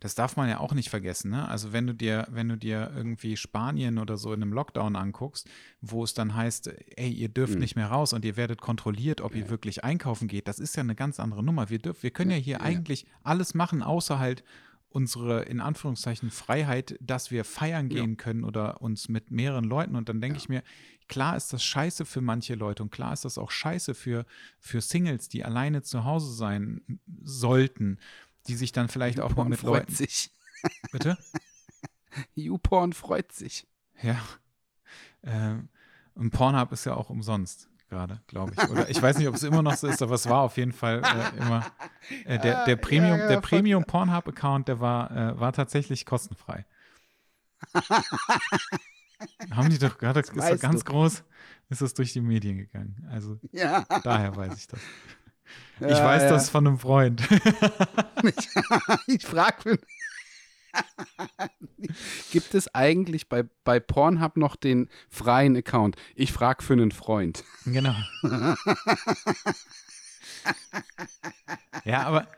Das 0.00 0.14
darf 0.14 0.36
man 0.36 0.48
ja 0.48 0.60
auch 0.60 0.74
nicht 0.74 0.90
vergessen, 0.90 1.30
ne? 1.32 1.48
Also 1.48 1.72
wenn 1.72 1.86
du 1.86 1.92
dir, 1.94 2.28
wenn 2.30 2.48
du 2.48 2.56
dir 2.56 2.92
irgendwie 2.94 3.36
Spanien 3.36 3.98
oder 3.98 4.16
so 4.16 4.32
in 4.32 4.40
einem 4.42 4.52
Lockdown 4.52 4.94
anguckst, 4.94 5.48
wo 5.80 6.04
es 6.04 6.14
dann 6.14 6.34
heißt, 6.36 6.70
ey, 6.96 7.10
ihr 7.10 7.28
dürft 7.28 7.54
Mhm. 7.54 7.60
nicht 7.60 7.74
mehr 7.76 7.88
raus 7.88 8.12
und 8.12 8.24
ihr 8.24 8.36
werdet 8.36 8.60
kontrolliert, 8.60 9.20
ob 9.20 9.34
ihr 9.34 9.48
wirklich 9.50 9.82
einkaufen 9.82 10.28
geht, 10.28 10.46
das 10.46 10.60
ist 10.60 10.76
ja 10.76 10.82
eine 10.82 10.94
ganz 10.94 11.18
andere 11.18 11.42
Nummer. 11.42 11.68
Wir 11.68 11.78
dürfen, 11.80 12.02
wir 12.04 12.10
können 12.12 12.30
ja, 12.30 12.36
Ja, 12.36 12.42
hier 12.44 12.52
ja, 12.54 12.58
ja. 12.60 12.64
eigentlich 12.64 13.06
alles 13.24 13.54
machen, 13.54 13.82
außer 13.82 14.18
halt 14.20 14.44
unsere 14.90 15.42
in 15.42 15.60
Anführungszeichen 15.60 16.30
Freiheit, 16.30 16.96
dass 17.00 17.30
wir 17.30 17.44
feiern 17.44 17.90
Ja. 17.90 17.96
gehen 18.00 18.16
können 18.16 18.44
oder 18.44 18.80
uns 18.80 19.08
mit 19.10 19.30
mehreren 19.30 19.64
Leuten. 19.64 19.96
Und 19.96 20.08
dann 20.08 20.20
denke 20.20 20.36
Ja. 20.38 20.42
ich 20.42 20.48
mir, 20.48 20.62
klar 21.08 21.36
ist 21.36 21.52
das 21.52 21.62
scheiße 21.62 22.04
für 22.06 22.20
manche 22.22 22.54
Leute 22.54 22.82
und 22.84 22.90
klar 22.90 23.12
ist 23.12 23.24
das 23.26 23.36
auch 23.36 23.50
scheiße 23.50 23.94
für, 23.94 24.24
für 24.58 24.80
Singles, 24.80 25.28
die 25.28 25.44
alleine 25.44 25.82
zu 25.82 26.04
Hause 26.04 26.32
sein 26.32 26.80
sollten, 27.22 27.98
die 28.46 28.54
sich 28.56 28.72
dann 28.72 28.88
vielleicht 28.88 29.20
auch 29.20 29.34
mal 29.36 29.44
mit 29.44 29.60
freut 29.60 29.80
Leuten. 29.82 29.94
sich. 29.94 30.30
Bitte? 30.92 31.18
YouPorn 32.34 32.92
freut 32.92 33.32
sich. 33.32 33.66
Ja. 34.02 34.18
Ähm, 35.22 35.68
und 36.14 36.30
Pornhub 36.30 36.72
ist 36.72 36.84
ja 36.86 36.94
auch 36.94 37.10
umsonst 37.10 37.68
gerade, 37.88 38.20
glaube 38.26 38.52
ich. 38.56 38.68
Oder 38.68 38.88
ich 38.90 39.00
weiß 39.00 39.18
nicht, 39.18 39.28
ob 39.28 39.34
es 39.34 39.42
immer 39.42 39.62
noch 39.62 39.74
so 39.74 39.86
ist, 39.86 40.02
aber 40.02 40.14
es 40.14 40.28
war 40.28 40.42
auf 40.42 40.56
jeden 40.56 40.72
Fall 40.72 41.02
äh, 41.04 41.38
immer. 41.38 41.64
Äh, 42.24 42.38
der, 42.38 42.64
der 42.66 42.74
Ah, 42.76 42.80
Premium, 42.80 43.16
ja, 43.18 43.22
ja, 43.24 43.28
der. 43.28 43.40
Premium 43.40 43.84
Pornhub-Account, 43.84 44.68
der 44.68 44.80
war, 44.80 45.10
äh, 45.10 45.38
war 45.40 45.52
tatsächlich 45.52 46.04
kostenfrei. 46.06 46.66
Haben 49.50 49.70
die 49.70 49.78
doch 49.78 49.98
gerade, 49.98 50.20
ist 50.20 50.32
doch 50.36 50.60
ganz 50.60 50.84
du. 50.84 50.90
groß, 50.92 51.24
ist 51.70 51.80
das 51.82 51.94
durch 51.94 52.12
die 52.12 52.20
Medien 52.20 52.58
gegangen. 52.58 53.06
Also 53.10 53.38
Ja. 53.52 53.84
daher 54.04 54.36
weiß 54.36 54.56
ich 54.56 54.66
das. 54.68 54.80
Ich 55.80 55.86
Ja, 55.88 56.04
weiß 56.04 56.22
ja. 56.24 56.28
das 56.30 56.50
von 56.50 56.66
einem 56.66 56.78
Freund. 56.78 57.22
ich 59.06 59.24
frage 59.26 59.62
für. 59.62 59.78
Gibt 62.30 62.54
es 62.54 62.72
eigentlich 62.74 63.28
bei, 63.28 63.44
bei 63.64 63.80
Pornhub 63.80 64.36
noch 64.36 64.54
den 64.56 64.88
freien 65.08 65.56
Account? 65.56 65.96
Ich 66.14 66.32
frage 66.32 66.62
für 66.62 66.74
einen 66.74 66.92
Freund. 66.92 67.42
genau. 67.64 67.94
ja, 71.84 72.02
aber 72.02 72.28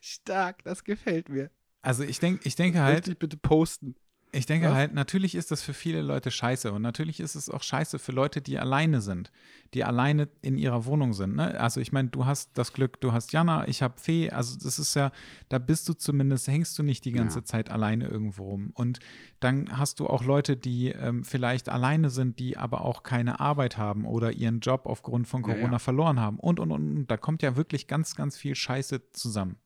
Stark, 0.00 0.64
das 0.64 0.84
gefällt 0.84 1.28
mir. 1.28 1.50
also 1.82 2.02
ich 2.02 2.18
denke, 2.18 2.40
ich 2.46 2.56
denke 2.56 2.80
halt, 2.80 3.08
ich 3.08 3.18
bitte 3.18 3.36
posten. 3.36 3.94
Ich 4.34 4.46
denke 4.46 4.66
Was? 4.68 4.74
halt, 4.74 4.94
natürlich 4.94 5.34
ist 5.34 5.50
das 5.50 5.62
für 5.62 5.74
viele 5.74 6.02
Leute 6.02 6.30
scheiße 6.30 6.72
und 6.72 6.82
natürlich 6.82 7.20
ist 7.20 7.34
es 7.36 7.48
auch 7.48 7.62
scheiße 7.62 7.98
für 7.98 8.12
Leute, 8.12 8.40
die 8.42 8.58
alleine 8.58 9.00
sind, 9.00 9.30
die 9.74 9.84
alleine 9.84 10.28
in 10.42 10.58
ihrer 10.58 10.84
Wohnung 10.86 11.12
sind. 11.12 11.36
Ne? 11.36 11.58
Also 11.60 11.80
ich 11.80 11.92
meine, 11.92 12.08
du 12.08 12.26
hast 12.26 12.50
das 12.58 12.72
Glück, 12.72 13.00
du 13.00 13.12
hast 13.12 13.32
Jana, 13.32 13.68
ich 13.68 13.80
habe 13.82 13.94
Fee, 14.00 14.30
also 14.30 14.58
das 14.60 14.78
ist 14.78 14.94
ja, 14.94 15.12
da 15.48 15.58
bist 15.58 15.88
du 15.88 15.94
zumindest, 15.94 16.48
hängst 16.48 16.78
du 16.78 16.82
nicht 16.82 17.04
die 17.04 17.12
ganze 17.12 17.38
Ja. 17.40 17.44
Zeit 17.44 17.70
alleine 17.70 18.08
irgendwo 18.08 18.50
rum. 18.50 18.70
Und 18.74 18.98
dann 19.40 19.78
hast 19.78 20.00
du 20.00 20.06
auch 20.08 20.24
Leute, 20.24 20.56
die 20.56 20.88
ähm, 20.88 21.22
vielleicht 21.24 21.68
alleine 21.68 22.10
sind, 22.10 22.38
die 22.38 22.56
aber 22.56 22.84
auch 22.84 23.02
keine 23.04 23.38
Arbeit 23.40 23.78
haben 23.78 24.04
oder 24.04 24.32
ihren 24.32 24.60
Job 24.60 24.86
aufgrund 24.86 25.28
von 25.28 25.42
Ja, 25.42 25.48
ja. 25.50 25.54
Corona 25.54 25.78
verloren 25.78 26.18
haben 26.18 26.38
und, 26.40 26.58
und, 26.58 26.72
und, 26.72 26.96
und. 26.96 27.06
Da 27.06 27.16
kommt 27.16 27.42
ja 27.42 27.56
wirklich 27.56 27.86
ganz, 27.86 28.16
ganz 28.16 28.36
viel 28.36 28.54
Scheiße 28.54 29.10
zusammen. 29.12 29.56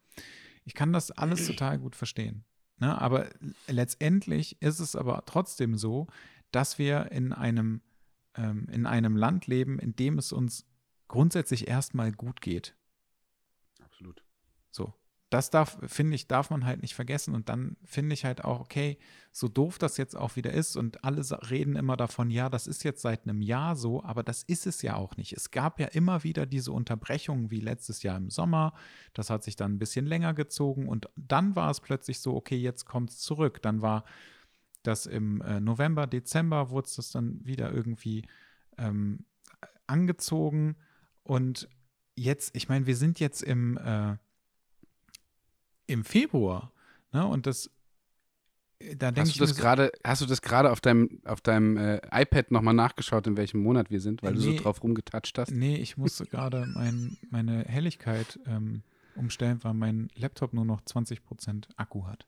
Ich 0.65 0.75
kann 0.75 0.93
das 0.93 1.11
alles 1.11 1.47
total 1.47 1.79
gut 1.79 1.97
verstehen. 1.97 2.45
Ne? 2.79 3.01
Aber 3.01 3.29
letztendlich 3.67 4.61
ist 4.63 4.81
es 4.81 4.97
aber 4.97 5.25
trotzdem 5.27 5.77
so, 5.77 6.07
dass 6.51 6.79
wir 6.79 7.11
in 7.13 7.33
einem, 7.33 7.83
ähm, 8.35 8.67
in 8.71 8.87
einem 8.87 9.17
Land 9.17 9.47
leben, 9.47 9.79
in 9.79 9.97
dem 9.97 10.19
es 10.19 10.33
uns 10.33 10.67
grundsätzlich 11.09 11.69
erstmal 11.69 12.13
gut 12.13 12.41
geht. 12.41 12.75
Absolut. 13.83 14.23
So. 14.71 14.95
Das 15.31 15.51
darf, 15.51 15.79
finde 15.87 16.15
ich, 16.15 16.27
darf 16.27 16.49
man 16.49 16.65
halt 16.65 16.81
nicht 16.81 16.95
vergessen. 16.95 17.35
Und 17.35 17.49
dann 17.49 17.77
finde 17.85 18.15
ich 18.15 18.25
halt 18.25 18.45
auch, 18.45 18.61
okay, 18.61 18.99
so 19.31 19.47
doof 19.47 19.79
das 19.79 19.99
jetzt 19.99 20.17
auch 20.17 20.37
wieder 20.37 20.53
ist 20.53 20.77
und 20.77 21.05
alle 21.05 21.23
reden 21.51 21.77
immer 21.77 21.97
davon, 21.97 22.31
ja, 22.31 22.49
das 22.49 22.67
ist 22.67 22.83
jetzt 22.83 23.03
seit 23.03 23.25
einem 23.25 23.43
Jahr 23.43 23.77
so, 23.77 24.03
aber 24.03 24.23
das 24.23 24.43
ist 24.43 24.67
es 24.67 24.81
ja 24.83 24.97
auch 24.97 25.17
nicht. 25.17 25.35
Es 25.35 25.51
gab 25.51 25.81
ja 25.81 25.87
immer 25.89 26.25
wieder 26.25 26.47
diese 26.47 26.73
Unterbrechungen 26.73 27.51
wie 27.51 27.61
letztes 27.61 28.03
Jahr 28.03 28.17
im 28.17 28.31
Sommer. 28.31 28.73
Das 29.13 29.29
hat 29.29 29.45
sich 29.45 29.55
dann 29.55 29.75
ein 29.75 29.79
bisschen 29.79 30.07
länger 30.07 30.33
gezogen 30.33 30.89
und 30.89 31.11
dann 31.17 31.55
war 31.55 31.71
es 31.71 31.81
plötzlich 31.81 32.21
so, 32.21 32.35
okay, 32.35 32.57
jetzt 32.57 32.87
kommt 32.87 33.11
es 33.11 33.19
zurück. 33.19 33.61
Dann 33.61 33.83
war 33.83 34.05
das 34.83 35.07
im 35.07 35.43
äh, 35.43 35.61
November, 35.61 36.07
Dezember, 36.07 36.71
wurde 36.71 36.89
es 36.89 37.11
dann 37.11 37.45
wieder 37.45 37.73
irgendwie 37.73 38.25
ähm, 38.79 39.27
angezogen 39.87 40.77
und 41.23 41.69
jetzt, 42.17 42.57
ich 42.57 42.69
meine, 42.69 42.87
wir 42.87 42.97
sind 42.97 43.21
jetzt 43.21 43.43
im, 43.43 43.77
äh, 43.77 44.17
im 45.89 46.05
Februar, 46.05 46.71
ne? 47.13 47.27
Und 47.27 47.47
das, 47.47 47.71
äh, 48.79 48.95
da 48.95 49.11
denke 49.11 49.31
ich. 49.31 49.39
Das 49.39 49.51
so, 49.51 49.61
grade, 49.61 49.91
hast 50.05 50.23
du 50.23 50.27
das 50.27 50.41
gerade 50.43 50.71
auf 50.71 50.81
deinem, 50.81 51.21
auf 51.25 51.41
deinem 51.41 51.77
äh, 51.77 52.01
iPad 52.13 52.53
nochmal 52.53 52.75
nachgeschaut, 52.75 53.27
in 53.27 53.37
welchem 53.37 53.61
Monat 53.61 53.91
wir 53.91 54.01
sind, 54.01 54.23
weil 54.23 54.35
nee, 54.35 54.37
du 54.37 54.43
so 54.43 54.63
drauf 54.63 54.83
rumgetatscht 54.83 55.37
hast? 55.39 55.51
Nee, 55.51 55.77
ich 55.77 55.97
musste 55.97 56.27
gerade 56.27 56.67
mein, 56.67 57.17
meine 57.31 57.65
Helligkeit 57.65 58.39
ähm, 58.47 58.83
umstellen, 59.17 59.59
weil 59.65 59.75
mein 59.75 60.11
Laptop 60.15 60.53
nur 60.53 60.65
noch 60.65 60.83
20% 60.83 61.65
Akku 61.77 62.07
hat. 62.07 62.27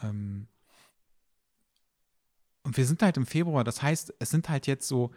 Ähm, 0.00 0.46
und 2.62 2.76
wir 2.76 2.86
sind 2.86 3.02
halt 3.02 3.16
im 3.16 3.26
Februar, 3.26 3.64
das 3.64 3.82
heißt, 3.82 4.14
es 4.18 4.30
sind 4.30 4.48
halt 4.48 4.66
jetzt 4.66 4.86
so 4.88 5.10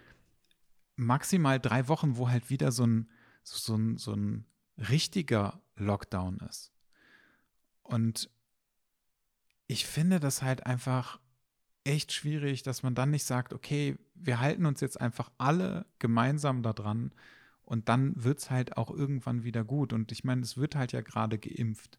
maximal 0.96 1.60
drei 1.60 1.88
Wochen, 1.88 2.18
wo 2.18 2.30
halt 2.30 2.50
wieder 2.50 2.72
so 2.72 2.86
ein, 2.86 3.10
so 3.44 3.76
ein, 3.76 3.98
so 3.98 4.14
ein 4.14 4.46
richtiger 4.78 5.62
Lockdown 5.76 6.40
ist. 6.50 6.72
Und 7.88 8.30
ich 9.68 9.86
finde 9.86 10.20
das 10.20 10.42
halt 10.42 10.66
einfach 10.66 11.20
echt 11.84 12.12
schwierig, 12.12 12.64
dass 12.64 12.84
man 12.84 12.96
dann 12.96 13.12
nicht 13.12 13.24
sagt, 13.24 13.54
okay, 13.54 13.98
wir 14.14 14.40
halten 14.40 14.66
uns 14.66 14.82
jetzt 14.82 15.00
einfach 15.00 15.32
alle 15.38 15.86
gemeinsam 16.00 16.62
daran 16.62 17.12
und 17.64 17.90
dann 17.90 18.22
wird 18.22 18.40
es 18.40 18.50
halt 18.50 18.78
auch 18.78 18.92
irgendwann 18.92 19.44
wieder 19.44 19.64
gut. 19.64 19.94
Und 19.94 20.12
ich 20.12 20.24
meine, 20.24 20.42
es 20.42 20.58
wird 20.58 20.76
halt 20.76 20.92
ja 20.92 21.02
gerade 21.02 21.38
geimpft. 21.38 21.98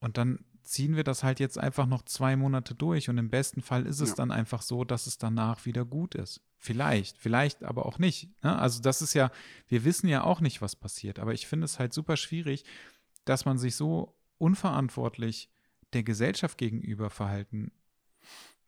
Und 0.00 0.16
dann 0.16 0.44
ziehen 0.62 0.96
wir 0.96 1.04
das 1.04 1.22
halt 1.22 1.40
jetzt 1.40 1.58
einfach 1.58 1.86
noch 1.86 2.02
zwei 2.02 2.36
Monate 2.36 2.74
durch 2.74 3.08
und 3.08 3.18
im 3.18 3.30
besten 3.30 3.62
Fall 3.62 3.86
ist 3.86 4.00
es 4.00 4.10
ja. 4.10 4.14
dann 4.16 4.30
einfach 4.30 4.62
so, 4.62 4.84
dass 4.84 5.06
es 5.06 5.18
danach 5.18 5.66
wieder 5.66 5.84
gut 5.84 6.14
ist. 6.14 6.40
Vielleicht, 6.56 7.18
vielleicht 7.18 7.64
aber 7.64 7.86
auch 7.86 7.98
nicht. 7.98 8.28
Ne? 8.42 8.58
Also 8.58 8.80
das 8.80 9.02
ist 9.02 9.14
ja, 9.14 9.30
wir 9.68 9.84
wissen 9.84 10.08
ja 10.08 10.22
auch 10.24 10.40
nicht, 10.40 10.62
was 10.62 10.76
passiert, 10.76 11.18
aber 11.18 11.32
ich 11.32 11.46
finde 11.46 11.64
es 11.64 11.78
halt 11.78 11.92
super 11.92 12.16
schwierig, 12.16 12.64
dass 13.24 13.44
man 13.44 13.58
sich 13.58 13.76
so 13.76 14.14
unverantwortlich 14.40 15.50
der 15.92 16.02
Gesellschaft 16.02 16.58
gegenüber 16.58 17.10
verhalten 17.10 17.72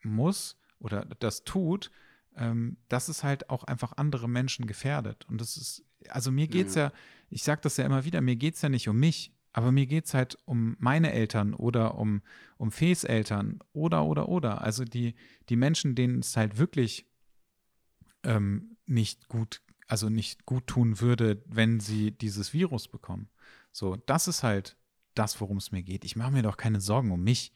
muss 0.02 0.56
oder 0.78 1.04
das 1.20 1.44
tut, 1.44 1.90
ähm, 2.36 2.76
dass 2.88 3.08
es 3.08 3.22
halt 3.22 3.50
auch 3.50 3.64
einfach 3.64 3.92
andere 3.96 4.28
Menschen 4.28 4.66
gefährdet. 4.66 5.24
Und 5.28 5.40
das 5.40 5.56
ist, 5.56 5.84
also 6.08 6.30
mir 6.30 6.48
geht 6.48 6.68
es 6.68 6.74
ja, 6.74 6.84
ja, 6.84 6.92
ich 7.30 7.42
sage 7.44 7.60
das 7.62 7.76
ja 7.76 7.84
immer 7.84 8.04
wieder, 8.04 8.20
mir 8.20 8.36
geht 8.36 8.56
es 8.56 8.62
ja 8.62 8.68
nicht 8.68 8.88
um 8.88 8.98
mich. 8.98 9.32
Aber 9.54 9.70
mir 9.70 9.86
geht 9.86 10.06
es 10.06 10.14
halt 10.14 10.38
um 10.46 10.76
meine 10.78 11.12
Eltern 11.12 11.52
oder 11.52 11.98
um, 11.98 12.22
um 12.56 12.72
Fees 12.72 13.04
Eltern 13.04 13.58
oder, 13.74 14.04
oder, 14.04 14.30
oder. 14.30 14.62
Also 14.62 14.84
die, 14.84 15.14
die 15.50 15.56
Menschen, 15.56 15.94
denen 15.94 16.20
es 16.20 16.36
halt 16.38 16.56
wirklich 16.56 17.06
ähm, 18.22 18.78
nicht 18.86 19.28
gut, 19.28 19.60
also 19.88 20.08
nicht 20.08 20.46
gut 20.46 20.66
tun 20.68 21.00
würde, 21.00 21.42
wenn 21.46 21.80
sie 21.80 22.12
dieses 22.12 22.54
Virus 22.54 22.88
bekommen. 22.88 23.28
So, 23.72 23.96
das 24.06 24.26
ist 24.26 24.42
halt 24.42 24.78
das, 25.14 25.40
worum 25.40 25.58
es 25.58 25.72
mir 25.72 25.82
geht. 25.82 26.04
Ich 26.04 26.16
mache 26.16 26.30
mir 26.30 26.42
doch 26.42 26.56
keine 26.56 26.80
Sorgen 26.80 27.10
um 27.10 27.22
mich. 27.22 27.52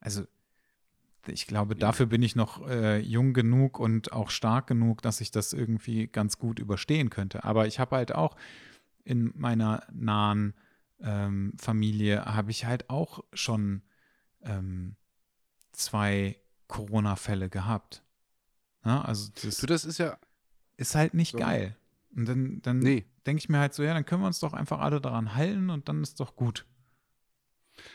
Also, 0.00 0.24
ich 1.26 1.46
glaube, 1.46 1.74
dafür 1.74 2.06
bin 2.06 2.22
ich 2.22 2.36
noch 2.36 2.66
äh, 2.68 2.98
jung 2.98 3.32
genug 3.32 3.80
und 3.80 4.12
auch 4.12 4.30
stark 4.30 4.68
genug, 4.68 5.02
dass 5.02 5.20
ich 5.20 5.30
das 5.30 5.52
irgendwie 5.52 6.06
ganz 6.06 6.38
gut 6.38 6.58
überstehen 6.58 7.10
könnte. 7.10 7.44
Aber 7.44 7.66
ich 7.66 7.80
habe 7.80 7.96
halt 7.96 8.14
auch 8.14 8.36
in 9.04 9.32
meiner 9.34 9.86
nahen 9.92 10.54
ähm, 11.00 11.52
Familie 11.58 12.24
habe 12.24 12.50
ich 12.50 12.64
halt 12.64 12.90
auch 12.90 13.24
schon 13.32 13.82
ähm, 14.42 14.96
zwei 15.72 16.36
Corona-Fälle 16.68 17.50
gehabt. 17.50 18.02
Ja, 18.84 19.02
also 19.02 19.30
das, 19.42 19.58
du, 19.58 19.66
das 19.66 19.84
ist 19.84 19.98
ja 19.98 20.18
ist 20.76 20.94
halt 20.94 21.14
nicht 21.14 21.32
so. 21.32 21.38
geil. 21.38 21.76
Und 22.16 22.26
dann, 22.26 22.62
dann 22.62 22.78
nee. 22.78 23.04
denke 23.26 23.40
ich 23.40 23.48
mir 23.48 23.58
halt 23.58 23.74
so, 23.74 23.82
ja, 23.82 23.92
dann 23.92 24.06
können 24.06 24.22
wir 24.22 24.26
uns 24.26 24.40
doch 24.40 24.54
einfach 24.54 24.80
alle 24.80 25.00
daran 25.00 25.34
halten 25.34 25.68
und 25.68 25.88
dann 25.88 26.02
ist 26.02 26.18
doch 26.18 26.34
gut. 26.34 26.66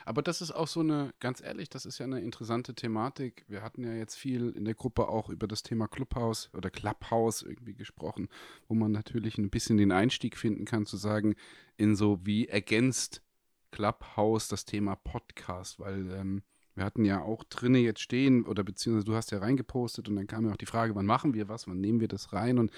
Aber 0.05 0.22
das 0.22 0.41
ist 0.41 0.51
auch 0.51 0.67
so 0.67 0.82
eine, 0.82 1.11
ganz 1.19 1.41
ehrlich, 1.41 1.67
das 1.67 1.88
ist 1.88 1.97
ja 1.97 2.05
eine 2.05 2.22
interessante 2.22 2.76
Thematik. 2.76 3.45
Wir 3.47 3.63
hatten 3.63 3.84
ja 3.84 3.93
jetzt 3.93 4.15
viel 4.15 4.51
in 4.51 4.63
der 4.63 4.76
Gruppe 4.76 5.07
auch 5.07 5.30
über 5.30 5.47
das 5.47 5.63
Thema 5.63 5.88
Clubhouse 5.88 6.51
oder 6.53 6.69
Clubhouse 6.69 7.41
irgendwie 7.41 7.74
gesprochen, 7.74 8.30
wo 8.67 8.76
man 8.76 8.91
natürlich 8.91 9.39
ein 9.39 9.49
bisschen 9.49 9.78
den 9.78 9.91
Einstieg 9.91 10.38
finden 10.38 10.65
kann, 10.65 10.86
zu 10.86 10.97
sagen, 10.97 11.34
in 11.78 11.95
so 11.95 12.19
wie 12.24 12.47
ergänzt 12.47 13.24
Clubhouse 13.72 14.49
das 14.49 14.65
Thema 14.65 14.95
Podcast, 14.95 15.80
weil 15.80 16.11
ähm, 16.11 16.43
wir 16.76 16.86
hatten 16.86 17.03
ja 17.03 17.22
auch 17.22 17.43
drinne 17.43 17.80
jetzt 17.80 18.01
stehen 18.01 18.45
oder 18.45 18.63
beziehungsweise 18.63 19.05
du 19.05 19.15
hast 19.15 19.32
ja 19.32 19.39
reingepostet 19.39 20.07
und 20.07 20.15
dann 20.15 20.28
kam 20.28 20.45
ja 20.45 20.51
auch 20.51 20.57
die 20.57 20.65
Frage, 20.67 20.93
wann 20.93 21.05
machen 21.05 21.34
wir 21.34 21.49
was, 21.49 21.67
wann 21.67 21.82
nehmen 21.82 21.99
wir 21.99 22.07
das 22.07 22.34
rein 22.34 22.59
und, 22.59 22.72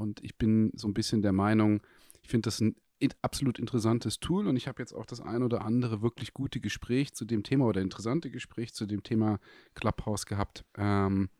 und 0.00 0.22
ich 0.24 0.36
bin 0.36 0.72
so 0.74 0.88
ein 0.88 0.94
bisschen 0.94 1.22
der 1.22 1.32
Meinung, 1.32 1.82
ich 2.22 2.28
finde 2.28 2.46
das 2.46 2.60
ein 2.60 2.76
absolut 3.22 3.58
interessantes 3.58 4.20
Tool 4.20 4.46
und 4.46 4.56
ich 4.56 4.68
habe 4.68 4.82
jetzt 4.82 4.92
auch 4.92 5.06
das 5.06 5.20
ein 5.20 5.42
oder 5.42 5.64
andere 5.64 6.02
wirklich 6.02 6.34
gute 6.34 6.60
Gespräch 6.60 7.14
zu 7.14 7.24
dem 7.24 7.42
Thema 7.42 7.66
oder 7.66 7.80
interessante 7.80 8.30
Gespräch 8.30 8.74
zu 8.74 8.86
dem 8.86 9.02
Thema 9.02 9.38
Clubhouse 9.74 10.26
gehabt. 10.26 10.64
Ähm, 10.76 11.30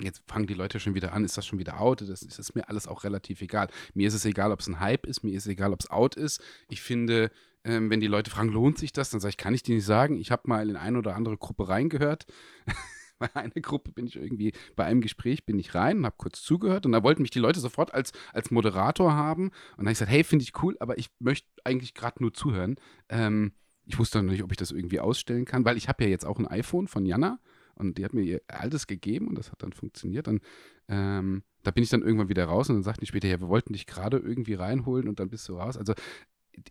jetzt 0.00 0.22
fangen 0.26 0.46
die 0.46 0.54
Leute 0.54 0.80
schon 0.80 0.94
wieder 0.94 1.12
an, 1.12 1.24
ist 1.24 1.36
das 1.36 1.46
schon 1.46 1.58
wieder 1.58 1.80
out? 1.80 2.00
Das 2.00 2.22
ist, 2.22 2.38
ist 2.38 2.54
mir 2.54 2.68
alles 2.68 2.86
auch 2.86 3.04
relativ 3.04 3.42
egal. 3.42 3.68
Mir 3.94 4.08
ist 4.08 4.14
es 4.14 4.24
egal, 4.24 4.52
ob 4.52 4.60
es 4.60 4.68
ein 4.68 4.80
Hype 4.80 5.06
ist, 5.06 5.24
mir 5.24 5.34
ist 5.34 5.44
es 5.44 5.52
egal, 5.52 5.72
ob 5.72 5.80
es 5.80 5.90
out 5.90 6.14
ist. 6.14 6.42
Ich 6.70 6.80
finde, 6.80 7.30
ähm, 7.64 7.90
wenn 7.90 8.00
die 8.00 8.06
Leute 8.06 8.30
fragen, 8.30 8.50
lohnt 8.50 8.78
sich 8.78 8.92
das, 8.92 9.10
dann 9.10 9.20
sage 9.20 9.30
ich, 9.30 9.36
kann 9.36 9.54
ich 9.54 9.62
dir 9.62 9.74
nicht 9.74 9.84
sagen. 9.84 10.16
Ich 10.16 10.30
habe 10.30 10.42
mal 10.46 10.68
in 10.68 10.76
eine 10.76 10.98
oder 10.98 11.16
andere 11.16 11.36
Gruppe 11.36 11.68
reingehört. 11.68 12.26
bei 13.34 13.34
einer 13.34 13.50
Gruppe 13.50 13.92
bin 13.92 14.06
ich 14.06 14.16
irgendwie, 14.16 14.52
bei 14.76 14.84
einem 14.84 15.00
Gespräch 15.00 15.44
bin 15.44 15.58
ich 15.58 15.74
rein 15.74 15.98
und 15.98 16.06
habe 16.06 16.16
kurz 16.18 16.42
zugehört 16.42 16.86
und 16.86 16.92
da 16.92 17.02
wollten 17.02 17.22
mich 17.22 17.30
die 17.30 17.38
Leute 17.38 17.60
sofort 17.60 17.92
als, 17.94 18.12
als 18.32 18.50
Moderator 18.50 19.12
haben. 19.12 19.44
Und 19.44 19.52
dann 19.78 19.86
habe 19.86 19.92
ich 19.92 19.98
gesagt, 19.98 20.10
hey, 20.10 20.24
finde 20.24 20.44
ich 20.44 20.62
cool, 20.62 20.76
aber 20.80 20.98
ich 20.98 21.10
möchte 21.18 21.48
eigentlich 21.64 21.94
gerade 21.94 22.22
nur 22.22 22.32
zuhören. 22.32 22.76
Ähm, 23.08 23.52
ich 23.86 23.98
wusste 23.98 24.22
noch 24.22 24.30
nicht, 24.30 24.42
ob 24.42 24.50
ich 24.50 24.58
das 24.58 24.70
irgendwie 24.70 25.00
ausstellen 25.00 25.44
kann, 25.44 25.64
weil 25.64 25.76
ich 25.76 25.88
habe 25.88 26.04
ja 26.04 26.10
jetzt 26.10 26.26
auch 26.26 26.38
ein 26.38 26.46
iPhone 26.46 26.88
von 26.88 27.06
Jana 27.06 27.40
und 27.74 27.96
die 27.98 28.04
hat 28.04 28.12
mir 28.12 28.22
ihr 28.22 28.42
altes 28.48 28.86
gegeben 28.86 29.28
und 29.28 29.38
das 29.38 29.50
hat 29.50 29.62
dann 29.62 29.72
funktioniert. 29.72 30.28
Und 30.28 30.42
ähm, 30.88 31.42
da 31.62 31.70
bin 31.70 31.82
ich 31.82 31.90
dann 31.90 32.02
irgendwann 32.02 32.28
wieder 32.28 32.44
raus 32.44 32.68
und 32.68 32.76
dann 32.76 32.82
sagten 32.82 33.00
die 33.00 33.06
später, 33.06 33.28
ja, 33.28 33.40
wir 33.40 33.48
wollten 33.48 33.72
dich 33.72 33.86
gerade 33.86 34.18
irgendwie 34.18 34.54
reinholen 34.54 35.08
und 35.08 35.20
dann 35.20 35.28
bist 35.28 35.48
du 35.48 35.56
raus. 35.56 35.76
Also 35.76 35.94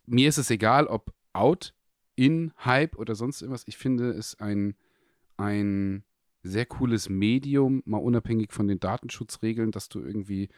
mir 0.06 0.30
ist 0.30 0.38
es 0.38 0.50
egal, 0.50 0.88
ob 0.88 1.14
out, 1.34 1.74
in, 2.16 2.52
Hype 2.66 2.98
oder 2.98 3.16
sonst 3.16 3.42
irgendwas. 3.42 3.64
Ich 3.68 3.78
finde 3.78 4.10
es 4.12 4.40
ein, 4.40 4.76
ein 5.38 6.04
sehr 6.48 6.66
cooles 6.66 7.10
Medium, 7.10 7.82
mal 7.86 7.98
unabhängig 7.98 8.52
von 8.52 8.68
den 8.68 8.80
Datenschutzregeln, 8.80 9.72
dass 9.72 9.90
du 9.90 10.00
irgendwie 10.00 10.50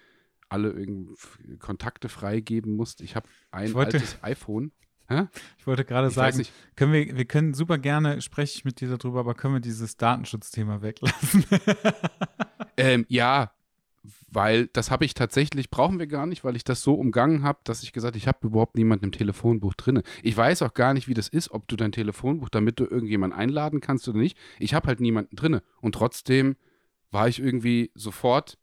alle 0.49 0.71
irgendwie 0.71 1.57
Kontakte 1.57 2.09
freigeben 2.09 2.75
musst. 2.75 3.01
Ich 3.01 3.15
habe 3.15 3.27
ein 3.51 3.73
wollte, 3.73 3.97
altes 3.97 4.17
iPhone. 4.23 4.71
Hä? 5.07 5.27
Ich 5.57 5.65
wollte 5.65 5.85
gerade 5.85 6.09
sagen, 6.09 6.45
können 6.75 6.93
wir, 6.93 7.17
wir 7.17 7.25
können 7.25 7.53
super 7.53 7.77
gerne, 7.77 8.21
spreche 8.21 8.57
ich 8.57 8.65
mit 8.65 8.79
dir 8.79 8.95
darüber, 8.95 9.21
aber 9.21 9.33
können 9.33 9.55
wir 9.55 9.61
dieses 9.61 9.97
Datenschutzthema 9.97 10.81
weglassen? 10.81 11.45
ähm, 12.77 13.05
ja, 13.09 13.51
weil 14.31 14.67
das 14.67 14.91
habe 14.91 15.05
ich 15.05 15.13
tatsächlich, 15.13 15.69
brauchen 15.69 15.99
wir 15.99 16.07
gar 16.07 16.25
nicht, 16.25 16.43
weil 16.43 16.55
ich 16.55 16.63
das 16.63 16.81
so 16.81 16.93
umgangen 16.93 17.43
habe, 17.43 17.59
dass 17.63 17.83
ich 17.83 17.93
gesagt 17.93 18.15
ich 18.15 18.27
habe 18.27 18.47
überhaupt 18.47 18.75
niemanden 18.75 19.05
im 19.05 19.11
Telefonbuch 19.11 19.73
drin. 19.73 20.01
Ich 20.23 20.35
weiß 20.35 20.61
auch 20.61 20.73
gar 20.73 20.93
nicht, 20.93 21.07
wie 21.07 21.13
das 21.13 21.27
ist, 21.27 21.51
ob 21.51 21.67
du 21.67 21.75
dein 21.75 21.91
Telefonbuch, 21.91 22.49
damit 22.49 22.79
du 22.79 22.85
irgendjemanden 22.85 23.37
einladen 23.37 23.81
kannst 23.81 24.07
oder 24.07 24.19
nicht. 24.19 24.37
Ich 24.59 24.73
habe 24.73 24.87
halt 24.87 24.99
niemanden 24.99 25.35
drin. 25.35 25.61
Und 25.81 25.95
trotzdem 25.95 26.55
war 27.11 27.27
ich 27.27 27.39
irgendwie 27.39 27.91
sofort, 27.95 28.57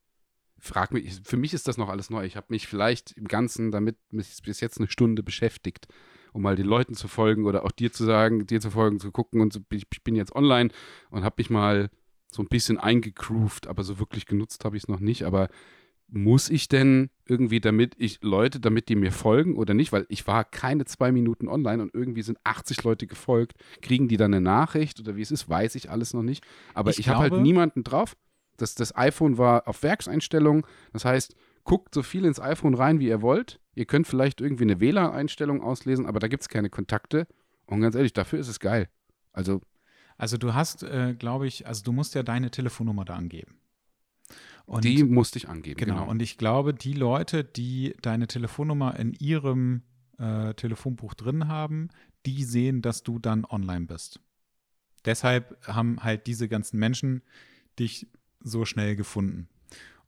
frag 0.58 0.92
mich, 0.92 1.20
für 1.24 1.36
mich 1.36 1.52
ist 1.52 1.68
das 1.68 1.76
noch 1.76 1.88
alles 1.88 2.10
neu. 2.10 2.24
Ich 2.24 2.36
habe 2.36 2.46
mich 2.50 2.66
vielleicht 2.66 3.12
im 3.12 3.26
Ganzen 3.26 3.70
damit 3.70 3.96
bis 4.10 4.60
jetzt 4.60 4.78
eine 4.78 4.88
Stunde 4.88 5.22
beschäftigt, 5.22 5.88
um 6.32 6.42
mal 6.42 6.56
den 6.56 6.66
Leuten 6.66 6.94
zu 6.94 7.08
folgen 7.08 7.44
oder 7.44 7.64
auch 7.64 7.72
dir 7.72 7.92
zu 7.92 8.04
sagen, 8.04 8.46
dir 8.46 8.60
zu 8.60 8.70
folgen, 8.70 9.00
zu 9.00 9.10
gucken 9.10 9.40
und 9.40 9.52
so, 9.52 9.60
ich, 9.70 9.86
ich 9.92 10.04
bin 10.04 10.14
jetzt 10.14 10.34
online 10.34 10.70
und 11.10 11.24
habe 11.24 11.36
mich 11.38 11.50
mal 11.50 11.90
so 12.36 12.42
ein 12.42 12.48
bisschen 12.48 12.78
eingegroovt, 12.78 13.66
aber 13.66 13.82
so 13.82 13.98
wirklich 13.98 14.26
genutzt 14.26 14.64
habe 14.64 14.76
ich 14.76 14.84
es 14.84 14.88
noch 14.88 15.00
nicht. 15.00 15.24
Aber 15.24 15.48
muss 16.08 16.50
ich 16.50 16.68
denn 16.68 17.10
irgendwie, 17.24 17.60
damit 17.60 17.94
ich 17.98 18.20
Leute, 18.22 18.60
damit 18.60 18.88
die 18.88 18.94
mir 18.94 19.10
folgen 19.10 19.56
oder 19.56 19.74
nicht? 19.74 19.92
Weil 19.92 20.06
ich 20.08 20.26
war 20.26 20.44
keine 20.44 20.84
zwei 20.84 21.10
Minuten 21.10 21.48
online 21.48 21.82
und 21.82 21.94
irgendwie 21.94 22.22
sind 22.22 22.38
80 22.44 22.84
Leute 22.84 23.06
gefolgt. 23.06 23.54
Kriegen 23.82 24.06
die 24.06 24.16
dann 24.16 24.32
eine 24.32 24.40
Nachricht 24.40 25.00
oder 25.00 25.16
wie 25.16 25.22
es 25.22 25.30
ist, 25.30 25.48
weiß 25.48 25.74
ich 25.74 25.90
alles 25.90 26.14
noch 26.14 26.22
nicht. 26.22 26.44
Aber 26.74 26.90
ich, 26.90 27.00
ich 27.00 27.08
habe 27.08 27.20
halt 27.20 27.42
niemanden 27.42 27.82
drauf. 27.82 28.16
Das, 28.56 28.74
das 28.74 28.96
iPhone 28.96 29.36
war 29.38 29.66
auf 29.66 29.82
Werkseinstellung. 29.82 30.66
Das 30.92 31.04
heißt, 31.04 31.34
guckt 31.64 31.92
so 31.94 32.02
viel 32.02 32.24
ins 32.24 32.40
iPhone 32.40 32.74
rein, 32.74 33.00
wie 33.00 33.08
ihr 33.08 33.22
wollt. 33.22 33.60
Ihr 33.74 33.86
könnt 33.86 34.06
vielleicht 34.06 34.40
irgendwie 34.40 34.64
eine 34.64 34.80
WLAN-Einstellung 34.80 35.60
auslesen, 35.60 36.06
aber 36.06 36.20
da 36.20 36.28
gibt 36.28 36.42
es 36.42 36.48
keine 36.48 36.70
Kontakte. 36.70 37.26
Und 37.66 37.80
ganz 37.80 37.94
ehrlich, 37.96 38.12
dafür 38.12 38.38
ist 38.38 38.48
es 38.48 38.60
geil. 38.60 38.88
Also. 39.32 39.60
Also 40.18 40.36
du 40.38 40.54
hast, 40.54 40.82
äh, 40.82 41.14
glaube 41.14 41.46
ich, 41.46 41.66
also 41.66 41.82
du 41.82 41.92
musst 41.92 42.14
ja 42.14 42.22
deine 42.22 42.50
Telefonnummer 42.50 43.04
da 43.04 43.14
angeben. 43.14 43.56
Und, 44.64 44.84
die 44.84 45.04
musste 45.04 45.38
ich 45.38 45.48
angeben. 45.48 45.78
Genau. 45.78 45.94
genau. 45.94 46.10
Und 46.10 46.20
ich 46.20 46.38
glaube, 46.38 46.74
die 46.74 46.92
Leute, 46.92 47.44
die 47.44 47.94
deine 48.02 48.26
Telefonnummer 48.26 48.98
in 48.98 49.12
ihrem 49.12 49.82
äh, 50.18 50.54
Telefonbuch 50.54 51.14
drin 51.14 51.46
haben, 51.46 51.88
die 52.24 52.42
sehen, 52.42 52.82
dass 52.82 53.02
du 53.04 53.18
dann 53.18 53.44
online 53.44 53.86
bist. 53.86 54.20
Deshalb 55.04 55.56
haben 55.66 56.02
halt 56.02 56.26
diese 56.26 56.48
ganzen 56.48 56.78
Menschen 56.78 57.22
dich 57.78 58.08
so 58.40 58.64
schnell 58.64 58.96
gefunden. 58.96 59.48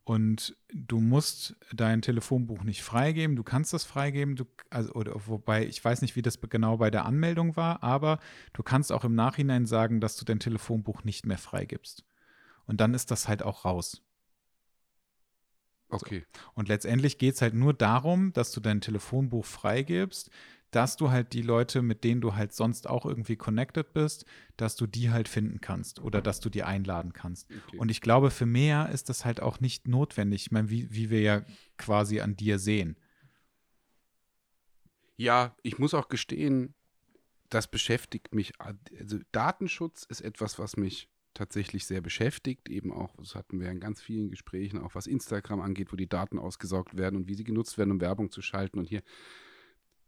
Und 0.08 0.56
du 0.72 1.00
musst 1.00 1.54
dein 1.70 2.00
Telefonbuch 2.00 2.64
nicht 2.64 2.82
freigeben. 2.82 3.36
Du 3.36 3.42
kannst 3.42 3.74
das 3.74 3.84
freigeben, 3.84 4.36
du, 4.36 4.46
also, 4.70 4.94
oder, 4.94 5.14
wobei 5.26 5.66
ich 5.66 5.84
weiß 5.84 6.00
nicht, 6.00 6.16
wie 6.16 6.22
das 6.22 6.40
genau 6.40 6.78
bei 6.78 6.90
der 6.90 7.04
Anmeldung 7.04 7.56
war, 7.56 7.82
aber 7.82 8.18
du 8.54 8.62
kannst 8.62 8.90
auch 8.90 9.04
im 9.04 9.14
Nachhinein 9.14 9.66
sagen, 9.66 10.00
dass 10.00 10.16
du 10.16 10.24
dein 10.24 10.40
Telefonbuch 10.40 11.04
nicht 11.04 11.26
mehr 11.26 11.36
freigibst. 11.36 12.06
Und 12.64 12.80
dann 12.80 12.94
ist 12.94 13.10
das 13.10 13.28
halt 13.28 13.42
auch 13.42 13.66
raus. 13.66 14.02
Okay. 15.90 16.24
So. 16.32 16.40
Und 16.54 16.68
letztendlich 16.68 17.18
geht 17.18 17.34
es 17.34 17.42
halt 17.42 17.52
nur 17.52 17.74
darum, 17.74 18.32
dass 18.32 18.50
du 18.52 18.60
dein 18.60 18.80
Telefonbuch 18.80 19.44
freigibst, 19.44 20.30
dass 20.70 20.96
du 20.96 21.10
halt 21.10 21.32
die 21.32 21.42
Leute, 21.42 21.82
mit 21.82 22.04
denen 22.04 22.20
du 22.20 22.34
halt 22.34 22.52
sonst 22.52 22.88
auch 22.88 23.06
irgendwie 23.06 23.36
connected 23.36 23.92
bist, 23.92 24.26
dass 24.56 24.76
du 24.76 24.86
die 24.86 25.10
halt 25.10 25.28
finden 25.28 25.60
kannst 25.60 26.00
oder 26.00 26.20
dass 26.20 26.40
du 26.40 26.50
die 26.50 26.62
einladen 26.62 27.12
kannst. 27.12 27.48
Okay. 27.50 27.78
Und 27.78 27.90
ich 27.90 28.00
glaube, 28.00 28.30
für 28.30 28.46
mehr 28.46 28.90
ist 28.90 29.08
das 29.08 29.24
halt 29.24 29.40
auch 29.40 29.60
nicht 29.60 29.88
notwendig, 29.88 30.42
ich 30.46 30.50
meine, 30.50 30.68
wie, 30.68 30.92
wie 30.92 31.10
wir 31.10 31.20
ja 31.20 31.42
quasi 31.76 32.20
an 32.20 32.36
dir 32.36 32.58
sehen. 32.58 32.96
Ja, 35.16 35.56
ich 35.62 35.78
muss 35.78 35.94
auch 35.94 36.08
gestehen, 36.08 36.74
das 37.48 37.68
beschäftigt 37.68 38.34
mich. 38.34 38.52
Also 38.60 39.18
Datenschutz 39.32 40.04
ist 40.04 40.20
etwas, 40.20 40.58
was 40.58 40.76
mich 40.76 41.08
tatsächlich 41.34 41.86
sehr 41.86 42.00
beschäftigt. 42.00 42.68
Eben 42.68 42.92
auch, 42.92 43.16
das 43.16 43.34
hatten 43.34 43.60
wir 43.60 43.70
in 43.70 43.80
ganz 43.80 44.02
vielen 44.02 44.30
Gesprächen, 44.30 44.80
auch 44.80 44.94
was 44.94 45.06
Instagram 45.06 45.60
angeht, 45.60 45.92
wo 45.92 45.96
die 45.96 46.08
Daten 46.08 46.38
ausgesaugt 46.38 46.96
werden 46.96 47.16
und 47.16 47.28
wie 47.28 47.34
sie 47.34 47.44
genutzt 47.44 47.78
werden, 47.78 47.92
um 47.92 48.00
Werbung 48.00 48.30
zu 48.30 48.42
schalten. 48.42 48.78
Und 48.78 48.88
hier 48.88 49.02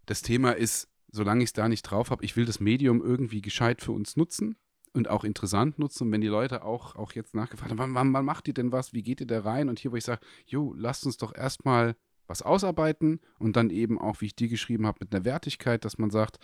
das 0.07 0.23
Thema 0.23 0.53
ist, 0.53 0.89
solange 1.13 1.43
ich 1.43 1.49
es 1.49 1.53
da 1.53 1.69
nicht 1.69 1.83
drauf 1.83 2.11
habe, 2.11 2.25
ich 2.25 2.37
will 2.37 2.45
das 2.45 2.61
Medium 2.61 3.03
irgendwie 3.03 3.43
gescheit 3.43 3.83
für 3.83 3.93
uns 3.93 4.17
nutzen 4.17 4.57
und 4.93 5.09
auch 5.09 5.25
interessant 5.25 5.79
nutzen. 5.79 6.05
Und 6.05 6.13
wenn 6.13 6.21
die 6.21 6.29
Leute 6.29 6.65
auch, 6.65 6.97
auch 6.97 7.13
jetzt 7.13 7.35
nachgefragt 7.35 7.71
haben, 7.71 7.79
wann, 7.79 7.95
wann, 7.95 8.13
wann 8.13 8.25
macht 8.25 8.49
ihr 8.49 8.55
denn 8.55 8.73
was? 8.73 8.93
Wie 8.93 9.03
geht 9.03 9.21
ihr 9.21 9.27
da 9.27 9.41
rein? 9.41 9.69
Und 9.69 9.79
hier, 9.79 9.93
wo 9.93 9.97
ich 9.97 10.05
sage, 10.05 10.21
jo, 10.47 10.75
lasst 10.77 11.07
uns 11.07 11.17
doch 11.17 11.35
erstmal 11.35 11.97
was 12.27 12.43
ausarbeiten 12.43 13.21
und 13.39 13.57
dann 13.57 13.71
eben 13.71 14.01
auch, 14.01 14.21
wie 14.21 14.27
ich 14.27 14.37
dir 14.37 14.49
geschrieben 14.49 14.87
habe, 14.87 14.99
mit 15.01 15.15
einer 15.15 15.25
Wertigkeit, 15.25 15.85
dass 15.85 15.99
man 15.99 16.11
sagt, 16.11 16.39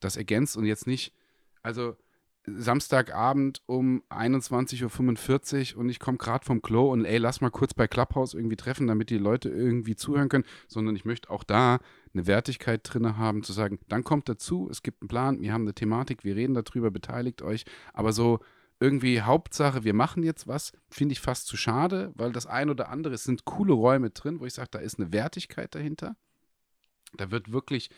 das 0.00 0.16
ergänzt 0.16 0.56
und 0.56 0.64
jetzt 0.64 0.86
nicht, 0.86 1.14
also 1.62 1.96
Samstagabend 2.56 3.62
um 3.66 4.02
21.45 4.10 5.74
Uhr 5.74 5.80
und 5.80 5.88
ich 5.88 6.00
komme 6.00 6.18
gerade 6.18 6.44
vom 6.44 6.62
Klo 6.62 6.90
und 6.90 7.04
ey, 7.04 7.18
lass 7.18 7.40
mal 7.40 7.50
kurz 7.50 7.74
bei 7.74 7.86
Clubhouse 7.86 8.34
irgendwie 8.34 8.56
treffen, 8.56 8.86
damit 8.86 9.10
die 9.10 9.18
Leute 9.18 9.48
irgendwie 9.48 9.96
zuhören 9.96 10.28
können, 10.28 10.44
sondern 10.66 10.96
ich 10.96 11.04
möchte 11.04 11.30
auch 11.30 11.44
da 11.44 11.78
eine 12.14 12.26
Wertigkeit 12.26 12.80
drin 12.82 13.16
haben, 13.16 13.42
zu 13.42 13.52
sagen, 13.52 13.78
dann 13.88 14.04
kommt 14.04 14.28
dazu, 14.28 14.68
es 14.70 14.82
gibt 14.82 15.02
einen 15.02 15.08
Plan, 15.08 15.40
wir 15.40 15.52
haben 15.52 15.62
eine 15.62 15.74
Thematik, 15.74 16.24
wir 16.24 16.36
reden 16.36 16.54
darüber, 16.54 16.90
beteiligt 16.90 17.42
euch, 17.42 17.64
aber 17.92 18.12
so 18.12 18.40
irgendwie 18.80 19.22
Hauptsache, 19.22 19.84
wir 19.84 19.94
machen 19.94 20.22
jetzt 20.22 20.46
was, 20.46 20.72
finde 20.88 21.12
ich 21.12 21.20
fast 21.20 21.46
zu 21.46 21.56
schade, 21.56 22.12
weil 22.14 22.32
das 22.32 22.46
ein 22.46 22.70
oder 22.70 22.88
andere, 22.88 23.14
es 23.14 23.24
sind 23.24 23.44
coole 23.44 23.72
Räume 23.72 24.10
drin, 24.10 24.40
wo 24.40 24.46
ich 24.46 24.54
sage, 24.54 24.68
da 24.70 24.78
ist 24.78 24.98
eine 24.98 25.12
Wertigkeit 25.12 25.74
dahinter. 25.74 26.16
Da 27.16 27.30
wird 27.30 27.52
wirklich 27.52 27.90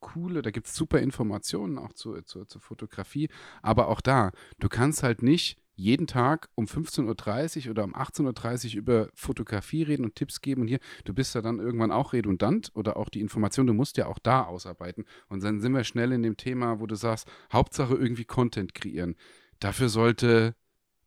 coole, 0.00 0.42
da 0.42 0.50
gibt 0.50 0.66
es 0.66 0.74
super 0.74 0.98
Informationen 0.98 1.78
auch 1.78 1.92
zur, 1.92 2.26
zur, 2.26 2.46
zur 2.46 2.60
Fotografie. 2.60 3.30
Aber 3.62 3.88
auch 3.88 4.00
da, 4.00 4.32
du 4.58 4.68
kannst 4.68 5.02
halt 5.02 5.22
nicht 5.22 5.61
jeden 5.74 6.06
Tag 6.06 6.48
um 6.54 6.66
15.30 6.66 7.64
Uhr 7.64 7.70
oder 7.70 7.84
um 7.84 7.94
18.30 7.94 8.74
Uhr 8.74 8.78
über 8.78 9.08
Fotografie 9.14 9.82
reden 9.82 10.04
und 10.04 10.14
Tipps 10.14 10.40
geben. 10.40 10.62
Und 10.62 10.68
hier, 10.68 10.80
du 11.04 11.14
bist 11.14 11.34
ja 11.34 11.40
dann 11.40 11.58
irgendwann 11.58 11.90
auch 11.90 12.12
redundant 12.12 12.70
oder 12.74 12.96
auch 12.96 13.08
die 13.08 13.20
Information, 13.20 13.66
du 13.66 13.74
musst 13.74 13.96
ja 13.96 14.06
auch 14.06 14.18
da 14.18 14.44
ausarbeiten. 14.44 15.04
Und 15.28 15.42
dann 15.42 15.60
sind 15.60 15.72
wir 15.72 15.84
schnell 15.84 16.12
in 16.12 16.22
dem 16.22 16.36
Thema, 16.36 16.80
wo 16.80 16.86
du 16.86 16.94
sagst, 16.94 17.26
Hauptsache 17.52 17.94
irgendwie 17.94 18.24
Content 18.24 18.74
kreieren. 18.74 19.16
Dafür 19.60 19.88
sollte 19.88 20.54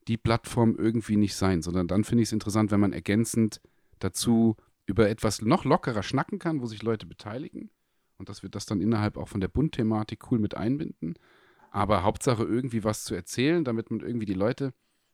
die 0.08 0.18
Plattform 0.18 0.76
irgendwie 0.78 1.18
nicht 1.18 1.36
sein, 1.36 1.62
sondern 1.62 1.88
dann 1.88 2.04
finde 2.04 2.24
ich 2.24 2.30
es 2.30 2.34
interessant, 2.34 2.72
wenn 2.72 2.80
man 2.80 2.94
ergänzend 2.94 3.62
dazu 4.00 4.56
über 4.86 5.10
etwas 5.10 5.42
noch 5.42 5.66
lockerer 5.66 6.04
schnacken 6.04 6.40
kann, 6.40 6.62
wo 6.62 6.68
sich 6.68 6.84
Leute 6.84 7.06
beteiligen 7.06 7.72
und 8.18 8.30
dass 8.30 8.44
wir 8.44 8.50
das 8.50 8.66
dann 8.66 8.82
innerhalb 8.82 9.18
auch 9.18 9.28
von 9.28 9.42
der 9.42 9.48
Bund-Thematik 9.48 10.32
cool 10.32 10.40
mit 10.40 10.56
einbinden. 10.56 11.16
Aber 11.76 12.04
Hauptsache 12.04 12.46
irgendwie 12.46 12.86
was 12.86 13.04
zu 13.04 13.16
erzählen, 13.16 13.66
damit 13.66 13.92
man 13.92 14.00
irgendwie 14.00 14.26
die 14.26 14.34
Leute, 14.34 14.74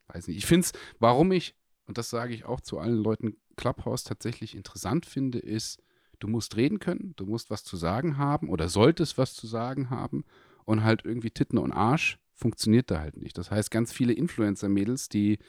weiß 0.10 0.28
nicht, 0.28 0.38
ich 0.38 0.46
finde 0.46 0.66
es, 0.66 0.74
warum 1.00 1.32
ich, 1.32 1.56
und 1.88 1.98
das 1.98 2.12
sage 2.12 2.36
ich 2.36 2.46
auch 2.46 2.62
zu 2.62 2.78
allen 2.78 3.02
Leuten, 3.02 3.38
Clubhouse 3.58 4.04
tatsächlich 4.04 4.56
interessant 4.56 5.08
finde, 5.08 5.40
ist, 5.40 5.82
du 6.20 6.28
musst 6.28 6.58
reden 6.58 6.78
können, 6.78 7.16
du 7.16 7.26
musst 7.26 7.50
was 7.50 7.64
zu 7.64 7.78
sagen 7.78 8.20
haben 8.20 8.48
oder 8.48 8.70
solltest 8.70 9.18
was 9.18 9.34
zu 9.34 9.48
sagen 9.48 9.90
haben 9.90 10.24
und 10.64 10.84
halt 10.84 11.04
irgendwie 11.04 11.32
Titten 11.32 11.58
und 11.58 11.72
Arsch 11.72 12.20
funktioniert 12.36 12.92
da 12.92 13.00
halt 13.00 13.18
nicht. 13.18 13.40
Das 13.40 13.50
heißt, 13.50 13.72
ganz 13.72 13.92
viele 13.92 14.14
Influencer-Mädels, 14.14 15.10
die, 15.10 15.40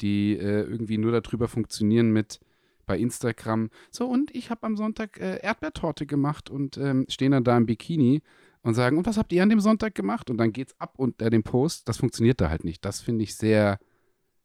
die 0.00 0.32
äh, 0.32 0.62
irgendwie 0.62 0.96
nur 0.96 1.12
darüber 1.12 1.46
funktionieren 1.46 2.10
mit, 2.10 2.40
bei 2.86 2.98
Instagram. 2.98 3.68
So, 3.90 4.06
und 4.06 4.34
ich 4.34 4.48
habe 4.48 4.62
am 4.62 4.76
Sonntag 4.78 5.20
äh, 5.20 5.40
Erdbeertorte 5.42 6.06
gemacht 6.06 6.48
und 6.48 6.78
ähm, 6.78 7.04
stehen 7.10 7.32
dann 7.32 7.44
da 7.44 7.54
im 7.54 7.66
Bikini 7.66 8.22
und 8.64 8.74
sagen, 8.74 8.98
und 8.98 9.06
was 9.06 9.18
habt 9.18 9.32
ihr 9.32 9.42
an 9.42 9.50
dem 9.50 9.60
Sonntag 9.60 9.94
gemacht? 9.94 10.30
Und 10.30 10.38
dann 10.38 10.52
geht's 10.52 10.74
ab 10.80 10.94
unter 10.96 11.30
dem 11.30 11.44
Post. 11.44 11.88
Das 11.88 11.98
funktioniert 11.98 12.40
da 12.40 12.48
halt 12.48 12.64
nicht. 12.64 12.84
Das 12.84 13.00
finde 13.00 13.22
ich 13.22 13.36
sehr 13.36 13.78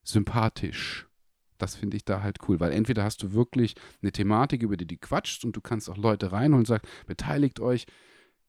sympathisch. 0.04 1.08
Das 1.58 1.76
finde 1.76 1.98
ich 1.98 2.06
da 2.06 2.22
halt 2.22 2.38
cool, 2.48 2.60
weil 2.60 2.72
entweder 2.72 3.04
hast 3.04 3.24
du 3.24 3.34
wirklich 3.34 3.76
eine 4.02 4.12
Thematik, 4.12 4.62
über 4.62 4.78
die 4.78 4.86
du 4.86 4.98
quatschst 4.98 5.44
und 5.44 5.56
du 5.56 5.62
kannst 5.62 5.90
auch 5.90 5.98
Leute 5.98 6.32
reinholen 6.32 6.60
und 6.60 6.68
sagst, 6.68 6.88
beteiligt 7.08 7.60
euch. 7.60 7.88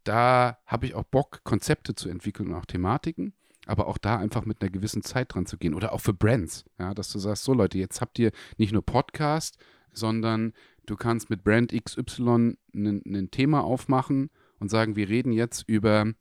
Da 0.05 0.59
habe 0.67 0.87
ich 0.87 0.95
auch 0.95 1.05
Bock, 1.05 1.41
Konzepte 1.45 1.95
zu 1.95 2.09
entwickeln 2.09 2.49
und 2.49 2.55
auch 2.55 2.67
Thematiken 2.67 3.35
aber 3.67 3.87
auch 3.87 3.99
da 3.99 4.17
einfach 4.17 4.47
mit 4.47 4.61
einer 4.61 4.71
gewissen 4.71 5.03
Zeit 5.03 5.35
dran 5.35 5.47
zu 5.47 5.57
gehen. 5.57 5.75
Oder 5.75 5.93
auch 5.93 6.01
für 6.01 6.15
Brands, 6.15 6.65
ja, 6.79 6.93
dass 6.93 7.13
du 7.13 7.19
sagst, 7.19 7.45
so 7.45 7.55
Leute, 7.55 7.79
jetzt 7.79 8.01
habt 8.01 8.19
ihr 8.19 8.33
nicht 8.57 8.73
nur 8.73 8.85
Podcast, 8.85 9.59
sondern 9.93 10.55
du 10.87 10.97
kannst 10.97 11.31
mit 11.31 11.45
Brand 11.45 11.73
XY 11.73 12.57
ein 12.75 13.29
Thema 13.31 13.63
aufmachen 13.63 14.31
und 14.61 14.70
sagen, 14.70 14.95
wir 14.95 15.09
reden 15.09 15.32
jetzt 15.32 15.65
über 15.69 16.12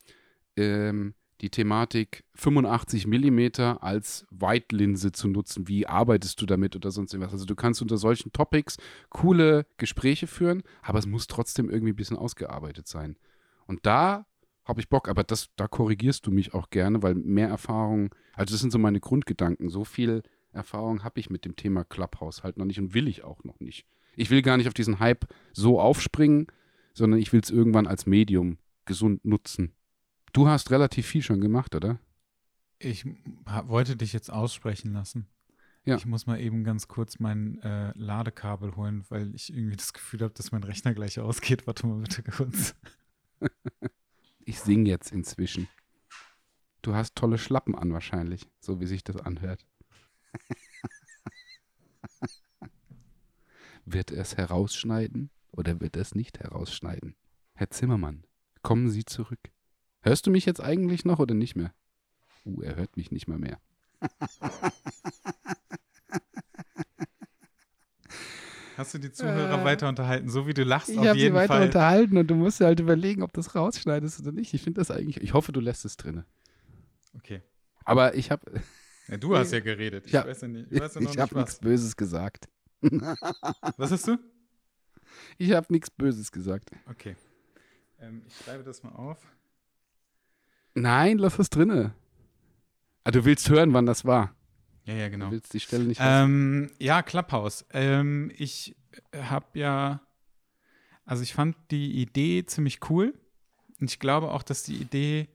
ähm, 0.55 1.13
die 1.41 1.49
Thematik 1.49 2.23
85 2.35 3.07
mm 3.07 3.61
als 3.79 4.25
Weitlinse 4.29 5.11
zu 5.11 5.27
nutzen. 5.27 5.67
Wie 5.67 5.87
arbeitest 5.87 6.41
du 6.41 6.45
damit 6.45 6.75
oder 6.75 6.91
sonst 6.91 7.13
irgendwas? 7.13 7.33
Also 7.33 7.45
du 7.45 7.55
kannst 7.55 7.81
unter 7.81 7.97
solchen 7.97 8.33
Topics 8.33 8.77
coole 9.09 9.65
Gespräche 9.77 10.27
führen, 10.27 10.63
aber 10.81 10.99
es 10.99 11.05
muss 11.05 11.27
trotzdem 11.27 11.69
irgendwie 11.69 11.93
ein 11.93 11.97
bisschen 11.97 12.17
ausgearbeitet 12.17 12.87
sein. 12.87 13.17
Und 13.67 13.85
da 13.85 14.25
habe 14.65 14.81
ich 14.81 14.89
Bock, 14.89 15.07
aber 15.07 15.23
das, 15.23 15.49
da 15.55 15.67
korrigierst 15.67 16.27
du 16.27 16.31
mich 16.31 16.53
auch 16.53 16.69
gerne, 16.69 17.01
weil 17.01 17.15
mehr 17.15 17.47
Erfahrung, 17.47 18.13
also 18.33 18.53
das 18.53 18.61
sind 18.61 18.71
so 18.71 18.77
meine 18.77 18.99
Grundgedanken. 18.99 19.69
So 19.69 19.83
viel 19.83 20.23
Erfahrung 20.51 21.03
habe 21.03 21.19
ich 21.19 21.29
mit 21.29 21.45
dem 21.45 21.55
Thema 21.55 21.83
Clubhouse 21.83 22.43
halt 22.43 22.57
noch 22.57 22.65
nicht 22.65 22.79
und 22.79 22.93
will 22.93 23.07
ich 23.07 23.23
auch 23.23 23.43
noch 23.43 23.59
nicht. 23.59 23.85
Ich 24.15 24.29
will 24.29 24.41
gar 24.41 24.57
nicht 24.57 24.67
auf 24.67 24.73
diesen 24.73 24.99
Hype 24.99 25.25
so 25.53 25.79
aufspringen, 25.79 26.47
sondern 26.99 27.19
ich 27.19 27.33
will 27.33 27.39
es 27.39 27.49
irgendwann 27.49 27.87
als 27.87 28.05
Medium 28.05 28.59
gesund 28.83 29.23
nutzen. 29.23 29.73
Du 30.33 30.47
hast 30.49 30.69
relativ 30.69 31.07
viel 31.07 31.23
schon 31.23 31.39
gemacht, 31.39 31.73
oder? 31.73 31.97
Ich 32.77 33.05
wollte 33.45 33.95
dich 33.95 34.11
jetzt 34.11 34.29
aussprechen 34.29 34.91
lassen. 34.91 35.27
Ja. 35.85 35.95
Ich 35.95 36.05
muss 36.05 36.27
mal 36.27 36.41
eben 36.41 36.65
ganz 36.65 36.89
kurz 36.89 37.19
mein 37.19 37.57
äh, 37.61 37.93
Ladekabel 37.95 38.75
holen, 38.75 39.05
weil 39.07 39.33
ich 39.33 39.51
irgendwie 39.51 39.77
das 39.77 39.93
Gefühl 39.93 40.19
habe, 40.21 40.33
dass 40.33 40.51
mein 40.51 40.63
Rechner 40.63 40.93
gleich 40.93 41.19
ausgeht. 41.19 41.65
Warte 41.67 41.87
mal 41.87 42.01
bitte 42.01 42.21
kurz. 42.21 42.75
ich 44.45 44.59
singe 44.59 44.89
jetzt 44.89 45.13
inzwischen. 45.13 45.69
Du 46.81 46.95
hast 46.95 47.15
tolle 47.15 47.37
Schlappen 47.37 47.75
an 47.75 47.93
wahrscheinlich, 47.93 48.45
so 48.59 48.81
wie 48.81 48.87
sich 48.87 49.05
das 49.05 49.15
anhört. 49.15 49.65
wird 53.85 54.11
er 54.11 54.21
es 54.21 54.35
herausschneiden 54.35 55.31
oder 55.51 55.79
wird 55.81 55.95
er 55.95 56.01
es 56.01 56.15
nicht 56.15 56.39
herausschneiden? 56.39 57.15
Herr 57.53 57.69
Zimmermann, 57.69 58.25
kommen 58.61 58.89
Sie 58.89 59.05
zurück. 59.05 59.39
Hörst 60.01 60.25
du 60.27 60.31
mich 60.31 60.45
jetzt 60.45 60.61
eigentlich 60.61 61.05
noch 61.05 61.19
oder 61.19 61.35
nicht 61.35 61.55
mehr? 61.55 61.73
Uh, 62.45 62.61
er 62.61 62.75
hört 62.75 62.95
mich 62.95 63.11
nicht 63.11 63.27
mal 63.27 63.37
mehr. 63.37 63.59
Hast 68.77 68.93
du 68.93 68.97
die 68.97 69.11
Zuhörer 69.11 69.61
äh, 69.61 69.65
weiter 69.65 69.89
unterhalten, 69.89 70.29
so 70.29 70.47
wie 70.47 70.53
du 70.53 70.63
lachst? 70.63 70.89
Ich 70.89 70.97
habe 70.97 71.19
sie 71.19 71.33
weiter 71.33 71.55
Fall. 71.55 71.65
unterhalten 71.65 72.17
und 72.17 72.27
du 72.27 72.35
musst 72.35 72.61
halt 72.61 72.79
überlegen, 72.79 73.23
ob 73.23 73.33
du 73.33 73.41
es 73.41 73.55
rausschneidest 73.55 74.21
oder 74.21 74.31
nicht. 74.31 74.53
Ich 74.53 74.61
finde 74.61 74.79
das 74.79 74.89
eigentlich. 74.89 75.21
Ich 75.21 75.33
hoffe, 75.33 75.51
du 75.51 75.59
lässt 75.59 75.83
es 75.83 75.97
drin. 75.97 76.23
Okay. 77.15 77.41
Aber 77.85 78.15
ich 78.15 78.31
habe. 78.31 78.41
Ja, 79.09 79.17
du 79.17 79.35
hast 79.35 79.51
ja 79.51 79.59
geredet. 79.59 80.05
Ich, 80.05 80.11
ja, 80.11 80.23
weiß 80.23 80.41
ja 80.41 80.47
nicht, 80.47 80.71
ich 80.71 80.79
weiß 80.79 80.93
ja 80.93 81.01
ich 81.09 81.17
habe 81.17 81.35
nichts 81.35 81.57
Böses 81.57 81.95
gesagt. 81.95 82.47
Was 82.79 83.89
hast 83.89 84.07
du? 84.07 84.19
Ich 85.37 85.51
habe 85.51 85.67
nichts 85.69 85.89
Böses 85.89 86.31
gesagt. 86.31 86.71
Okay. 86.89 87.15
Ähm, 87.99 88.23
ich 88.27 88.35
schreibe 88.37 88.63
das 88.63 88.83
mal 88.83 88.93
auf. 88.93 89.17
Nein, 90.73 91.17
lass 91.17 91.37
das 91.37 91.49
drinne. 91.49 91.93
Ah, 93.03 93.11
du 93.11 93.25
willst 93.25 93.49
hören, 93.49 93.73
wann 93.73 93.85
das 93.85 94.05
war. 94.05 94.35
Ja, 94.85 94.93
ja, 94.93 95.09
genau. 95.09 95.25
Du 95.25 95.31
willst 95.31 95.53
die 95.53 95.59
Stelle 95.59 95.83
nicht. 95.83 95.99
Ähm, 96.03 96.71
ja, 96.79 97.01
Clubhouse. 97.01 97.65
Ähm, 97.71 98.31
ich 98.37 98.75
habe 99.15 99.59
ja, 99.59 100.01
also 101.05 101.23
ich 101.23 101.33
fand 101.33 101.55
die 101.71 102.01
Idee 102.01 102.45
ziemlich 102.45 102.89
cool. 102.89 103.13
Und 103.79 103.89
ich 103.89 103.99
glaube 103.99 104.31
auch, 104.31 104.43
dass 104.43 104.63
die 104.63 104.75
Idee 104.75 105.29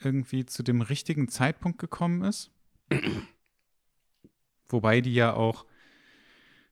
irgendwie 0.00 0.46
zu 0.46 0.62
dem 0.62 0.80
richtigen 0.80 1.28
Zeitpunkt 1.28 1.78
gekommen 1.78 2.22
ist. 2.22 2.50
Wobei 4.68 5.00
die 5.00 5.14
ja 5.14 5.34
auch, 5.34 5.64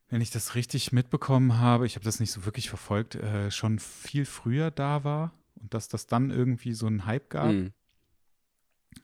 wenn 0.09 0.21
ich 0.21 0.31
das 0.31 0.55
richtig 0.55 0.93
mitbekommen 0.93 1.59
habe, 1.59 1.87
ich 1.87 1.97
habe 1.97 2.05
das 2.05 2.21
nicht 2.21 2.31
so 2.31 2.45
wirklich 2.45 2.69
verfolgt, 2.69 3.17
äh, 3.17 3.51
schon 3.51 3.79
viel 3.79 4.25
früher 4.25 4.71
da 4.71 5.05
war 5.05 5.33
und 5.55 5.75
dass 5.75 5.89
das 5.89 6.07
dann 6.07 6.31
irgendwie 6.31 6.73
so 6.73 6.87
einen 6.87 7.07
Hype 7.07 7.31
gab. 7.31 7.53
Mhm. 7.53 7.73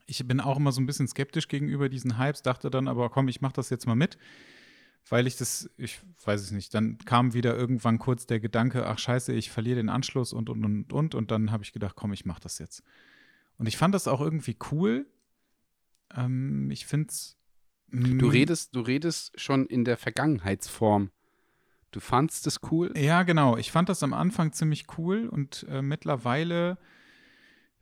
Ich 0.06 0.26
bin 0.26 0.40
auch 0.40 0.56
immer 0.56 0.72
so 0.72 0.80
ein 0.80 0.86
bisschen 0.86 1.08
skeptisch 1.08 1.48
gegenüber 1.48 1.88
diesen 1.88 2.18
Hypes, 2.18 2.42
dachte 2.42 2.70
dann 2.70 2.88
aber, 2.88 3.10
komm, 3.10 3.28
ich 3.28 3.40
mache 3.40 3.54
das 3.54 3.68
jetzt 3.68 3.86
mal 3.86 3.94
mit, 3.94 4.16
weil 5.08 5.26
ich 5.26 5.36
das, 5.36 5.68
ich 5.76 6.00
weiß 6.24 6.40
es 6.40 6.50
nicht, 6.50 6.72
dann 6.72 6.98
kam 6.98 7.34
wieder 7.34 7.56
irgendwann 7.56 7.98
kurz 7.98 8.26
der 8.26 8.40
Gedanke, 8.40 8.86
ach 8.86 8.98
scheiße, 8.98 9.32
ich 9.32 9.50
verliere 9.50 9.76
den 9.76 9.88
Anschluss 9.88 10.32
und, 10.32 10.48
und, 10.48 10.64
und, 10.64 10.92
und, 10.92 11.14
und 11.14 11.30
dann 11.30 11.50
habe 11.50 11.64
ich 11.64 11.72
gedacht, 11.72 11.96
komm, 11.96 12.12
ich 12.12 12.24
mache 12.24 12.40
das 12.40 12.58
jetzt. 12.58 12.82
Und 13.58 13.66
ich 13.66 13.76
fand 13.76 13.94
das 13.94 14.08
auch 14.08 14.20
irgendwie 14.20 14.56
cool. 14.70 15.06
Ähm, 16.16 16.70
ich 16.70 16.86
finde 16.86 17.08
es. 17.10 17.36
Du 17.92 18.28
redest, 18.28 18.74
du 18.74 18.80
redest 18.80 19.38
schon 19.38 19.66
in 19.66 19.84
der 19.84 19.96
Vergangenheitsform. 19.96 21.10
Du 21.90 22.00
fandst 22.00 22.46
es 22.46 22.60
cool? 22.70 22.92
Ja, 22.96 23.22
genau. 23.22 23.58
Ich 23.58 23.70
fand 23.70 23.90
das 23.90 24.02
am 24.02 24.14
Anfang 24.14 24.52
ziemlich 24.52 24.86
cool 24.96 25.28
und 25.28 25.66
äh, 25.68 25.82
mittlerweile 25.82 26.78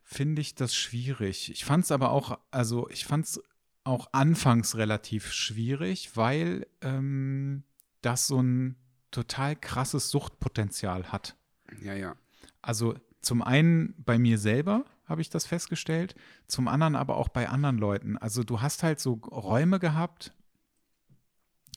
finde 0.03 0.43
ich 0.43 0.57
das 0.57 0.75
schwierig. 0.75 1.53
Ich 1.53 1.65
fand 1.65 1.85
es 1.85 1.93
aber 1.93 2.11
auch, 2.11 2.39
also 2.51 2.89
ich 2.91 3.05
fand 3.05 3.27
es 3.27 3.41
auch 3.85 4.09
anfangs 4.13 4.77
relativ 4.77 5.33
schwierig, 5.33 6.17
weil 6.17 6.67
ähm, 6.81 7.63
das 8.03 8.27
so 8.27 8.43
ein 8.43 8.77
total 9.13 9.55
krasses 9.55 10.11
Suchtpotenzial 10.11 11.13
hat. 11.13 11.37
Ja, 11.83 11.95
ja. 11.95 12.17
Also 12.63 12.97
zum 13.21 13.43
einen 13.43 13.95
bei 13.99 14.19
mir 14.19 14.39
selber 14.39 14.85
habe 15.11 15.21
ich 15.21 15.29
das 15.29 15.45
festgestellt, 15.45 16.15
zum 16.47 16.69
anderen 16.69 16.95
aber 16.95 17.17
auch 17.17 17.29
bei 17.29 17.49
anderen 17.49 17.77
Leuten. 17.77 18.17
Also 18.17 18.45
du 18.45 18.63
hast 18.63 18.83
halt 18.83 19.01
so 19.01 19.15
Räume 19.15 19.81
gehabt 19.81 20.33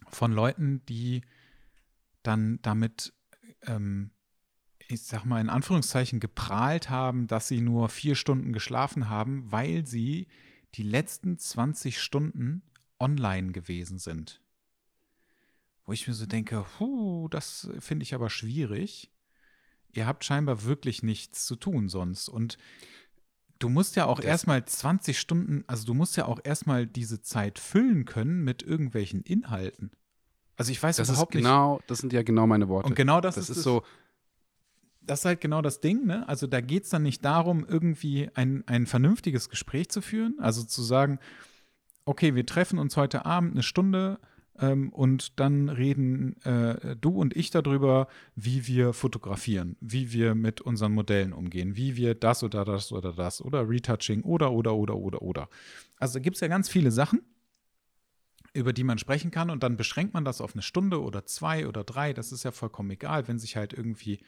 von 0.08 0.32
Leuten, 0.32 0.86
die 0.86 1.22
dann 2.22 2.60
damit, 2.62 3.12
ähm, 3.64 4.12
ich 4.88 5.02
sag 5.02 5.26
mal 5.26 5.42
in 5.42 5.50
Anführungszeichen, 5.50 6.20
geprahlt 6.20 6.92
haben, 6.92 7.28
dass 7.28 7.48
sie 7.48 7.60
nur 7.60 7.90
vier 7.90 8.16
Stunden 8.16 8.54
geschlafen 8.54 9.10
haben, 9.10 9.52
weil 9.52 9.86
sie 9.88 10.28
die 10.76 10.84
letzten 10.84 11.38
20 11.38 12.00
Stunden 12.00 12.62
online 13.00 13.52
gewesen 13.52 13.98
sind. 13.98 14.42
Wo 15.86 15.92
ich 15.92 16.08
mir 16.08 16.14
so 16.14 16.28
denke, 16.28 16.66
puh, 16.78 17.28
das 17.30 17.70
finde 17.80 18.04
ich 18.04 18.14
aber 18.14 18.30
schwierig. 18.30 19.12
Ihr 19.92 20.08
habt 20.08 20.24
scheinbar 20.24 20.64
wirklich 20.64 21.04
nichts 21.04 21.46
zu 21.46 21.56
tun 21.56 21.90
sonst. 21.90 22.30
Und 22.30 22.58
du 23.64 23.70
musst 23.70 23.96
ja 23.96 24.06
auch 24.06 24.20
erstmal 24.20 24.66
20 24.66 25.18
Stunden, 25.18 25.64
also 25.68 25.86
du 25.86 25.94
musst 25.94 26.18
ja 26.18 26.26
auch 26.26 26.40
erstmal 26.44 26.86
diese 26.86 27.22
Zeit 27.22 27.60
füllen 27.60 28.04
können 28.04 28.44
mit 28.44 28.62
irgendwelchen 28.62 29.22
Inhalten. 29.22 29.92
Also 30.58 30.72
ich 30.72 30.84
weiß 30.84 30.98
Das 30.98 31.08
ist 31.08 31.14
überhaupt 31.14 31.34
nicht. 31.34 31.44
genau, 31.44 31.80
das 31.88 32.00
sind 32.00 32.12
ja 32.12 32.24
genau 32.24 32.46
meine 32.46 32.68
Worte. 32.68 32.88
Und 32.88 32.96
genau 32.96 33.22
das, 33.22 33.36
das 33.36 33.50
ist, 33.50 33.58
ist 33.58 33.64
so, 33.64 33.84
das 35.02 35.20
ist 35.20 35.26
halt 35.26 35.42
genau 35.42 35.62
das 35.62 35.80
Ding, 35.80 36.06
ne? 36.06 36.28
Also 36.28 36.46
da 36.46 36.60
geht 36.62 36.84
es 36.84 36.90
dann 36.90 37.04
nicht 37.04 37.24
darum, 37.24 37.66
irgendwie 37.66 38.30
ein, 38.36 38.64
ein 38.68 38.86
vernünftiges 38.86 39.50
Gespräch 39.50 39.90
zu 39.90 40.02
führen. 40.02 40.36
Also 40.40 40.64
zu 40.64 40.84
sagen, 40.84 41.20
okay, 42.06 42.36
wir 42.36 42.46
treffen 42.46 42.80
uns 42.80 42.98
heute 42.98 43.26
Abend 43.26 43.54
eine 43.54 43.64
Stunde 43.64 44.20
ähm, 44.60 44.90
und 44.90 45.40
dann 45.40 45.70
reden 45.70 46.42
äh, 46.44 46.96
du 46.96 47.10
und 47.10 47.36
ich 47.36 47.50
darüber, 47.50 48.08
wie 48.36 48.68
wir 48.68 48.94
fotografieren, 48.94 49.76
wie 49.82 50.14
wir 50.14 50.36
mit 50.36 50.62
unseren 50.62 50.94
Modellen 50.94 51.34
umgehen, 51.34 51.76
wie 51.76 51.96
wir 51.96 52.16
das 52.16 52.44
oder 52.44 52.66
das 52.66 52.92
oder 52.92 53.14
das 53.14 53.42
oder 53.42 53.68
Retouching 53.68 54.22
oder 54.24 54.52
oder 54.52 54.76
oder 54.76 54.96
oder 54.96 55.22
oder. 55.22 55.50
Also 55.98 56.20
gibt 56.20 56.38
es 56.38 56.42
ja 56.42 56.48
ganz 56.48 56.70
viele 56.70 56.92
Sachen 56.92 57.22
über 58.54 58.72
die 58.72 58.84
man 58.84 59.00
sprechen 59.00 59.32
kann 59.32 59.50
und 59.50 59.64
dann 59.64 59.78
beschränkt 59.78 60.14
man 60.14 60.26
das 60.26 60.40
auf 60.40 60.54
eine 60.54 60.62
Stunde 60.62 61.02
oder 61.02 61.26
zwei 61.26 61.68
oder 61.68 61.84
drei. 61.84 62.14
Das 62.14 62.32
ist 62.32 62.44
ja 62.44 62.52
vollkommen 62.52 62.92
egal. 62.92 63.28
Wenn 63.28 63.40
sich 63.40 63.56
halt 63.56 63.74
irgendwie 63.74 64.20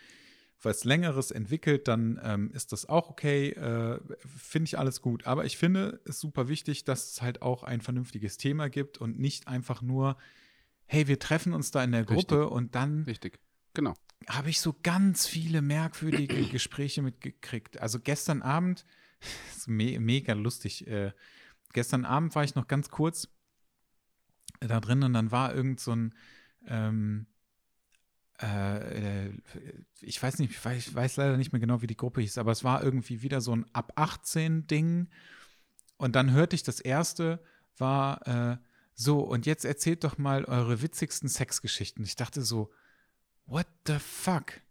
was 0.61 0.83
Längeres 0.83 1.31
entwickelt, 1.31 1.87
dann 1.87 2.19
ähm, 2.23 2.51
ist 2.51 2.71
das 2.71 2.87
auch 2.87 3.09
okay. 3.09 3.49
Äh, 3.49 3.99
finde 4.25 4.67
ich 4.67 4.79
alles 4.79 5.01
gut. 5.01 5.27
Aber 5.27 5.45
ich 5.45 5.57
finde 5.57 6.01
es 6.05 6.19
super 6.19 6.47
wichtig, 6.47 6.85
dass 6.85 7.11
es 7.11 7.21
halt 7.21 7.41
auch 7.41 7.63
ein 7.63 7.81
vernünftiges 7.81 8.37
Thema 8.37 8.69
gibt 8.69 8.97
und 8.97 9.19
nicht 9.19 9.47
einfach 9.47 9.81
nur, 9.81 10.17
hey, 10.85 11.07
wir 11.07 11.19
treffen 11.19 11.53
uns 11.53 11.71
da 11.71 11.83
in 11.83 11.91
der 11.91 12.03
Gruppe 12.05 12.39
Richtig. 12.39 12.51
und 12.51 12.75
dann 12.75 13.03
richtig. 13.03 13.39
Genau. 13.73 13.93
habe 14.29 14.49
ich 14.49 14.61
so 14.61 14.75
ganz 14.81 15.27
viele 15.27 15.61
merkwürdige 15.61 16.43
Gespräche 16.51 17.01
mitgekriegt. 17.01 17.79
Also 17.79 17.99
gestern 17.99 18.41
Abend, 18.41 18.85
ist 19.55 19.67
me 19.67 19.99
mega 19.99 20.33
lustig, 20.33 20.87
äh, 20.87 21.11
gestern 21.73 22.05
Abend 22.05 22.33
war 22.35 22.43
ich 22.43 22.55
noch 22.55 22.67
ganz 22.67 22.89
kurz 22.89 23.27
da 24.61 24.79
drin 24.79 25.03
und 25.03 25.13
dann 25.13 25.31
war 25.31 25.53
irgend 25.53 25.79
so 25.79 25.91
ein, 25.91 26.15
ähm, 26.67 27.27
äh, 28.41 29.27
äh, 29.27 29.33
ich 30.01 30.21
weiß 30.21 30.39
nicht, 30.39 30.51
ich 30.51 30.63
weiß, 30.63 30.87
ich 30.87 30.95
weiß 30.95 31.17
leider 31.17 31.37
nicht 31.37 31.51
mehr 31.53 31.59
genau, 31.59 31.81
wie 31.81 31.87
die 31.87 31.97
Gruppe 31.97 32.21
hieß, 32.21 32.37
aber 32.37 32.51
es 32.51 32.63
war 32.63 32.83
irgendwie 32.83 33.21
wieder 33.21 33.41
so 33.41 33.55
ein 33.55 33.65
ab 33.73 33.93
18 33.95 34.67
Ding. 34.67 35.07
Und 35.97 36.15
dann 36.15 36.31
hörte 36.31 36.55
ich 36.55 36.63
das 36.63 36.79
erste 36.79 37.39
war 37.77 38.25
äh, 38.27 38.57
so 38.93 39.19
und 39.19 39.45
jetzt 39.45 39.65
erzählt 39.65 40.03
doch 40.03 40.17
mal 40.17 40.45
eure 40.45 40.81
witzigsten 40.81 41.27
Sexgeschichten. 41.29 42.03
Ich 42.03 42.15
dachte 42.15 42.41
so, 42.41 42.71
what 43.45 43.67
the 43.87 43.97
fuck? 43.99 44.61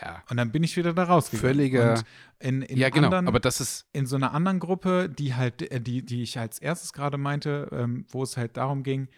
Ja. 0.00 0.22
Und 0.28 0.36
dann 0.36 0.52
bin 0.52 0.62
ich 0.62 0.76
wieder 0.76 0.92
da 0.92 1.04
rausgegangen. 1.04 1.56
Völliger- 1.56 2.02
in, 2.38 2.62
in 2.62 2.76
ja, 2.78 2.88
genau. 2.88 3.06
anderen, 3.06 3.28
Aber 3.28 3.40
das 3.40 3.60
ist, 3.60 3.86
in 3.92 4.06
so 4.06 4.16
einer 4.16 4.32
anderen 4.32 4.58
Gruppe, 4.58 5.08
die 5.08 5.34
halt, 5.34 5.62
äh, 5.70 5.80
die, 5.80 6.04
die 6.04 6.22
ich 6.22 6.38
als 6.38 6.58
erstes 6.58 6.92
gerade 6.92 7.18
meinte, 7.18 7.68
ähm, 7.72 8.04
wo 8.08 8.22
es 8.22 8.36
halt 8.36 8.56
darum 8.56 8.82
ging, 8.82 9.08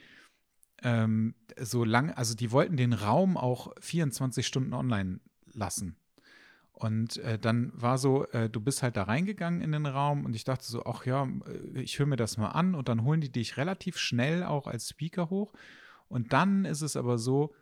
ähm, 0.85 1.35
so 1.59 1.82
lang, 1.82 2.11
also 2.11 2.35
die 2.35 2.52
wollten 2.52 2.77
den 2.77 2.93
Raum 2.93 3.36
auch 3.36 3.73
24 3.81 4.47
Stunden 4.47 4.74
online 4.74 5.19
lassen. 5.52 5.97
Und 6.73 7.16
äh, 7.19 7.39
dann 7.39 7.73
war 7.74 7.98
so, 7.98 8.27
äh, 8.28 8.51
du 8.51 8.61
bist 8.61 8.82
halt 8.82 8.97
da 8.97 9.05
reingegangen 9.05 9.62
in 9.62 9.73
den 9.73 9.86
Raum 9.86 10.24
und 10.24 10.36
ich 10.36 10.44
dachte 10.44 10.65
so, 10.65 10.85
ach 10.85 11.06
ja, 11.06 11.27
äh, 11.47 11.81
ich 11.81 11.98
höre 11.98 12.06
mir 12.06 12.16
das 12.16 12.36
mal 12.36 12.48
an 12.48 12.74
und 12.74 12.89
dann 12.89 13.05
holen 13.05 13.20
die 13.20 13.32
dich 13.32 13.56
relativ 13.56 13.97
schnell 13.97 14.43
auch 14.44 14.66
als 14.66 14.90
Speaker 14.90 15.31
hoch. 15.31 15.52
Und 16.09 16.32
dann 16.32 16.65
ist 16.65 16.82
es 16.82 16.97
aber 16.97 17.16
so, 17.16 17.55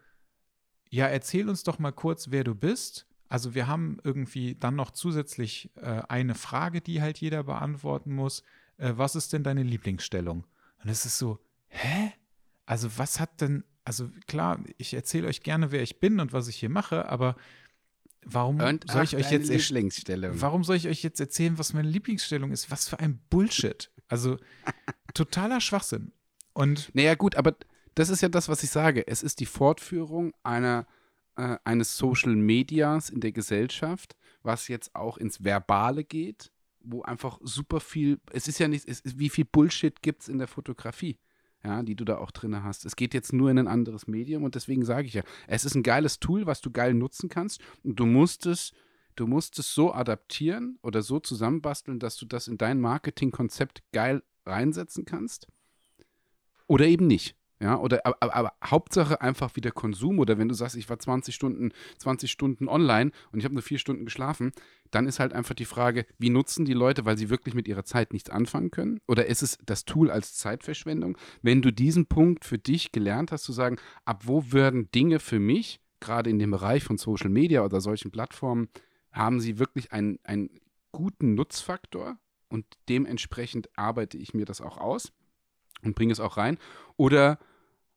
ja, 0.91 1.07
erzähl 1.07 1.49
uns 1.49 1.63
doch 1.63 1.79
mal 1.79 1.93
kurz, 1.93 2.31
wer 2.31 2.43
du 2.43 2.55
bist. 2.55 3.07
Also 3.29 3.55
wir 3.55 3.67
haben 3.67 3.99
irgendwie 4.03 4.57
dann 4.57 4.77
noch 4.77 4.91
zusätzlich 4.91 5.71
äh, 5.77 6.03
eine 6.09 6.35
Frage, 6.35 6.81
die 6.81 7.01
halt 7.01 7.19
jeder 7.19 7.45
beantworten 7.45 8.15
muss. 8.15 8.43
Äh, 8.79 8.95
was 8.97 9.15
ist 9.15 9.33
denn 9.33 9.45
deine 9.45 9.63
Lieblingsstellung? 9.63 10.47
Und 10.83 10.91
es 10.91 11.05
ist 11.05 11.19
so, 11.19 11.39
hä? 11.69 12.13
Also 12.73 12.89
was 12.97 13.21
hat 13.21 13.43
denn, 13.43 13.65
also 13.85 14.09
klar, 14.27 14.59
ich 14.79 14.95
erzähle 14.95 15.29
euch 15.29 15.43
gerne, 15.43 15.73
wer 15.73 15.83
ich 15.83 16.01
bin 16.01 16.21
und 16.21 16.33
was 16.33 16.49
ich 16.49 16.57
hier 16.57 16.71
mache, 16.71 17.07
aber 17.07 17.37
warum 18.25 18.61
und 18.61 18.91
soll 18.91 19.05
ich 19.05 19.15
euch 19.15 19.31
jetzt 19.31 19.51
Lieblingsstellung. 19.51 20.41
Warum 20.41 20.65
soll 20.65 20.77
ich 20.77 20.89
euch 20.89 21.03
jetzt 21.03 21.21
erzählen, 21.21 21.59
was 21.59 21.75
meine 21.75 21.91
Lieblingsstellung 21.91 22.51
ist? 22.51 22.71
Was 22.71 22.89
für 22.89 22.99
ein 22.99 23.21
Bullshit. 23.29 23.91
Also 24.09 24.39
totaler 25.13 25.61
Schwachsinn. 25.61 26.13
Und 26.55 26.91
Naja, 26.95 27.15
gut, 27.15 27.35
aber 27.35 27.57
das 27.95 28.09
ist 28.09 28.23
ja 28.23 28.31
das, 28.31 28.49
was 28.49 28.63
ich 28.63 28.71
sage. 28.71 29.07
Es 29.07 29.23
ist 29.23 29.41
die 29.41 29.47
Fortführung 29.47 30.33
einer, 30.43 30.87
äh, 31.37 31.59
eines 31.65 31.99
Social 31.99 32.35
Medias 32.35 33.11
in 33.11 33.21
der 33.21 33.33
Gesellschaft, 33.33 34.17
was 34.43 34.69
jetzt 34.69 34.95
auch 34.95 35.19
ins 35.19 35.45
Verbale 35.45 36.05
geht, 36.05 36.51
wo 36.81 37.03
einfach 37.03 37.39
super 37.43 37.81
viel, 37.81 38.19
es 38.33 38.49
ist 38.49 38.59
ja 38.59 38.67
nicht, 38.67 38.89
es 38.89 39.01
ist, 39.01 39.19
wie 39.19 39.29
viel 39.29 39.45
Bullshit 39.45 40.01
gibt 40.01 40.23
es 40.23 40.29
in 40.29 40.39
der 40.39 40.49
Fotografie, 40.49 41.19
ja, 41.65 41.83
die 41.83 41.95
du 41.95 42.05
da 42.05 42.19
auch 42.19 42.31
drin 42.31 42.63
hast. 42.63 42.85
Es 42.85 42.97
geht 42.97 43.15
jetzt 43.15 43.33
nur 43.33 43.51
in 43.51 43.59
ein 43.59 43.69
anderes 43.69 44.07
Medium 44.07 44.45
und 44.45 44.55
deswegen 44.55 44.85
sage 44.85 45.07
ich 45.07 45.15
ja, 45.15 45.23
es 45.47 45.65
ist 45.65 45.75
ein 45.75 45.83
geiles 45.83 46.19
Tool, 46.19 46.47
was 46.47 46.61
du 46.61 46.71
geil 46.71 46.95
nutzen 46.95 47.29
kannst 47.29 47.61
und 47.83 47.99
du 47.99 48.07
musst 48.07 48.47
es, 48.47 48.73
du 49.17 49.27
musst 49.27 49.59
es 49.59 49.75
so 49.75 49.93
adaptieren 49.93 50.79
oder 50.83 51.03
so 51.03 51.21
zusammenbasteln, 51.21 51.99
dass 51.99 52.17
du 52.17 52.27
das 52.27 52.49
in 52.49 52.59
dein 52.59 52.81
Marketingkonzept 52.81 53.83
geil 53.93 54.23
reinsetzen 54.45 55.05
kannst. 55.05 55.49
Oder 56.67 56.87
eben 56.87 57.07
nicht. 57.07 57.37
Ja, 57.63 57.79
oder 57.79 58.05
aber, 58.05 58.35
aber, 58.35 58.53
Hauptsache 58.65 59.21
einfach 59.21 59.55
wieder 59.55 59.71
Konsum 59.71 60.19
oder 60.19 60.37
wenn 60.37 60.49
du 60.49 60.55
sagst, 60.55 60.75
ich 60.75 60.91
war 60.91 60.99
20 60.99 61.33
Stunden, 61.33 61.71
20 61.99 62.29
Stunden 62.29 62.67
online 62.67 63.13
und 63.31 63.39
ich 63.39 63.45
habe 63.45 63.55
nur 63.55 63.63
vier 63.63 63.79
Stunden 63.79 64.05
geschlafen, 64.05 64.51
dann 64.91 65.07
ist 65.07 65.21
halt 65.21 65.33
einfach 65.33 65.55
die 65.55 65.65
Frage, 65.65 66.05
wie 66.19 66.31
nutzen 66.31 66.65
die 66.65 66.73
Leute, 66.73 67.05
weil 67.05 67.17
sie 67.17 67.31
wirklich 67.31 67.55
mit 67.55 67.69
ihrer 67.69 67.85
Zeit 67.85 68.13
nichts 68.13 68.31
anfangen 68.31 68.73
können? 68.73 68.99
Oder 69.07 69.27
ist 69.27 69.45
es 69.45 69.59
das 69.65 69.85
Tool 69.85 70.11
als 70.11 70.35
Zeitverschwendung? 70.35 71.17
Wenn 71.41 71.63
du 71.63 71.73
diesen 71.73 72.07
Punkt 72.07 72.45
für 72.45 72.59
dich 72.59 72.91
gelernt 72.91 73.31
hast, 73.31 73.45
zu 73.45 73.53
sagen, 73.53 73.77
ab 74.05 74.23
wo 74.27 74.51
werden 74.51 74.91
Dinge 74.91 75.21
für 75.21 75.39
mich 75.39 75.81
gerade 76.01 76.31
in 76.31 76.41
dem 76.41 76.51
Bereich 76.51 76.83
von 76.83 76.99
Social 76.99 77.31
Media 77.31 77.65
oder 77.65 77.81
solchen 77.81 78.11
Plattformen, 78.11 78.71
haben 79.13 79.39
sie 79.39 79.61
wirklich 79.61 79.93
einen, 79.93 80.19
einen 80.25 80.51
guten 80.91 81.35
Nutzfaktor 81.35 82.19
und 82.49 82.67
dementsprechend 82.89 83.69
arbeite 83.79 84.19
ich 84.19 84.35
mir 84.35 84.47
das 84.47 84.61
auch 84.61 84.79
aus 84.79 85.13
und 85.85 85.95
bringe 85.95 86.13
es 86.13 86.19
auch 86.19 86.37
rein. 86.37 86.59
Oder 86.97 87.39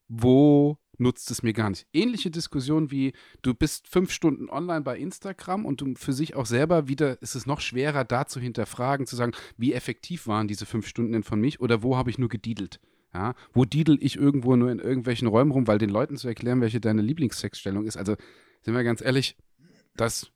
wo 0.08 0.78
nutzt 0.98 1.30
es 1.32 1.44
mir 1.44 1.54
gar 1.54 1.70
nicht. 1.70 1.88
Ähnliche 1.94 2.32
Diskussion 2.32 2.92
wie, 2.92 3.14
du 3.42 3.54
bist 3.54 3.88
fünf 3.88 4.12
Stunden 4.12 4.50
online 4.50 4.82
bei 4.82 4.98
Instagram 4.98 5.66
und 5.66 5.82
du 5.82 5.96
für 5.96 6.14
sich 6.14 6.36
auch 6.36 6.46
selber 6.46 6.88
wieder, 6.88 7.22
ist 7.22 7.36
es 7.36 7.46
noch 7.46 7.62
schwerer, 7.62 8.04
da 8.04 8.26
zu 8.26 8.40
hinterfragen, 8.40 9.06
zu 9.06 9.16
sagen, 9.16 9.34
wie 9.58 9.74
effektiv 9.74 10.28
waren 10.28 10.48
diese 10.48 10.66
fünf 10.66 10.88
Stunden 10.88 11.14
denn 11.14 11.24
von 11.24 11.40
mich 11.40 11.60
oder 11.60 11.84
wo 11.84 11.98
habe 11.98 12.10
ich 12.10 12.18
nur 12.18 12.30
gediedelt. 12.30 12.80
Ja, 13.14 13.34
wo 13.54 13.64
diedel 13.64 13.98
ich 14.02 14.18
irgendwo 14.18 14.58
nur 14.58 14.70
in 14.70 14.80
irgendwelchen 14.80 15.30
Räumen 15.30 15.52
rum, 15.52 15.68
weil 15.68 15.78
den 15.78 15.90
Leuten 15.90 16.18
zu 16.18 16.28
erklären, 16.28 16.60
welche 16.60 16.82
deine 16.82 17.02
Lieblingssexstellung 17.02 17.86
ist. 17.86 17.96
Also, 17.96 18.18
sind 18.62 18.74
wir 18.74 18.84
ganz 18.84 19.02
ehrlich, 19.02 19.38
das, 19.96 20.32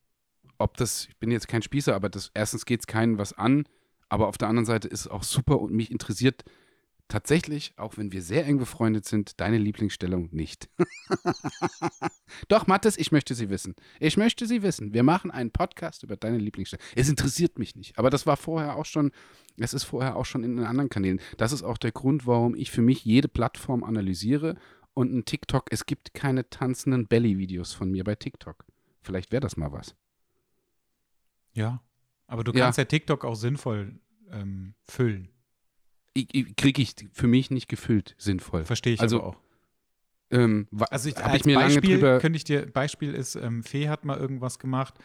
ob 0.57 0.77
das, 0.77 1.07
ich 1.09 1.17
bin 1.17 1.29
jetzt 1.29 1.49
kein 1.49 1.61
Spießer, 1.61 1.93
aber 1.93 2.07
das, 2.07 2.31
erstens 2.33 2.65
geht 2.65 2.79
es 2.79 2.87
keinen 2.87 3.17
was 3.17 3.33
an, 3.33 3.65
aber 4.07 4.27
auf 4.27 4.37
der 4.37 4.47
anderen 4.47 4.65
Seite 4.65 4.87
ist 4.87 5.01
es 5.01 5.07
auch 5.09 5.23
super 5.23 5.59
und 5.59 5.73
mich 5.73 5.91
interessiert 5.91 6.45
tatsächlich, 7.09 7.73
auch 7.75 7.97
wenn 7.97 8.13
wir 8.13 8.21
sehr 8.21 8.45
eng 8.45 8.59
befreundet 8.59 9.03
sind, 9.05 9.41
deine 9.41 9.57
Lieblingsstellung 9.57 10.29
nicht. 10.31 10.69
Doch, 12.47 12.67
Mathis, 12.67 12.97
ich 12.97 13.11
möchte 13.11 13.35
sie 13.35 13.49
wissen. 13.49 13.75
Ich 13.99 14.15
möchte 14.15 14.45
sie 14.45 14.61
wissen. 14.61 14.93
Wir 14.93 15.03
machen 15.03 15.31
einen 15.31 15.51
Podcast 15.51 16.03
über 16.03 16.15
deine 16.15 16.37
Lieblingsstellung. 16.37 16.85
Es 16.95 17.09
interessiert 17.09 17.59
mich 17.59 17.75
nicht. 17.75 17.97
Aber 17.97 18.09
das 18.09 18.25
war 18.25 18.37
vorher 18.37 18.77
auch 18.77 18.85
schon, 18.85 19.11
es 19.57 19.73
ist 19.73 19.83
vorher 19.83 20.15
auch 20.15 20.25
schon 20.25 20.43
in 20.43 20.55
den 20.55 20.65
anderen 20.65 20.89
Kanälen. 20.89 21.19
Das 21.37 21.51
ist 21.51 21.63
auch 21.63 21.77
der 21.77 21.91
Grund, 21.91 22.25
warum 22.25 22.55
ich 22.55 22.71
für 22.71 22.83
mich 22.83 23.03
jede 23.03 23.27
Plattform 23.27 23.83
analysiere 23.83 24.55
und 24.93 25.13
ein 25.13 25.25
TikTok, 25.25 25.65
es 25.71 25.85
gibt 25.85 26.13
keine 26.13 26.49
tanzenden 26.49 27.07
Belly-Videos 27.07 27.73
von 27.73 27.91
mir 27.91 28.03
bei 28.03 28.15
TikTok. 28.15 28.65
Vielleicht 29.01 29.31
wäre 29.31 29.41
das 29.41 29.57
mal 29.57 29.71
was. 29.71 29.95
Ja, 31.53 31.81
aber 32.27 32.43
du 32.43 32.53
kannst 32.53 32.77
ja, 32.77 32.83
ja 32.83 32.87
TikTok 32.87 33.25
auch 33.25 33.35
sinnvoll 33.35 33.99
ähm, 34.31 34.75
füllen 34.85 35.29
kriege 36.13 36.81
ich 36.81 36.95
für 37.13 37.27
mich 37.27 37.51
nicht 37.51 37.67
gefüllt 37.67 38.15
sinnvoll. 38.17 38.65
Verstehe 38.65 38.93
ich 38.93 39.01
also, 39.01 39.21
auch. 39.21 39.37
Ähm, 40.31 40.67
also 40.89 41.09
ich, 41.09 41.17
als 41.17 41.37
ich 41.37 41.45
mir 41.45 41.55
Beispiel, 41.55 41.89
lange 41.89 42.01
drüber 42.01 42.19
könnte 42.19 42.37
ich 42.37 42.43
dir 42.43 42.65
Beispiel 42.65 43.13
ist 43.13 43.35
ähm, 43.35 43.63
Fee 43.63 43.89
hat 43.89 44.05
mal 44.05 44.17
irgendwas 44.17 44.59
gemacht. 44.59 44.95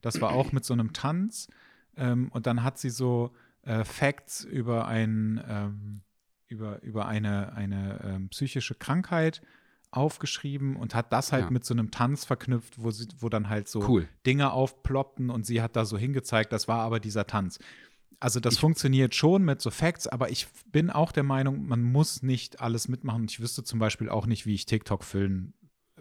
Das 0.00 0.20
war 0.20 0.32
auch 0.32 0.52
mit 0.52 0.64
so 0.64 0.74
einem 0.74 0.92
Tanz 0.92 1.48
ähm, 1.96 2.28
und 2.32 2.46
dann 2.46 2.62
hat 2.62 2.78
sie 2.78 2.90
so 2.90 3.32
äh, 3.62 3.84
Facts 3.84 4.44
über 4.44 4.86
ein 4.86 5.42
ähm, 5.48 6.00
über 6.48 6.82
über 6.82 7.06
eine 7.06 7.54
eine 7.54 8.00
ähm, 8.04 8.28
psychische 8.28 8.74
Krankheit 8.74 9.40
aufgeschrieben 9.90 10.76
und 10.76 10.94
hat 10.94 11.12
das 11.12 11.32
halt 11.32 11.44
ja. 11.44 11.50
mit 11.50 11.64
so 11.64 11.72
einem 11.72 11.90
Tanz 11.90 12.24
verknüpft, 12.24 12.82
wo 12.82 12.90
sie, 12.90 13.06
wo 13.18 13.28
dann 13.28 13.48
halt 13.48 13.68
so 13.68 13.88
cool. 13.88 14.08
Dinge 14.26 14.52
aufploppten 14.52 15.30
und 15.30 15.46
sie 15.46 15.62
hat 15.62 15.76
da 15.76 15.84
so 15.84 15.96
hingezeigt, 15.96 16.52
das 16.52 16.66
war 16.66 16.80
aber 16.80 16.98
dieser 17.00 17.26
Tanz. 17.26 17.58
Also 18.24 18.40
das 18.40 18.54
ich, 18.54 18.60
funktioniert 18.60 19.14
schon 19.14 19.44
mit 19.44 19.60
so 19.60 19.70
Facts, 19.70 20.06
aber 20.06 20.30
ich 20.30 20.46
bin 20.72 20.88
auch 20.88 21.12
der 21.12 21.24
Meinung, 21.24 21.66
man 21.66 21.82
muss 21.82 22.22
nicht 22.22 22.58
alles 22.58 22.88
mitmachen. 22.88 23.26
Ich 23.28 23.38
wüsste 23.38 23.64
zum 23.64 23.78
Beispiel 23.78 24.08
auch 24.08 24.24
nicht, 24.24 24.46
wie 24.46 24.54
ich 24.54 24.64
TikTok 24.64 25.04
füllen 25.04 25.52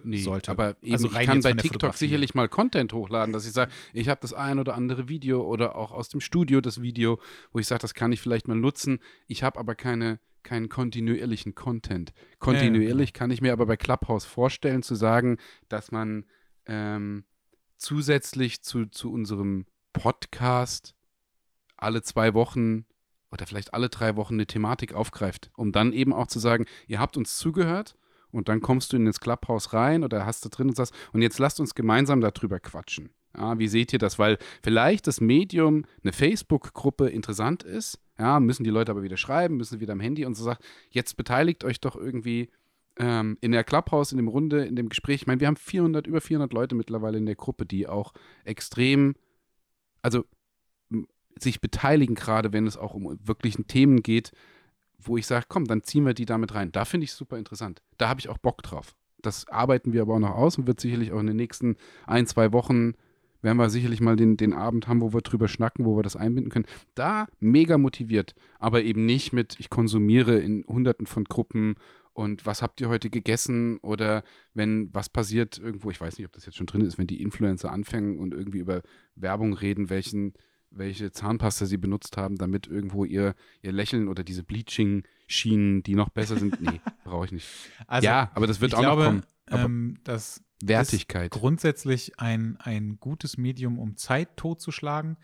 nee, 0.06 0.22
sollte. 0.22 0.50
Aber 0.52 0.78
eben, 0.82 0.94
also 0.94 1.08
ich 1.12 1.26
kann 1.26 1.42
bei 1.42 1.52
TikTok 1.52 1.96
sicherlich 1.96 2.34
mal 2.34 2.48
Content 2.48 2.94
hochladen, 2.94 3.34
dass 3.34 3.46
ich 3.46 3.52
sage, 3.52 3.74
ich 3.92 4.08
habe 4.08 4.22
das 4.22 4.32
ein 4.32 4.58
oder 4.58 4.74
andere 4.74 5.10
Video 5.10 5.44
oder 5.44 5.76
auch 5.76 5.92
aus 5.92 6.08
dem 6.08 6.22
Studio 6.22 6.62
das 6.62 6.82
Video, 6.82 7.20
wo 7.52 7.60
ich 7.60 7.68
sage, 7.68 7.82
das 7.82 7.94
kann 7.94 8.14
ich 8.14 8.22
vielleicht 8.22 8.48
mal 8.48 8.56
nutzen. 8.56 9.00
Ich 9.28 9.44
habe 9.44 9.60
aber 9.60 9.76
keine 9.76 10.22
keinen 10.44 10.70
kontinuierlichen 10.70 11.56
Content. 11.56 12.14
Kontinuierlich 12.40 13.10
ja, 13.10 13.16
ja. 13.16 13.20
kann 13.20 13.32
ich 13.32 13.42
mir 13.42 13.52
aber 13.52 13.66
bei 13.66 13.76
Clubhouse 13.76 14.24
vorstellen, 14.24 14.82
zu 14.82 14.96
sagen, 14.96 15.40
dass 15.68 15.92
man 15.92 16.24
ähm, 16.68 17.26
zusätzlich 17.78 18.62
zu, 18.62 18.86
zu 18.86 19.12
unserem 19.12 19.66
Podcast 19.92 20.96
alle 21.84 22.02
zwei 22.02 22.34
Wochen 22.34 22.86
oder 23.32 23.48
vielleicht 23.48 23.74
alle 23.74 23.90
drei 23.90 24.16
Wochen 24.16 24.36
eine 24.36 24.46
Thematik 24.46 24.94
aufgreift, 24.94 25.52
um 25.56 25.72
dann 25.72 25.92
eben 25.92 26.14
auch 26.14 26.28
zu 26.28 26.40
sagen, 26.40 26.66
ihr 26.88 27.00
habt 27.00 27.18
uns 27.18 27.38
zugehört 27.38 27.96
und 28.32 28.50
dann 28.50 28.62
kommst 28.62 28.94
du 28.94 28.98
in 28.98 29.06
das 29.06 29.20
Clubhouse 29.20 29.74
rein 29.74 30.04
oder 30.04 30.26
hast 30.26 30.46
du 30.46 30.50
drin 30.50 30.70
und 30.70 30.76
sagst, 30.76 30.94
und 31.14 31.22
jetzt 31.22 31.40
lasst 31.40 31.60
uns 31.60 31.76
gemeinsam 31.76 32.22
darüber 32.22 32.60
quatschen. 32.60 33.10
Ja, 33.36 33.58
wie 33.58 33.68
seht 33.68 33.92
ihr 33.94 34.00
das? 34.00 34.20
Weil 34.20 34.38
vielleicht 34.62 35.08
das 35.08 35.20
Medium, 35.20 35.86
eine 36.04 36.14
Facebook-Gruppe 36.14 37.10
interessant 37.10 37.64
ist, 37.64 38.00
ja, 38.20 38.40
müssen 38.40 38.64
die 38.64 38.70
Leute 38.70 38.92
aber 38.92 39.02
wieder 39.02 39.18
schreiben, 39.18 39.58
müssen 39.58 39.80
wieder 39.80 39.94
am 39.94 40.00
Handy 40.00 40.26
und 40.26 40.36
so 40.36 40.44
sagt, 40.44 40.64
jetzt 40.92 41.18
beteiligt 41.18 41.64
euch 41.64 41.82
doch 41.82 41.96
irgendwie 41.96 42.50
ähm, 42.98 43.38
in 43.42 43.52
der 43.52 43.64
Clubhouse, 43.64 44.12
in 44.12 44.18
dem 44.18 44.28
Runde, 44.28 44.66
in 44.66 44.76
dem 44.76 44.90
Gespräch. 44.90 45.22
Ich 45.22 45.28
meine, 45.28 45.40
wir 45.40 45.48
haben 45.48 45.56
400, 45.56 46.06
über 46.06 46.22
400 46.22 46.54
Leute 46.54 46.76
mittlerweile 46.76 47.18
in 47.18 47.26
der 47.26 47.36
Gruppe, 47.36 47.66
die 47.66 47.88
auch 47.88 48.14
extrem, 48.44 49.16
also 50.04 50.26
sich 51.40 51.62
beteiligen, 51.62 52.16
gerade 52.16 52.54
wenn 52.54 52.68
es 52.68 52.78
auch 52.78 52.94
um 52.94 53.18
wirklichen 53.24 53.68
Themen 53.68 54.04
geht, 54.04 54.32
wo 55.00 55.18
ich 55.18 55.28
sage, 55.28 55.46
komm, 55.50 55.66
dann 55.66 55.84
ziehen 55.84 56.06
wir 56.06 56.14
die 56.14 56.26
damit 56.26 56.56
rein. 56.56 56.72
Da 56.72 56.86
finde 56.86 57.06
ich 57.06 57.12
es 57.12 57.18
super 57.18 57.38
interessant. 57.38 57.82
Da 57.98 58.10
habe 58.10 58.20
ich 58.20 58.30
auch 58.30 58.38
Bock 58.38 58.64
drauf. 58.64 58.96
Das 59.22 59.48
arbeiten 59.50 59.94
wir 59.94 60.02
aber 60.02 60.16
auch 60.16 60.20
noch 60.20 60.36
aus 60.36 60.58
und 60.58 60.68
wird 60.68 60.80
sicherlich 60.80 61.12
auch 61.12 61.20
in 61.20 61.28
den 61.28 61.36
nächsten 61.38 61.78
ein, 62.06 62.28
zwei 62.28 62.52
Wochen, 62.52 62.94
werden 63.42 63.58
wir 63.58 63.70
sicherlich 63.70 64.02
mal 64.02 64.16
den, 64.16 64.38
den 64.38 64.54
Abend 64.54 64.88
haben, 64.88 65.02
wo 65.02 65.14
wir 65.14 65.22
drüber 65.22 65.48
schnacken, 65.48 65.86
wo 65.86 65.98
wir 65.98 66.04
das 66.04 66.16
einbinden 66.16 66.52
können. 66.52 66.66
Da 66.96 67.28
mega 67.40 67.78
motiviert, 67.78 68.36
aber 68.58 68.84
eben 68.84 69.06
nicht 69.06 69.34
mit, 69.34 69.60
ich 69.60 69.70
konsumiere 69.70 70.40
in 70.40 70.64
hunderten 70.68 71.06
von 71.06 71.26
Gruppen 71.26 71.76
und 72.14 72.46
was 72.46 72.62
habt 72.62 72.80
ihr 72.80 72.90
heute 72.90 73.10
gegessen 73.10 73.80
oder 73.80 74.24
wenn 74.54 74.94
was 74.94 75.10
passiert 75.10 75.58
irgendwo, 75.58 75.90
ich 75.90 76.00
weiß 76.00 76.18
nicht, 76.18 76.26
ob 76.26 76.32
das 76.32 76.46
jetzt 76.46 76.58
schon 76.58 76.68
drin 76.68 76.82
ist, 76.82 76.98
wenn 76.98 77.08
die 77.08 77.22
Influencer 77.22 77.72
anfangen 77.72 78.20
und 78.20 78.34
irgendwie 78.34 78.60
über 78.60 78.82
Werbung 79.16 79.54
reden, 79.54 79.90
welchen 79.90 80.34
welche 80.76 81.12
Zahnpasta 81.12 81.66
sie 81.66 81.78
benutzt 81.78 82.18
haben, 82.18 82.38
damit 82.38 82.68
irgendwo 82.68 83.06
ihr, 83.06 83.36
ihr 83.62 83.72
Lächeln 83.72 84.08
oder 84.08 84.24
diese 84.24 84.44
Bleaching-Schienen, 84.44 85.84
die 85.84 85.96
noch 85.96 86.10
besser 86.10 86.38
sind. 86.38 86.62
Nee, 86.62 86.82
brauche 87.04 87.26
ich 87.26 87.32
nicht. 87.32 87.48
Also, 87.88 88.06
ja, 88.06 88.32
aber 88.34 88.48
das 88.48 88.62
wird 88.62 88.76
auch 88.76 88.80
glaube, 88.80 89.04
noch 89.04 89.10
kommen. 89.10 89.66
Ähm, 89.66 89.98
das 90.04 90.42
Wertigkeit. 90.62 91.34
Ist 91.34 91.40
grundsätzlich 91.40 92.20
ein, 92.20 92.58
ein 92.60 92.98
gutes 93.00 93.38
Medium, 93.38 93.80
um 93.80 93.98
Zeit 93.98 94.38
totzuschlagen. 94.38 95.18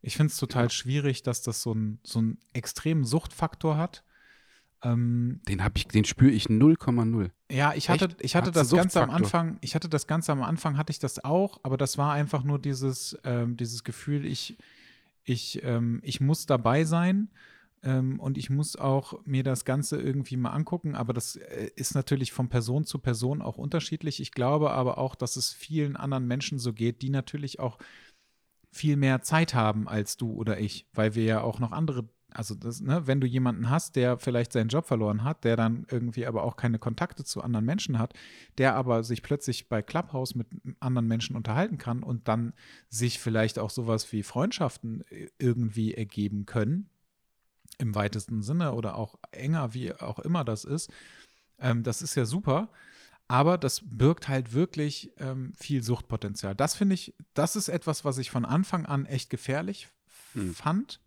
Ich 0.00 0.16
finde 0.16 0.30
es 0.30 0.38
total 0.38 0.64
ja. 0.64 0.70
schwierig, 0.70 1.22
dass 1.22 1.42
das 1.42 1.62
so, 1.62 1.74
ein, 1.74 1.98
so 2.02 2.20
einen 2.20 2.38
extremen 2.52 3.04
Suchtfaktor 3.04 3.76
hat. 3.76 4.04
Ähm, 4.82 5.40
den 5.48 5.64
habe 5.64 5.74
ich, 5.76 5.88
den 5.88 6.04
spüre 6.04 6.30
ich 6.30 6.46
0,0. 6.46 7.30
Ja, 7.50 7.74
ich 7.74 7.90
hatte, 7.90 8.16
ich 8.20 8.36
hatte 8.36 8.52
das 8.52 8.70
Ganze 8.70 9.02
am 9.02 9.10
Anfang, 9.10 9.58
ich 9.60 9.74
hatte 9.74 9.88
das 9.88 10.06
Ganze 10.06 10.30
am 10.30 10.42
Anfang, 10.42 10.76
hatte 10.76 10.92
ich 10.92 11.00
das 11.00 11.24
auch, 11.24 11.58
aber 11.64 11.76
das 11.76 11.98
war 11.98 12.12
einfach 12.12 12.44
nur 12.44 12.60
dieses, 12.60 13.18
ähm, 13.24 13.56
dieses 13.56 13.82
Gefühl, 13.82 14.24
ich, 14.24 14.56
ich, 15.28 15.62
ähm, 15.62 16.00
ich 16.02 16.20
muss 16.20 16.46
dabei 16.46 16.84
sein 16.84 17.30
ähm, 17.82 18.18
und 18.20 18.38
ich 18.38 18.50
muss 18.50 18.76
auch 18.76 19.24
mir 19.24 19.42
das 19.42 19.64
Ganze 19.64 20.00
irgendwie 20.00 20.36
mal 20.36 20.50
angucken, 20.50 20.94
aber 20.94 21.12
das 21.12 21.36
äh, 21.36 21.70
ist 21.76 21.94
natürlich 21.94 22.32
von 22.32 22.48
Person 22.48 22.84
zu 22.84 22.98
Person 22.98 23.42
auch 23.42 23.58
unterschiedlich. 23.58 24.20
Ich 24.20 24.32
glaube 24.32 24.70
aber 24.70 24.98
auch, 24.98 25.14
dass 25.14 25.36
es 25.36 25.52
vielen 25.52 25.96
anderen 25.96 26.26
Menschen 26.26 26.58
so 26.58 26.72
geht, 26.72 27.02
die 27.02 27.10
natürlich 27.10 27.60
auch 27.60 27.78
viel 28.70 28.96
mehr 28.96 29.22
Zeit 29.22 29.54
haben 29.54 29.88
als 29.88 30.16
du 30.16 30.32
oder 30.32 30.58
ich, 30.58 30.86
weil 30.92 31.14
wir 31.14 31.24
ja 31.24 31.40
auch 31.40 31.58
noch 31.58 31.72
andere 31.72 32.08
also 32.32 32.54
das, 32.54 32.80
ne, 32.80 33.06
wenn 33.06 33.20
du 33.20 33.26
jemanden 33.26 33.70
hast, 33.70 33.96
der 33.96 34.18
vielleicht 34.18 34.52
seinen 34.52 34.68
Job 34.68 34.86
verloren 34.86 35.24
hat, 35.24 35.44
der 35.44 35.56
dann 35.56 35.86
irgendwie 35.90 36.26
aber 36.26 36.42
auch 36.42 36.56
keine 36.56 36.78
Kontakte 36.78 37.24
zu 37.24 37.42
anderen 37.42 37.64
Menschen 37.64 37.98
hat, 37.98 38.12
der 38.58 38.74
aber 38.74 39.02
sich 39.02 39.22
plötzlich 39.22 39.68
bei 39.68 39.82
Clubhouse 39.82 40.34
mit 40.34 40.46
anderen 40.80 41.08
Menschen 41.08 41.36
unterhalten 41.36 41.78
kann 41.78 42.02
und 42.02 42.28
dann 42.28 42.52
sich 42.88 43.18
vielleicht 43.18 43.58
auch 43.58 43.70
sowas 43.70 44.12
wie 44.12 44.22
Freundschaften 44.22 45.04
äh, 45.10 45.28
irgendwie 45.38 45.94
ergeben 45.94 46.44
können, 46.44 46.90
im 47.78 47.94
weitesten 47.94 48.42
Sinne 48.42 48.72
oder 48.72 48.96
auch 48.96 49.18
enger, 49.30 49.72
wie 49.72 49.94
auch 49.94 50.18
immer 50.18 50.44
das 50.44 50.64
ist, 50.64 50.92
ähm, 51.58 51.82
das 51.82 52.02
ist 52.02 52.14
ja 52.14 52.26
super. 52.26 52.68
Aber 53.30 53.58
das 53.58 53.82
birgt 53.84 54.28
halt 54.28 54.54
wirklich 54.54 55.12
ähm, 55.18 55.52
viel 55.54 55.82
Suchtpotenzial. 55.82 56.54
Das 56.54 56.74
finde 56.74 56.94
ich, 56.94 57.14
das 57.34 57.56
ist 57.56 57.68
etwas, 57.68 58.04
was 58.04 58.16
ich 58.16 58.30
von 58.30 58.46
Anfang 58.46 58.86
an 58.86 59.04
echt 59.04 59.28
gefährlich 59.28 59.88
hm. 60.32 60.54
fand 60.54 61.00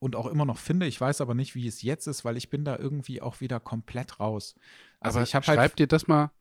und 0.00 0.16
auch 0.16 0.26
immer 0.26 0.44
noch 0.44 0.58
finde. 0.58 0.86
Ich 0.86 1.00
weiß 1.00 1.20
aber 1.20 1.34
nicht, 1.34 1.54
wie 1.54 1.68
es 1.68 1.82
jetzt 1.82 2.08
ist, 2.08 2.24
weil 2.24 2.36
ich 2.36 2.50
bin 2.50 2.64
da 2.64 2.76
irgendwie 2.76 3.22
auch 3.22 3.40
wieder 3.40 3.60
komplett 3.60 4.18
raus. 4.18 4.56
Also 4.98 5.18
aber 5.18 5.24
ich 5.24 5.34
habe 5.36 5.46
halt. 5.46 5.58
Schreib 5.58 5.76
dir 5.76 5.86
das 5.86 6.08
mal, 6.08 6.32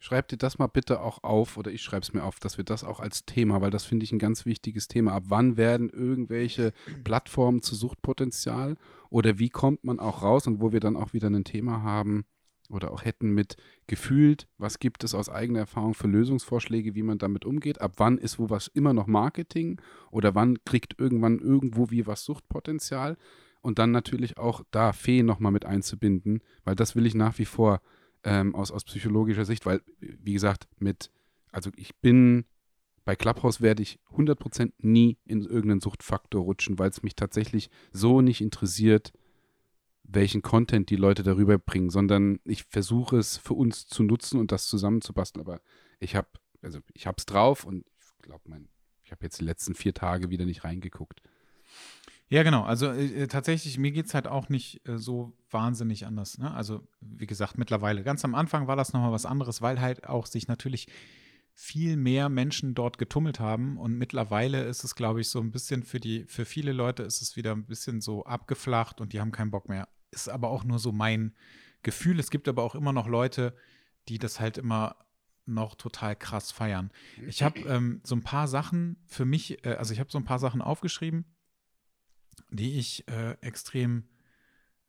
schreib 0.00 0.28
dir 0.28 0.38
das 0.38 0.58
mal 0.58 0.66
bitte 0.66 1.00
auch 1.00 1.22
auf 1.22 1.56
oder 1.56 1.70
ich 1.70 1.82
schreibe 1.82 2.02
es 2.02 2.12
mir 2.12 2.24
auf, 2.24 2.40
dass 2.40 2.56
wir 2.56 2.64
das 2.64 2.82
auch 2.82 2.98
als 2.98 3.24
Thema, 3.24 3.60
weil 3.60 3.70
das 3.70 3.84
finde 3.84 4.04
ich 4.04 4.12
ein 4.12 4.18
ganz 4.18 4.46
wichtiges 4.46 4.88
Thema. 4.88 5.12
Ab 5.12 5.24
wann 5.28 5.56
werden 5.56 5.90
irgendwelche 5.90 6.72
Plattformen 7.04 7.62
zu 7.62 7.76
Suchtpotenzial 7.76 8.76
oder 9.10 9.38
wie 9.38 9.50
kommt 9.50 9.84
man 9.84 10.00
auch 10.00 10.22
raus 10.22 10.46
und 10.46 10.60
wo 10.60 10.72
wir 10.72 10.80
dann 10.80 10.96
auch 10.96 11.12
wieder 11.12 11.28
ein 11.28 11.44
Thema 11.44 11.82
haben, 11.82 12.24
oder 12.72 12.90
auch 12.90 13.04
hätten 13.04 13.30
mit 13.30 13.56
gefühlt, 13.86 14.48
was 14.58 14.78
gibt 14.78 15.04
es 15.04 15.14
aus 15.14 15.28
eigener 15.28 15.60
Erfahrung 15.60 15.94
für 15.94 16.08
Lösungsvorschläge, 16.08 16.94
wie 16.94 17.02
man 17.02 17.18
damit 17.18 17.44
umgeht, 17.44 17.80
ab 17.80 17.94
wann 17.96 18.18
ist 18.18 18.38
wo 18.38 18.50
was 18.50 18.68
immer 18.68 18.92
noch 18.92 19.06
Marketing 19.06 19.80
oder 20.10 20.34
wann 20.34 20.64
kriegt 20.64 20.98
irgendwann 20.98 21.38
irgendwo 21.38 21.90
wie 21.90 22.06
was 22.06 22.24
Suchtpotenzial 22.24 23.16
und 23.60 23.78
dann 23.78 23.90
natürlich 23.90 24.38
auch 24.38 24.62
da 24.70 24.92
Fee 24.92 25.22
nochmal 25.22 25.52
mit 25.52 25.64
einzubinden, 25.64 26.42
weil 26.64 26.74
das 26.74 26.96
will 26.96 27.06
ich 27.06 27.14
nach 27.14 27.38
wie 27.38 27.44
vor 27.44 27.80
ähm, 28.24 28.54
aus, 28.54 28.70
aus 28.72 28.84
psychologischer 28.84 29.44
Sicht, 29.44 29.66
weil, 29.66 29.82
wie 30.00 30.32
gesagt, 30.32 30.68
mit 30.78 31.10
also 31.52 31.70
ich 31.76 31.94
bin, 31.96 32.46
bei 33.04 33.14
Clubhouse 33.14 33.60
werde 33.60 33.82
ich 33.82 34.00
100% 34.16 34.72
nie 34.78 35.18
in 35.24 35.42
irgendeinen 35.42 35.80
Suchtfaktor 35.80 36.42
rutschen, 36.42 36.78
weil 36.78 36.90
es 36.90 37.02
mich 37.02 37.14
tatsächlich 37.14 37.70
so 37.92 38.20
nicht 38.20 38.40
interessiert, 38.40 39.12
welchen 40.14 40.42
Content 40.42 40.90
die 40.90 40.96
Leute 40.96 41.22
darüber 41.22 41.58
bringen, 41.58 41.90
sondern 41.90 42.40
ich 42.44 42.64
versuche 42.64 43.18
es 43.18 43.36
für 43.36 43.54
uns 43.54 43.86
zu 43.86 44.02
nutzen 44.02 44.38
und 44.38 44.52
das 44.52 44.66
zusammenzubasteln. 44.66 45.46
Aber 45.46 45.60
ich 46.00 46.16
habe, 46.16 46.28
also 46.62 46.80
ich 46.94 47.06
habe 47.06 47.16
es 47.18 47.26
drauf 47.26 47.64
und 47.64 47.84
ich 47.98 48.22
glaube, 48.22 48.42
mein, 48.46 48.68
ich 49.04 49.10
habe 49.10 49.24
jetzt 49.24 49.40
die 49.40 49.44
letzten 49.44 49.74
vier 49.74 49.94
Tage 49.94 50.30
wieder 50.30 50.44
nicht 50.44 50.64
reingeguckt. 50.64 51.22
Ja, 52.28 52.42
genau. 52.44 52.62
Also 52.62 52.86
äh, 52.86 53.26
tatsächlich, 53.26 53.76
mir 53.76 53.92
geht 53.92 54.06
es 54.06 54.14
halt 54.14 54.26
auch 54.26 54.48
nicht 54.48 54.88
äh, 54.88 54.96
so 54.96 55.36
wahnsinnig 55.50 56.06
anders. 56.06 56.38
Ne? 56.38 56.50
Also, 56.50 56.80
wie 57.00 57.26
gesagt, 57.26 57.58
mittlerweile. 57.58 58.02
Ganz 58.04 58.24
am 58.24 58.34
Anfang 58.34 58.66
war 58.66 58.76
das 58.76 58.94
nochmal 58.94 59.12
was 59.12 59.26
anderes, 59.26 59.60
weil 59.60 59.82
halt 59.82 60.08
auch 60.08 60.24
sich 60.24 60.48
natürlich 60.48 60.86
viel 61.54 61.96
mehr 61.98 62.30
Menschen 62.30 62.74
dort 62.74 62.96
getummelt 62.96 63.38
haben. 63.38 63.76
Und 63.76 63.98
mittlerweile 63.98 64.64
ist 64.64 64.82
es, 64.82 64.94
glaube 64.94 65.20
ich, 65.20 65.28
so 65.28 65.40
ein 65.40 65.50
bisschen 65.50 65.82
für 65.82 66.00
die, 66.00 66.24
für 66.24 66.46
viele 66.46 66.72
Leute 66.72 67.02
ist 67.02 67.20
es 67.20 67.36
wieder 67.36 67.52
ein 67.52 67.66
bisschen 67.66 68.00
so 68.00 68.24
abgeflacht 68.24 69.02
und 69.02 69.12
die 69.12 69.20
haben 69.20 69.32
keinen 69.32 69.50
Bock 69.50 69.68
mehr. 69.68 69.86
Ist 70.12 70.28
aber 70.28 70.48
auch 70.50 70.62
nur 70.62 70.78
so 70.78 70.92
mein 70.92 71.34
Gefühl. 71.82 72.20
Es 72.20 72.30
gibt 72.30 72.46
aber 72.46 72.62
auch 72.62 72.74
immer 72.76 72.92
noch 72.92 73.08
Leute, 73.08 73.56
die 74.08 74.18
das 74.18 74.38
halt 74.38 74.56
immer 74.58 74.96
noch 75.44 75.74
total 75.74 76.14
krass 76.14 76.52
feiern. 76.52 76.92
Ich 77.26 77.42
habe 77.42 77.58
ähm, 77.62 78.00
so 78.04 78.14
ein 78.14 78.22
paar 78.22 78.46
Sachen 78.46 78.96
für 79.06 79.24
mich, 79.24 79.64
äh, 79.66 79.74
also 79.74 79.92
ich 79.92 79.98
habe 79.98 80.10
so 80.10 80.18
ein 80.18 80.24
paar 80.24 80.38
Sachen 80.38 80.62
aufgeschrieben, 80.62 81.24
die 82.50 82.78
ich 82.78 83.08
äh, 83.08 83.32
extrem 83.40 84.04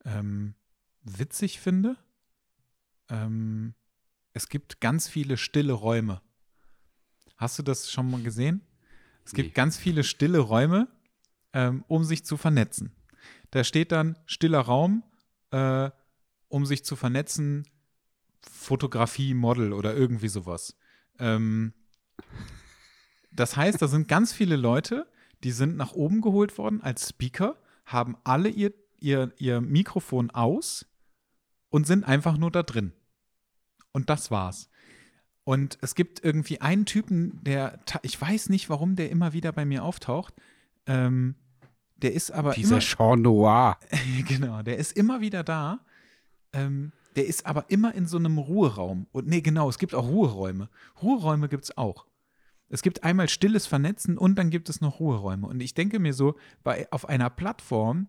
ähm, 0.04 0.54
witzig 1.02 1.58
finde. 1.58 1.96
Ähm, 3.08 3.74
es 4.32 4.48
gibt 4.48 4.80
ganz 4.80 5.08
viele 5.08 5.36
stille 5.36 5.72
Räume. 5.72 6.20
Hast 7.36 7.58
du 7.58 7.62
das 7.64 7.90
schon 7.90 8.10
mal 8.10 8.22
gesehen? 8.22 8.60
Es 9.24 9.32
gibt 9.32 9.48
Nee. 9.48 9.54
ganz 9.54 9.76
viele 9.76 10.04
stille 10.04 10.38
Räume, 10.38 10.88
ähm, 11.52 11.84
um 11.88 12.04
sich 12.04 12.24
zu 12.24 12.36
vernetzen. 12.36 12.94
Da 13.50 13.64
steht 13.64 13.90
dann 13.90 14.18
stiller 14.26 14.60
Raum, 14.60 15.02
äh, 15.54 15.90
um 16.48 16.66
sich 16.66 16.84
zu 16.84 16.96
vernetzen, 16.96 17.64
Fotografie, 18.42 19.34
Model 19.34 19.72
oder 19.72 19.94
irgendwie 19.94 20.28
sowas. 20.28 20.76
Ähm, 21.18 21.72
das 23.30 23.56
heißt, 23.56 23.80
da 23.80 23.86
sind 23.86 24.08
ganz 24.08 24.32
viele 24.32 24.56
Leute, 24.56 25.06
die 25.44 25.52
sind 25.52 25.76
nach 25.76 25.92
oben 25.92 26.20
geholt 26.20 26.58
worden 26.58 26.82
als 26.82 27.08
Speaker, 27.08 27.56
haben 27.86 28.16
alle 28.24 28.48
ihr, 28.48 28.72
ihr, 28.98 29.32
ihr 29.38 29.60
Mikrofon 29.60 30.30
aus 30.30 30.86
und 31.70 31.86
sind 31.86 32.04
einfach 32.04 32.36
nur 32.36 32.50
da 32.50 32.64
drin. 32.64 32.92
Und 33.92 34.10
das 34.10 34.30
war's. 34.32 34.68
Und 35.44 35.78
es 35.82 35.94
gibt 35.94 36.24
irgendwie 36.24 36.60
einen 36.60 36.86
Typen, 36.86 37.38
der, 37.44 37.78
ich 38.02 38.20
weiß 38.20 38.48
nicht, 38.48 38.70
warum 38.70 38.96
der 38.96 39.10
immer 39.10 39.32
wieder 39.32 39.52
bei 39.52 39.64
mir 39.64 39.84
auftaucht. 39.84 40.34
Ähm, 40.86 41.36
der 41.96 42.12
ist 42.12 42.30
aber 42.30 42.52
Dieser 42.52 42.76
immer, 42.76 42.80
Jean 42.80 43.22
Noir. 43.22 43.78
genau, 44.28 44.62
der 44.62 44.78
ist 44.78 44.96
immer 44.96 45.20
wieder 45.20 45.44
da. 45.44 45.80
Ähm, 46.52 46.92
der 47.16 47.26
ist 47.26 47.46
aber 47.46 47.66
immer 47.68 47.94
in 47.94 48.06
so 48.06 48.16
einem 48.16 48.38
Ruheraum. 48.38 49.06
Und 49.12 49.26
nee, 49.28 49.40
genau, 49.40 49.68
es 49.68 49.78
gibt 49.78 49.94
auch 49.94 50.08
Ruheräume. 50.08 50.68
Ruheräume 51.02 51.48
gibt 51.48 51.64
es 51.64 51.76
auch. 51.76 52.06
Es 52.68 52.82
gibt 52.82 53.04
einmal 53.04 53.28
stilles 53.28 53.66
Vernetzen 53.66 54.18
und 54.18 54.36
dann 54.36 54.50
gibt 54.50 54.68
es 54.68 54.80
noch 54.80 54.98
Ruheräume. 54.98 55.46
Und 55.46 55.60
ich 55.60 55.74
denke 55.74 56.00
mir 56.00 56.12
so, 56.12 56.36
bei, 56.64 56.90
auf 56.90 57.08
einer 57.08 57.30
Plattform, 57.30 58.08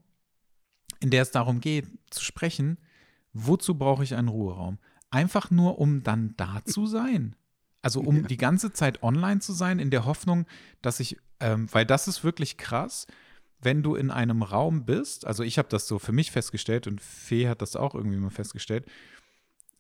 in 1.02 1.12
der 1.12 1.22
es 1.22 1.32
darum 1.32 1.60
geht, 1.60 1.86
zu 2.10 2.24
sprechen, 2.24 2.80
wozu 3.34 3.76
brauche 3.76 4.04
ich 4.04 4.16
einen 4.16 4.30
Ruheraum? 4.30 4.80
Einfach 5.12 5.52
nur, 5.52 5.78
um 5.78 6.02
dann 6.04 6.34
da 6.38 6.62
zu 6.66 6.88
sein. 6.88 7.36
Also 7.82 8.02
um 8.02 8.28
die 8.28 8.38
ganze 8.38 8.74
Zeit 8.74 9.04
online 9.04 9.42
zu 9.42 9.54
sein, 9.54 9.78
in 9.78 9.92
der 9.92 10.06
Hoffnung, 10.06 10.48
dass 10.82 11.00
ich, 11.00 11.18
ähm, 11.40 11.72
weil 11.72 11.86
das 11.86 12.08
ist 12.08 12.24
wirklich 12.24 12.58
krass, 12.58 13.06
wenn 13.66 13.84
du 13.84 13.96
in 13.96 14.12
einem 14.12 14.44
Raum 14.44 14.86
bist, 14.86 15.28
also 15.28 15.44
ich 15.44 15.58
habe 15.58 15.68
das 15.68 15.88
so 15.88 16.00
für 16.00 16.14
mich 16.14 16.32
festgestellt 16.32 16.88
und 16.88 17.02
Fee 17.02 17.50
hat 17.50 17.62
das 17.62 17.76
auch 17.76 17.96
irgendwie 17.96 18.18
mal 18.18 18.30
festgestellt, 18.30 18.86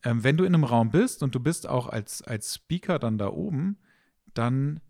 ähm, 0.03 0.23
wenn 0.23 0.37
du 0.37 0.43
in 0.43 0.53
einem 0.53 0.63
Raum 0.63 0.91
bist 0.91 1.23
und 1.23 1.33
du 1.33 1.39
bist 1.39 1.67
auch 1.67 1.87
als, 1.87 2.21
als 2.21 2.55
Speaker 2.55 2.99
dann 2.99 3.17
da 3.17 3.29
oben, 3.29 3.77
dann 4.33 4.81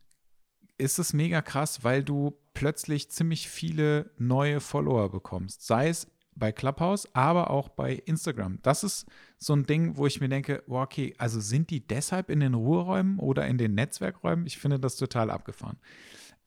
ist 0.78 1.00
es 1.00 1.14
mega 1.14 1.42
krass, 1.42 1.84
weil 1.84 2.04
du 2.04 2.38
plötzlich 2.54 3.10
ziemlich 3.10 3.50
viele 3.50 4.12
neue 4.18 4.60
Follower 4.60 5.10
bekommst. 5.10 5.66
Sei 5.66 5.90
es 5.90 6.08
bei 6.36 6.52
Clubhouse, 6.52 7.08
aber 7.14 7.50
auch 7.50 7.70
bei 7.70 7.94
Instagram. 7.94 8.60
Das 8.62 8.84
ist 8.84 9.06
so 9.38 9.54
ein 9.54 9.66
Ding, 9.66 9.96
wo 9.96 10.06
ich 10.06 10.20
mir 10.20 10.28
denke, 10.28 10.64
okay, 10.68 11.16
also 11.18 11.40
sind 11.40 11.70
die 11.70 11.88
deshalb 11.88 12.30
in 12.30 12.42
den 12.42 12.54
Ruheräumen 12.54 13.20
oder 13.20 13.48
in 13.48 13.58
den 13.58 13.74
Netzwerkräumen? 13.74 14.46
Ich 14.46 14.58
finde 14.58 14.80
das 14.80 14.98
total 14.98 15.30
abgefahren. 15.32 15.78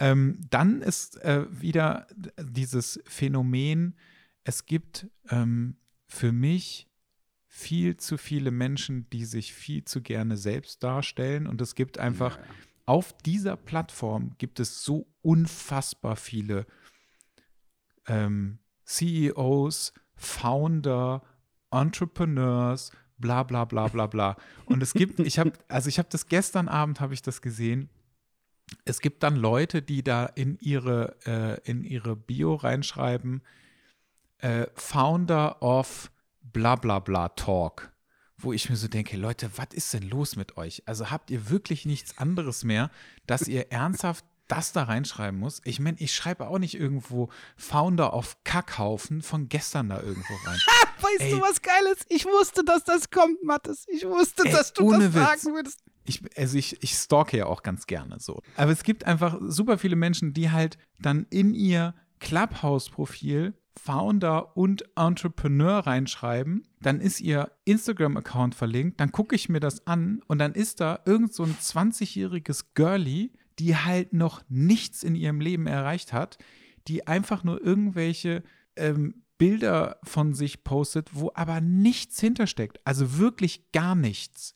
Ähm, 0.01 0.39
dann 0.49 0.81
ist 0.81 1.20
äh, 1.23 1.47
wieder 1.51 2.07
dieses 2.41 3.01
Phänomen, 3.07 3.97
es 4.45 4.66
gibt 4.66 5.09
ähm, 5.31 5.77
für 6.07 6.33
mich 6.33 6.89
viel 7.47 7.97
zu 7.97 8.16
viele 8.16 8.51
Menschen, 8.51 9.09
die 9.11 9.25
sich 9.25 9.53
viel 9.53 9.85
zu 9.85 10.01
gerne 10.03 10.37
selbst 10.37 10.83
darstellen 10.83 11.47
und 11.47 11.61
es 11.61 11.75
gibt 11.75 11.99
einfach 11.99 12.39
auf 12.89 13.12
dieser 13.12 13.57
Plattform 13.57 14.31
gibt 14.39 14.61
es 14.61 14.83
so 14.83 15.07
unfassbar 15.20 16.16
viele 16.16 16.65
ähm, 18.07 18.61
CEOs, 18.87 19.93
Founder, 20.15 21.23
Entrepreneurs, 21.70 22.91
bla 23.19 23.43
bla 23.43 23.66
bla 23.66 23.89
bla 23.89 24.07
bla. 24.07 24.37
Und 24.65 24.83
es 24.83 24.95
gibt, 24.95 25.20
ich 25.20 25.39
habe, 25.39 25.53
also 25.69 25.91
ich 25.91 25.99
habe 25.99 26.09
das 26.11 26.29
gestern 26.29 26.69
Abend 26.69 27.01
habe 27.01 27.12
ich 27.12 27.20
das 27.20 27.43
gesehen. 27.43 27.91
Es 28.85 29.01
gibt 29.01 29.23
dann 29.23 29.36
Leute, 29.36 29.82
die 29.82 30.03
da 30.03 30.27
in 30.27 30.59
ihre, 30.61 31.16
äh, 31.27 31.61
in 31.70 31.85
ihre 31.85 32.16
Bio 32.16 32.55
reinschreiben, 32.55 33.43
äh, 34.39 34.66
Founder 34.74 35.62
of 35.62 36.11
bla 36.43 36.77
bla 36.77 36.99
bla 36.99 37.28
Talk. 37.31 37.93
Wo 38.36 38.53
ich 38.53 38.70
mir 38.70 38.77
so 38.77 38.86
denke, 38.86 39.16
Leute, 39.16 39.51
was 39.57 39.69
ist 39.73 39.93
denn 39.95 40.09
los 40.09 40.36
mit 40.36 40.57
euch? 40.57 40.82
Also 40.86 41.11
habt 41.11 41.31
ihr 41.31 41.51
wirklich 41.51 41.86
nichts 41.86 42.19
anderes 42.19 42.62
mehr, 42.62 42.90
dass 43.27 43.49
ihr 43.49 43.73
ernsthaft 43.73 44.24
das 44.47 44.73
da 44.73 44.85
reinschreiben 44.85 45.39
muss? 45.39 45.61
Ich 45.65 45.81
meine, 45.81 45.99
ich 45.99 46.15
schreibe 46.15 46.47
auch 46.47 46.59
nicht 46.59 46.74
irgendwo 46.78 47.31
Founder 47.57 48.15
of 48.15 48.36
Kackhaufen 48.45 49.23
von 49.23 49.49
gestern 49.49 49.89
da 49.89 50.01
irgendwo 50.01 50.35
rein. 50.47 50.59
Weißt 51.01 51.20
Ey. 51.20 51.31
du, 51.32 51.40
was 51.40 51.62
Geiles? 51.62 51.99
Ich 52.09 52.24
wusste, 52.27 52.65
dass 52.65 52.85
das 52.85 53.11
kommt, 53.11 53.43
Mathis. 53.43 53.86
Ich 53.89 54.05
wusste, 54.07 54.45
Ey, 54.45 54.53
dass 54.53 54.73
du 54.73 54.90
das 54.93 55.01
Witz. 55.01 55.12
sagen 55.15 55.55
würdest. 55.55 55.81
Ich, 56.09 56.22
also 56.36 56.56
ich, 56.56 56.82
ich 56.82 56.93
stalke 56.93 57.36
ja 57.36 57.47
auch 57.47 57.62
ganz 57.62 57.86
gerne 57.86 58.18
so. 58.18 58.43
Aber 58.56 58.72
es 58.72 58.82
gibt 58.82 59.05
einfach 59.05 59.39
super 59.43 59.78
viele 59.78 59.97
Menschen, 59.97 60.32
die 60.32 60.51
halt 60.51 60.78
dann 61.01 61.26
in 61.30 61.55
ihr 61.55 61.94
Clubhouse-Profil 62.20 63.55
Founder 63.78 64.56
und 64.56 64.85
Entrepreneur 64.97 65.78
reinschreiben. 65.78 66.66
Dann 66.80 67.01
ist 67.01 67.20
ihr 67.20 67.52
Instagram-Account 67.64 68.55
verlinkt. 68.55 69.01
Dann 69.01 69.12
gucke 69.12 69.36
ich 69.36 69.48
mir 69.48 69.60
das 69.60 69.86
an 69.86 70.20
und 70.26 70.39
dann 70.39 70.52
ist 70.52 70.80
da 70.80 71.01
irgend 71.06 71.32
so 71.32 71.44
ein 71.44 71.55
20-jähriges 71.55 72.66
Girlie, 72.74 73.30
die 73.59 73.76
halt 73.76 74.12
noch 74.12 74.43
nichts 74.48 75.02
in 75.02 75.14
ihrem 75.14 75.40
Leben 75.40 75.66
erreicht 75.66 76.12
hat, 76.12 76.39
die 76.89 77.06
einfach 77.06 77.44
nur 77.44 77.64
irgendwelche 77.64 78.43
ähm, 78.76 79.22
Bilder 79.39 80.01
von 80.02 80.35
sich 80.35 80.64
postet, 80.64 81.10
wo 81.14 81.30
aber 81.35 81.60
nichts 81.60 82.20
hintersteckt. 82.20 82.80
Also 82.85 83.18
wirklich 83.18 83.70
gar 83.72 83.94
nichts. 83.94 84.55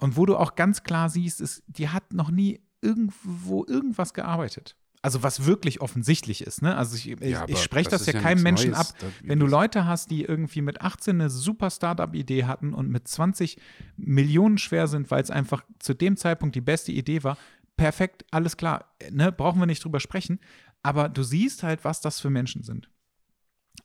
Und 0.00 0.16
wo 0.16 0.26
du 0.26 0.36
auch 0.36 0.54
ganz 0.54 0.82
klar 0.82 1.10
siehst, 1.10 1.40
ist, 1.40 1.62
die 1.66 1.88
hat 1.88 2.12
noch 2.12 2.30
nie 2.30 2.60
irgendwo 2.80 3.64
irgendwas 3.66 4.14
gearbeitet. 4.14 4.76
Also 5.00 5.22
was 5.22 5.44
wirklich 5.46 5.80
offensichtlich 5.80 6.42
ist, 6.42 6.60
ne? 6.60 6.76
Also 6.76 6.96
ich, 6.96 7.04
Ja, 7.20 7.44
ich 7.46 7.62
spreche 7.62 7.88
das 7.88 8.04
das, 8.04 8.14
ja 8.14 8.20
keinem 8.20 8.42
Menschen 8.42 8.72
Neues. 8.72 8.90
ab. 8.90 8.96
Wenn 9.22 9.38
du 9.38 9.46
Leute 9.46 9.86
hast, 9.86 10.10
die 10.10 10.24
irgendwie 10.24 10.60
mit 10.60 10.80
18 10.80 11.20
eine 11.20 11.30
super 11.30 11.70
Startup-Idee 11.70 12.44
hatten 12.46 12.74
und 12.74 12.90
mit 12.90 13.06
20 13.06 13.58
Millionen 13.96 14.58
schwer 14.58 14.88
sind, 14.88 15.10
weil 15.10 15.22
es 15.22 15.30
einfach 15.30 15.62
zu 15.78 15.94
dem 15.94 16.16
Zeitpunkt 16.16 16.56
die 16.56 16.60
beste 16.60 16.90
Idee 16.90 17.22
war, 17.22 17.38
perfekt, 17.76 18.24
alles 18.32 18.56
klar, 18.56 18.92
ne? 19.10 19.30
Brauchen 19.30 19.60
wir 19.60 19.66
nicht 19.66 19.84
drüber 19.84 20.00
sprechen. 20.00 20.40
Aber 20.82 21.08
du 21.08 21.22
siehst 21.22 21.62
halt, 21.62 21.84
was 21.84 22.00
das 22.00 22.20
für 22.20 22.30
Menschen 22.30 22.62
sind. 22.62 22.90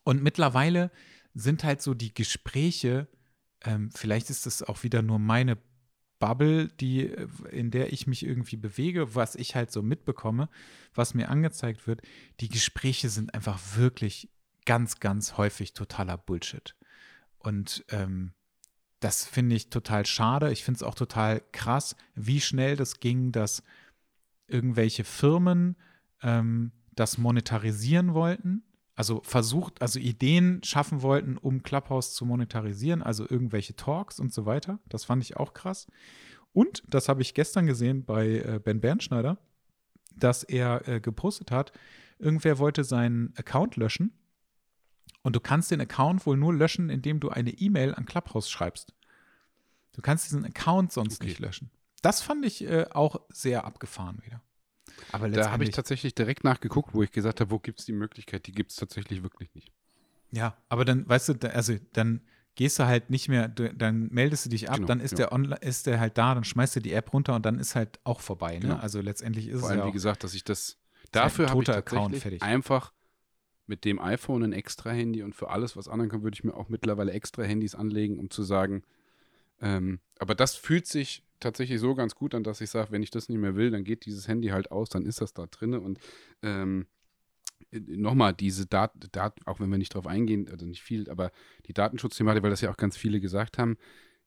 Und 0.03 0.23
mittlerweile 0.23 0.91
sind 1.35 1.64
halt 1.64 1.81
so 1.81 1.94
die 1.94 2.14
Gespräche, 2.14 3.07
ähm, 3.64 3.91
vielleicht 3.94 4.30
ist 4.31 4.45
das 4.48 4.64
auch 4.64 4.81
wieder 4.84 5.02
nur 5.02 5.19
meine 5.19 5.57
Bubble, 6.19 6.68
die, 6.68 7.07
äh, 7.07 7.27
in 7.52 7.72
der 7.72 7.94
ich 7.94 8.07
mich 8.07 8.26
irgendwie 8.26 8.57
bewege, 8.57 9.15
was 9.15 9.35
ich 9.35 9.56
halt 9.56 9.72
so 9.72 9.81
mitbekomme, 9.81 10.49
was 10.94 11.14
mir 11.14 11.30
angezeigt 11.30 11.88
wird. 11.88 12.02
Die 12.40 12.49
Gespräche 12.49 13.10
sind 13.10 13.34
einfach 13.34 13.60
wirklich 13.76 14.30
ganz, 14.65 14.99
ganz 14.99 15.38
häufig 15.38 15.73
totaler 15.73 16.18
Bullshit. 16.18 16.76
Und 17.40 17.84
ähm, 17.90 18.34
das 18.99 19.26
finde 19.26 19.56
ich 19.56 19.69
total 19.69 20.06
schade. 20.06 20.52
Ich 20.52 20.64
finde 20.64 20.77
es 20.77 20.84
auch 20.84 20.95
total 20.95 21.41
krass, 21.52 21.95
wie 22.15 22.40
schnell 22.40 22.77
das 22.77 23.02
ging, 23.02 23.34
dass 23.34 23.64
irgendwelche 24.48 25.03
Firmen 25.03 25.76
ähm, 26.22 26.72
das 26.95 27.18
monetarisieren 27.18 28.14
wollten. 28.14 28.64
Also 28.95 29.22
versucht, 29.24 29.82
also 29.82 29.99
Ideen 29.99 30.61
schaffen 30.64 31.02
wollten, 31.02 31.38
um 31.38 31.64
Clubhouse 31.64 32.14
zu 32.14 32.26
monetarisieren, 32.26 33.02
also 33.02 33.28
irgendwelche 33.28 33.76
Talks 33.76 34.20
und 34.20 34.32
so 34.32 34.45
weiter. 34.45 34.80
Das 34.88 35.03
fand 35.03 35.24
ich 35.24 35.36
auch 35.38 35.53
krass. 35.53 35.88
Und 36.53 36.84
das 36.88 37.10
habe 37.10 37.24
ich 37.24 37.34
gestern 37.34 37.65
gesehen 37.65 38.06
bei 38.06 38.28
äh, 38.28 38.60
Ben 38.64 38.80
Bernschneider, 38.80 39.40
dass 40.15 40.44
er 40.44 40.88
äh, 40.88 40.99
gepostet 40.99 41.49
hat, 41.49 41.74
irgendwer 42.20 42.60
wollte 42.60 42.84
seinen 42.84 43.34
Account 43.36 43.76
löschen. 43.78 44.14
Und 45.24 45.36
du 45.36 45.40
kannst 45.40 45.72
den 45.72 45.82
Account 45.82 46.26
wohl 46.28 46.38
nur 46.38 46.53
löschen, 46.53 46.90
indem 46.90 47.20
du 47.20 47.30
eine 47.30 47.49
E-Mail 47.49 47.95
an 47.95 48.06
Clubhouse 48.06 48.49
schreibst. 48.49 48.94
Du 49.94 50.02
kannst 50.02 50.26
diesen 50.26 50.45
Account 50.45 50.91
sonst 50.91 51.15
Okay. 51.22 51.30
nicht 51.30 51.40
löschen. 51.40 51.72
Das 52.03 52.22
fand 52.22 52.45
ich 52.45 52.64
äh, 52.65 52.86
auch 52.91 53.22
sehr 53.30 53.65
abgefahren 53.65 54.22
wieder. 54.24 54.41
Aber 55.11 55.30
Da 55.30 55.52
habe 55.52 55.64
ich 55.64 55.72
tatsächlich 55.72 56.15
direkt 56.15 56.44
nachgeguckt, 56.44 56.94
wo 56.94 57.03
ich 57.03 57.11
gesagt 57.11 57.41
habe, 57.41 57.52
wo 57.52 57.60
gibt 57.60 57.80
es 57.80 57.86
die 57.86 57.94
Möglichkeit? 57.94 58.48
Die 58.48 58.52
gibt 58.52 58.72
es 58.72 58.78
tatsächlich 58.78 59.24
wirklich 59.24 59.53
nicht. 59.53 59.72
ja, 60.32 60.57
aber 60.70 60.86
dann, 60.86 61.07
weißt 61.07 61.30
du, 61.30 61.53
also 61.53 61.76
dann 61.94 62.22
gehst 62.56 62.78
du 62.80 62.86
halt 62.86 63.10
nicht 63.10 63.30
mehr, 63.30 63.48
dann 63.48 64.10
meldest 64.11 64.45
du 64.45 64.49
dich 64.49 64.70
ab, 64.70 64.76
Genau, 64.78 64.88
dann 64.88 64.99
ist, 64.99 65.11
ja. 65.11 65.18
der 65.18 65.32
online, 65.32 65.57
ist 65.61 65.88
der 65.88 65.99
halt 65.99 66.18
da, 66.18 66.36
dann 66.36 66.44
schmeißt 66.44 66.76
du 66.76 66.80
die 66.82 66.94
App 66.94 67.14
runter 67.14 67.36
und 67.36 67.45
dann 67.45 67.60
ist 67.60 67.76
halt 67.76 67.99
auch 68.03 68.20
vorbei. 68.20 68.56
Ne? 68.56 68.60
Genau. 68.60 68.76
Also 68.76 69.02
letztendlich 69.02 69.48
ist 69.48 69.60
Vor 69.60 69.70
es 69.70 69.72
allem, 69.72 69.80
ja 69.82 69.88
wie 69.88 69.91
gesagt, 69.91 70.24
dass 70.24 70.34
ich 70.34 70.44
das. 70.44 70.78
ein 71.03 71.07
Dafür 71.11 71.49
habe 71.49 71.61
ich 71.61 71.68
tatsächlich 71.68 72.41
einfach 72.41 72.94
mit 73.65 73.86
dem 73.86 73.99
iPhone 73.99 74.44
ein 74.44 74.53
extra 74.53 74.91
Handy 74.91 75.24
und 75.24 75.36
für 75.36 75.49
alles, 75.49 75.76
was 75.78 75.88
anderen 75.88 76.10
kann, 76.11 76.24
würde 76.24 76.36
ich 76.36 76.44
mir 76.44 76.53
auch 76.53 76.70
mittlerweile 76.70 77.11
extra 77.11 77.44
Handys 77.44 77.76
anlegen, 77.76 78.20
um 78.20 78.30
zu 78.30 78.44
sagen, 78.44 78.84
ähm, 79.64 79.99
aber 80.19 80.35
das 80.35 80.56
fühlt 80.56 80.85
sich 80.85 81.23
tatsächlich 81.40 81.80
so 81.80 81.95
ganz 81.95 82.15
gut 82.15 82.35
an, 82.35 82.44
dass 82.44 82.61
ich 82.61 82.69
sage, 82.69 82.91
wenn 82.91 83.02
ich 83.02 83.11
das 83.11 83.30
nicht 83.30 83.40
mehr 83.40 83.56
will, 83.56 83.72
dann 83.72 83.85
geht 83.85 84.06
dieses 84.06 84.27
Handy 84.27 84.49
halt 84.49 84.72
aus, 84.72 84.90
dann 84.90 85.06
ist 85.06 85.22
das 85.22 85.34
da 85.34 85.45
drinne. 85.48 85.80
Und 85.80 85.99
ähm, 86.41 86.85
äh, 87.72 87.80
nochmal, 87.80 88.34
diese 88.34 88.65
Daten, 88.65 88.99
Dat 89.14 89.35
auch 89.45 89.60
wenn 89.60 89.69
wir 89.69 89.77
nicht 89.77 89.95
drauf 89.95 90.06
eingehen, 90.06 90.49
also 90.52 90.65
nicht 90.65 90.84
viel, 90.84 91.10
aber 91.10 91.31
die 91.65 91.73
Datenschutzthematik, 91.73 92.44
weil 92.44 92.49
das 92.49 92.61
ja 92.61 92.72
auch 92.72 92.77
ganz 92.77 92.98
viele 92.98 93.22
gesagt 93.22 93.57
haben, 93.57 93.77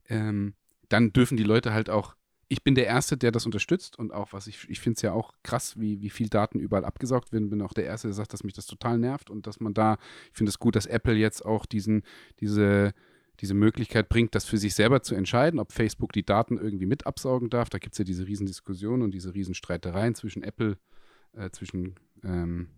ähm, 0.08 0.54
dann 0.88 1.12
dürfen 1.12 1.36
die 1.36 1.44
Leute 1.44 1.72
halt 1.72 1.90
auch, 1.90 2.16
ich 2.48 2.62
bin 2.62 2.74
der 2.74 2.86
Erste, 2.86 3.18
der 3.18 3.32
das 3.32 3.44
unterstützt 3.44 3.98
und 3.98 4.12
auch, 4.12 4.32
was 4.32 4.46
ich, 4.46 4.70
ich 4.70 4.80
finde 4.80 4.96
es 4.96 5.02
ja 5.02 5.12
auch 5.12 5.34
krass, 5.42 5.78
wie, 5.78 6.00
wie 6.00 6.10
viel 6.10 6.28
Daten 6.28 6.60
überall 6.60 6.84
abgesaugt 6.84 7.32
werden, 7.32 7.50
bin 7.50 7.60
auch 7.60 7.74
der 7.74 7.84
Erste, 7.84 8.08
der 8.08 8.14
sagt, 8.14 8.32
dass 8.32 8.44
mich 8.44 8.54
das 8.54 8.66
total 8.66 8.98
nervt 8.98 9.30
und 9.30 9.46
dass 9.46 9.60
man 9.60 9.74
da, 9.74 9.98
ich 10.30 10.38
finde 10.38 10.50
es 10.50 10.58
gut, 10.58 10.76
dass 10.76 10.86
Apple 10.86 11.14
jetzt 11.14 11.44
auch 11.44 11.66
diesen, 11.66 12.04
diese, 12.40 12.94
diese 13.40 13.54
Möglichkeit 13.54 14.08
bringt, 14.08 14.34
das 14.34 14.44
für 14.44 14.58
sich 14.58 14.74
selber 14.74 15.02
zu 15.02 15.14
entscheiden, 15.14 15.60
ob 15.60 15.72
Facebook 15.72 16.12
die 16.12 16.24
Daten 16.24 16.58
irgendwie 16.58 16.86
mit 16.86 17.06
absaugen 17.06 17.50
darf. 17.50 17.68
Da 17.68 17.78
gibt 17.78 17.94
es 17.94 17.98
ja 17.98 18.04
diese 18.04 18.26
Riesendiskussion 18.26 19.02
und 19.02 19.12
diese 19.12 19.34
Riesenstreitereien 19.34 20.14
zwischen 20.14 20.42
Apple, 20.42 20.78
äh, 21.32 21.50
zwischen, 21.50 21.96
ähm, 22.22 22.68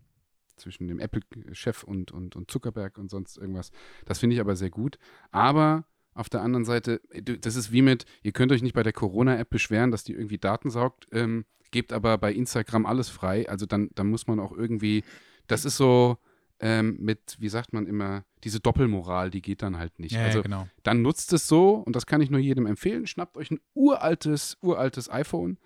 zwischen 0.57 0.87
dem 0.87 0.99
Apple-Chef 0.99 1.83
und, 1.83 2.11
und, 2.11 2.35
und 2.35 2.51
Zuckerberg 2.51 2.97
und 2.97 3.09
sonst 3.09 3.37
irgendwas. 3.37 3.71
Das 4.05 4.19
finde 4.19 4.35
ich 4.35 4.41
aber 4.41 4.55
sehr 4.55 4.69
gut. 4.69 4.99
Aber 5.31 5.85
auf 6.13 6.29
der 6.29 6.41
anderen 6.41 6.65
Seite, 6.65 7.01
äh, 7.11 7.21
das 7.21 7.55
ist 7.55 7.71
wie 7.71 7.81
mit, 7.81 8.05
ihr 8.23 8.31
könnt 8.31 8.51
euch 8.51 8.61
nicht 8.61 8.73
bei 8.73 8.83
der 8.83 8.93
Corona-App 8.93 9.49
beschweren, 9.49 9.91
dass 9.91 10.03
die 10.03 10.13
irgendwie 10.13 10.37
Daten 10.37 10.69
saugt, 10.69 11.07
ähm, 11.11 11.45
gebt 11.71 11.93
aber 11.93 12.17
bei 12.17 12.33
Instagram 12.33 12.85
alles 12.85 13.09
frei. 13.09 13.47
Also 13.47 13.65
dann, 13.65 13.89
dann 13.95 14.07
muss 14.07 14.27
man 14.27 14.39
auch 14.39 14.51
irgendwie, 14.51 15.03
das 15.47 15.65
ist 15.65 15.77
so 15.77 16.17
ähm, 16.59 16.97
mit, 16.99 17.37
wie 17.39 17.49
sagt 17.49 17.73
man 17.73 17.87
immer, 17.87 18.25
diese 18.43 18.59
Doppelmoral, 18.59 19.29
die 19.29 19.41
geht 19.41 19.61
dann 19.61 19.77
halt 19.77 19.99
nicht. 19.99 20.13
ja, 20.13 20.23
also 20.23 20.39
ja, 20.39 20.43
genau. 20.43 20.67
dann 20.83 21.01
nutzt 21.01 21.33
es 21.33 21.47
so, 21.47 21.75
und 21.75 21.95
das 21.95 22.05
kann 22.05 22.21
ich 22.21 22.29
nur 22.29 22.39
jedem 22.39 22.65
empfehlen, 22.65 23.07
schnappt 23.07 23.37
euch 23.37 23.51
ein 23.51 23.59
uraltes, 23.73 24.57
uraltes 24.61 25.09
iPhone, 25.09 25.57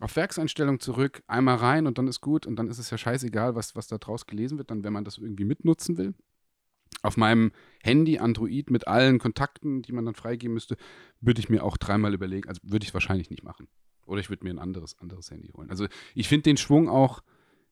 auf 0.00 0.14
Werkseinstellung 0.16 0.78
zurück, 0.78 1.22
einmal 1.26 1.56
rein 1.56 1.86
und 1.86 1.96
dann 1.98 2.06
ist 2.06 2.20
gut 2.20 2.46
und 2.46 2.56
dann 2.56 2.68
ist 2.68 2.78
es 2.78 2.90
ja 2.90 2.98
scheißegal, 2.98 3.54
was, 3.54 3.76
was 3.76 3.86
da 3.86 3.96
draus 3.98 4.26
gelesen 4.26 4.58
wird, 4.58 4.70
dann 4.70 4.84
wenn 4.84 4.92
man 4.92 5.04
das 5.04 5.18
irgendwie 5.18 5.44
mitnutzen 5.44 5.96
will. 5.96 6.14
Auf 7.02 7.16
meinem 7.16 7.52
Handy, 7.82 8.18
Android 8.18 8.70
mit 8.70 8.88
allen 8.88 9.18
Kontakten, 9.18 9.82
die 9.82 9.92
man 9.92 10.04
dann 10.04 10.14
freigeben 10.14 10.54
müsste, 10.54 10.76
würde 11.20 11.40
ich 11.40 11.48
mir 11.48 11.62
auch 11.62 11.76
dreimal 11.76 12.14
überlegen, 12.14 12.48
also 12.48 12.60
würde 12.62 12.84
ich 12.84 12.88
es 12.88 12.94
wahrscheinlich 12.94 13.30
nicht 13.30 13.42
machen. 13.42 13.68
Oder 14.06 14.20
ich 14.20 14.28
würde 14.28 14.44
mir 14.44 14.50
ein 14.50 14.58
anderes, 14.58 14.98
anderes 14.98 15.30
Handy 15.30 15.48
holen. 15.48 15.70
Also 15.70 15.86
ich 16.14 16.28
finde 16.28 16.44
den 16.44 16.56
Schwung 16.56 16.88
auch, 16.88 17.22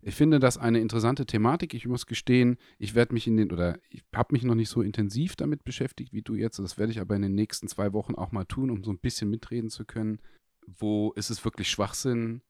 ich 0.07 0.15
finde 0.15 0.39
das 0.39 0.59
eine 0.59 0.81
interessante 0.81 1.25
Thematik. 1.25 1.73
Ich 1.73 1.87
muss 1.87 2.05
gestehen, 2.05 2.59
ich 2.79 2.95
werde 2.95 3.15
mich 3.15 3.27
in 3.27 3.39
den, 3.39 3.51
oder 3.51 3.79
ich 3.89 4.05
habe 4.15 4.35
mich 4.35 4.45
noch 4.45 4.55
nicht 4.55 4.69
so 4.69 4.83
intensiv 4.83 5.35
damit 5.35 5.65
beschäftigt 5.65 6.13
wie 6.13 6.21
du 6.21 6.35
jetzt. 6.35 6.59
Das 6.59 6.77
werde 6.77 6.93
ich 6.93 7.01
aber 7.01 7.17
in 7.17 7.23
den 7.23 7.35
nächsten 7.35 7.69
zwei 7.69 7.95
Wochen 7.95 8.15
auch 8.15 8.31
mal 8.31 8.45
tun, 8.45 8.71
um 8.71 8.85
so 8.85 8.91
ein 8.91 8.99
bisschen 8.99 9.31
mitreden 9.31 9.71
zu 9.71 9.87
können. 9.87 10.21
Wo 10.67 11.13
ist 11.13 11.31
es 11.31 11.43
wirklich 11.43 11.71
Schwachsinn 11.71 12.43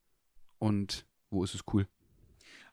und 0.59 1.05
wo 1.29 1.45
ist 1.45 1.55
es 1.55 1.61
cool? 1.71 1.87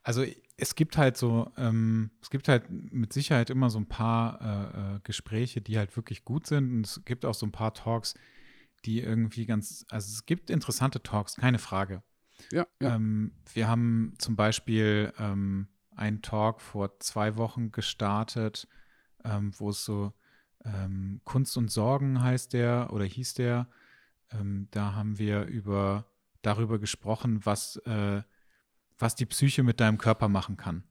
Also 0.02 0.24
es 0.56 0.74
gibt 0.74 0.98
halt 0.98 1.16
so, 1.16 1.52
ähm, 1.56 2.10
es 2.20 2.30
gibt 2.30 2.48
halt 2.48 2.64
mit 2.68 3.12
Sicherheit 3.12 3.50
immer 3.50 3.70
so 3.70 3.78
ein 3.78 3.86
paar 3.86 4.40
äh, 4.40 4.96
äh, 4.96 5.00
Gespräche, 5.04 5.60
die 5.60 5.78
halt 5.78 5.94
wirklich 5.94 6.24
gut 6.24 6.48
sind. 6.48 6.72
Und 6.72 6.86
es 6.86 7.04
gibt 7.04 7.24
auch 7.24 7.34
so 7.34 7.46
ein 7.46 7.52
paar 7.52 7.72
Talks, 7.72 8.14
die 8.84 9.00
irgendwie 9.00 9.46
ganz, 9.46 9.86
also 9.90 10.12
es 10.12 10.26
gibt 10.26 10.50
interessante 10.50 11.04
Talks, 11.04 11.36
keine 11.36 11.60
Frage. 11.60 12.02
Ja, 12.50 12.66
ja. 12.80 12.96
Ähm, 12.96 13.32
wir 13.52 13.68
haben 13.68 14.14
zum 14.18 14.36
Beispiel 14.36 15.12
ähm, 15.18 15.68
einen 15.94 16.22
Talk 16.22 16.60
vor 16.60 16.98
zwei 17.00 17.36
Wochen 17.36 17.70
gestartet, 17.70 18.68
ähm, 19.24 19.52
wo 19.58 19.70
es 19.70 19.84
so 19.84 20.12
ähm, 20.64 21.20
Kunst 21.24 21.56
und 21.56 21.70
Sorgen 21.70 22.22
heißt 22.22 22.52
der 22.52 22.88
oder 22.92 23.04
hieß 23.04 23.34
der. 23.34 23.68
Ähm, 24.30 24.68
da 24.70 24.94
haben 24.94 25.18
wir 25.18 25.44
über 25.44 26.06
darüber 26.42 26.78
gesprochen, 26.78 27.44
was, 27.44 27.76
äh, 27.86 28.22
was 28.98 29.14
die 29.14 29.26
Psyche 29.26 29.62
mit 29.62 29.80
deinem 29.80 29.98
Körper 29.98 30.28
machen 30.28 30.56
kann. 30.56 30.84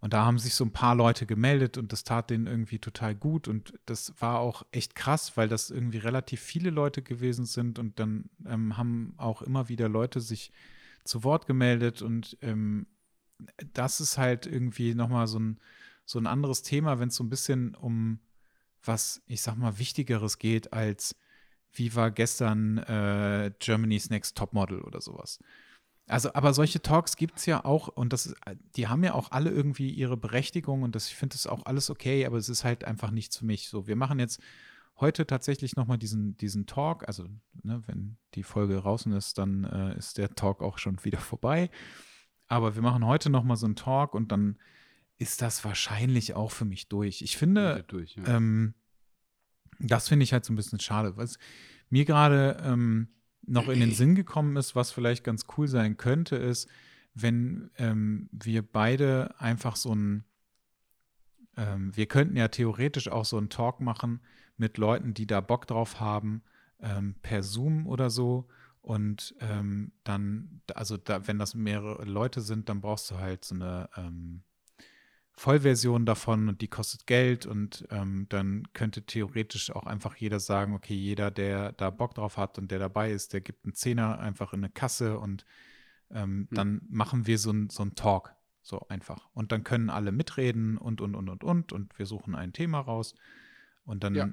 Und 0.00 0.12
da 0.12 0.26
haben 0.26 0.38
sich 0.38 0.54
so 0.54 0.64
ein 0.64 0.72
paar 0.72 0.94
Leute 0.94 1.24
gemeldet 1.24 1.78
und 1.78 1.90
das 1.90 2.04
tat 2.04 2.28
denen 2.28 2.46
irgendwie 2.46 2.78
total 2.78 3.14
gut. 3.14 3.48
Und 3.48 3.72
das 3.86 4.12
war 4.20 4.38
auch 4.38 4.62
echt 4.70 4.94
krass, 4.94 5.36
weil 5.36 5.48
das 5.48 5.70
irgendwie 5.70 5.98
relativ 5.98 6.40
viele 6.40 6.68
Leute 6.70 7.00
gewesen 7.00 7.46
sind. 7.46 7.78
Und 7.78 7.98
dann 7.98 8.28
ähm, 8.46 8.76
haben 8.76 9.14
auch 9.16 9.40
immer 9.40 9.70
wieder 9.70 9.88
Leute 9.88 10.20
sich 10.20 10.52
zu 11.04 11.24
Wort 11.24 11.46
gemeldet. 11.46 12.02
Und 12.02 12.36
ähm, 12.40 12.86
das 13.72 14.00
ist 14.00 14.18
halt 14.18 14.46
irgendwie 14.46 14.94
nochmal 14.94 15.26
so 15.26 15.38
ein, 15.38 15.60
so 16.04 16.18
ein 16.18 16.26
anderes 16.26 16.62
Thema, 16.62 16.98
wenn 16.98 17.08
es 17.08 17.16
so 17.16 17.24
ein 17.24 17.30
bisschen 17.30 17.74
um 17.74 18.20
was, 18.82 19.22
ich 19.26 19.40
sag 19.40 19.56
mal, 19.56 19.78
Wichtigeres 19.78 20.38
geht 20.38 20.72
als 20.72 21.16
wie 21.76 21.94
war 21.96 22.10
gestern 22.10 22.78
äh, 22.78 23.50
Germany's 23.58 24.10
Next 24.10 24.36
Topmodel 24.36 24.80
oder 24.82 25.00
sowas. 25.00 25.40
Also, 26.06 26.32
aber 26.34 26.52
solche 26.52 26.82
Talks 26.82 27.16
gibt 27.16 27.38
es 27.38 27.46
ja 27.46 27.64
auch 27.64 27.88
und 27.88 28.12
das 28.12 28.34
die 28.76 28.88
haben 28.88 29.02
ja 29.02 29.14
auch 29.14 29.30
alle 29.32 29.50
irgendwie 29.50 29.90
ihre 29.90 30.18
Berechtigung 30.18 30.82
und 30.82 30.94
das, 30.94 31.08
ich 31.08 31.16
finde 31.16 31.34
das 31.34 31.46
auch 31.46 31.64
alles 31.64 31.88
okay, 31.88 32.26
aber 32.26 32.36
es 32.36 32.48
ist 32.48 32.62
halt 32.62 32.84
einfach 32.84 33.10
nichts 33.10 33.38
für 33.38 33.46
mich. 33.46 33.68
So, 33.68 33.86
wir 33.86 33.96
machen 33.96 34.18
jetzt 34.18 34.40
heute 35.00 35.26
tatsächlich 35.26 35.76
nochmal 35.76 35.98
diesen, 35.98 36.36
diesen 36.36 36.66
Talk. 36.66 37.06
Also, 37.08 37.26
ne, 37.62 37.82
wenn 37.86 38.16
die 38.34 38.42
Folge 38.42 38.76
draußen 38.76 39.12
ist, 39.12 39.38
dann 39.38 39.64
äh, 39.64 39.96
ist 39.96 40.18
der 40.18 40.34
Talk 40.34 40.62
auch 40.62 40.78
schon 40.78 41.02
wieder 41.04 41.18
vorbei. 41.18 41.70
Aber 42.46 42.74
wir 42.74 42.82
machen 42.82 43.06
heute 43.06 43.30
nochmal 43.30 43.56
so 43.56 43.66
einen 43.66 43.76
Talk 43.76 44.14
und 44.14 44.30
dann 44.30 44.58
ist 45.16 45.42
das 45.42 45.64
wahrscheinlich 45.64 46.34
auch 46.34 46.50
für 46.50 46.64
mich 46.64 46.88
durch. 46.88 47.22
Ich 47.22 47.36
finde, 47.36 47.84
durch, 47.86 48.16
ja. 48.16 48.36
ähm, 48.36 48.74
das 49.78 50.08
finde 50.08 50.24
ich 50.24 50.32
halt 50.32 50.44
so 50.44 50.52
ein 50.52 50.56
bisschen 50.56 50.80
schade. 50.80 51.16
Was 51.16 51.38
mir 51.88 52.04
gerade 52.04 52.58
ähm, 52.64 53.08
noch 53.46 53.68
in 53.68 53.80
den 53.80 53.92
Sinn 53.92 54.14
gekommen 54.14 54.56
ist, 54.56 54.74
was 54.74 54.90
vielleicht 54.90 55.24
ganz 55.24 55.46
cool 55.56 55.68
sein 55.68 55.96
könnte, 55.96 56.36
ist, 56.36 56.68
wenn 57.14 57.70
ähm, 57.76 58.28
wir 58.32 58.62
beide 58.62 59.34
einfach 59.38 59.76
so 59.76 59.94
ein, 59.94 60.24
ähm, 61.56 61.96
wir 61.96 62.06
könnten 62.06 62.36
ja 62.36 62.48
theoretisch 62.48 63.08
auch 63.08 63.24
so 63.24 63.36
einen 63.36 63.50
Talk 63.50 63.80
machen 63.80 64.20
mit 64.56 64.78
Leuten, 64.78 65.14
die 65.14 65.26
da 65.26 65.40
Bock 65.40 65.66
drauf 65.66 66.00
haben, 66.00 66.42
ähm, 66.80 67.16
per 67.22 67.42
Zoom 67.42 67.86
oder 67.86 68.10
so. 68.10 68.48
Und 68.80 69.34
ähm, 69.40 69.92
dann, 70.04 70.60
also 70.74 70.96
da, 70.98 71.26
wenn 71.26 71.38
das 71.38 71.54
mehrere 71.54 72.04
Leute 72.04 72.40
sind, 72.42 72.68
dann 72.68 72.80
brauchst 72.82 73.10
du 73.10 73.16
halt 73.18 73.44
so 73.44 73.54
eine 73.54 73.88
ähm, 73.96 74.42
Vollversion 75.36 76.06
davon 76.06 76.48
und 76.48 76.60
die 76.60 76.68
kostet 76.68 77.06
Geld 77.06 77.44
und 77.44 77.86
ähm, 77.90 78.26
dann 78.28 78.72
könnte 78.72 79.02
theoretisch 79.04 79.70
auch 79.72 79.84
einfach 79.86 80.14
jeder 80.16 80.38
sagen, 80.38 80.74
okay, 80.74 80.94
jeder, 80.94 81.30
der 81.32 81.72
da 81.72 81.90
Bock 81.90 82.14
drauf 82.14 82.36
hat 82.36 82.56
und 82.58 82.70
der 82.70 82.78
dabei 82.78 83.10
ist, 83.10 83.32
der 83.32 83.40
gibt 83.40 83.64
einen 83.64 83.74
Zehner 83.74 84.20
einfach 84.20 84.52
in 84.52 84.60
eine 84.60 84.70
Kasse 84.70 85.18
und 85.18 85.44
ähm, 86.10 86.46
Hm. 86.50 86.56
dann 86.56 86.82
machen 86.88 87.26
wir 87.26 87.38
so 87.38 87.50
ein, 87.50 87.68
so 87.70 87.82
ein 87.82 87.96
Talk, 87.96 88.34
so 88.62 88.86
einfach. 88.88 89.28
Und 89.34 89.50
dann 89.50 89.64
können 89.64 89.90
alle 89.90 90.12
mitreden 90.12 90.78
und, 90.78 91.00
und, 91.00 91.16
und, 91.16 91.28
und, 91.28 91.42
und 91.42 91.72
und 91.72 91.98
wir 91.98 92.06
suchen 92.06 92.36
ein 92.36 92.52
Thema 92.52 92.80
raus 92.80 93.14
und 93.84 94.04
dann, 94.04 94.14
Ja. 94.14 94.28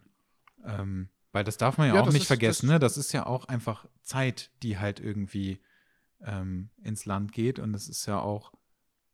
Ähm, 0.65 1.09
weil 1.31 1.43
das 1.43 1.57
darf 1.57 1.77
man 1.77 1.87
ja, 1.87 1.95
Ja, 1.95 2.01
auch 2.01 2.05
das 2.05 2.13
nicht 2.13 2.23
ist- 2.23 2.27
vergessen, 2.27 2.67
das- 2.67 2.73
ne? 2.73 2.79
Das 2.79 2.97
ist 2.97 3.11
ja 3.13 3.25
auch 3.25 3.45
einfach 3.45 3.87
Zeit, 4.01 4.51
die 4.63 4.77
halt 4.77 4.99
irgendwie 4.99 5.59
ähm, 6.23 6.69
ins 6.83 7.05
Land 7.05 7.31
geht 7.31 7.57
und 7.59 7.73
es 7.73 7.87
ist 7.89 8.05
ja 8.05 8.19
auch 8.19 8.53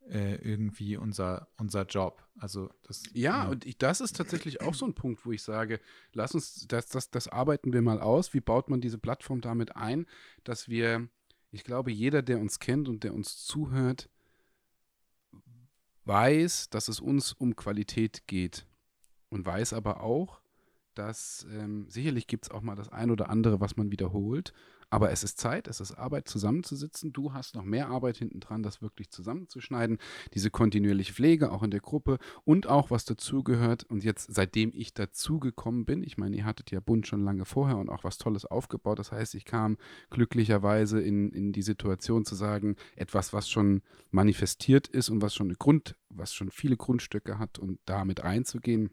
äh, 0.09 0.35
irgendwie 0.35 0.95
unser, 0.97 1.47
unser 1.57 1.85
Job. 1.85 2.25
Also 2.39 2.69
das 2.83 3.03
Ja, 3.13 3.45
ne? 3.45 3.51
und 3.51 3.65
ich, 3.65 3.77
das 3.77 3.99
ist 4.01 4.15
tatsächlich 4.15 4.61
auch 4.61 4.73
so 4.73 4.85
ein 4.85 4.93
Punkt, 4.93 5.25
wo 5.25 5.31
ich 5.31 5.41
sage, 5.43 5.79
lass 6.13 6.33
uns, 6.33 6.65
das, 6.67 6.87
das, 6.87 7.09
das 7.11 7.27
arbeiten 7.27 7.73
wir 7.73 7.81
mal 7.81 7.99
aus. 8.01 8.33
Wie 8.33 8.39
baut 8.41 8.69
man 8.69 8.79
diese 8.81 8.97
Plattform 8.97 9.41
damit 9.41 9.75
ein, 9.75 10.05
dass 10.45 10.69
wir, 10.69 11.07
ich 11.51 11.63
glaube, 11.65 11.91
jeder, 11.91 12.21
der 12.21 12.39
uns 12.39 12.59
kennt 12.59 12.87
und 12.89 13.03
der 13.03 13.13
uns 13.13 13.45
zuhört, 13.45 14.09
weiß, 16.05 16.69
dass 16.69 16.87
es 16.87 16.99
uns 16.99 17.33
um 17.33 17.55
Qualität 17.55 18.27
geht. 18.27 18.65
Und 19.29 19.45
weiß 19.45 19.73
aber 19.73 20.01
auch, 20.01 20.41
dass 20.97 21.45
ähm, 21.51 21.85
sicherlich 21.89 22.27
gibt 22.27 22.45
es 22.45 22.51
auch 22.51 22.61
mal 22.61 22.75
das 22.75 22.89
ein 22.89 23.11
oder 23.11 23.29
andere, 23.29 23.59
was 23.59 23.77
man 23.77 23.91
wiederholt. 23.91 24.53
aber 24.89 25.11
es 25.11 25.23
ist 25.23 25.37
Zeit, 25.37 25.67
es 25.67 25.81
ist 25.81 25.91
Arbeit, 25.91 26.29
zusammenzusitzen. 26.29 27.11
Du 27.11 27.33
hast 27.33 27.55
noch 27.55 27.63
mehr 27.63 27.89
Arbeit 27.89 28.17
hinten 28.17 28.39
dran, 28.39 28.63
das 28.63 28.81
wirklich 28.81 29.09
zusammenzuschneiden. 29.09 29.97
Diese 30.33 30.49
kontinuierliche 30.49 31.13
Pflege, 31.13 31.51
auch 31.51 31.61
in 31.61 31.71
der 31.71 31.81
Gruppe 31.81 32.19
und 32.45 32.67
auch, 32.67 32.89
was 32.89 33.03
dazugehört. 33.03 33.83
Und 33.83 34.05
jetzt, 34.05 34.33
seitdem 34.33 34.71
ich 34.73 34.93
dazugekommen 34.93 35.83
bin, 35.83 36.03
ich 36.03 36.17
meine, 36.17 36.37
ihr 36.37 36.45
hattet 36.45 36.71
ja 36.71 36.79
Bund 36.79 37.05
schon 37.05 37.25
lange 37.25 37.43
vorher 37.43 37.77
und 37.77 37.89
auch 37.89 38.05
was 38.05 38.17
Tolles 38.17 38.45
aufgebaut. 38.45 38.99
Das 38.99 39.11
heißt, 39.11 39.35
ich 39.35 39.43
kam 39.43 39.77
glücklicherweise 40.09 41.01
in, 41.01 41.31
in 41.31 41.51
die 41.51 41.63
Situation 41.63 42.23
zu 42.23 42.35
sagen, 42.35 42.77
etwas, 42.95 43.33
was 43.33 43.49
schon 43.49 43.81
manifestiert 44.11 44.87
ist 44.87 45.09
und 45.09 45.21
was 45.21 45.35
schon 45.35 45.47
eine 45.47 45.57
Grund, 45.57 45.97
was 46.09 46.33
schon 46.33 46.49
viele 46.49 46.77
Grundstücke 46.77 47.39
hat 47.39 47.59
und 47.59 47.79
damit 47.85 48.23
reinzugehen 48.23 48.91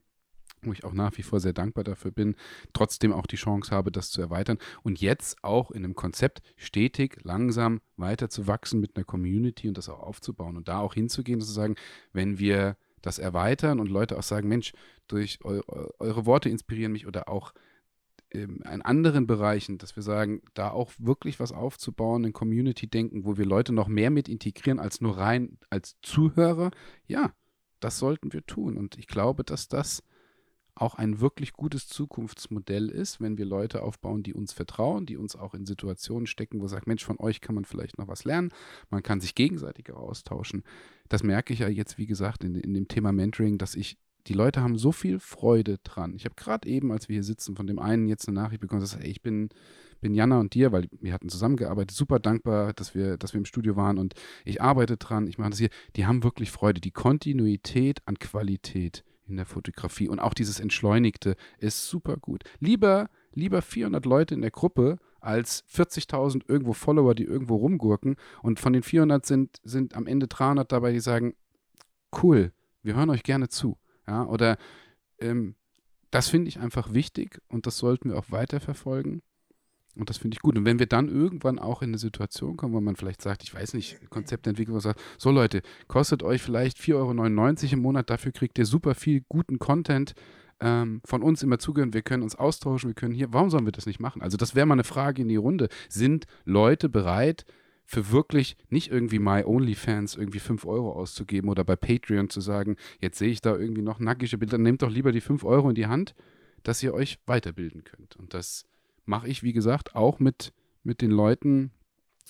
wo 0.67 0.73
ich 0.73 0.85
auch 0.85 0.93
nach 0.93 1.17
wie 1.17 1.23
vor 1.23 1.41
sehr 1.41 1.53
dankbar 1.53 1.85
dafür 1.85 2.11
bin, 2.11 2.37
trotzdem 2.73 3.13
auch 3.13 3.27
die 3.27 3.37
Chance 3.37 3.71
habe, 3.71 3.91
das 3.91 4.11
zu 4.11 4.21
erweitern 4.21 4.59
und 4.83 5.01
jetzt 5.01 5.43
auch 5.43 5.71
in 5.71 5.85
einem 5.85 5.95
Konzept 5.95 6.43
stetig, 6.57 7.19
langsam 7.23 7.81
weiter 7.97 8.29
zu 8.29 8.47
wachsen 8.47 8.81
mit 8.81 8.97
einer 8.97 9.05
Community 9.05 9.69
und 9.69 9.79
das 9.79 9.89
auch 9.89 10.01
aufzubauen 10.01 10.57
und 10.57 10.69
da 10.69 10.79
auch 10.79 10.95
hinzugehen 10.95 11.41
und 11.41 11.47
zu 11.47 11.53
sagen, 11.53 11.77
wenn 12.13 12.39
wir 12.39 12.77
das 13.03 13.19
erweitern 13.19 13.81
und 13.81 13.91
Leute 13.91 14.19
auch 14.19 14.23
sagen, 14.23 14.49
Mensch, 14.49 14.73
durch 15.09 15.39
eu 15.45 15.61
eure 15.99 16.27
Worte 16.27 16.49
inspirieren 16.49 16.93
mich 16.93 17.07
oder 17.07 17.29
auch 17.29 17.53
ähm, 18.35 18.61
in 18.71 18.83
anderen 18.83 19.27
Bereichen, 19.27 19.79
dass 19.79 19.97
wir 19.97 20.03
sagen, 20.03 20.43
da 20.55 20.71
auch 20.71 20.93
wirklich 20.99 21.41
was 21.41 21.53
aufzubauen, 21.53 22.25
ein 22.25 22.33
Community-Denken, 22.33 23.25
wo 23.25 23.37
wir 23.37 23.47
Leute 23.47 23.73
noch 23.73 23.89
mehr 23.89 24.11
mit 24.11 24.29
integrieren 24.29 24.81
als 24.81 25.01
nur 25.01 25.19
rein 25.19 25.59
als 25.71 25.97
Zuhörer, 26.03 26.71
ja, 27.07 27.33
das 27.81 27.99
sollten 27.99 28.33
wir 28.33 28.45
tun. 28.47 28.77
Und 28.77 28.99
ich 28.99 29.07
glaube, 29.07 29.45
dass 29.45 29.69
das 29.69 30.03
auch 30.77 30.97
ein 30.97 31.21
wirklich 31.21 31.53
gutes 31.53 31.87
Zukunftsmodell 31.87 32.89
ist, 32.89 33.21
wenn 33.21 33.39
wir 33.39 33.45
Leute 33.45 33.83
aufbauen, 33.83 34.23
die 34.23 34.35
uns 34.35 34.53
vertrauen, 34.53 35.07
die 35.07 35.17
uns 35.17 35.37
auch 35.37 35.55
in 35.55 35.67
Situationen 35.67 36.27
stecken, 36.27 36.61
wo 36.61 36.69
sagt, 36.69 36.87
Mensch, 36.87 37.05
von 37.05 37.19
euch 37.21 37.41
kann 37.41 37.55
man 37.55 37.65
vielleicht 37.65 37.99
noch 37.99 38.09
was 38.09 38.25
lernen, 38.25 38.51
man 38.91 39.03
kann 39.03 39.21
sich 39.21 39.35
gegenseitig 39.35 39.93
austauschen. 39.93 40.65
Das 41.09 41.23
merke 41.23 41.53
ich 41.53 41.61
ja 41.61 41.69
jetzt, 41.69 41.99
wie 41.99 42.07
gesagt, 42.07 42.45
in, 42.45 42.55
in 42.57 42.75
dem 42.75 42.89
Thema 42.89 43.13
Mentoring, 43.13 43.59
dass 43.59 43.75
ich, 43.77 43.99
die 44.27 44.33
Leute 44.33 44.63
haben 44.63 44.79
so 44.79 44.91
viel 44.91 45.21
Freude 45.21 45.79
dran. 45.85 46.15
Ich 46.17 46.25
habe 46.25 46.35
gerade 46.35 46.69
eben, 46.69 46.91
als 46.91 47.09
wir 47.09 47.15
hier 47.15 47.25
sitzen, 47.25 47.57
von 47.57 47.67
dem 47.67 47.79
einen 47.79 48.09
jetzt 48.09 48.27
eine 48.27 48.41
Nachricht 48.41 48.61
bekommen, 48.61 48.81
dass 48.81 48.95
ey, 48.95 49.07
ich 49.07 49.23
bin, 49.23 49.51
bin 50.01 50.15
Jana 50.15 50.41
und 50.41 50.55
dir, 50.55 50.73
weil 50.73 50.89
wir 51.01 51.13
hatten 51.13 51.29
zusammengearbeitet, 51.29 51.97
super 51.97 52.19
dankbar, 52.19 52.73
dass 52.73 52.95
wir, 52.95 53.17
dass 53.19 53.33
wir 53.33 53.39
im 53.39 53.45
Studio 53.45 53.77
waren 53.77 53.99
und 53.99 54.15
ich 54.45 54.63
arbeite 54.63 54.97
dran, 54.97 55.27
ich 55.27 55.39
mache 55.39 55.51
das 55.51 55.59
hier. 55.59 55.69
Die 55.97 56.07
haben 56.07 56.25
wirklich 56.25 56.51
Freude. 56.51 56.81
Die 56.81 56.91
Kontinuität 56.91 58.01
an 58.07 58.19
Qualität 58.19 59.05
in 59.27 59.37
der 59.37 59.47
Fotografie. 59.47 60.09
Und 60.09 60.21
auch 60.21 60.35
dieses 60.35 60.61
Entschleunigte 60.61 61.37
ist 61.59 61.87
super 61.87 62.17
gut. 62.17 62.45
Lieber, 62.61 63.09
lieber 63.33 63.63
400 63.63 64.05
Leute 64.05 64.35
in 64.35 64.43
der 64.43 64.51
Gruppe 64.51 64.99
als 65.21 65.65
40.000 65.73 66.43
irgendwo 66.49 66.73
Follower, 66.75 67.15
die 67.15 67.25
irgendwo 67.25 67.57
rumgurken. 67.57 68.17
Und 68.43 68.61
von 68.61 68.73
den 68.73 68.83
400 68.83 69.25
sind, 69.25 69.59
sind 69.65 69.95
am 69.95 70.07
Ende 70.07 70.29
300 70.29 70.71
dabei, 70.71 70.93
die 70.93 71.01
sagen, 71.01 71.35
cool, 72.23 72.53
wir 72.83 72.95
hören 72.95 73.11
euch 73.11 73.23
gerne 73.23 73.49
zu. 73.49 73.79
Ja, 74.07 74.27
oder 74.27 74.59
ähm, 75.19 75.57
das 76.11 76.29
finde 76.29 76.49
ich 76.49 76.61
einfach 76.61 76.93
wichtig 76.93 77.41
und 77.49 77.67
das 77.67 77.79
sollten 77.79 78.11
wir 78.11 78.19
auch 78.19 78.31
weiterverfolgen. 78.31 79.23
Und 79.97 80.11
das 80.11 80.19
finde 80.19 80.35
ich 80.35 80.43
gut. 80.43 80.57
Und 80.57 80.65
wenn 80.65 80.79
wir 80.79 80.87
dann 80.87 81.09
irgendwann 81.09 81.59
auch 81.59 81.83
in 81.83 81.91
eine 81.91 81.99
Situation 81.99 82.57
kommen, 82.57 82.75
wo 82.75 82.81
man 82.81 82.97
vielleicht 82.97 83.23
sagt, 83.23 83.43
ich 83.43 83.55
weiß 83.55 83.75
nicht, 83.75 84.11
Konzept 84.11 84.47
entwickelt, 84.47 84.77
was 84.77 84.85
sagt, 84.85 85.01
so 85.19 85.31
Leute, 85.31 85.63
kostet 85.87 86.23
euch 86.23 86.43
vielleicht 86.43 86.79
4,99 86.79 86.95
Euro 86.95 87.73
im 87.73 87.79
Monat, 87.81 88.11
dafür 88.11 88.33
kriegt 88.33 88.59
ihr 88.59 88.67
super 88.67 88.95
viel 88.95 89.23
guten 89.29 89.59
Content 89.59 90.15
ähm, 90.61 91.01
von 91.05 91.23
uns 91.23 91.43
immer 91.43 91.59
zugehören, 91.59 91.95
wir 91.95 92.03
können 92.03 92.23
uns 92.23 92.37
austauschen, 92.37 92.91
wir 92.91 92.95
können 92.95 93.15
hier, 93.15 93.33
warum 93.33 93.51
sollen 93.51 93.67
wir 93.67 93.73
das 93.73 93.87
nicht 93.87 94.01
machen? 94.01 94.23
Also 94.23 94.37
das 94.37 94.55
wäre 94.55 94.67
mal 94.67 94.75
eine 94.75 94.85
Frage 94.85 95.23
in 95.23 95.29
die 95.29 95.37
Runde. 95.37 95.69
Sind 95.89 96.27
Leute 96.45 96.89
bereit, 96.89 97.45
für 97.87 98.11
wirklich 98.11 98.57
nicht 98.71 98.91
irgendwie 98.91 99.19
My 99.19 99.45
OnlyFans 99.45 100.17
irgendwie 100.17 100.39
5 100.39 100.65
Euro 100.65 100.93
auszugeben 100.93 101.51
oder 101.51 101.65
bei 101.65 101.77
Patreon 101.77 102.31
zu 102.31 102.41
sagen, 102.41 102.77
jetzt 103.01 103.19
sehe 103.19 103.29
ich 103.29 103.43
da 103.43 103.55
irgendwie 103.55 103.83
noch 103.83 103.99
nackige 104.01 104.39
Bilder, 104.39 104.59
nehmt 104.59 104.83
doch 104.83 104.91
lieber 104.91 105.13
die 105.13 105.21
5 105.21 105.45
Euro 105.45 105.69
in 105.69 105.75
die 105.75 105.87
Hand, 105.87 106.15
dass 106.63 106.83
ihr 106.83 106.95
euch 106.95 107.19
weiterbilden 107.27 107.85
könnt. 107.85 108.17
Und 108.17 108.33
das 108.33 108.65
mache 109.05 109.29
ich, 109.29 109.43
wie 109.43 109.53
gesagt, 109.53 109.95
auch 109.95 110.19
mit, 110.19 110.53
mit 110.83 111.01
den 111.01 111.11
Leuten 111.11 111.71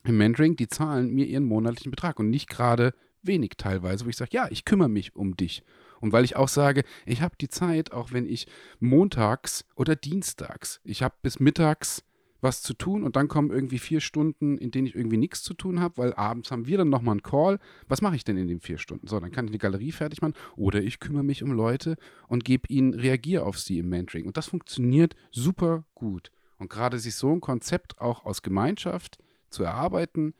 im 0.04 0.18
Mentoring, 0.18 0.56
die 0.56 0.68
zahlen 0.68 1.14
mir 1.14 1.26
ihren 1.26 1.44
monatlichen 1.44 1.90
Betrag 1.90 2.18
und 2.18 2.30
nicht 2.30 2.48
gerade 2.48 2.94
wenig 3.22 3.52
teilweise, 3.56 4.04
wo 4.04 4.10
ich 4.10 4.16
sage, 4.16 4.32
ja, 4.34 4.48
ich 4.50 4.64
kümmere 4.64 4.88
mich 4.88 5.16
um 5.16 5.36
dich. 5.36 5.62
Und 6.00 6.12
weil 6.12 6.24
ich 6.24 6.36
auch 6.36 6.48
sage, 6.48 6.84
ich 7.06 7.22
habe 7.22 7.36
die 7.40 7.48
Zeit, 7.48 7.92
auch 7.92 8.12
wenn 8.12 8.26
ich 8.26 8.46
montags 8.78 9.64
oder 9.76 9.96
dienstags, 9.96 10.80
ich 10.84 11.02
habe 11.02 11.14
bis 11.22 11.40
mittags 11.40 12.04
was 12.44 12.60
zu 12.60 12.74
tun 12.74 13.02
und 13.02 13.16
dann 13.16 13.26
kommen 13.26 13.50
irgendwie 13.50 13.78
vier 13.78 14.00
Stunden, 14.00 14.58
in 14.58 14.70
denen 14.70 14.86
ich 14.86 14.94
irgendwie 14.94 15.16
nichts 15.16 15.42
zu 15.42 15.54
tun 15.54 15.80
habe, 15.80 15.96
weil 15.96 16.12
abends 16.12 16.50
haben 16.50 16.66
wir 16.66 16.76
dann 16.76 16.90
nochmal 16.90 17.14
einen 17.14 17.22
Call. 17.22 17.58
Was 17.88 18.02
mache 18.02 18.16
ich 18.16 18.24
denn 18.24 18.36
in 18.36 18.48
den 18.48 18.60
vier 18.60 18.76
Stunden? 18.76 19.08
So, 19.08 19.18
dann 19.18 19.32
kann 19.32 19.46
ich 19.46 19.52
die 19.52 19.58
Galerie 19.58 19.92
fertig 19.92 20.20
machen 20.20 20.34
oder 20.54 20.82
ich 20.82 21.00
kümmere 21.00 21.24
mich 21.24 21.42
um 21.42 21.52
Leute 21.52 21.96
und 22.28 22.44
gebe 22.44 22.68
ihnen, 22.68 22.92
reagiere 22.92 23.44
auf 23.44 23.58
sie 23.58 23.78
im 23.78 23.88
Mentoring. 23.88 24.26
Und 24.26 24.36
das 24.36 24.48
funktioniert 24.48 25.16
super 25.30 25.86
gut. 25.94 26.30
Und 26.58 26.70
gerade 26.70 26.98
sich 26.98 27.14
so 27.16 27.32
ein 27.32 27.40
Konzept 27.40 28.00
auch 28.00 28.24
aus 28.24 28.42
Gemeinschaft 28.42 29.18
zu 29.50 29.64
erarbeiten, 29.64 30.34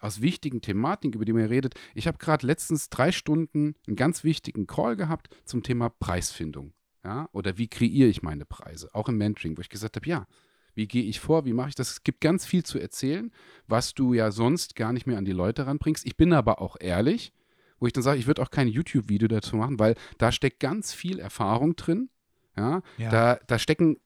aus 0.00 0.20
wichtigen 0.20 0.60
Thematiken, 0.60 1.14
über 1.14 1.24
die 1.24 1.32
man 1.32 1.46
redet. 1.46 1.74
Ich 1.94 2.06
habe 2.06 2.18
gerade 2.18 2.46
letztens 2.46 2.88
drei 2.88 3.12
Stunden 3.12 3.74
einen 3.86 3.96
ganz 3.96 4.24
wichtigen 4.24 4.66
Call 4.66 4.96
gehabt 4.96 5.28
zum 5.44 5.62
Thema 5.62 5.88
Preisfindung. 5.88 6.72
Ja? 7.04 7.28
Oder 7.32 7.58
wie 7.58 7.68
kreiere 7.68 8.08
ich 8.08 8.22
meine 8.22 8.44
Preise? 8.44 8.90
Auch 8.94 9.08
im 9.08 9.18
Mentoring, 9.18 9.56
wo 9.56 9.60
ich 9.60 9.68
gesagt 9.68 9.96
habe, 9.96 10.08
ja, 10.08 10.26
wie 10.74 10.86
gehe 10.86 11.02
ich 11.02 11.18
vor? 11.18 11.44
Wie 11.44 11.52
mache 11.52 11.70
ich 11.70 11.74
das? 11.74 11.90
Es 11.90 12.02
gibt 12.04 12.20
ganz 12.20 12.46
viel 12.46 12.62
zu 12.62 12.78
erzählen, 12.78 13.32
was 13.66 13.94
du 13.94 14.14
ja 14.14 14.30
sonst 14.30 14.76
gar 14.76 14.92
nicht 14.92 15.06
mehr 15.06 15.18
an 15.18 15.24
die 15.24 15.32
Leute 15.32 15.66
ranbringst. 15.66 16.06
Ich 16.06 16.16
bin 16.16 16.32
aber 16.32 16.60
auch 16.60 16.76
ehrlich, 16.78 17.32
wo 17.80 17.86
ich 17.86 17.92
dann 17.92 18.04
sage, 18.04 18.20
ich 18.20 18.26
würde 18.26 18.42
auch 18.42 18.50
kein 18.50 18.68
YouTube-Video 18.68 19.26
dazu 19.26 19.56
machen, 19.56 19.78
weil 19.78 19.96
da 20.18 20.30
steckt 20.30 20.60
ganz 20.60 20.92
viel 20.94 21.18
Erfahrung 21.18 21.74
drin. 21.74 22.10
Ja, 22.58 22.82
ja. 22.98 23.10
Da, 23.10 23.38
da 23.46 23.58
stecken 23.58 23.98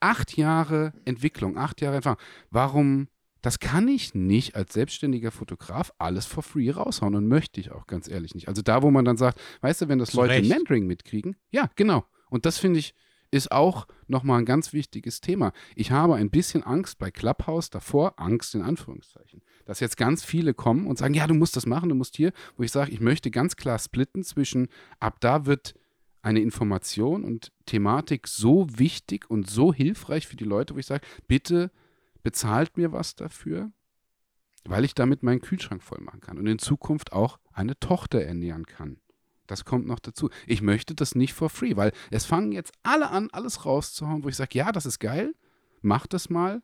acht 0.00 0.36
Jahre 0.36 0.92
Entwicklung, 1.04 1.58
acht 1.58 1.80
Jahre 1.80 1.96
Erfahrung. 1.96 2.18
Warum? 2.50 3.08
Das 3.42 3.58
kann 3.58 3.88
ich 3.88 4.14
nicht 4.14 4.54
als 4.54 4.74
selbstständiger 4.74 5.30
Fotograf 5.30 5.92
alles 5.98 6.26
for 6.26 6.42
free 6.42 6.70
raushauen 6.70 7.14
und 7.14 7.26
möchte 7.26 7.58
ich 7.60 7.72
auch 7.72 7.86
ganz 7.86 8.06
ehrlich 8.08 8.34
nicht. 8.34 8.48
Also 8.48 8.60
da, 8.60 8.82
wo 8.82 8.90
man 8.90 9.04
dann 9.04 9.16
sagt, 9.16 9.40
weißt 9.62 9.82
du, 9.82 9.88
wenn 9.88 9.98
das 9.98 10.12
Leute 10.12 10.34
Recht. 10.34 10.50
Mentoring 10.50 10.86
mitkriegen, 10.86 11.36
ja, 11.50 11.70
genau. 11.74 12.04
Und 12.28 12.44
das 12.44 12.58
finde 12.58 12.80
ich, 12.80 12.94
ist 13.30 13.52
auch 13.52 13.86
nochmal 14.08 14.40
ein 14.40 14.44
ganz 14.44 14.72
wichtiges 14.72 15.20
Thema. 15.20 15.52
Ich 15.76 15.90
habe 15.90 16.16
ein 16.16 16.30
bisschen 16.30 16.62
Angst 16.62 16.98
bei 16.98 17.10
Clubhouse 17.10 17.70
davor, 17.70 18.14
Angst 18.18 18.54
in 18.54 18.62
Anführungszeichen, 18.62 19.42
dass 19.64 19.80
jetzt 19.80 19.96
ganz 19.96 20.24
viele 20.24 20.52
kommen 20.52 20.86
und 20.86 20.98
sagen, 20.98 21.14
ja, 21.14 21.26
du 21.26 21.34
musst 21.34 21.56
das 21.56 21.66
machen, 21.66 21.88
du 21.88 21.94
musst 21.94 22.16
hier, 22.16 22.32
wo 22.56 22.62
ich 22.62 22.72
sage, 22.72 22.90
ich 22.90 23.00
möchte 23.00 23.30
ganz 23.30 23.56
klar 23.56 23.78
splitten 23.78 24.24
zwischen, 24.24 24.68
ab 24.98 25.18
da 25.20 25.46
wird 25.46 25.74
eine 26.22 26.40
Information 26.40 27.24
und 27.24 27.52
Thematik 27.66 28.28
so 28.28 28.66
wichtig 28.78 29.30
und 29.30 29.48
so 29.48 29.72
hilfreich 29.72 30.26
für 30.26 30.36
die 30.36 30.44
Leute, 30.44 30.74
wo 30.74 30.78
ich 30.78 30.86
sage, 30.86 31.06
bitte 31.26 31.70
bezahlt 32.22 32.76
mir 32.76 32.92
was 32.92 33.14
dafür, 33.14 33.72
weil 34.64 34.84
ich 34.84 34.94
damit 34.94 35.22
meinen 35.22 35.40
Kühlschrank 35.40 35.82
voll 35.82 36.00
machen 36.00 36.20
kann 36.20 36.38
und 36.38 36.46
in 36.46 36.58
Zukunft 36.58 37.12
auch 37.12 37.38
eine 37.52 37.78
Tochter 37.78 38.22
ernähren 38.22 38.66
kann. 38.66 38.98
Das 39.46 39.64
kommt 39.64 39.86
noch 39.86 39.98
dazu. 39.98 40.30
Ich 40.46 40.62
möchte 40.62 40.94
das 40.94 41.14
nicht 41.14 41.32
for 41.32 41.50
free, 41.50 41.74
weil 41.76 41.92
es 42.10 42.24
fangen 42.24 42.52
jetzt 42.52 42.72
alle 42.82 43.10
an, 43.10 43.30
alles 43.32 43.64
rauszuhauen, 43.64 44.22
wo 44.22 44.28
ich 44.28 44.36
sage, 44.36 44.56
ja, 44.56 44.70
das 44.70 44.86
ist 44.86 45.00
geil, 45.00 45.34
mach 45.80 46.06
das 46.06 46.30
mal, 46.30 46.62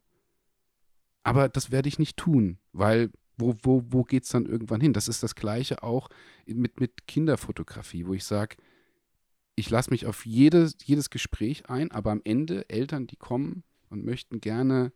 aber 1.24 1.48
das 1.48 1.72
werde 1.72 1.88
ich 1.88 1.98
nicht 1.98 2.16
tun, 2.16 2.58
weil 2.72 3.10
wo, 3.38 3.54
wo, 3.62 3.82
wo 3.88 4.04
geht 4.04 4.24
es 4.24 4.30
dann 4.30 4.46
irgendwann 4.46 4.80
hin? 4.80 4.92
Das 4.92 5.08
ist 5.08 5.22
das 5.22 5.34
gleiche 5.34 5.82
auch 5.82 6.08
mit, 6.46 6.80
mit 6.80 7.06
Kinderfotografie, 7.06 8.06
wo 8.06 8.14
ich 8.14 8.24
sage, 8.24 8.56
ich 9.56 9.70
lasse 9.70 9.90
mich 9.90 10.06
auf 10.06 10.24
jedes, 10.26 10.76
jedes 10.84 11.10
Gespräch 11.10 11.68
ein, 11.68 11.90
aber 11.90 12.12
am 12.12 12.20
Ende 12.24 12.68
Eltern, 12.68 13.06
die 13.06 13.16
kommen 13.16 13.64
und 13.88 14.04
möchten 14.04 14.40
gerne, 14.40 14.92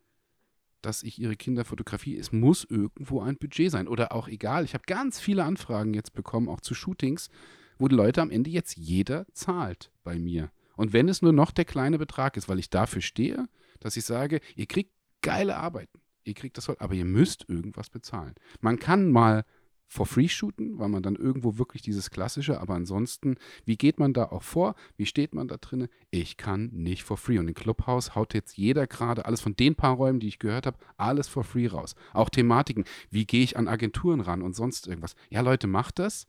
dass 0.83 1.03
ich 1.03 1.19
ihre 1.19 1.37
Kinder 1.37 1.65
fotografiere, 1.65 2.21
es 2.21 2.31
muss 2.31 2.65
irgendwo 2.65 3.21
ein 3.21 3.37
Budget 3.37 3.71
sein. 3.71 3.89
Oder 3.89 4.13
auch 4.13 4.29
egal, 4.29 4.65
ich 4.65 4.75
habe 4.75 4.85
ganz 4.87 5.19
viele 5.19 5.45
Anfragen 5.45 5.95
jetzt 5.95 6.13
bekommen, 6.13 6.49
auch 6.49 6.61
zu 6.61 6.75
Shootings, 6.75 7.31
wo 7.79 7.89
die 7.89 7.97
Leute 7.97 8.21
am 8.21 8.31
Ende 8.31 8.51
jetzt 8.51 8.77
jeder 8.77 9.27
zahlt 9.33 9.91
bei 10.05 10.19
mir. 10.19 10.51
Und 10.77 10.93
wenn 10.93 11.09
es 11.09 11.23
nur 11.23 11.33
noch 11.33 11.51
der 11.51 11.65
kleine 11.65 11.99
Betrag 11.99 12.37
ist, 12.37 12.49
weil 12.49 12.59
ich 12.59 12.71
dafür 12.71 13.03
stehe, 13.03 13.49
dass 13.81 13.97
ich 13.97 14.05
sage, 14.05 14.41
ihr 14.57 14.67
kriegt 14.67 14.93
geile 15.23 15.57
Arbeiten, 15.57 16.01
ihr 16.25 16.35
kriegt 16.35 16.59
das, 16.59 16.69
aber 16.69 16.95
ihr 16.95 17.05
müsst 17.07 17.49
irgendwas 17.49 17.89
bezahlen. 17.89 18.35
Man 18.61 18.79
kann 18.79 19.11
mal 19.11 19.45
for 19.91 20.07
free 20.07 20.29
shooten, 20.29 20.79
weil 20.79 20.89
man 20.89 21.03
dann 21.03 21.17
irgendwo 21.17 21.59
wirklich 21.59 21.83
dieses 21.83 22.11
klassische, 22.11 22.61
aber 22.61 22.75
ansonsten, 22.75 23.35
wie 23.65 23.77
geht 23.77 23.99
man 23.99 24.13
da 24.13 24.27
auch 24.27 24.45
vor? 24.45 24.77
Wie 24.97 25.05
steht 25.05 25.35
man 25.35 25.49
da 25.49 25.57
drin? 25.57 25.89
Ich 26.13 26.37
kann 26.37 26.71
nicht 26.73 27.03
for 27.03 27.17
free. 27.17 27.41
Und 27.41 27.49
im 27.49 27.55
Clubhouse 27.55 28.15
haut 28.15 28.33
jetzt 28.33 28.57
jeder 28.57 28.87
gerade 28.87 29.25
alles 29.25 29.41
von 29.41 29.57
den 29.57 29.75
paar 29.75 29.97
Räumen, 29.97 30.21
die 30.21 30.29
ich 30.29 30.39
gehört 30.39 30.67
habe, 30.67 30.79
alles 30.97 31.27
for 31.27 31.43
free 31.43 31.67
raus. 31.67 31.97
Auch 32.13 32.31
Thematiken. 32.31 32.85
Wie 33.11 33.27
gehe 33.27 33.43
ich 33.43 33.57
an 33.57 33.67
Agenturen 33.67 34.21
ran 34.21 34.43
und 34.43 34.55
sonst 34.55 34.87
irgendwas? 34.87 35.17
Ja, 35.29 35.41
Leute, 35.41 35.67
macht 35.67 35.99
das, 35.99 36.29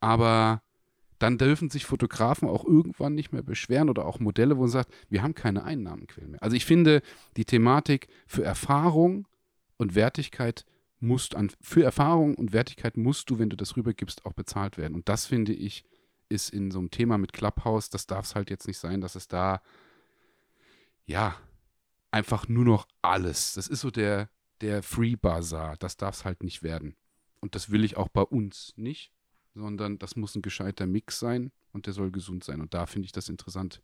aber 0.00 0.62
dann 1.18 1.36
dürfen 1.36 1.68
sich 1.68 1.84
Fotografen 1.84 2.48
auch 2.48 2.64
irgendwann 2.64 3.14
nicht 3.14 3.30
mehr 3.30 3.42
beschweren 3.42 3.90
oder 3.90 4.06
auch 4.06 4.20
Modelle, 4.20 4.56
wo 4.56 4.62
man 4.62 4.70
sagt, 4.70 4.90
wir 5.10 5.22
haben 5.22 5.34
keine 5.34 5.64
Einnahmequellen 5.64 6.30
mehr. 6.30 6.42
Also 6.42 6.56
ich 6.56 6.64
finde 6.64 7.02
die 7.36 7.44
Thematik 7.44 8.08
für 8.26 8.42
Erfahrung 8.42 9.28
und 9.76 9.94
Wertigkeit 9.94 10.64
musst 11.00 11.34
an, 11.34 11.50
für 11.60 11.84
Erfahrung 11.84 12.34
und 12.34 12.52
Wertigkeit 12.52 12.96
musst 12.96 13.30
du, 13.30 13.38
wenn 13.38 13.50
du 13.50 13.56
das 13.56 13.76
rübergibst, 13.76 14.24
auch 14.24 14.32
bezahlt 14.32 14.78
werden. 14.78 14.94
Und 14.94 15.08
das 15.08 15.26
finde 15.26 15.52
ich, 15.52 15.84
ist 16.28 16.50
in 16.50 16.70
so 16.70 16.78
einem 16.78 16.90
Thema 16.90 17.18
mit 17.18 17.32
Clubhouse, 17.32 17.90
das 17.90 18.06
darf 18.06 18.26
es 18.26 18.34
halt 18.34 18.50
jetzt 18.50 18.66
nicht 18.66 18.78
sein, 18.78 19.00
dass 19.00 19.14
es 19.14 19.28
da, 19.28 19.60
ja, 21.04 21.36
einfach 22.10 22.48
nur 22.48 22.64
noch 22.64 22.88
alles. 23.02 23.54
Das 23.54 23.68
ist 23.68 23.80
so 23.80 23.90
der, 23.90 24.30
der 24.60 24.82
Free 24.82 25.16
Bazaar. 25.16 25.76
Das 25.76 25.96
darf 25.96 26.16
es 26.16 26.24
halt 26.24 26.42
nicht 26.42 26.62
werden. 26.62 26.96
Und 27.40 27.54
das 27.54 27.70
will 27.70 27.84
ich 27.84 27.96
auch 27.96 28.08
bei 28.08 28.22
uns 28.22 28.72
nicht, 28.76 29.12
sondern 29.54 29.98
das 29.98 30.16
muss 30.16 30.34
ein 30.34 30.42
gescheiter 30.42 30.86
Mix 30.86 31.18
sein 31.18 31.52
und 31.72 31.86
der 31.86 31.92
soll 31.92 32.10
gesund 32.10 32.42
sein. 32.42 32.60
Und 32.60 32.74
da 32.74 32.86
finde 32.86 33.06
ich 33.06 33.12
das 33.12 33.28
interessant. 33.28 33.82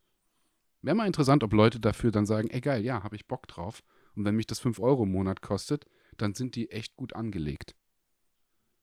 Wäre 0.81 0.97
mal 0.97 1.07
interessant, 1.07 1.45
ob 1.45 1.53
Leute 1.53 1.79
dafür 1.79 2.11
dann 2.11 2.27
sagen, 2.27 2.49
ey 2.51 2.61
geil, 2.61 2.85
ja, 2.85 3.03
habe 3.03 3.15
ich 3.15 3.29
Bock 3.29 3.47
drauf. 3.47 3.83
Und 4.17 4.25
wenn 4.25 4.35
mich 4.35 4.47
das 4.47 4.59
5 4.59 4.81
Euro 4.81 5.05
im 5.05 5.13
Monat 5.13 5.43
kostet, 5.43 5.87
dann 6.17 6.35
sind 6.35 6.57
die 6.57 6.71
echt 6.71 6.97
gut 6.97 7.15
angelegt. 7.15 7.75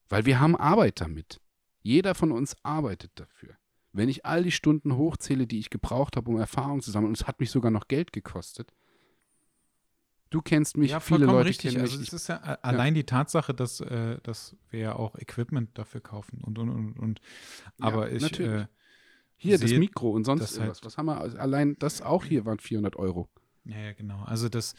Weil 0.08 0.26
wir 0.26 0.40
haben 0.40 0.56
Arbeit 0.56 1.00
damit. 1.00 1.40
Jeder 1.82 2.14
von 2.14 2.32
uns 2.32 2.56
arbeitet 2.62 3.12
dafür. 3.14 3.56
Wenn 3.92 4.08
ich 4.08 4.24
all 4.26 4.42
die 4.42 4.52
Stunden 4.52 4.96
hochzähle, 4.96 5.46
die 5.46 5.58
ich 5.58 5.70
gebraucht 5.70 6.16
habe, 6.16 6.30
um 6.30 6.38
Erfahrung 6.38 6.80
zu 6.80 6.90
sammeln, 6.90 7.08
und 7.10 7.20
es 7.20 7.26
hat 7.26 7.40
mich 7.40 7.50
sogar 7.50 7.70
noch 7.70 7.88
Geld 7.88 8.12
gekostet. 8.12 8.72
Du 10.30 10.40
kennst 10.42 10.76
mich, 10.76 10.92
ja, 10.92 11.00
viele 11.00 11.26
Leute 11.26 11.48
richtig. 11.48 11.72
kennen 11.72 11.82
also 11.82 11.98
mich. 11.98 12.06
es 12.06 12.12
ist 12.14 12.28
ja 12.28 12.36
allein 12.36 12.94
die 12.94 13.02
Tatsache, 13.04 13.52
dass, 13.52 13.80
äh, 13.80 14.18
dass 14.22 14.56
wir 14.70 14.78
ja 14.80 14.94
auch 14.94 15.16
Equipment 15.16 15.76
dafür 15.76 16.00
kaufen 16.00 16.40
und 16.44 16.56
und 16.58 16.68
und 16.70 16.98
und. 17.00 17.20
Aber 17.80 18.08
Ja, 18.08 18.14
ich 18.16 18.22
natürlich. 18.22 18.52
äh, 18.62 18.66
hier 19.36 19.58
das 19.58 19.72
Mikro 19.72 20.10
und 20.10 20.22
sonst 20.24 20.42
das 20.42 20.50
halt- 20.52 20.58
irgendwas. 20.60 20.84
Was 20.84 20.98
haben 20.98 21.06
wir? 21.06 21.20
Also 21.20 21.36
Allein 21.38 21.76
das 21.80 22.00
auch 22.00 22.24
hier 22.24 22.44
waren 22.44 22.60
400 22.60 22.94
Euro. 22.94 23.28
Ja, 23.64 23.78
ja, 23.78 23.92
genau. 23.92 24.22
Also 24.22 24.48
das 24.48 24.74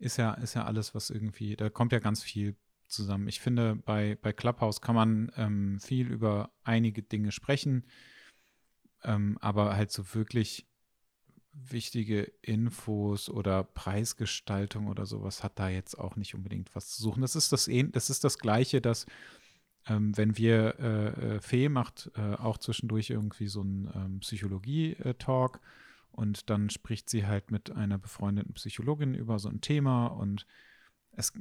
ist 0.00 0.16
ja, 0.16 0.32
ist 0.34 0.54
ja 0.54 0.64
alles, 0.64 0.94
was 0.94 1.10
irgendwie, 1.10 1.56
da 1.56 1.70
kommt 1.70 1.92
ja 1.92 2.00
ganz 2.00 2.22
viel 2.22 2.56
zusammen. 2.88 3.28
Ich 3.28 3.40
finde, 3.40 3.76
bei, 3.76 4.18
bei 4.20 4.32
Clubhouse 4.32 4.80
kann 4.80 4.94
man 4.96 5.30
ähm, 5.36 5.78
viel 5.80 6.08
über 6.10 6.50
einige 6.64 7.02
Dinge 7.02 7.30
sprechen, 7.30 7.86
ähm, 9.04 9.38
aber 9.40 9.76
halt 9.76 9.92
so 9.92 10.14
wirklich 10.14 10.66
wichtige 11.52 12.22
Infos 12.42 13.28
oder 13.28 13.64
Preisgestaltung 13.64 14.86
oder 14.86 15.04
sowas 15.06 15.42
hat 15.42 15.58
da 15.58 15.68
jetzt 15.68 15.98
auch 15.98 16.16
nicht 16.16 16.34
unbedingt 16.34 16.74
was 16.74 16.88
zu 16.88 17.02
suchen. 17.02 17.22
Das 17.22 17.36
ist 17.36 17.52
das, 17.52 17.68
ähn- 17.68 17.92
das, 17.92 18.08
ist 18.10 18.24
das 18.24 18.38
Gleiche, 18.38 18.80
dass 18.80 19.06
ähm, 19.86 20.16
wenn 20.16 20.36
wir, 20.36 20.78
äh, 20.78 21.36
äh, 21.36 21.40
Fee 21.40 21.68
macht 21.68 22.10
äh, 22.16 22.34
auch 22.34 22.58
zwischendurch 22.58 23.10
irgendwie 23.10 23.48
so 23.48 23.60
einen 23.62 23.90
ähm, 23.94 24.20
Psychologie-Talk 24.20 25.60
und 26.20 26.50
dann 26.50 26.68
spricht 26.68 27.08
sie 27.08 27.26
halt 27.26 27.50
mit 27.50 27.70
einer 27.70 27.96
befreundeten 27.96 28.52
Psychologin 28.52 29.14
über 29.14 29.38
so 29.38 29.48
ein 29.48 29.62
Thema 29.62 30.08
und 30.08 30.46
es 31.12 31.32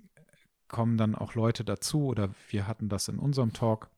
kommen 0.69 0.95
dann 0.95 1.15
auch 1.15 1.35
Leute 1.35 1.65
dazu 1.65 2.05
oder 2.05 2.33
wir 2.47 2.65
hatten 2.65 2.87
das 2.87 3.09
in 3.09 3.19
unserem 3.19 3.51
Talk, 3.51 3.89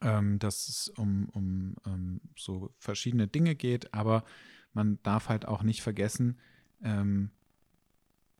ähm, 0.00 0.38
dass 0.38 0.68
es 0.68 0.88
um, 0.88 1.28
um 1.28 1.76
ähm, 1.84 2.22
so 2.34 2.74
verschiedene 2.78 3.28
Dinge 3.28 3.54
geht, 3.54 3.92
aber 3.92 4.24
man 4.72 4.98
darf 5.02 5.28
halt 5.28 5.46
auch 5.46 5.62
nicht 5.62 5.82
vergessen, 5.82 6.40
ähm, 6.82 7.30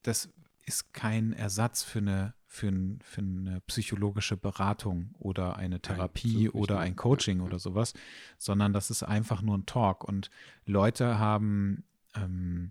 das 0.03 0.31
ist 0.65 0.95
kein 0.95 1.35
Ersatz 1.35 1.83
für 1.83 1.99
eine, 1.99 2.33
für, 2.55 2.69
ein, 2.69 3.01
für 3.03 3.21
eine 3.21 3.61
psychologische 3.63 4.37
Beratung 4.37 5.11
oder 5.19 5.57
eine 5.57 5.81
Therapie 5.81 6.45
nicht, 6.45 6.55
oder 6.55 6.79
ein 6.79 6.95
Coaching 6.95 7.39
Ja, 7.39 7.45
oder 7.45 7.59
sowas, 7.59 7.95
sondern 8.39 8.73
das 8.73 8.91
ist 8.91 9.03
einfach 9.03 9.43
nur 9.43 9.59
ein 9.59 9.67
Talk. 9.67 10.05
Und 10.05 10.31
Leute 10.65 11.19
haben 11.19 11.83
ähm, 12.15 12.71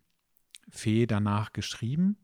Fee 0.69 1.05
danach 1.05 1.51
geschrieben 1.51 2.17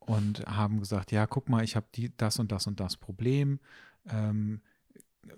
und 0.00 0.46
haben 0.46 0.78
gesagt, 0.78 1.12
ja, 1.12 1.26
guck 1.26 1.48
mal, 1.48 1.64
ich 1.64 1.76
habe 1.76 1.86
die, 1.94 2.14
das 2.14 2.38
und 2.38 2.52
das 2.52 2.66
und 2.66 2.78
das 2.78 2.98
Problem. 2.98 3.58
Ähm, 4.06 4.60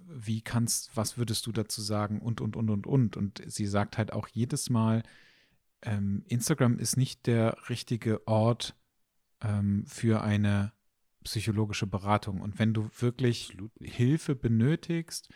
wie 0.08 0.42
kannst, 0.42 0.96
was 0.96 1.18
würdest 1.18 1.46
du 1.46 1.52
dazu 1.52 1.80
sagen? 1.80 2.20
Und, 2.20 2.40
und, 2.40 2.56
und, 2.56 2.68
und, 2.68 2.86
und. 2.86 3.16
Und 3.16 3.42
sie 3.46 3.66
sagt 3.66 3.96
halt 3.96 4.12
auch 4.12 4.26
jedes 4.26 4.70
Mal, 4.70 5.04
ähm, 5.82 6.24
Instagram 6.26 6.80
ist 6.80 6.96
nicht 6.96 7.28
der 7.28 7.56
richtige 7.70 8.26
Ort 8.26 8.74
ähm, 9.40 9.86
für 9.86 10.20
eine 10.22 10.72
psychologische 11.28 11.86
Beratung. 11.86 12.40
Und 12.40 12.58
wenn 12.58 12.72
du 12.72 12.88
wirklich. 12.98 13.56
Hilfe 13.80 14.34
benötigst, 14.34 15.28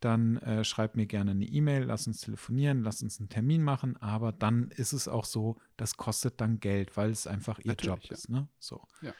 dann 0.00 0.36
äh, 0.38 0.62
schreib 0.62 0.94
mir 0.94 1.06
gerne 1.06 1.32
eine 1.32 1.44
E-Mail, 1.44 1.84
lass 1.84 2.06
uns 2.06 2.20
telefonieren, 2.20 2.82
lass 2.82 3.02
uns 3.02 3.18
einen 3.18 3.30
Termin 3.30 3.62
machen, 3.62 3.96
aber 3.96 4.30
dann 4.30 4.70
ist 4.70 4.92
es 4.92 5.08
auch 5.08 5.24
so, 5.24 5.56
das 5.76 5.96
kostet 5.96 6.40
dann 6.40 6.60
Geld, 6.60 6.96
weil 6.96 7.10
es 7.10 7.26
einfach 7.26 7.58
ihr 7.58 7.72
Natürlich, 7.72 7.86
Job 7.86 8.04
ja. 8.04 8.12
ist, 8.12 8.28
ne? 8.28 8.48
So. 8.58 8.86
Ja. 9.02 9.12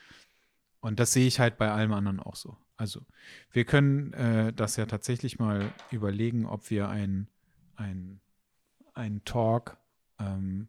Und 0.81 1.01
das 1.01 1.13
sehe 1.13 1.27
ich 1.27 1.41
halt 1.41 1.59
bei 1.59 1.71
allem 1.71 1.93
anderen 1.93 2.21
auch 2.21 2.37
so. 2.37 2.57
Also, 2.77 3.05
wir 3.51 3.65
können 3.65 4.13
äh, 4.13 4.53
das 4.53 4.77
ja 4.77 4.87
tatsächlich 4.87 5.41
mal 5.41 5.73
überlegen, 5.91 6.47
ob 6.47 6.71
wir 6.71 6.89
ein, 6.89 7.27
ein, 7.75 8.21
ein 8.95 9.25
Talk, 9.25 9.79
ähm, 10.21 10.69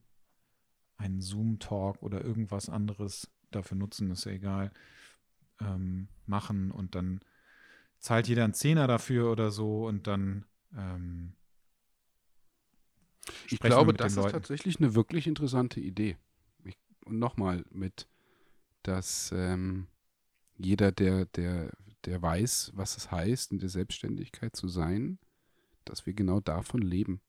einen 0.98 1.22
Zoom-Talk 1.22 2.02
oder 2.02 2.24
irgendwas 2.24 2.68
anderes 2.70 3.30
dafür 3.52 3.78
nutzen, 3.78 4.10
ist 4.10 4.26
ja 4.26 4.32
egal, 4.32 4.72
ähm, 5.62 6.08
machen 6.26 6.72
und 6.72 6.96
dann 6.96 7.22
zahlt 8.00 8.28
jeder 8.28 8.44
einen 8.46 8.54
Zehner 8.54 8.88
dafür 8.88 9.32
oder 9.32 9.52
so 9.52 9.88
und 9.88 10.08
dann 10.08 10.46
ähm, 10.76 11.34
Ich 13.48 13.60
glaube, 13.60 13.94
das 13.94 14.14
ist 14.14 14.18
Leuten. 14.18 14.32
tatsächlich 14.32 14.78
eine 14.80 14.96
wirklich 14.96 15.28
interessante 15.28 15.80
Idee. 15.80 16.18
Ich, 16.64 16.78
und 17.06 17.20
nochmal 17.20 17.66
mit, 17.72 18.08
dass 18.84 19.32
ähm, 19.36 19.88
jeder, 20.58 20.92
der, 20.92 21.26
der, 21.28 21.72
der 22.06 22.22
weiß, 22.22 22.74
was 22.76 22.98
es 22.98 23.12
heißt, 23.12 23.52
in 23.52 23.60
der 23.60 23.70
Selbstständigkeit 23.70 24.56
zu 24.56 24.68
sein, 24.68 25.20
dass 25.86 26.06
wir 26.06 26.14
genau 26.14 26.40
davon 26.40 26.82
leben. 26.82 27.22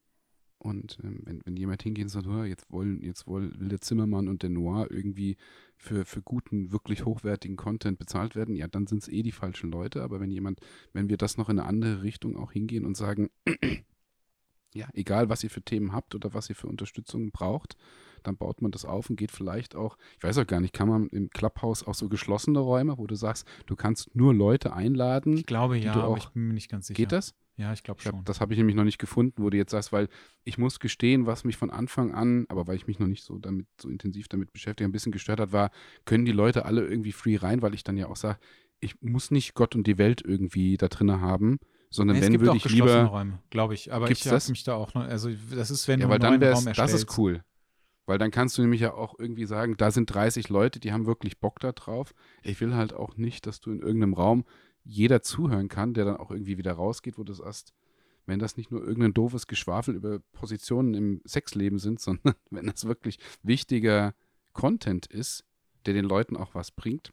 Und 0.62 0.98
ähm, 1.02 1.20
wenn, 1.24 1.40
wenn 1.46 1.56
jemand 1.56 1.82
hingeht 1.82 2.04
und 2.04 2.08
sagt, 2.10 2.26
"Oh, 2.26 2.44
jetzt 2.44 2.70
wollen, 2.70 3.02
jetzt 3.02 3.26
wollen, 3.26 3.58
will 3.58 3.68
der 3.70 3.80
Zimmermann 3.80 4.28
und 4.28 4.42
der 4.42 4.50
Noir 4.50 4.88
irgendwie 4.90 5.38
für, 5.78 6.04
für 6.04 6.20
guten, 6.20 6.70
wirklich 6.70 7.06
hochwertigen 7.06 7.56
Content 7.56 7.98
bezahlt 7.98 8.36
werden, 8.36 8.54
ja, 8.54 8.68
dann 8.68 8.86
sind 8.86 9.02
es 9.02 9.08
eh 9.08 9.22
die 9.22 9.32
falschen 9.32 9.70
Leute. 9.72 10.02
Aber 10.02 10.20
wenn 10.20 10.30
jemand, 10.30 10.60
wenn 10.92 11.08
wir 11.08 11.16
das 11.16 11.38
noch 11.38 11.48
in 11.48 11.58
eine 11.58 11.66
andere 11.66 12.02
Richtung 12.02 12.36
auch 12.36 12.52
hingehen 12.52 12.84
und 12.84 12.94
sagen, 12.94 13.30
ja, 14.74 14.86
egal 14.92 15.28
was 15.28 15.42
ihr 15.42 15.50
für 15.50 15.62
Themen 15.62 15.92
habt 15.92 16.14
oder 16.14 16.32
was 16.32 16.48
ihr 16.48 16.54
für 16.54 16.68
Unterstützung 16.68 17.32
braucht, 17.32 17.76
dann 18.22 18.36
baut 18.36 18.60
man 18.62 18.70
das 18.70 18.84
auf 18.84 19.10
und 19.10 19.16
geht 19.16 19.32
vielleicht 19.32 19.74
auch, 19.74 19.96
ich 20.18 20.22
weiß 20.22 20.38
auch 20.38 20.46
gar 20.46 20.60
nicht, 20.60 20.74
kann 20.74 20.88
man 20.88 21.08
im 21.08 21.30
Clubhouse 21.30 21.84
auch 21.86 21.94
so 21.94 22.08
geschlossene 22.08 22.58
Räume, 22.60 22.96
wo 22.98 23.06
du 23.06 23.14
sagst, 23.16 23.48
du 23.66 23.74
kannst 23.76 24.14
nur 24.14 24.32
Leute 24.34 24.72
einladen. 24.74 25.38
Ich 25.38 25.46
glaube 25.46 25.76
ja, 25.78 25.92
du 25.94 26.00
aber 26.00 26.08
auch- 26.10 26.18
ich 26.18 26.28
bin 26.28 26.48
mir 26.48 26.54
nicht 26.54 26.70
ganz 26.70 26.86
sicher. 26.86 26.96
Geht 26.96 27.12
das? 27.12 27.34
Ja, 27.60 27.72
ich 27.72 27.82
glaube 27.82 28.00
hab, 28.04 28.12
schon. 28.14 28.24
das 28.24 28.40
habe 28.40 28.52
ich 28.54 28.58
nämlich 28.58 28.76
noch 28.76 28.84
nicht 28.84 28.98
gefunden, 28.98 29.42
wo 29.42 29.50
du 29.50 29.56
jetzt 29.56 29.70
sagst, 29.70 29.92
weil 29.92 30.08
ich 30.44 30.58
muss 30.58 30.80
gestehen, 30.80 31.26
was 31.26 31.44
mich 31.44 31.56
von 31.56 31.70
Anfang 31.70 32.12
an, 32.14 32.46
aber 32.48 32.66
weil 32.66 32.76
ich 32.76 32.86
mich 32.86 32.98
noch 32.98 33.06
nicht 33.06 33.22
so 33.22 33.38
damit 33.38 33.66
so 33.80 33.88
intensiv 33.88 34.28
damit 34.28 34.52
beschäftigt, 34.52 34.88
ein 34.88 34.92
bisschen 34.92 35.12
gestört 35.12 35.40
hat, 35.40 35.52
war, 35.52 35.70
können 36.06 36.24
die 36.24 36.32
Leute 36.32 36.64
alle 36.64 36.86
irgendwie 36.86 37.12
free 37.12 37.36
rein, 37.36 37.62
weil 37.62 37.74
ich 37.74 37.84
dann 37.84 37.96
ja 37.96 38.08
auch 38.08 38.16
sage, 38.16 38.38
ich 38.80 39.00
muss 39.02 39.30
nicht 39.30 39.54
Gott 39.54 39.74
und 39.76 39.86
die 39.86 39.98
Welt 39.98 40.22
irgendwie 40.24 40.76
da 40.78 40.88
drinne 40.88 41.20
haben, 41.20 41.58
sondern 41.90 42.16
Nee, 42.16 42.22
wenn 42.22 42.40
würde 42.40 42.52
auch 42.52 42.56
ich 42.56 42.68
lieber 42.70 43.04
Räume, 43.04 43.38
glaube 43.50 43.74
ich. 43.74 43.92
Aber 43.92 44.10
ich 44.10 44.20
habe 44.26 44.36
das? 44.36 44.48
mich 44.48 44.64
da 44.64 44.74
auch 44.74 44.94
noch, 44.94 45.02
also 45.02 45.30
das 45.54 45.70
ist, 45.70 45.86
wenn 45.88 46.00
Ja, 46.00 46.06
du 46.06 46.10
weil 46.10 46.24
einen 46.24 46.40
dann 46.40 46.52
Raum 46.52 46.66
das 46.66 46.66
erstellst. 46.66 46.94
ist 47.04 47.18
cool. 47.18 47.42
Weil 48.06 48.18
dann 48.18 48.30
kannst 48.30 48.58
du 48.58 48.62
nämlich 48.62 48.80
ja 48.80 48.94
auch 48.94 49.18
irgendwie 49.18 49.44
sagen, 49.44 49.76
da 49.76 49.90
sind 49.90 50.12
30 50.12 50.48
Leute, 50.48 50.80
die 50.80 50.92
haben 50.92 51.06
wirklich 51.06 51.38
Bock 51.38 51.60
da 51.60 51.72
drauf. 51.72 52.12
Ich 52.42 52.60
will 52.60 52.74
halt 52.74 52.92
auch 52.92 53.16
nicht, 53.16 53.46
dass 53.46 53.60
du 53.60 53.70
in 53.70 53.80
irgendeinem 53.80 54.14
Raum 54.14 54.44
jeder 54.84 55.22
zuhören 55.22 55.68
kann, 55.68 55.94
der 55.94 56.04
dann 56.04 56.16
auch 56.16 56.30
irgendwie 56.30 56.58
wieder 56.58 56.72
rausgeht, 56.72 57.18
wo 57.18 57.24
du 57.24 57.32
sagst, 57.32 57.72
wenn 58.26 58.38
das 58.38 58.56
nicht 58.56 58.70
nur 58.70 58.82
irgendein 58.82 59.14
doofes 59.14 59.46
Geschwafel 59.46 59.94
über 59.94 60.20
Positionen 60.32 60.94
im 60.94 61.20
Sexleben 61.24 61.78
sind, 61.78 62.00
sondern 62.00 62.34
wenn 62.50 62.66
das 62.66 62.84
wirklich 62.84 63.18
wichtiger 63.42 64.14
Content 64.52 65.06
ist, 65.06 65.44
der 65.86 65.94
den 65.94 66.04
Leuten 66.04 66.36
auch 66.36 66.54
was 66.54 66.70
bringt, 66.70 67.12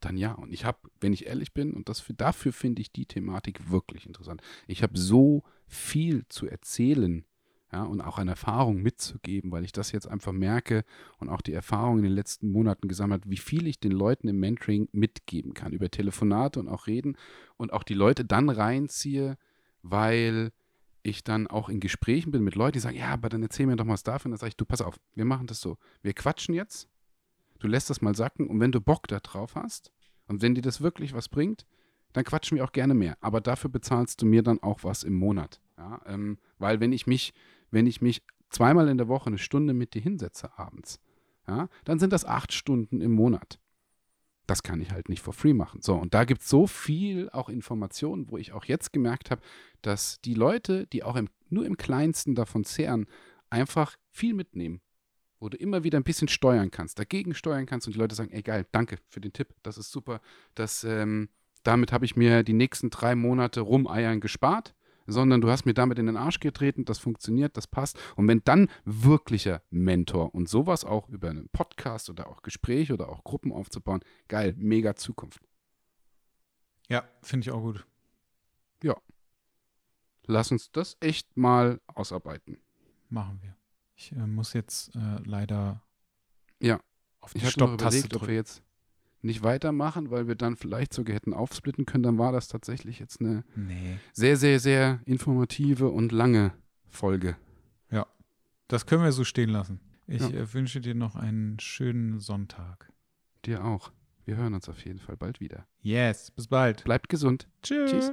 dann 0.00 0.16
ja. 0.16 0.32
Und 0.32 0.52
ich 0.52 0.64
habe, 0.64 0.78
wenn 1.00 1.12
ich 1.12 1.26
ehrlich 1.26 1.52
bin, 1.52 1.72
und 1.72 1.88
das, 1.88 2.04
dafür 2.16 2.52
finde 2.52 2.82
ich 2.82 2.92
die 2.92 3.06
Thematik 3.06 3.70
wirklich 3.70 4.06
interessant. 4.06 4.42
Ich 4.66 4.82
habe 4.82 4.98
so 4.98 5.42
viel 5.66 6.26
zu 6.28 6.46
erzählen 6.46 7.24
ja, 7.72 7.84
und 7.84 8.00
auch 8.00 8.18
eine 8.18 8.32
Erfahrung 8.32 8.82
mitzugeben, 8.82 9.52
weil 9.52 9.64
ich 9.64 9.72
das 9.72 9.92
jetzt 9.92 10.08
einfach 10.08 10.32
merke 10.32 10.84
und 11.18 11.28
auch 11.28 11.40
die 11.40 11.52
Erfahrung 11.52 11.98
in 11.98 12.04
den 12.04 12.12
letzten 12.12 12.50
Monaten 12.50 12.88
gesammelt, 12.88 13.22
wie 13.26 13.36
viel 13.36 13.66
ich 13.66 13.78
den 13.78 13.92
Leuten 13.92 14.28
im 14.28 14.40
Mentoring 14.40 14.88
mitgeben 14.92 15.54
kann, 15.54 15.72
über 15.72 15.90
Telefonate 15.90 16.58
und 16.58 16.68
auch 16.68 16.86
reden 16.86 17.16
und 17.56 17.72
auch 17.72 17.84
die 17.84 17.94
Leute 17.94 18.24
dann 18.24 18.48
reinziehe, 18.48 19.38
weil 19.82 20.50
ich 21.02 21.24
dann 21.24 21.46
auch 21.46 21.68
in 21.68 21.80
Gesprächen 21.80 22.32
bin 22.32 22.42
mit 22.42 22.54
Leuten, 22.54 22.74
die 22.74 22.80
sagen, 22.80 22.96
ja, 22.96 23.08
aber 23.08 23.28
dann 23.28 23.42
erzähl 23.42 23.66
mir 23.66 23.76
doch 23.76 23.84
mal 23.84 23.94
was 23.94 24.02
davon. 24.02 24.32
Dann 24.32 24.38
sage 24.38 24.48
ich, 24.48 24.56
du, 24.56 24.64
pass 24.64 24.82
auf, 24.82 24.98
wir 25.14 25.24
machen 25.24 25.46
das 25.46 25.60
so. 25.60 25.78
Wir 26.02 26.12
quatschen 26.12 26.54
jetzt, 26.54 26.88
du 27.58 27.68
lässt 27.68 27.88
das 27.88 28.02
mal 28.02 28.14
sacken 28.14 28.48
und 28.48 28.60
wenn 28.60 28.72
du 28.72 28.80
Bock 28.80 29.06
da 29.08 29.20
drauf 29.20 29.54
hast 29.54 29.92
und 30.26 30.42
wenn 30.42 30.54
dir 30.54 30.62
das 30.62 30.80
wirklich 30.80 31.14
was 31.14 31.28
bringt, 31.28 31.66
dann 32.12 32.24
quatschen 32.24 32.56
wir 32.56 32.64
auch 32.64 32.72
gerne 32.72 32.94
mehr. 32.94 33.16
Aber 33.20 33.40
dafür 33.40 33.70
bezahlst 33.70 34.20
du 34.20 34.26
mir 34.26 34.42
dann 34.42 34.62
auch 34.62 34.84
was 34.84 35.04
im 35.04 35.14
Monat. 35.14 35.60
Ja, 35.78 36.00
ähm, 36.06 36.38
weil 36.58 36.80
wenn 36.80 36.92
ich 36.92 37.06
mich, 37.06 37.32
wenn 37.70 37.86
ich 37.86 38.00
mich 38.00 38.22
zweimal 38.50 38.88
in 38.88 38.98
der 38.98 39.08
Woche 39.08 39.28
eine 39.28 39.38
Stunde 39.38 39.74
mit 39.74 39.94
dir 39.94 40.02
hinsetze 40.02 40.58
abends, 40.58 41.00
ja, 41.46 41.68
dann 41.84 41.98
sind 41.98 42.12
das 42.12 42.24
acht 42.24 42.52
Stunden 42.52 43.00
im 43.00 43.12
Monat. 43.12 43.58
Das 44.46 44.62
kann 44.62 44.80
ich 44.80 44.90
halt 44.90 45.08
nicht 45.08 45.22
for 45.22 45.32
free 45.32 45.54
machen. 45.54 45.80
So, 45.80 45.94
und 45.94 46.12
da 46.12 46.24
gibt 46.24 46.42
es 46.42 46.48
so 46.48 46.66
viel 46.66 47.30
auch 47.30 47.48
Informationen, 47.48 48.30
wo 48.30 48.36
ich 48.36 48.52
auch 48.52 48.64
jetzt 48.64 48.92
gemerkt 48.92 49.30
habe, 49.30 49.42
dass 49.80 50.20
die 50.22 50.34
Leute, 50.34 50.86
die 50.88 51.04
auch 51.04 51.16
im, 51.16 51.28
nur 51.48 51.64
im 51.64 51.76
Kleinsten 51.76 52.34
davon 52.34 52.64
zehren, 52.64 53.06
einfach 53.48 53.96
viel 54.10 54.34
mitnehmen. 54.34 54.80
Wo 55.38 55.48
du 55.48 55.56
immer 55.56 55.84
wieder 55.84 55.98
ein 55.98 56.04
bisschen 56.04 56.28
steuern 56.28 56.70
kannst, 56.70 56.98
dagegen 56.98 57.32
steuern 57.34 57.64
kannst 57.64 57.86
und 57.86 57.94
die 57.94 57.98
Leute 57.98 58.14
sagen, 58.14 58.30
ey 58.30 58.42
geil, 58.42 58.66
danke 58.72 58.98
für 59.08 59.20
den 59.20 59.32
Tipp, 59.32 59.54
das 59.62 59.78
ist 59.78 59.90
super. 59.90 60.20
Das, 60.54 60.84
ähm, 60.84 61.30
damit 61.62 61.92
habe 61.92 62.04
ich 62.04 62.16
mir 62.16 62.42
die 62.42 62.52
nächsten 62.52 62.90
drei 62.90 63.14
Monate 63.14 63.60
rumeiern 63.60 64.20
gespart 64.20 64.74
sondern 65.10 65.40
du 65.40 65.50
hast 65.50 65.66
mir 65.66 65.74
damit 65.74 65.98
in 65.98 66.06
den 66.06 66.16
Arsch 66.16 66.40
getreten, 66.40 66.84
das 66.84 66.98
funktioniert, 66.98 67.56
das 67.56 67.66
passt. 67.66 67.98
Und 68.16 68.28
wenn 68.28 68.42
dann 68.44 68.68
wirklicher 68.84 69.62
Mentor 69.70 70.34
und 70.34 70.48
sowas 70.48 70.84
auch 70.84 71.08
über 71.08 71.30
einen 71.30 71.48
Podcast 71.50 72.10
oder 72.10 72.28
auch 72.28 72.42
Gespräch 72.42 72.92
oder 72.92 73.08
auch 73.08 73.24
Gruppen 73.24 73.52
aufzubauen, 73.52 74.00
geil, 74.28 74.54
mega 74.56 74.96
Zukunft. 74.96 75.42
Ja, 76.88 77.04
finde 77.22 77.44
ich 77.44 77.50
auch 77.50 77.60
gut. 77.60 77.86
Ja. 78.82 78.96
Lass 80.26 80.50
uns 80.50 80.70
das 80.72 80.96
echt 81.00 81.36
mal 81.36 81.80
ausarbeiten. 81.86 82.58
Machen 83.08 83.38
wir. 83.42 83.56
Ich 83.94 84.12
äh, 84.12 84.26
muss 84.26 84.52
jetzt 84.52 84.94
äh, 84.94 85.18
leider 85.24 85.82
ja. 86.60 86.80
auf 87.20 87.32
die 87.32 87.40
Stopptaste 87.40 88.08
drücken. 88.08 88.22
ob 88.22 88.28
wir 88.28 88.34
jetzt 88.34 88.62
nicht 89.22 89.42
weitermachen, 89.42 90.10
weil 90.10 90.28
wir 90.28 90.34
dann 90.34 90.56
vielleicht 90.56 90.92
sogar 90.92 91.14
hätten 91.14 91.34
aufsplitten 91.34 91.86
können, 91.86 92.02
dann 92.02 92.18
war 92.18 92.32
das 92.32 92.48
tatsächlich 92.48 92.98
jetzt 92.98 93.20
eine 93.20 93.44
nee. 93.54 93.98
sehr, 94.12 94.36
sehr, 94.36 94.60
sehr 94.60 95.00
informative 95.04 95.88
und 95.88 96.12
lange 96.12 96.52
Folge. 96.88 97.36
Ja, 97.90 98.06
das 98.68 98.86
können 98.86 99.02
wir 99.02 99.12
so 99.12 99.24
stehen 99.24 99.50
lassen. 99.50 99.80
Ich 100.06 100.22
ja. 100.22 100.28
äh, 100.30 100.54
wünsche 100.54 100.80
dir 100.80 100.94
noch 100.94 101.14
einen 101.14 101.58
schönen 101.60 102.18
Sonntag. 102.18 102.92
Dir 103.44 103.64
auch. 103.64 103.92
Wir 104.24 104.36
hören 104.36 104.54
uns 104.54 104.68
auf 104.68 104.84
jeden 104.84 104.98
Fall 104.98 105.16
bald 105.16 105.40
wieder. 105.40 105.66
Yes, 105.80 106.30
bis 106.30 106.48
bald. 106.48 106.84
Bleibt 106.84 107.08
gesund. 107.08 107.48
Tschüss. 107.62 107.90
Tschüss. 107.90 108.12